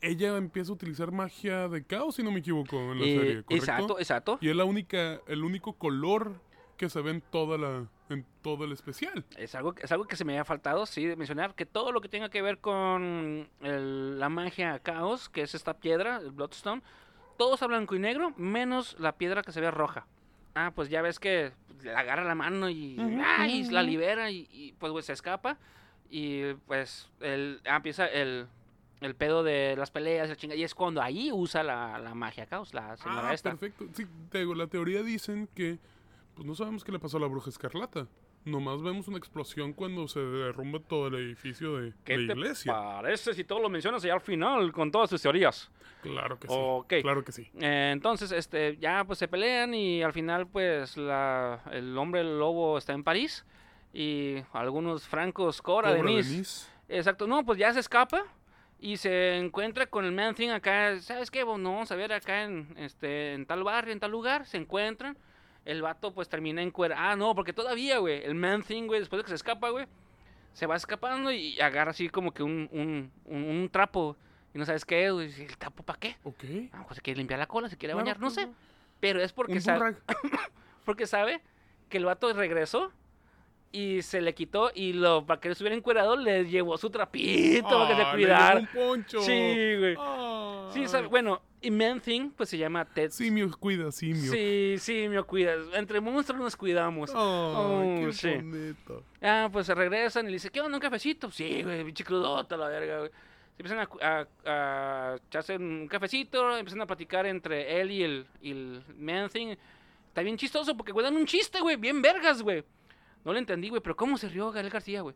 ella 0.00 0.36
empieza 0.36 0.70
a 0.70 0.74
utilizar 0.74 1.10
magia 1.12 1.68
de 1.68 1.82
caos, 1.84 2.16
si 2.16 2.22
no 2.22 2.30
me 2.30 2.40
equivoco, 2.40 2.76
en 2.92 2.98
la 2.98 3.04
Eh, 3.06 3.16
serie, 3.18 3.42
¿correcto? 3.44 3.54
exacto, 3.54 3.98
exacto. 3.98 4.38
Y 4.40 4.48
es 4.50 4.56
la 4.56 4.64
única, 4.64 5.20
el 5.26 5.42
único 5.44 5.72
color 5.74 6.34
que 6.76 6.88
se 6.90 7.00
ve 7.00 7.12
en 7.12 7.20
toda 7.22 7.56
la, 7.56 7.86
en 8.14 8.24
todo 8.42 8.64
el 8.64 8.72
especial. 8.72 9.24
Es 9.36 9.54
algo, 9.54 9.74
es 9.80 9.92
algo 9.92 10.04
que 10.06 10.16
se 10.16 10.24
me 10.24 10.32
había 10.32 10.44
faltado, 10.44 10.86
sí, 10.86 11.04
de 11.06 11.16
mencionar 11.16 11.54
que 11.54 11.66
todo 11.66 11.92
lo 11.92 12.00
que 12.00 12.08
tenga 12.08 12.30
que 12.30 12.40
ver 12.42 12.58
con 12.58 13.48
el- 13.60 14.18
la 14.18 14.28
magia 14.28 14.78
caos, 14.78 15.28
que 15.28 15.42
es 15.42 15.54
esta 15.54 15.74
piedra, 15.74 16.16
el 16.18 16.30
Bloodstone, 16.30 16.82
todo 17.36 17.54
está 17.54 17.66
blanco 17.66 17.94
y 17.94 17.98
negro, 17.98 18.32
menos 18.36 18.96
la 18.98 19.12
piedra 19.16 19.42
que 19.42 19.52
se 19.52 19.60
ve 19.60 19.70
roja. 19.70 20.06
Ah, 20.54 20.72
pues 20.74 20.88
ya 20.88 21.02
ves 21.02 21.18
que 21.18 21.52
le 21.82 21.94
agarra 21.94 22.24
la 22.24 22.34
mano 22.36 22.70
y, 22.70 22.96
ah, 23.20 23.46
y 23.48 23.64
la 23.70 23.82
libera 23.82 24.30
y, 24.30 24.46
y, 24.50 24.72
pues 24.72 25.04
se 25.04 25.12
escapa. 25.12 25.58
Y 26.08 26.54
pues 26.66 27.10
el, 27.20 27.60
ah, 27.66 27.76
empieza 27.76 28.06
el, 28.06 28.46
el 29.00 29.14
pedo 29.16 29.42
de 29.42 29.74
las 29.76 29.90
peleas, 29.90 30.30
el 30.30 30.36
chinga, 30.36 30.54
y 30.54 30.62
es 30.62 30.72
cuando 30.74 31.02
ahí 31.02 31.32
usa 31.32 31.64
la, 31.64 31.98
la 31.98 32.14
magia 32.14 32.46
caos, 32.46 32.72
la 32.72 32.96
señora 32.96 33.30
Ah, 33.30 33.34
esta. 33.34 33.50
perfecto. 33.50 33.86
Sí, 33.94 34.06
te 34.30 34.38
digo, 34.38 34.54
la 34.54 34.68
teoría 34.68 35.02
dicen 35.02 35.48
que 35.56 35.80
pues 36.34 36.46
no 36.46 36.54
sabemos 36.54 36.84
qué 36.84 36.92
le 36.92 36.98
pasó 36.98 37.16
a 37.16 37.20
la 37.20 37.26
bruja 37.26 37.50
escarlata. 37.50 38.06
Nomás 38.44 38.82
vemos 38.82 39.08
una 39.08 39.16
explosión 39.16 39.72
cuando 39.72 40.06
se 40.06 40.20
derrumba 40.20 40.78
todo 40.78 41.06
el 41.06 41.14
edificio 41.14 41.78
de 41.78 41.94
¿Qué 42.04 42.18
la 42.18 42.34
te 42.34 42.38
iglesia. 42.38 42.72
parece 42.74 43.32
si 43.32 43.44
todo 43.44 43.60
lo 43.60 43.70
mencionas 43.70 44.04
allá 44.04 44.14
al 44.14 44.20
final 44.20 44.70
con 44.72 44.90
todas 44.90 45.08
tus 45.08 45.22
teorías? 45.22 45.70
Claro 46.02 46.38
que 46.38 46.48
sí. 46.48 46.54
Claro 47.02 47.24
que 47.24 47.32
sí. 47.32 47.50
Eh, 47.58 47.90
entonces, 47.92 48.32
este, 48.32 48.76
ya 48.76 49.04
pues 49.04 49.18
se 49.18 49.28
pelean 49.28 49.72
y 49.72 50.02
al 50.02 50.12
final 50.12 50.46
pues 50.46 50.98
la, 50.98 51.62
el 51.72 51.96
hombre 51.96 52.22
lobo 52.22 52.76
está 52.76 52.92
en 52.92 53.02
París 53.02 53.46
y 53.94 54.36
algunos 54.52 55.08
francos 55.08 55.62
Cora, 55.62 55.88
Cobra 55.96 56.02
Denise. 56.02 56.30
Denise. 56.30 56.70
Exacto, 56.88 57.26
no, 57.26 57.44
pues 57.46 57.58
ya 57.58 57.72
se 57.72 57.80
escapa 57.80 58.24
y 58.78 58.98
se 58.98 59.38
encuentra 59.38 59.86
con 59.86 60.04
el 60.04 60.12
Man 60.12 60.34
Thing 60.34 60.50
acá, 60.50 61.00
¿sabes 61.00 61.30
qué? 61.30 61.44
Bueno, 61.44 61.72
vamos 61.72 61.90
a 61.90 61.96
ver 61.96 62.12
acá 62.12 62.42
en, 62.42 62.74
este, 62.76 63.32
en 63.32 63.46
tal 63.46 63.64
barrio, 63.64 63.94
en 63.94 64.00
tal 64.00 64.10
lugar, 64.10 64.44
se 64.44 64.58
encuentran. 64.58 65.16
El 65.64 65.80
vato 65.82 66.12
pues 66.12 66.28
termina 66.28 66.60
en 66.62 66.70
cuera. 66.70 67.10
Ah, 67.10 67.16
no, 67.16 67.34
porque 67.34 67.52
todavía, 67.52 67.98
güey, 67.98 68.22
el 68.24 68.34
Man 68.34 68.62
Thing, 68.62 68.86
güey, 68.86 69.00
después 69.00 69.18
de 69.20 69.24
que 69.24 69.28
se 69.30 69.34
escapa, 69.36 69.70
güey, 69.70 69.86
se 70.52 70.66
va 70.66 70.76
escapando 70.76 71.32
y 71.32 71.58
agarra 71.60 71.90
así 71.92 72.08
como 72.08 72.32
que 72.32 72.42
un, 72.42 72.68
un, 72.72 73.10
un, 73.24 73.44
un 73.44 73.68
trapo. 73.70 74.16
Y 74.54 74.58
no 74.58 74.64
sabes 74.66 74.84
qué, 74.84 75.10
güey, 75.10 75.32
¿el 75.42 75.56
trapo 75.56 75.82
para 75.82 75.98
qué? 75.98 76.16
Ok. 76.22 76.44
A 76.72 76.76
lo 76.76 76.78
mejor 76.82 76.94
se 76.94 77.00
quiere 77.00 77.18
limpiar 77.18 77.40
la 77.40 77.46
cola, 77.46 77.68
se 77.68 77.76
quiere 77.76 77.92
Claro, 77.94 78.04
bañar, 78.04 78.20
no 78.20 78.30
sé. 78.30 78.42
claro. 78.42 78.54
Pero 79.00 79.20
es 79.22 79.32
porque 79.32 79.60
sabe, 79.60 79.96
porque 80.84 81.06
sabe 81.06 81.40
que 81.88 81.96
el 81.98 82.04
vato 82.04 82.32
regresó 82.32 82.92
y 83.72 84.02
se 84.02 84.20
le 84.20 84.34
quitó 84.34 84.70
y 84.72 84.92
lo 84.92 85.26
para 85.26 85.40
que 85.40 85.48
no 85.48 85.52
estuviera 85.52 85.74
encuerado 85.76 86.16
le 86.16 86.44
llevó 86.46 86.78
su 86.78 86.90
trapito 86.90 87.68
para 87.68 87.88
que 87.88 87.94
se 87.96 88.02
Ah, 88.02 88.04
le 88.04 88.12
cuidara. 88.16 88.60
un 88.60 88.66
poncho. 88.68 89.20
Sí, 89.20 89.76
güey. 89.78 89.96
Ah. 89.98 90.33
Sí, 90.72 90.88
sabe, 90.88 91.06
bueno, 91.08 91.40
y 91.60 91.70
Man 91.70 92.00
Thing 92.00 92.30
pues 92.30 92.48
se 92.48 92.58
llama 92.58 92.84
Ted. 92.84 93.10
Simio 93.10 93.50
cuida, 93.58 93.90
simio. 93.90 94.32
Sí, 94.78 95.08
me 95.08 95.22
cuidas. 95.22 95.58
Entre 95.74 96.00
monstruos 96.00 96.40
nos 96.40 96.56
cuidamos. 96.56 97.10
Oh, 97.14 97.82
qué 97.98 98.12
sí. 98.12 98.34
bonito. 98.34 99.02
Ah, 99.22 99.48
pues 99.52 99.66
se 99.66 99.74
regresan 99.74 100.26
y 100.26 100.28
le 100.28 100.34
dice, 100.34 100.50
¿qué 100.50 100.60
onda, 100.60 100.76
un 100.76 100.80
cafecito? 100.80 101.30
Sí, 101.30 101.62
güey, 101.62 101.84
pinche 101.84 102.04
crudota 102.04 102.56
la 102.56 102.68
verga, 102.68 102.98
güey. 102.98 103.10
Se 103.56 103.62
empiezan 103.62 103.88
a, 104.02 104.26
a, 104.44 105.16
un 105.58 105.86
cafecito, 105.88 106.56
empiezan 106.56 106.82
a 106.82 106.86
platicar 106.86 107.24
entre 107.26 107.80
él 107.80 107.90
y 107.92 108.02
el, 108.02 108.26
y 108.42 108.50
el 108.50 108.84
Man 108.98 109.28
Thing. 109.30 109.54
Está 110.08 110.22
bien 110.22 110.36
chistoso 110.36 110.76
porque, 110.76 110.92
güey, 110.92 111.04
dan 111.04 111.16
un 111.16 111.26
chiste, 111.26 111.60
güey, 111.60 111.76
bien 111.76 112.02
vergas, 112.02 112.42
güey. 112.42 112.64
No 113.24 113.32
lo 113.32 113.38
entendí, 113.38 113.68
güey, 113.68 113.80
pero 113.80 113.96
¿cómo 113.96 114.18
se 114.18 114.28
rió 114.28 114.50
Gael 114.50 114.70
García, 114.70 115.00
güey? 115.00 115.14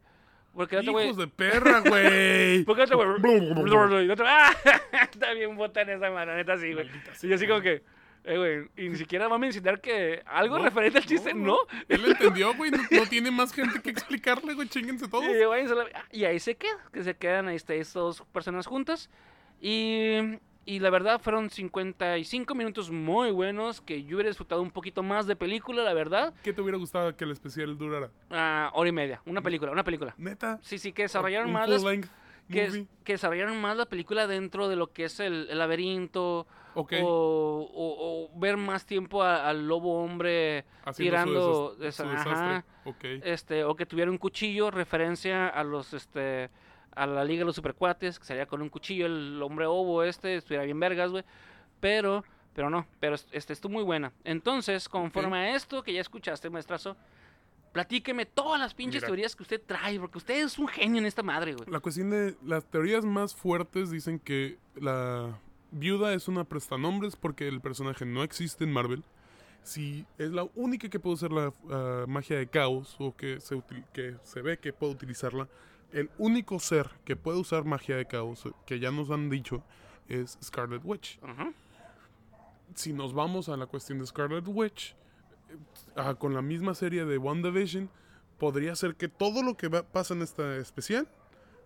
Porque 0.55 0.77
el 0.77 0.81
otro, 0.81 0.93
güey... 0.93 1.07
Hijos 1.07 1.19
de 1.19 1.29
perra, 1.29 1.81
güey. 1.81 2.65
Porque 2.67 2.83
el 2.83 2.93
otro, 2.93 3.89
güey... 3.89 4.11
¡ah! 4.27 4.53
Está 5.13 5.33
bien 5.35 5.57
botán 5.57 5.89
esa 5.89 6.11
mano, 6.11 6.35
neta, 6.35 6.59
sí, 6.59 6.73
güey. 6.73 6.89
Y 7.23 7.29
yo 7.29 7.35
así 7.35 7.47
como 7.47 7.61
que... 7.61 7.83
Eh, 8.25 8.37
güey, 8.37 8.69
y 8.77 8.91
ni 8.91 8.97
siquiera 8.97 9.27
va 9.29 9.37
a 9.37 9.39
mencionar 9.39 9.81
que 9.81 10.23
algo 10.27 10.59
No, 10.59 10.65
referente 10.65 10.99
al 10.99 11.07
chiste, 11.07 11.33
no, 11.33 11.47
¿no? 11.47 11.59
Él 11.89 12.05
entendió, 12.05 12.53
güey. 12.55 12.71
No, 12.71 12.79
no 12.91 13.07
tiene 13.07 13.31
más 13.31 13.53
gente 13.53 13.81
que 13.81 13.91
explicarle, 13.91 14.53
güey. 14.55 14.69
Chinguense 14.69 15.09
todos. 15.11 15.25
Y, 15.25 15.45
váyanse 15.45 15.73
a 15.73 15.77
la- 15.77 16.07
y 16.11 16.25
ahí 16.25 16.39
se 16.39 16.57
queda, 16.57 16.77
que 16.93 17.03
se 17.05 17.17
quedan 17.17 17.49
ahí 17.49 17.57
estas 17.57 17.93
dos 17.95 18.23
personas 18.33 18.67
juntas. 18.67 19.09
Y, 19.63 20.19
y 20.69 20.81
la 20.81 20.91
verdad 20.91 21.19
fueron 21.21 21.49
55 21.51 22.55
minutos 22.55 22.91
muy 22.91 23.31
buenos, 23.31 23.81
que 23.81 24.05
yo 24.05 24.17
hubiera 24.17 24.29
disfrutado 24.29 24.61
un 24.61 24.71
poquito 24.71 25.03
más 25.03 25.27
de 25.27 25.35
película, 25.35 25.83
la 25.83 25.95
verdad. 25.95 26.35
¿Qué 26.43 26.53
te 26.53 26.61
hubiera 26.61 26.77
gustado 26.77 27.17
que 27.17 27.25
el 27.25 27.31
especial 27.31 27.79
durara? 27.79 28.11
Ah, 28.31 28.71
hora 28.75 28.89
y 28.89 28.93
media, 28.93 29.23
una 29.25 29.41
película, 29.41 29.73
una 29.73 29.83
película. 29.85 30.15
Neta. 30.19 30.59
Sí, 30.63 30.79
sí, 30.79 30.93
que 30.93 31.03
desarrollaron 31.03 31.47
un 31.49 31.55
más 31.55 31.69
las- 31.71 31.83
que, 32.51 32.87
desarrollaron 33.07 33.61
más 33.61 33.77
la 33.77 33.87
película 33.87 34.27
dentro 34.27 34.69
de 34.69 34.77
lo 34.77 34.93
que 34.93 35.05
es 35.05 35.21
el, 35.21 35.49
el 35.51 35.59
laberinto. 35.59 36.47
Ok. 36.75 36.93
O, 37.03 37.69
o- 37.75 38.29
o 38.35 38.39
ver 38.39 38.57
más 38.57 38.85
tiempo 38.87 39.23
al 39.23 39.67
lobo 39.67 40.03
hombre 40.03 40.65
Haciendo 40.85 40.95
tirando 41.17 41.75
su, 41.75 41.83
desas- 41.83 41.95
su 41.97 42.03
esa- 42.03 42.11
desastre. 42.13 42.35
ajá. 42.57 42.65
Ok. 42.85 43.05
este 43.25 43.65
o 43.65 43.75
que 43.75 43.85
tuviera 43.87 44.11
un 44.11 44.17
cuchillo 44.19 44.71
referencia 44.71 45.49
a 45.49 45.65
los 45.65 45.93
este 45.93 46.51
a 47.03 47.07
la 47.07 47.25
liga 47.25 47.41
de 47.41 47.45
los 47.47 47.57
supercuates 47.57 48.19
que 48.19 48.25
salía 48.25 48.47
con 48.47 48.61
un 48.63 48.69
cuchillo 48.69 49.07
el 49.07 49.41
hombre 49.43 49.67
obo 49.67 50.03
este 50.03 50.37
estuviera 50.37 50.65
bien 50.65 50.79
vergas 50.81 51.11
güey 51.11 51.25
pero 51.81 52.25
pero 52.55 52.71
no 52.71 52.87
pero 53.01 53.15
es- 53.15 53.27
este 53.33 53.53
estuvo 53.53 53.73
muy 53.73 53.85
buena 53.85 54.13
entonces 54.25 54.89
conforme 54.89 55.39
a 55.39 55.55
esto 55.57 55.83
que 55.83 55.93
ya 55.93 56.01
escuchaste 56.01 56.51
maestrazo 56.51 56.97
platíqueme 57.73 58.27
todas 58.27 58.59
las 58.61 58.75
pinches 58.75 59.03
Mira. 59.03 59.07
teorías 59.09 59.37
que 59.37 59.43
usted 59.43 59.63
trae 59.65 59.99
porque 60.01 60.19
usted 60.19 60.45
es 60.45 60.59
un 60.59 60.69
genio 60.69 61.01
en 61.01 61.07
esta 61.07 61.23
madre 61.23 61.55
güey 61.55 61.69
La 61.71 61.81
cuestión 61.81 62.11
de 62.11 62.35
las 62.45 62.65
teorías 62.65 63.05
más 63.05 63.35
fuertes 63.35 63.91
dicen 63.91 64.19
que 64.19 64.59
la 64.75 65.39
viuda 65.71 66.15
es 66.15 66.29
una 66.29 66.45
prestanombres 66.45 67.15
porque 67.17 67.47
el 67.47 67.61
personaje 67.61 68.07
no 68.07 68.23
existe 68.23 68.65
en 68.65 68.73
Marvel. 68.73 69.05
Si 69.63 70.07
es 70.17 70.31
la 70.31 70.49
única 70.55 70.89
que 70.89 70.99
puede 70.99 71.15
usar 71.17 71.31
la 71.31 71.53
ah, 71.71 72.05
magia 72.09 72.39
de 72.39 72.47
caos 72.47 72.97
o 72.99 73.15
que 73.15 73.39
se, 73.41 73.61
que 73.93 74.17
se 74.23 74.41
ve 74.41 74.59
que 74.59 74.73
puede 74.73 74.93
utilizarla, 74.95 75.47
el 75.93 76.11
único 76.19 76.59
ser 76.59 76.91
que 77.05 77.17
puede 77.17 77.39
usar 77.39 77.65
magia 77.65 77.97
de 77.97 78.07
caos, 78.07 78.45
que 78.67 78.79
ya 78.79 78.91
nos 78.91 79.11
han 79.11 79.31
dicho, 79.31 79.63
es 80.09 80.39
Scarlet 80.43 80.83
Witch. 80.85 81.19
Si 82.75 82.93
nos 82.93 83.13
vamos 83.15 83.49
a 83.49 83.57
la 83.57 83.67
cuestión 83.67 83.99
de 83.99 84.07
Scarlet 84.07 84.45
Witch, 84.47 84.95
eh, 85.51 85.57
ah, 85.97 86.15
con 86.15 86.35
la 86.35 86.43
misma 86.43 86.75
serie 86.75 87.05
de 87.05 87.19
WandaVision, 87.19 87.89
podría 88.39 88.77
ser 88.77 88.95
que 88.95 89.09
todo 89.09 89.43
lo 89.43 89.57
que 89.57 89.69
va- 89.69 89.83
pasa 89.83 90.15
en 90.15 90.23
esta 90.23 90.57
especial 90.57 91.09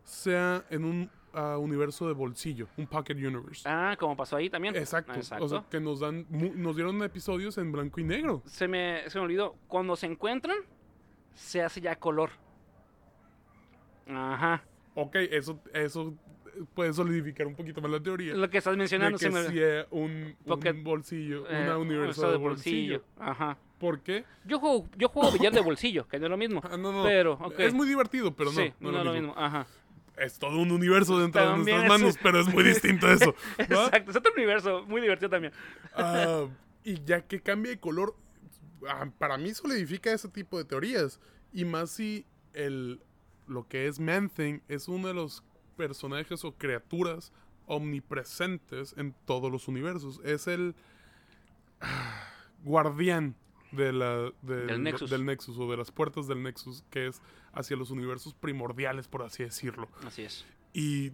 sea 0.05 0.65
en 0.71 0.85
un 0.85 1.11
ah, 1.35 1.59
universo 1.59 2.07
de 2.07 2.15
bolsillo, 2.15 2.69
un 2.77 2.87
pocket 2.87 3.15
universe. 3.15 3.69
ah 3.69 3.97
como 3.99 4.17
pasó 4.17 4.37
ahí 4.37 4.49
también 4.49 4.77
Exacto. 4.77 5.13
Exacto. 5.15 5.45
O 5.45 5.49
sea, 5.49 5.65
que 5.71 5.81
nos 5.81 6.01
dan 6.01 6.27
nos 6.31 6.77
dieron 6.77 7.03
episodios 7.03 7.59
en 7.59 7.73
blanco 7.73 8.01
y 8.01 8.05
negro. 8.05 8.43
se 8.47 8.69
me 8.69 9.09
se 9.11 9.19
me 9.19 9.25
olvidó 9.25 9.57
cuando 9.69 9.97
se 9.97 10.07
encuentran 10.07 10.57
se 11.35 11.63
hace 11.63 11.81
ya 11.81 11.97
color 11.97 12.31
ajá 14.09 14.63
Ok, 14.95 15.17
eso 15.31 15.59
eso 15.73 16.15
puede 16.75 16.93
solidificar 16.93 17.47
un 17.47 17.55
poquito 17.55 17.81
más 17.81 17.91
la 17.91 18.01
teoría. 18.03 18.35
lo 18.35 18.51
que 18.51 18.59
estás 18.59 18.75
De 18.75 18.77
mencionando 18.79 19.17
que 19.19 19.25
se 19.25 19.31
me 19.31 19.41
es 19.41 19.87
un, 19.91 20.37
un 20.45 20.85
bolsillo, 20.85 21.49
Eh, 21.49 21.63
una 21.65 21.79
universo 21.79 22.11
eso 22.23 22.31
de 22.31 22.37
bolsillo. 22.37 23.03
Ajá. 23.19 23.57
¿Por 23.79 24.01
qué? 24.01 24.25
Yo 24.45 24.59
juego, 24.61 24.87
yo 24.97 25.09
juego 25.09 25.33
billar 25.33 25.53
de 25.53 25.61
bolsillo, 25.61 26.07
que 26.07 26.19
no 26.19 26.27
es 26.27 26.31
lo 26.31 26.37
mismo. 26.37 26.61
Ah, 26.63 26.77
no, 26.77 26.93
no. 26.93 27.03
Pero. 27.05 27.39
Es 27.59 27.73
muy 27.73 27.89
divertido, 27.89 28.37
pero 28.37 28.53
no, 28.53 28.57
sí, 28.61 28.73
no, 28.81 28.97
es 28.97 29.05
lo 29.05 29.13
mismo. 29.15 29.35
Ajá. 29.37 29.67
Es 30.17 30.39
todo 30.39 30.59
un 30.59 30.71
universo 30.71 31.19
dentro 31.19 31.41
de 31.41 31.49
es 31.51 31.57
nuestras 31.57 31.89
manos, 31.89 32.15
un- 32.17 32.21
pero 32.23 32.41
es 32.41 32.49
muy 32.53 32.63
distinto 32.65 33.11
eso. 33.11 33.35
¿va? 33.59 33.87
Exacto, 33.87 34.11
es 34.11 34.17
otro 34.19 34.33
universo, 34.37 34.85
muy 34.87 35.01
divertido 35.01 35.31
también. 35.31 35.55
Ah, 35.95 36.45
y 36.85 37.03
ya 37.03 37.23
que 37.23 37.41
cambia 37.41 37.73
de 37.73 37.81
color, 37.81 38.15
ah, 38.87 39.07
para 39.19 39.39
mí 39.39 39.55
solidifica 39.55 40.13
ese 40.13 40.29
tipo 40.29 40.59
de 40.59 40.65
teorías. 40.67 41.19
Y 41.53 41.65
más 41.65 41.91
si 41.91 42.27
el, 42.53 43.01
lo 43.53 43.69
que 43.69 43.87
es 43.87 44.01
Man-Thing 44.01 44.61
es 44.69 44.89
uno 44.89 45.09
de 45.09 45.15
los 45.15 45.43
personajes 45.77 46.45
o 46.45 46.53
criaturas 46.57 47.33
omnipresentes 47.67 48.95
en 48.97 49.15
todos 49.27 49.51
los 49.53 49.69
universos. 49.69 50.21
Es 50.25 50.47
el 50.47 50.75
ah, 51.81 52.29
guardián 52.65 53.35
de 53.71 53.93
la, 53.93 54.33
de- 54.43 54.67
Del 54.67 54.83
Nexus. 54.83 55.11
del 55.11 55.25
Nexus 55.25 55.59
o 55.59 55.71
de 55.71 55.77
las 55.77 55.91
puertas 55.91 56.27
del 56.27 56.43
Nexus, 56.43 56.85
que 56.91 57.07
es 57.07 57.23
hacia 57.53 57.77
los 57.77 57.91
universos 57.91 58.35
primordiales, 58.35 59.09
por 59.09 59.23
así 59.23 59.45
decirlo. 59.45 59.89
Así 60.05 60.23
es. 60.23 60.45
Y 60.73 61.13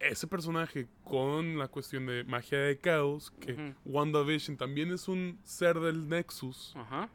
ese 0.00 0.26
personaje 0.26 0.88
con 1.04 1.58
la 1.58 1.68
cuestión 1.68 2.06
de 2.06 2.24
magia 2.24 2.58
de 2.58 2.78
caos, 2.78 3.30
que 3.40 3.52
Ujú. 3.52 3.74
WandaVision 3.84 4.56
también 4.56 4.92
es 4.92 5.08
un 5.08 5.38
ser 5.44 5.78
del 5.80 6.08
Nexus, 6.08 6.72
Ajá. 6.76 7.08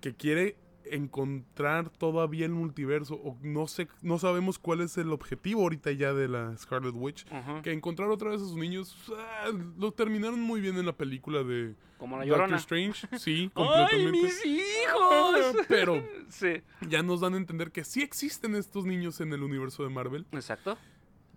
que 0.00 0.14
quiere 0.14 0.56
encontrar 0.84 1.90
todavía 1.90 2.46
el 2.46 2.52
multiverso 2.52 3.14
o 3.14 3.36
no 3.42 3.66
sé 3.66 3.88
no 4.02 4.18
sabemos 4.18 4.58
cuál 4.58 4.80
es 4.80 4.96
el 4.98 5.12
objetivo 5.12 5.62
ahorita 5.62 5.92
ya 5.92 6.12
de 6.12 6.28
la 6.28 6.56
Scarlet 6.56 6.94
Witch 6.94 7.26
Ajá. 7.30 7.62
que 7.62 7.72
encontrar 7.72 8.10
otra 8.10 8.30
vez 8.30 8.40
a 8.40 8.44
sus 8.44 8.56
niños 8.56 8.96
ah, 9.16 9.50
lo 9.78 9.92
terminaron 9.92 10.40
muy 10.40 10.60
bien 10.60 10.76
en 10.78 10.86
la 10.86 10.92
película 10.92 11.42
de 11.42 11.74
Como 11.98 12.18
la 12.18 12.24
Doctor. 12.24 12.54
Strange 12.54 13.06
sí 13.18 13.50
¡Ay, 13.54 13.66
completamente 13.66 14.12
mis 14.12 14.46
hijos! 14.46 15.56
pero 15.68 16.02
sí, 16.28 16.62
ya 16.88 17.02
nos 17.02 17.20
dan 17.20 17.34
a 17.34 17.36
entender 17.36 17.70
que 17.70 17.84
sí 17.84 18.02
existen 18.02 18.54
estos 18.54 18.84
niños 18.84 19.20
en 19.20 19.32
el 19.32 19.42
universo 19.42 19.82
de 19.82 19.90
Marvel 19.90 20.26
exacto. 20.32 20.76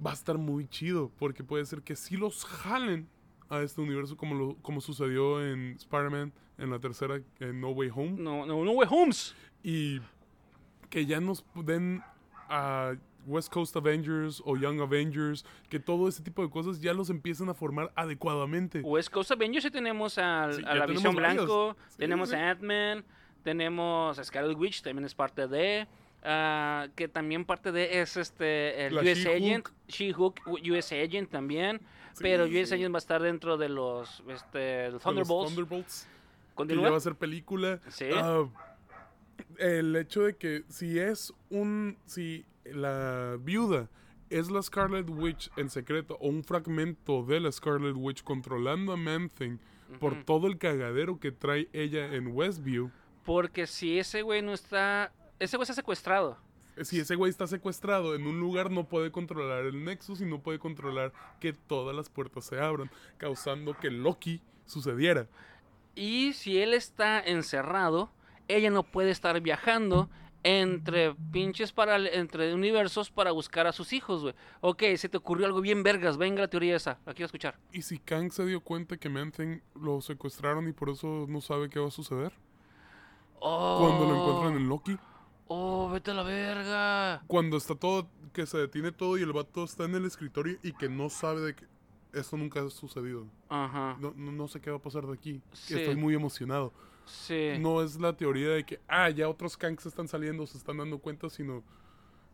va 0.06 0.12
a 0.12 0.14
estar 0.14 0.38
muy 0.38 0.68
chido 0.68 1.12
porque 1.18 1.44
puede 1.44 1.66
ser 1.66 1.82
que 1.82 1.96
sí 1.96 2.18
los 2.18 2.46
jalen 2.46 3.08
a 3.50 3.62
este 3.62 3.82
universo 3.82 4.16
como 4.18 4.36
lo 4.36 4.56
como 4.62 4.82
sucedió 4.82 5.44
en 5.46 5.74
Spider-Man 5.78 6.32
en 6.58 6.70
la 6.70 6.80
tercera 6.80 7.22
en 7.40 7.60
No 7.62 7.70
Way 7.70 7.90
Home 7.94 8.12
No, 8.18 8.46
no, 8.46 8.64
no, 8.64 8.72
way 8.72 8.88
Holmes. 8.90 9.36
y 9.64 10.00
que 10.90 11.06
ya 11.06 11.20
nos 11.20 11.44
den 11.56 12.04
a 12.50 12.94
West 13.26 13.52
Coast 13.52 13.76
Avengers 13.78 14.42
o 14.46 14.58
Young 14.58 14.82
Avengers, 14.82 15.46
que 15.70 15.80
todo 15.80 16.08
ese 16.10 16.22
tipo 16.22 16.44
de 16.44 16.50
cosas 16.50 16.82
ya 16.82 16.94
los 16.94 17.10
empiezan 17.10 17.48
a 17.50 17.54
formar 17.54 17.92
adecuadamente. 17.96 18.82
West 18.82 19.10
Coast 19.10 19.32
Avengers 19.32 19.64
sí 19.64 19.72
tenemos 19.72 20.18
al- 20.18 20.54
Sí, 20.56 20.62
a 20.66 20.76
la 20.76 20.86
tenemos 20.86 20.90
Visión 21.04 21.16
varios. 21.16 21.36
Blanco, 21.46 21.78
Sí, 21.88 21.98
tenemos 22.00 22.30
sí. 22.30 22.36
a 22.36 22.52
Ant-Man, 22.52 23.06
tenemos 23.44 24.20
a 24.20 24.24
Scarlet 24.24 24.58
Witch, 24.58 24.82
también 24.82 25.06
es 25.06 25.16
parte 25.16 25.48
de... 25.48 25.88
ah, 26.24 26.88
que 26.96 27.08
también 27.08 27.46
parte 27.46 27.72
de 27.72 28.02
es 28.02 28.18
este 28.18 28.88
el 28.88 28.96
La 28.96 29.02
US. 29.02 29.26
Agent, 29.26 29.68
She-Hulk, 29.88 30.42
US 30.48 30.92
Agent 30.92 31.30
también, 31.30 31.82
pero 32.20 32.48
Sí, 32.48 32.62
US. 32.62 32.72
Agent 32.72 32.94
va 32.94 32.98
a 32.98 33.00
estar 33.00 33.22
dentro 33.22 33.58
de 33.58 33.70
los 33.70 34.24
este, 34.30 34.92
los 34.92 35.02
Thunderbolts. 35.02 35.54
Thunderbolts, 35.54 36.08
que 36.56 36.76
ya 36.76 36.90
va 36.90 36.98
a 36.98 37.00
ser 37.00 37.16
película. 37.16 37.80
Sí. 37.90 38.10
Ah, 38.14 38.46
el 39.58 39.96
hecho 39.96 40.24
de 40.24 40.36
que 40.36 40.64
si 40.70 41.00
es 41.00 41.34
un. 41.50 41.98
Si 42.06 42.46
la 42.66 43.38
viuda 43.40 43.90
es 44.30 44.50
la 44.50 44.62
Scarlet 44.62 45.10
Witch 45.10 45.52
en 45.58 45.70
secreto 45.70 46.18
o 46.20 46.28
un 46.28 46.44
fragmento 46.44 47.24
de 47.24 47.40
la 47.40 47.52
Scarlet 47.52 47.96
Witch 47.96 48.24
controlando 48.24 48.92
a 48.92 48.98
Man-Thing 48.98 49.60
por 50.00 50.24
todo 50.24 50.48
el 50.48 50.58
cagadero 50.58 51.20
que 51.20 51.32
trae 51.32 51.70
ella 51.72 52.16
en 52.16 52.28
Westview. 52.28 52.90
Porque 53.24 53.68
si 53.68 54.00
ese 54.00 54.24
güey 54.24 54.42
no 54.42 54.54
está... 54.54 55.12
Ese 55.40 55.58
güey 55.58 55.64
está 55.64 55.74
secuestrado. 55.74 56.38
Si 56.82 57.00
ese 57.00 57.16
güey 57.16 57.30
está 57.30 57.46
secuestrado 57.46 58.16
en 58.16 58.26
un 58.26 58.40
lugar, 58.40 58.72
no 58.72 58.86
puede 58.86 59.12
controlar 59.12 59.66
el 59.66 59.84
Nexus 59.84 60.22
y 60.22 60.26
no 60.26 60.42
puede 60.42 60.58
controlar 60.58 61.14
que 61.40 61.54
todas 61.54 61.96
las 61.96 62.10
puertas 62.10 62.46
se 62.46 62.60
abran, 62.60 62.90
causando 63.18 63.78
que 63.78 63.92
Loki 63.92 64.42
sucediera. 64.66 65.28
Y 65.96 66.34
si 66.34 66.60
él 66.60 66.74
está 66.74 67.20
encerrado, 67.20 68.10
ella 68.48 68.72
no 68.72 68.84
puede 68.84 69.12
estar 69.12 69.40
viajando 69.42 70.10
entre 70.42 71.16
pinches 71.32 71.72
para 71.72 71.98
entre 71.98 72.54
universos 72.54 73.10
para 73.10 73.32
buscar 73.32 73.68
a 73.68 73.72
sus 73.72 73.94
hijos, 73.94 74.24
güey. 74.24 74.36
Ok, 74.62 74.84
se 74.98 75.10
te 75.10 75.18
ocurrió 75.18 75.46
algo 75.46 75.62
bien 75.62 75.84
vergas, 75.84 76.18
venga 76.18 76.42
la 76.42 76.48
teoría 76.50 76.76
esa, 76.76 77.00
la 77.06 77.14
quiero 77.14 77.28
escuchar. 77.28 77.58
¿Y 77.72 77.84
si 77.84 78.00
Kang 78.00 78.32
se 78.32 78.46
dio 78.46 78.62
cuenta 78.62 78.98
que 78.98 79.10
Man-Thing 79.10 79.62
lo 79.76 80.02
secuestraron 80.02 80.68
y 80.68 80.74
por 80.74 80.90
eso 80.90 81.26
no 81.30 81.40
sabe 81.40 81.70
qué 81.70 81.80
va 81.80 81.88
a 81.88 81.92
suceder? 81.92 82.34
Oh, 83.40 83.78
Cuando 83.80 84.06
lo 84.06 84.22
encuentran 84.22 84.56
en 84.62 84.68
Loki. 84.68 84.98
Oh, 85.56 85.88
vete 85.88 86.10
a 86.10 86.14
la 86.16 86.24
verga. 86.24 87.24
Cuando 87.28 87.58
está 87.58 87.76
todo, 87.76 88.10
que 88.34 88.48
se 88.48 88.58
detiene 88.58 88.92
todo 88.92 89.20
y 89.20 89.22
el 89.22 89.32
vato 89.32 89.64
está 89.64 89.86
en 89.86 89.94
el 89.94 90.06
escritorio 90.06 90.58
y 90.64 90.74
que 90.74 90.90
no 90.90 91.12
sabe 91.12 91.42
de 91.42 91.56
que 91.56 91.68
esto 92.12 92.38
nunca 92.38 92.62
ha 92.62 92.70
sucedido. 92.72 93.28
Ajá. 93.50 93.96
No, 94.00 94.14
no, 94.16 94.32
no 94.32 94.48
sé 94.48 94.60
qué 94.60 94.72
va 94.72 94.78
a 94.78 94.82
pasar 94.82 95.06
de 95.06 95.14
aquí. 95.14 95.42
Sí. 95.52 95.76
Estoy 95.80 95.96
muy 95.96 96.16
emocionado. 96.16 96.74
Sí. 97.06 97.52
No 97.60 97.84
es 97.84 98.00
la 98.00 98.18
teoría 98.18 98.50
de 98.50 98.64
que, 98.66 98.80
ah, 98.88 99.12
ya 99.12 99.30
otros 99.30 99.56
Kangs 99.56 99.86
están 99.86 100.08
saliendo, 100.08 100.48
se 100.48 100.58
están 100.58 100.78
dando 100.78 100.98
cuenta, 100.98 101.30
sino 101.30 101.64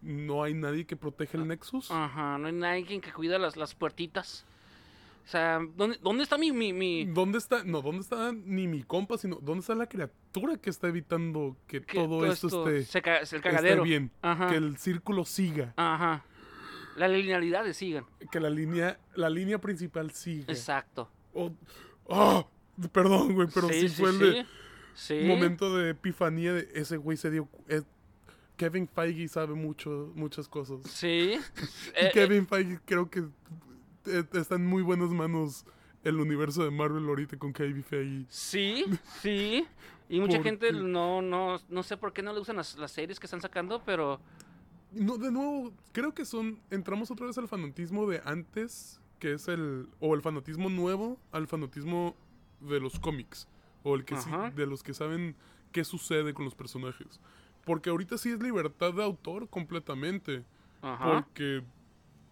no 0.01 0.41
hay 0.41 0.53
nadie 0.53 0.86
que 0.86 0.95
proteja 0.95 1.38
el 1.38 1.45
Nexus. 1.45 1.91
Ajá, 1.91 2.38
no 2.38 2.47
hay 2.47 2.53
nadie 2.53 3.01
que 3.01 3.11
cuida 3.11 3.38
las, 3.38 3.57
las 3.57 3.76
puertitas. 3.76 4.45
O 5.30 5.32
sea, 5.32 5.59
¿dónde, 5.75 5.99
dónde 6.01 6.23
está 6.23 6.39
mi, 6.39 6.51
mi, 6.51 6.73
mi- 6.73 7.05
¿Dónde 7.05 7.38
está? 7.38 7.63
No, 7.63 7.84
¿dónde 7.84 8.01
está 8.01 8.32
ni 8.34 8.67
mi 8.67 8.82
compa, 8.82 9.15
sino 9.15 9.36
dónde 9.36 9.59
está 9.59 9.75
la 9.75 9.86
criatura 9.88 10.57
que 10.57 10.71
está 10.71 10.88
evitando 10.88 11.55
que 11.67 11.84
que 11.84 11.99
todo, 11.99 12.25
esto, 12.25 12.47
esté, 12.47 12.84
se 12.91 13.01
ca- 13.03 13.17
el 13.17 13.23
esté 13.25 13.39
cagadero? 13.39 13.84
bien? 13.84 14.09
Ajá. 14.23 14.47
Que 14.47 14.55
el 14.55 14.77
círculo 14.77 15.25
siga. 15.25 15.75
Ajá. 15.77 16.25
La 16.95 17.07
linealidad 17.07 17.71
sigan. 17.73 18.05
Que 18.32 18.39
la 18.39 18.49
línea, 18.49 18.99
la 19.13 19.30
línea 19.30 19.61
principal 19.61 20.09
siga. 20.09 20.45
Exacto. 20.51 21.11
Oh, 22.07 22.49
perdón, 22.91 23.36
güey, 23.36 23.47
pero 23.53 23.69
sí, 23.69 23.88
fue 23.89 24.09
el 24.09 24.17
de- 24.19 24.45
Sí. 24.95 25.21
momento 25.27 25.77
de 25.77 25.91
epifanía 25.91 26.53
de 26.53 26.69
ese 26.73 26.97
güey 26.97 27.17
se 27.17 27.30
dio. 27.30 27.47
eh, 27.67 27.84
Kevin 28.57 28.88
Feige 28.88 29.27
sabe 29.27 29.53
mucho, 29.53 30.11
muchas 30.15 30.47
cosas. 30.47 30.80
Sí. 30.89 31.36
Y 32.01 32.05
Eh, 32.07 32.09
Kevin 32.13 32.47
Feige 32.47 32.80
creo 32.84 33.09
que 33.11 33.19
eh, 33.19 33.30
está 34.05 34.55
en 34.55 34.65
muy 34.65 34.81
buenas 34.83 35.09
manos 35.11 35.65
el 36.03 36.19
universo 36.19 36.63
de 36.63 36.71
Marvel 36.71 37.07
ahorita 37.07 37.37
con 37.37 37.53
Kevin 37.53 37.83
Feige. 37.83 38.25
Sí, 38.29 38.85
sí. 39.21 39.67
Y 40.07 40.19
mucha 40.19 40.37
¿Por 40.37 40.43
gente 40.43 40.71
no, 40.73 41.21
no, 41.21 41.59
no 41.69 41.83
sé 41.83 41.97
por 41.97 42.13
qué 42.13 42.21
no 42.23 42.31
le 42.33 42.39
gustan 42.39 42.55
las, 42.57 42.77
las 42.77 42.91
series 42.91 43.19
que 43.19 43.27
están 43.27 43.41
sacando, 43.41 43.83
pero 43.85 44.19
No, 44.91 45.17
de 45.17 45.31
nuevo, 45.31 45.71
creo 45.91 46.13
que 46.13 46.25
son. 46.25 46.59
Entramos 46.71 47.11
otra 47.11 47.27
vez 47.27 47.37
al 47.37 47.47
fanatismo 47.47 48.07
de 48.07 48.21
antes, 48.25 48.99
que 49.19 49.33
es 49.33 49.47
el. 49.47 49.87
O 49.99 50.15
el 50.15 50.21
fanatismo 50.21 50.69
nuevo 50.69 51.19
al 51.31 51.47
fanatismo 51.47 52.15
de 52.59 52.79
los 52.79 52.99
cómics. 52.99 53.47
O 53.83 53.95
el 53.95 54.03
que 54.05 54.17
sí, 54.17 54.29
de 54.55 54.65
los 54.65 54.81
que 54.83 54.93
saben 54.93 55.35
qué 55.71 55.83
sucede 55.83 56.33
con 56.33 56.45
los 56.45 56.55
personajes. 56.55 57.19
Porque 57.65 57.89
ahorita 57.91 58.17
sí 58.17 58.29
es 58.31 58.41
libertad 58.41 58.93
de 58.93 59.03
autor 59.03 59.47
completamente. 59.49 60.43
ajá. 60.81 61.23
Porque 61.23 61.63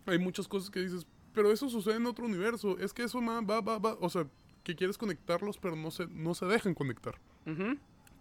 hay 0.07 0.17
muchas 0.17 0.47
cosas 0.47 0.69
que 0.69 0.79
dices, 0.79 1.05
pero 1.37 1.51
eso 1.51 1.69
sucede 1.69 1.97
en 1.97 2.07
otro 2.07 2.25
universo. 2.25 2.79
Es 2.79 2.91
que 2.93 3.03
eso 3.03 3.21
ma- 3.21 3.41
va, 3.41 3.61
va, 3.61 3.77
va. 3.77 3.95
O 4.01 4.09
sea, 4.09 4.25
que 4.63 4.75
quieres 4.75 4.97
conectarlos, 4.97 5.59
pero 5.59 5.75
no 5.75 5.91
se, 5.91 6.07
no 6.07 6.33
se 6.33 6.47
dejan 6.47 6.73
conectar. 6.73 7.13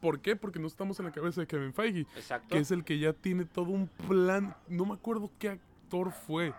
¿Por 0.03 0.21
qué? 0.21 0.37
Porque 0.37 0.59
no 0.59 0.67
estamos 0.67 0.99
en 1.01 1.07
la 1.07 1.13
cabeza 1.13 1.41
de 1.41 1.47
Kevin 1.47 1.73
Feige 1.73 2.01
Exacto. 2.15 2.49
que 2.55 2.59
es 2.61 2.71
el 2.71 2.85
que 2.85 2.99
ya 2.99 3.15
tiene 3.15 3.47
todo 3.47 3.71
un 3.71 3.89
plan. 4.07 4.55
No 4.69 4.85
me 4.85 4.93
acuerdo 4.93 5.31
qué 5.39 5.49
actor 5.49 6.13
fue 6.13 6.53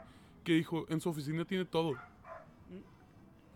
que 0.44 0.54
dijo, 0.54 0.88
en 0.90 1.00
su 1.00 1.10
oficina 1.10 1.46
tiene 1.46 1.64
todo. 1.66 1.94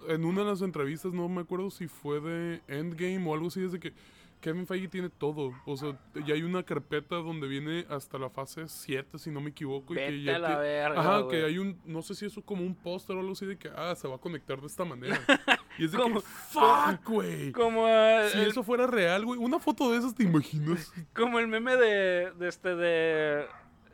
En 0.07 0.23
una 0.23 0.41
de 0.41 0.47
las 0.51 0.61
entrevistas, 0.61 1.11
no 1.13 1.27
me 1.27 1.41
acuerdo 1.41 1.71
si 1.71 1.87
fue 1.87 2.19
de 2.21 2.61
Endgame 2.67 3.27
o 3.27 3.33
algo 3.33 3.47
así, 3.47 3.63
es 3.63 3.71
de 3.71 3.79
que 3.79 3.93
Kevin 4.41 4.65
Feige 4.67 4.87
tiene 4.87 5.09
todo. 5.09 5.53
O 5.65 5.77
sea, 5.77 5.97
ya 6.25 6.33
hay 6.33 6.43
una 6.43 6.63
carpeta 6.63 7.15
donde 7.17 7.47
viene 7.47 7.85
hasta 7.89 8.17
la 8.17 8.29
fase 8.29 8.67
7, 8.67 9.17
si 9.19 9.29
no 9.31 9.39
me 9.39 9.51
equivoco. 9.51 9.93
y 9.93 9.97
que 9.97 10.03
Vete 10.03 10.23
ya 10.23 10.35
a 10.35 10.39
la 10.39 10.57
verga, 10.57 10.99
Ajá, 10.99 11.27
que 11.29 11.45
hay 11.45 11.57
un, 11.59 11.79
no 11.85 12.01
sé 12.01 12.15
si 12.15 12.25
eso 12.25 12.41
como 12.41 12.63
un 12.63 12.75
póster 12.75 13.15
o 13.15 13.19
algo 13.19 13.31
así 13.33 13.45
de 13.45 13.57
que, 13.57 13.69
ah, 13.75 13.93
se 13.95 14.07
va 14.07 14.15
a 14.15 14.19
conectar 14.19 14.59
de 14.59 14.67
esta 14.67 14.83
manera. 14.83 15.17
Y 15.77 15.85
es 15.85 15.93
de 15.93 15.97
Como- 15.97 16.19
que, 16.19 16.27
fuck, 16.27 17.07
güey. 17.07 17.51
Como, 17.53 17.87
eh, 17.87 18.27
Si 18.33 18.37
el, 18.39 18.47
eso 18.49 18.61
fuera 18.61 18.87
real, 18.87 19.25
güey, 19.25 19.39
una 19.39 19.57
foto 19.57 19.89
de 19.91 19.99
esas, 19.99 20.13
¿te 20.13 20.23
imaginas? 20.23 20.91
como 21.15 21.39
el 21.39 21.47
meme 21.47 21.77
de, 21.77 22.31
de 22.37 22.47
este 22.49 22.75
de 22.75 23.45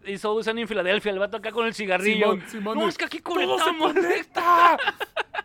y 0.05 0.17
Solution 0.17 0.57
en 0.57 0.67
Filadelfia, 0.67 1.11
el 1.11 1.19
vato 1.19 1.37
acá 1.37 1.51
con 1.51 1.65
el 1.67 1.73
cigarrillo. 1.73 2.31
Simón, 2.31 2.43
Simón, 2.49 2.77
no, 2.79 2.87
es 2.87 2.97
que 2.97 3.05
aquí 3.05 3.19
"Todo 3.19 3.35
se 3.41 3.45
conectamos. 3.45 3.93
conecta". 3.93 4.77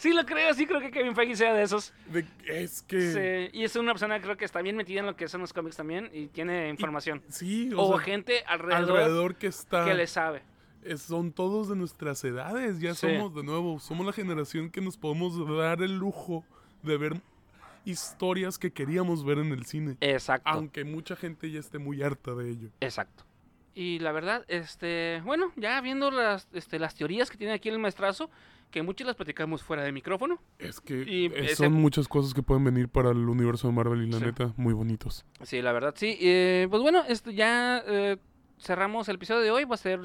sí 0.00 0.12
lo 0.12 0.24
creo, 0.26 0.52
sí 0.54 0.66
creo 0.66 0.80
que 0.80 0.90
Kevin 0.90 1.14
Feige 1.14 1.36
sea 1.36 1.54
de 1.54 1.62
esos. 1.62 1.92
De- 2.12 2.24
es 2.46 2.82
que. 2.82 3.50
Sí, 3.50 3.58
y 3.58 3.64
es 3.64 3.76
una 3.76 3.92
persona 3.92 4.20
creo 4.20 4.36
que 4.36 4.44
está 4.44 4.60
bien 4.62 4.76
metida 4.76 5.00
en 5.00 5.06
lo 5.06 5.14
que 5.16 5.28
son 5.28 5.40
los 5.40 5.52
cómics 5.52 5.76
también 5.76 6.10
y 6.12 6.26
tiene 6.28 6.68
información. 6.68 7.22
Sí, 7.28 7.70
O, 7.74 7.82
o, 7.82 7.96
sea, 7.96 8.04
gente 8.04 8.42
alrededor, 8.46 8.98
alrededor 8.98 9.34
que 9.36 9.46
está. 9.46 9.84
que 9.84 9.94
le 9.94 10.06
sabe. 10.06 10.42
es- 10.82 11.02
son 11.02 11.30
todos 11.32 11.68
de 11.68 11.76
nuestras 11.76 12.24
edades. 12.24 12.80
Ya 12.80 12.94
Sí. 12.94 13.06
somos, 13.06 13.34
de 13.34 13.42
nuevo, 13.42 13.78
somos 13.78 14.04
la 14.06 14.12
generación 14.12 14.70
que 14.70 14.80
nos 14.80 14.96
podemos 14.96 15.36
dar 15.58 15.82
el 15.82 15.96
lujo 15.98 16.42
de 16.82 16.96
ver 16.96 17.20
historias 17.84 18.58
que 18.58 18.72
queríamos 18.72 19.24
ver 19.24 19.38
en 19.38 19.52
el 19.52 19.64
cine. 19.66 19.96
Exacto. 20.00 20.48
Aunque 20.50 20.84
mucha 20.84 21.16
gente 21.16 21.50
ya 21.50 21.60
esté 21.60 21.78
muy 21.78 22.02
harta 22.02 22.34
de 22.34 22.50
ello. 22.50 22.68
Exacto. 22.80 23.24
Y 23.74 23.98
la 24.00 24.12
verdad, 24.12 24.44
este, 24.48 25.20
bueno, 25.24 25.52
ya 25.56 25.80
viendo 25.80 26.10
las, 26.10 26.48
este, 26.52 26.78
las 26.78 26.94
teorías 26.94 27.30
que 27.30 27.36
tiene 27.38 27.52
aquí 27.54 27.68
el 27.68 27.78
maestrazo, 27.78 28.30
que 28.70 28.82
muchas 28.82 29.06
las 29.06 29.16
platicamos 29.16 29.62
fuera 29.62 29.82
de 29.82 29.92
micrófono. 29.92 30.40
Es 30.58 30.80
que 30.80 31.02
Y 31.02 31.26
ese- 31.34 31.56
son 31.56 31.72
muchas 31.72 32.08
cosas 32.08 32.34
que 32.34 32.42
pueden 32.42 32.64
venir 32.64 32.88
para 32.88 33.10
el 33.10 33.28
universo 33.28 33.68
de 33.68 33.74
Marvel 33.74 34.02
y 34.02 34.10
la 34.10 34.18
Sí. 34.18 34.24
neta, 34.24 34.52
muy 34.56 34.72
bonitos. 34.74 35.24
Sí, 35.42 35.60
la 35.62 35.72
verdad, 35.72 35.94
sí. 35.96 36.16
Eh, 36.20 36.66
pues 36.70 36.80
bueno, 36.82 37.02
esto 37.08 37.30
ya 37.30 37.82
eh, 37.86 38.16
cerramos 38.58 39.08
el 39.08 39.16
episodio 39.16 39.40
de 39.40 39.50
hoy. 39.50 39.64
Va 39.64 39.74
a 39.74 39.78
ser, 39.78 40.00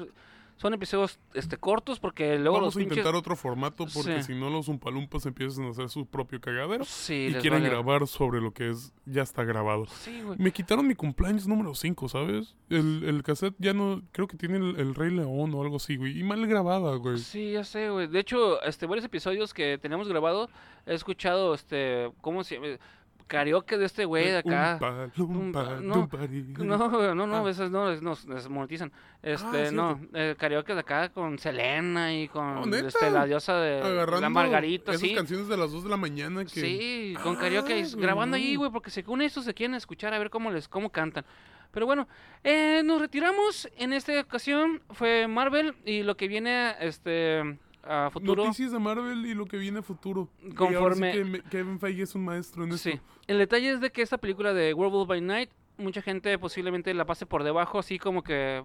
son 0.56 0.72
episodios 0.74 1.18
este, 1.34 1.56
cortos 1.58 2.00
porque 2.00 2.38
luego 2.38 2.56
Vamos 2.56 2.68
los 2.68 2.76
a 2.76 2.78
pinches... 2.78 2.96
intentar 2.98 3.14
otro 3.14 3.36
formato 3.36 3.86
porque 3.92 4.22
Sí. 4.22 4.32
si 4.32 4.34
no 4.34 4.48
los 4.50 4.68
Umpalumpas 4.68 5.26
empiezan 5.26 5.64
a 5.66 5.70
hacer 5.70 5.88
su 5.90 6.06
propio 6.06 6.40
cagadero 6.40 6.84
Sí, 6.84 7.28
y 7.30 7.34
quieren 7.34 7.60
vale- 7.60 7.68
grabar 7.68 8.06
sobre 8.06 8.40
lo 8.40 8.52
que 8.52 8.70
es 8.70 8.92
ya 9.04 9.22
está 9.22 9.44
grabado. 9.44 9.86
Sí, 9.86 10.22
güey. 10.22 10.38
Me 10.38 10.52
quitaron 10.52 10.86
mi 10.86 10.94
cumpleaños 10.94 11.46
número 11.46 11.74
5, 11.74 12.08
¿sabes? 12.08 12.56
El, 12.70 13.04
el 13.04 13.22
cassette 13.22 13.54
ya 13.58 13.72
no, 13.74 14.02
creo 14.12 14.26
que 14.26 14.36
tiene 14.36 14.56
el, 14.56 14.76
el 14.80 14.94
Rey 14.94 15.10
León 15.14 15.54
o 15.54 15.62
algo 15.62 15.76
así, 15.76 15.96
güey. 15.96 16.18
Y 16.18 16.22
mal 16.24 16.46
grabada, 16.46 16.96
güey. 16.96 17.18
Sí, 17.18 17.52
ya 17.52 17.62
sé, 17.62 17.90
güey. 17.90 18.06
De 18.06 18.18
hecho, 18.18 18.60
este, 18.62 18.86
varios 18.86 19.04
episodios 19.04 19.52
que 19.54 19.78
tenemos 19.78 20.08
grabado, 20.08 20.48
he 20.86 20.94
escuchado, 20.94 21.52
este, 21.54 22.10
¿cómo 22.22 22.42
se? 22.44 22.78
Karaoke 23.26 23.76
de 23.78 23.84
este 23.86 24.04
güey 24.04 24.26
de 24.30 24.38
acá. 24.38 24.78
No. 25.16 26.08
No, 26.58 27.14
no, 27.14 27.26
no, 27.26 27.46
Ah. 27.46 27.50
esas 27.50 27.70
no, 27.70 27.94
nos 28.00 28.26
desmonetizan. 28.26 28.92
Este, 29.22 29.68
Ah, 29.68 29.70
no, 29.72 30.00
eh, 30.14 30.34
karaoke 30.38 30.74
de 30.74 30.80
acá 30.80 31.08
con 31.10 31.38
Selena 31.38 32.14
y 32.14 32.28
con 32.28 32.58
Oh, 32.72 32.76
este, 32.76 33.10
la 33.10 33.24
diosa 33.26 33.56
de 33.60 33.80
Agarrando 33.82 34.20
la 34.20 34.28
Margarita, 34.30 34.92
esas 34.92 35.00
sí. 35.02 35.14
canciones 35.14 35.48
de 35.48 35.56
las 35.56 35.72
2 35.72 35.84
de 35.84 35.90
la 35.90 35.96
mañana 35.96 36.44
que... 36.44 36.50
Sí, 36.50 37.14
con 37.22 37.36
Ah, 37.36 37.40
karaoke, 37.40 37.78
y 37.78 37.82
grabando 38.00 38.36
ahí, 38.36 38.54
güey. 38.54 38.56
güey, 38.56 38.70
porque 38.72 38.90
según 38.90 39.22
eso 39.22 39.42
se 39.42 39.54
quieren 39.54 39.74
escuchar 39.74 40.14
a 40.14 40.18
ver 40.18 40.30
cómo 40.30 40.50
les 40.50 40.68
cómo 40.68 40.90
cantan. 40.90 41.24
Pero 41.72 41.84
bueno, 41.86 42.08
eh, 42.44 42.82
nos 42.84 43.00
retiramos. 43.00 43.68
En 43.76 43.92
esta 43.92 44.18
ocasión 44.20 44.80
fue 44.90 45.26
Marvel 45.28 45.74
y 45.84 46.02
lo 46.04 46.16
que 46.16 46.26
viene 46.28 46.74
este 46.80 47.58
a 47.88 48.10
futuro. 48.10 48.44
Noticias 48.44 48.72
de 48.72 48.78
Marvel 48.78 49.24
y 49.26 49.34
lo 49.34 49.46
que 49.46 49.56
viene 49.58 49.78
a 49.78 49.82
futuro. 49.82 50.28
Sí 50.42 50.50
Conforme- 50.50 51.12
que 51.12 51.42
Kevin 51.50 51.78
Feige 51.80 52.02
es 52.02 52.14
un 52.14 52.24
maestro 52.24 52.64
en 52.64 52.72
esto. 52.72 52.90
Sí. 52.90 53.00
El 53.26 53.38
detalle 53.38 53.70
es 53.72 53.80
de 53.80 53.90
que 53.90 54.02
esta 54.02 54.18
película 54.18 54.52
de 54.52 54.74
Werewolf 54.74 55.08
by 55.08 55.20
Night, 55.20 55.50
mucha 55.78 56.02
gente 56.02 56.38
posiblemente 56.38 56.92
la 56.94 57.04
pase 57.04 57.26
por 57.26 57.42
debajo, 57.44 57.78
así 57.78 57.98
como 57.98 58.22
que 58.22 58.64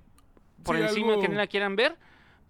por 0.63 0.75
Sí, 0.77 0.81
encima 0.83 1.09
algo- 1.13 1.21
que 1.21 1.27
no 1.29 1.35
la 1.35 1.47
quieran 1.47 1.75
ver. 1.75 1.97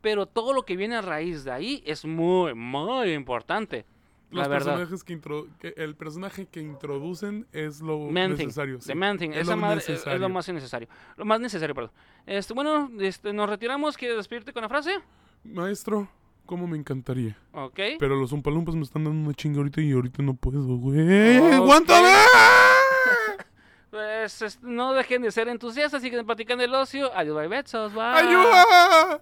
Pero 0.02 0.26
todo 0.26 0.52
lo 0.54 0.64
que 0.64 0.76
viene 0.76 0.96
a 0.96 1.02
raíz 1.02 1.44
de 1.44 1.52
ahí 1.52 1.84
es 1.86 2.06
muy, 2.06 2.56
muy 2.56 3.12
importante. 3.14 3.86
Los 4.32 4.44
la 4.44 4.48
verdad. 4.48 4.76
personajes 4.78 5.04
que, 5.04 5.20
que- 5.60 5.74
el 5.78 5.96
personaje 5.96 6.48
que 6.48 6.62
introducen 6.62 7.46
es 7.52 7.82
lo 7.82 8.00
Man 8.10 8.32
necesario. 8.32 8.80
Sí. 8.82 8.94
Thing, 9.20 9.32
Es 9.34 9.42
esa 9.42 9.52
lo 9.52 9.58
madre 9.58 9.80
es- 9.82 9.90
necesario. 9.90 10.20
lo 10.20 10.30
más 10.30 10.48
necesario. 10.50 10.88
Lo 11.18 11.26
más 11.26 11.40
necesario, 11.42 11.76
perdón. 11.76 11.92
Este, 12.26 12.54
bueno, 12.54 12.90
este, 13.00 13.32
nos 13.34 13.48
retiramos. 13.50 13.96
¿Quieres 13.98 14.18
despedirte 14.18 14.54
con 14.54 14.62
la 14.64 14.70
frase? 14.70 15.00
Maestro, 15.44 16.08
cómo 16.52 16.68
me 16.68 16.78
encantaría. 16.78 17.38
Ok. 17.54 17.80
Pero 17.98 18.18
los 18.18 18.34
umpalumpas 18.34 18.76
me 18.76 18.82
están 18.84 19.06
dando 19.06 19.24
una 19.26 19.34
chinga 19.34 19.60
ahorita 19.60 19.80
y 19.80 19.94
ahorita 19.94 20.22
no 20.22 20.34
puedo, 20.34 20.76
güey. 20.76 21.38
Ok. 21.38 21.54
¡Aguántame! 21.54 22.10
Pues 23.90 24.42
es- 24.42 24.62
no 24.62 24.94
dejen 24.94 25.22
de 25.22 25.32
ser 25.32 25.48
entusiastas, 25.50 26.02
siguen 26.02 26.26
platicando 26.26 26.64
el 26.64 26.74
ocio. 26.74 27.10
Adiós, 27.16 27.36
bye, 27.38 27.48
besos, 27.48 27.94
bye. 27.94 28.04
¡Ayuda! 28.04 29.22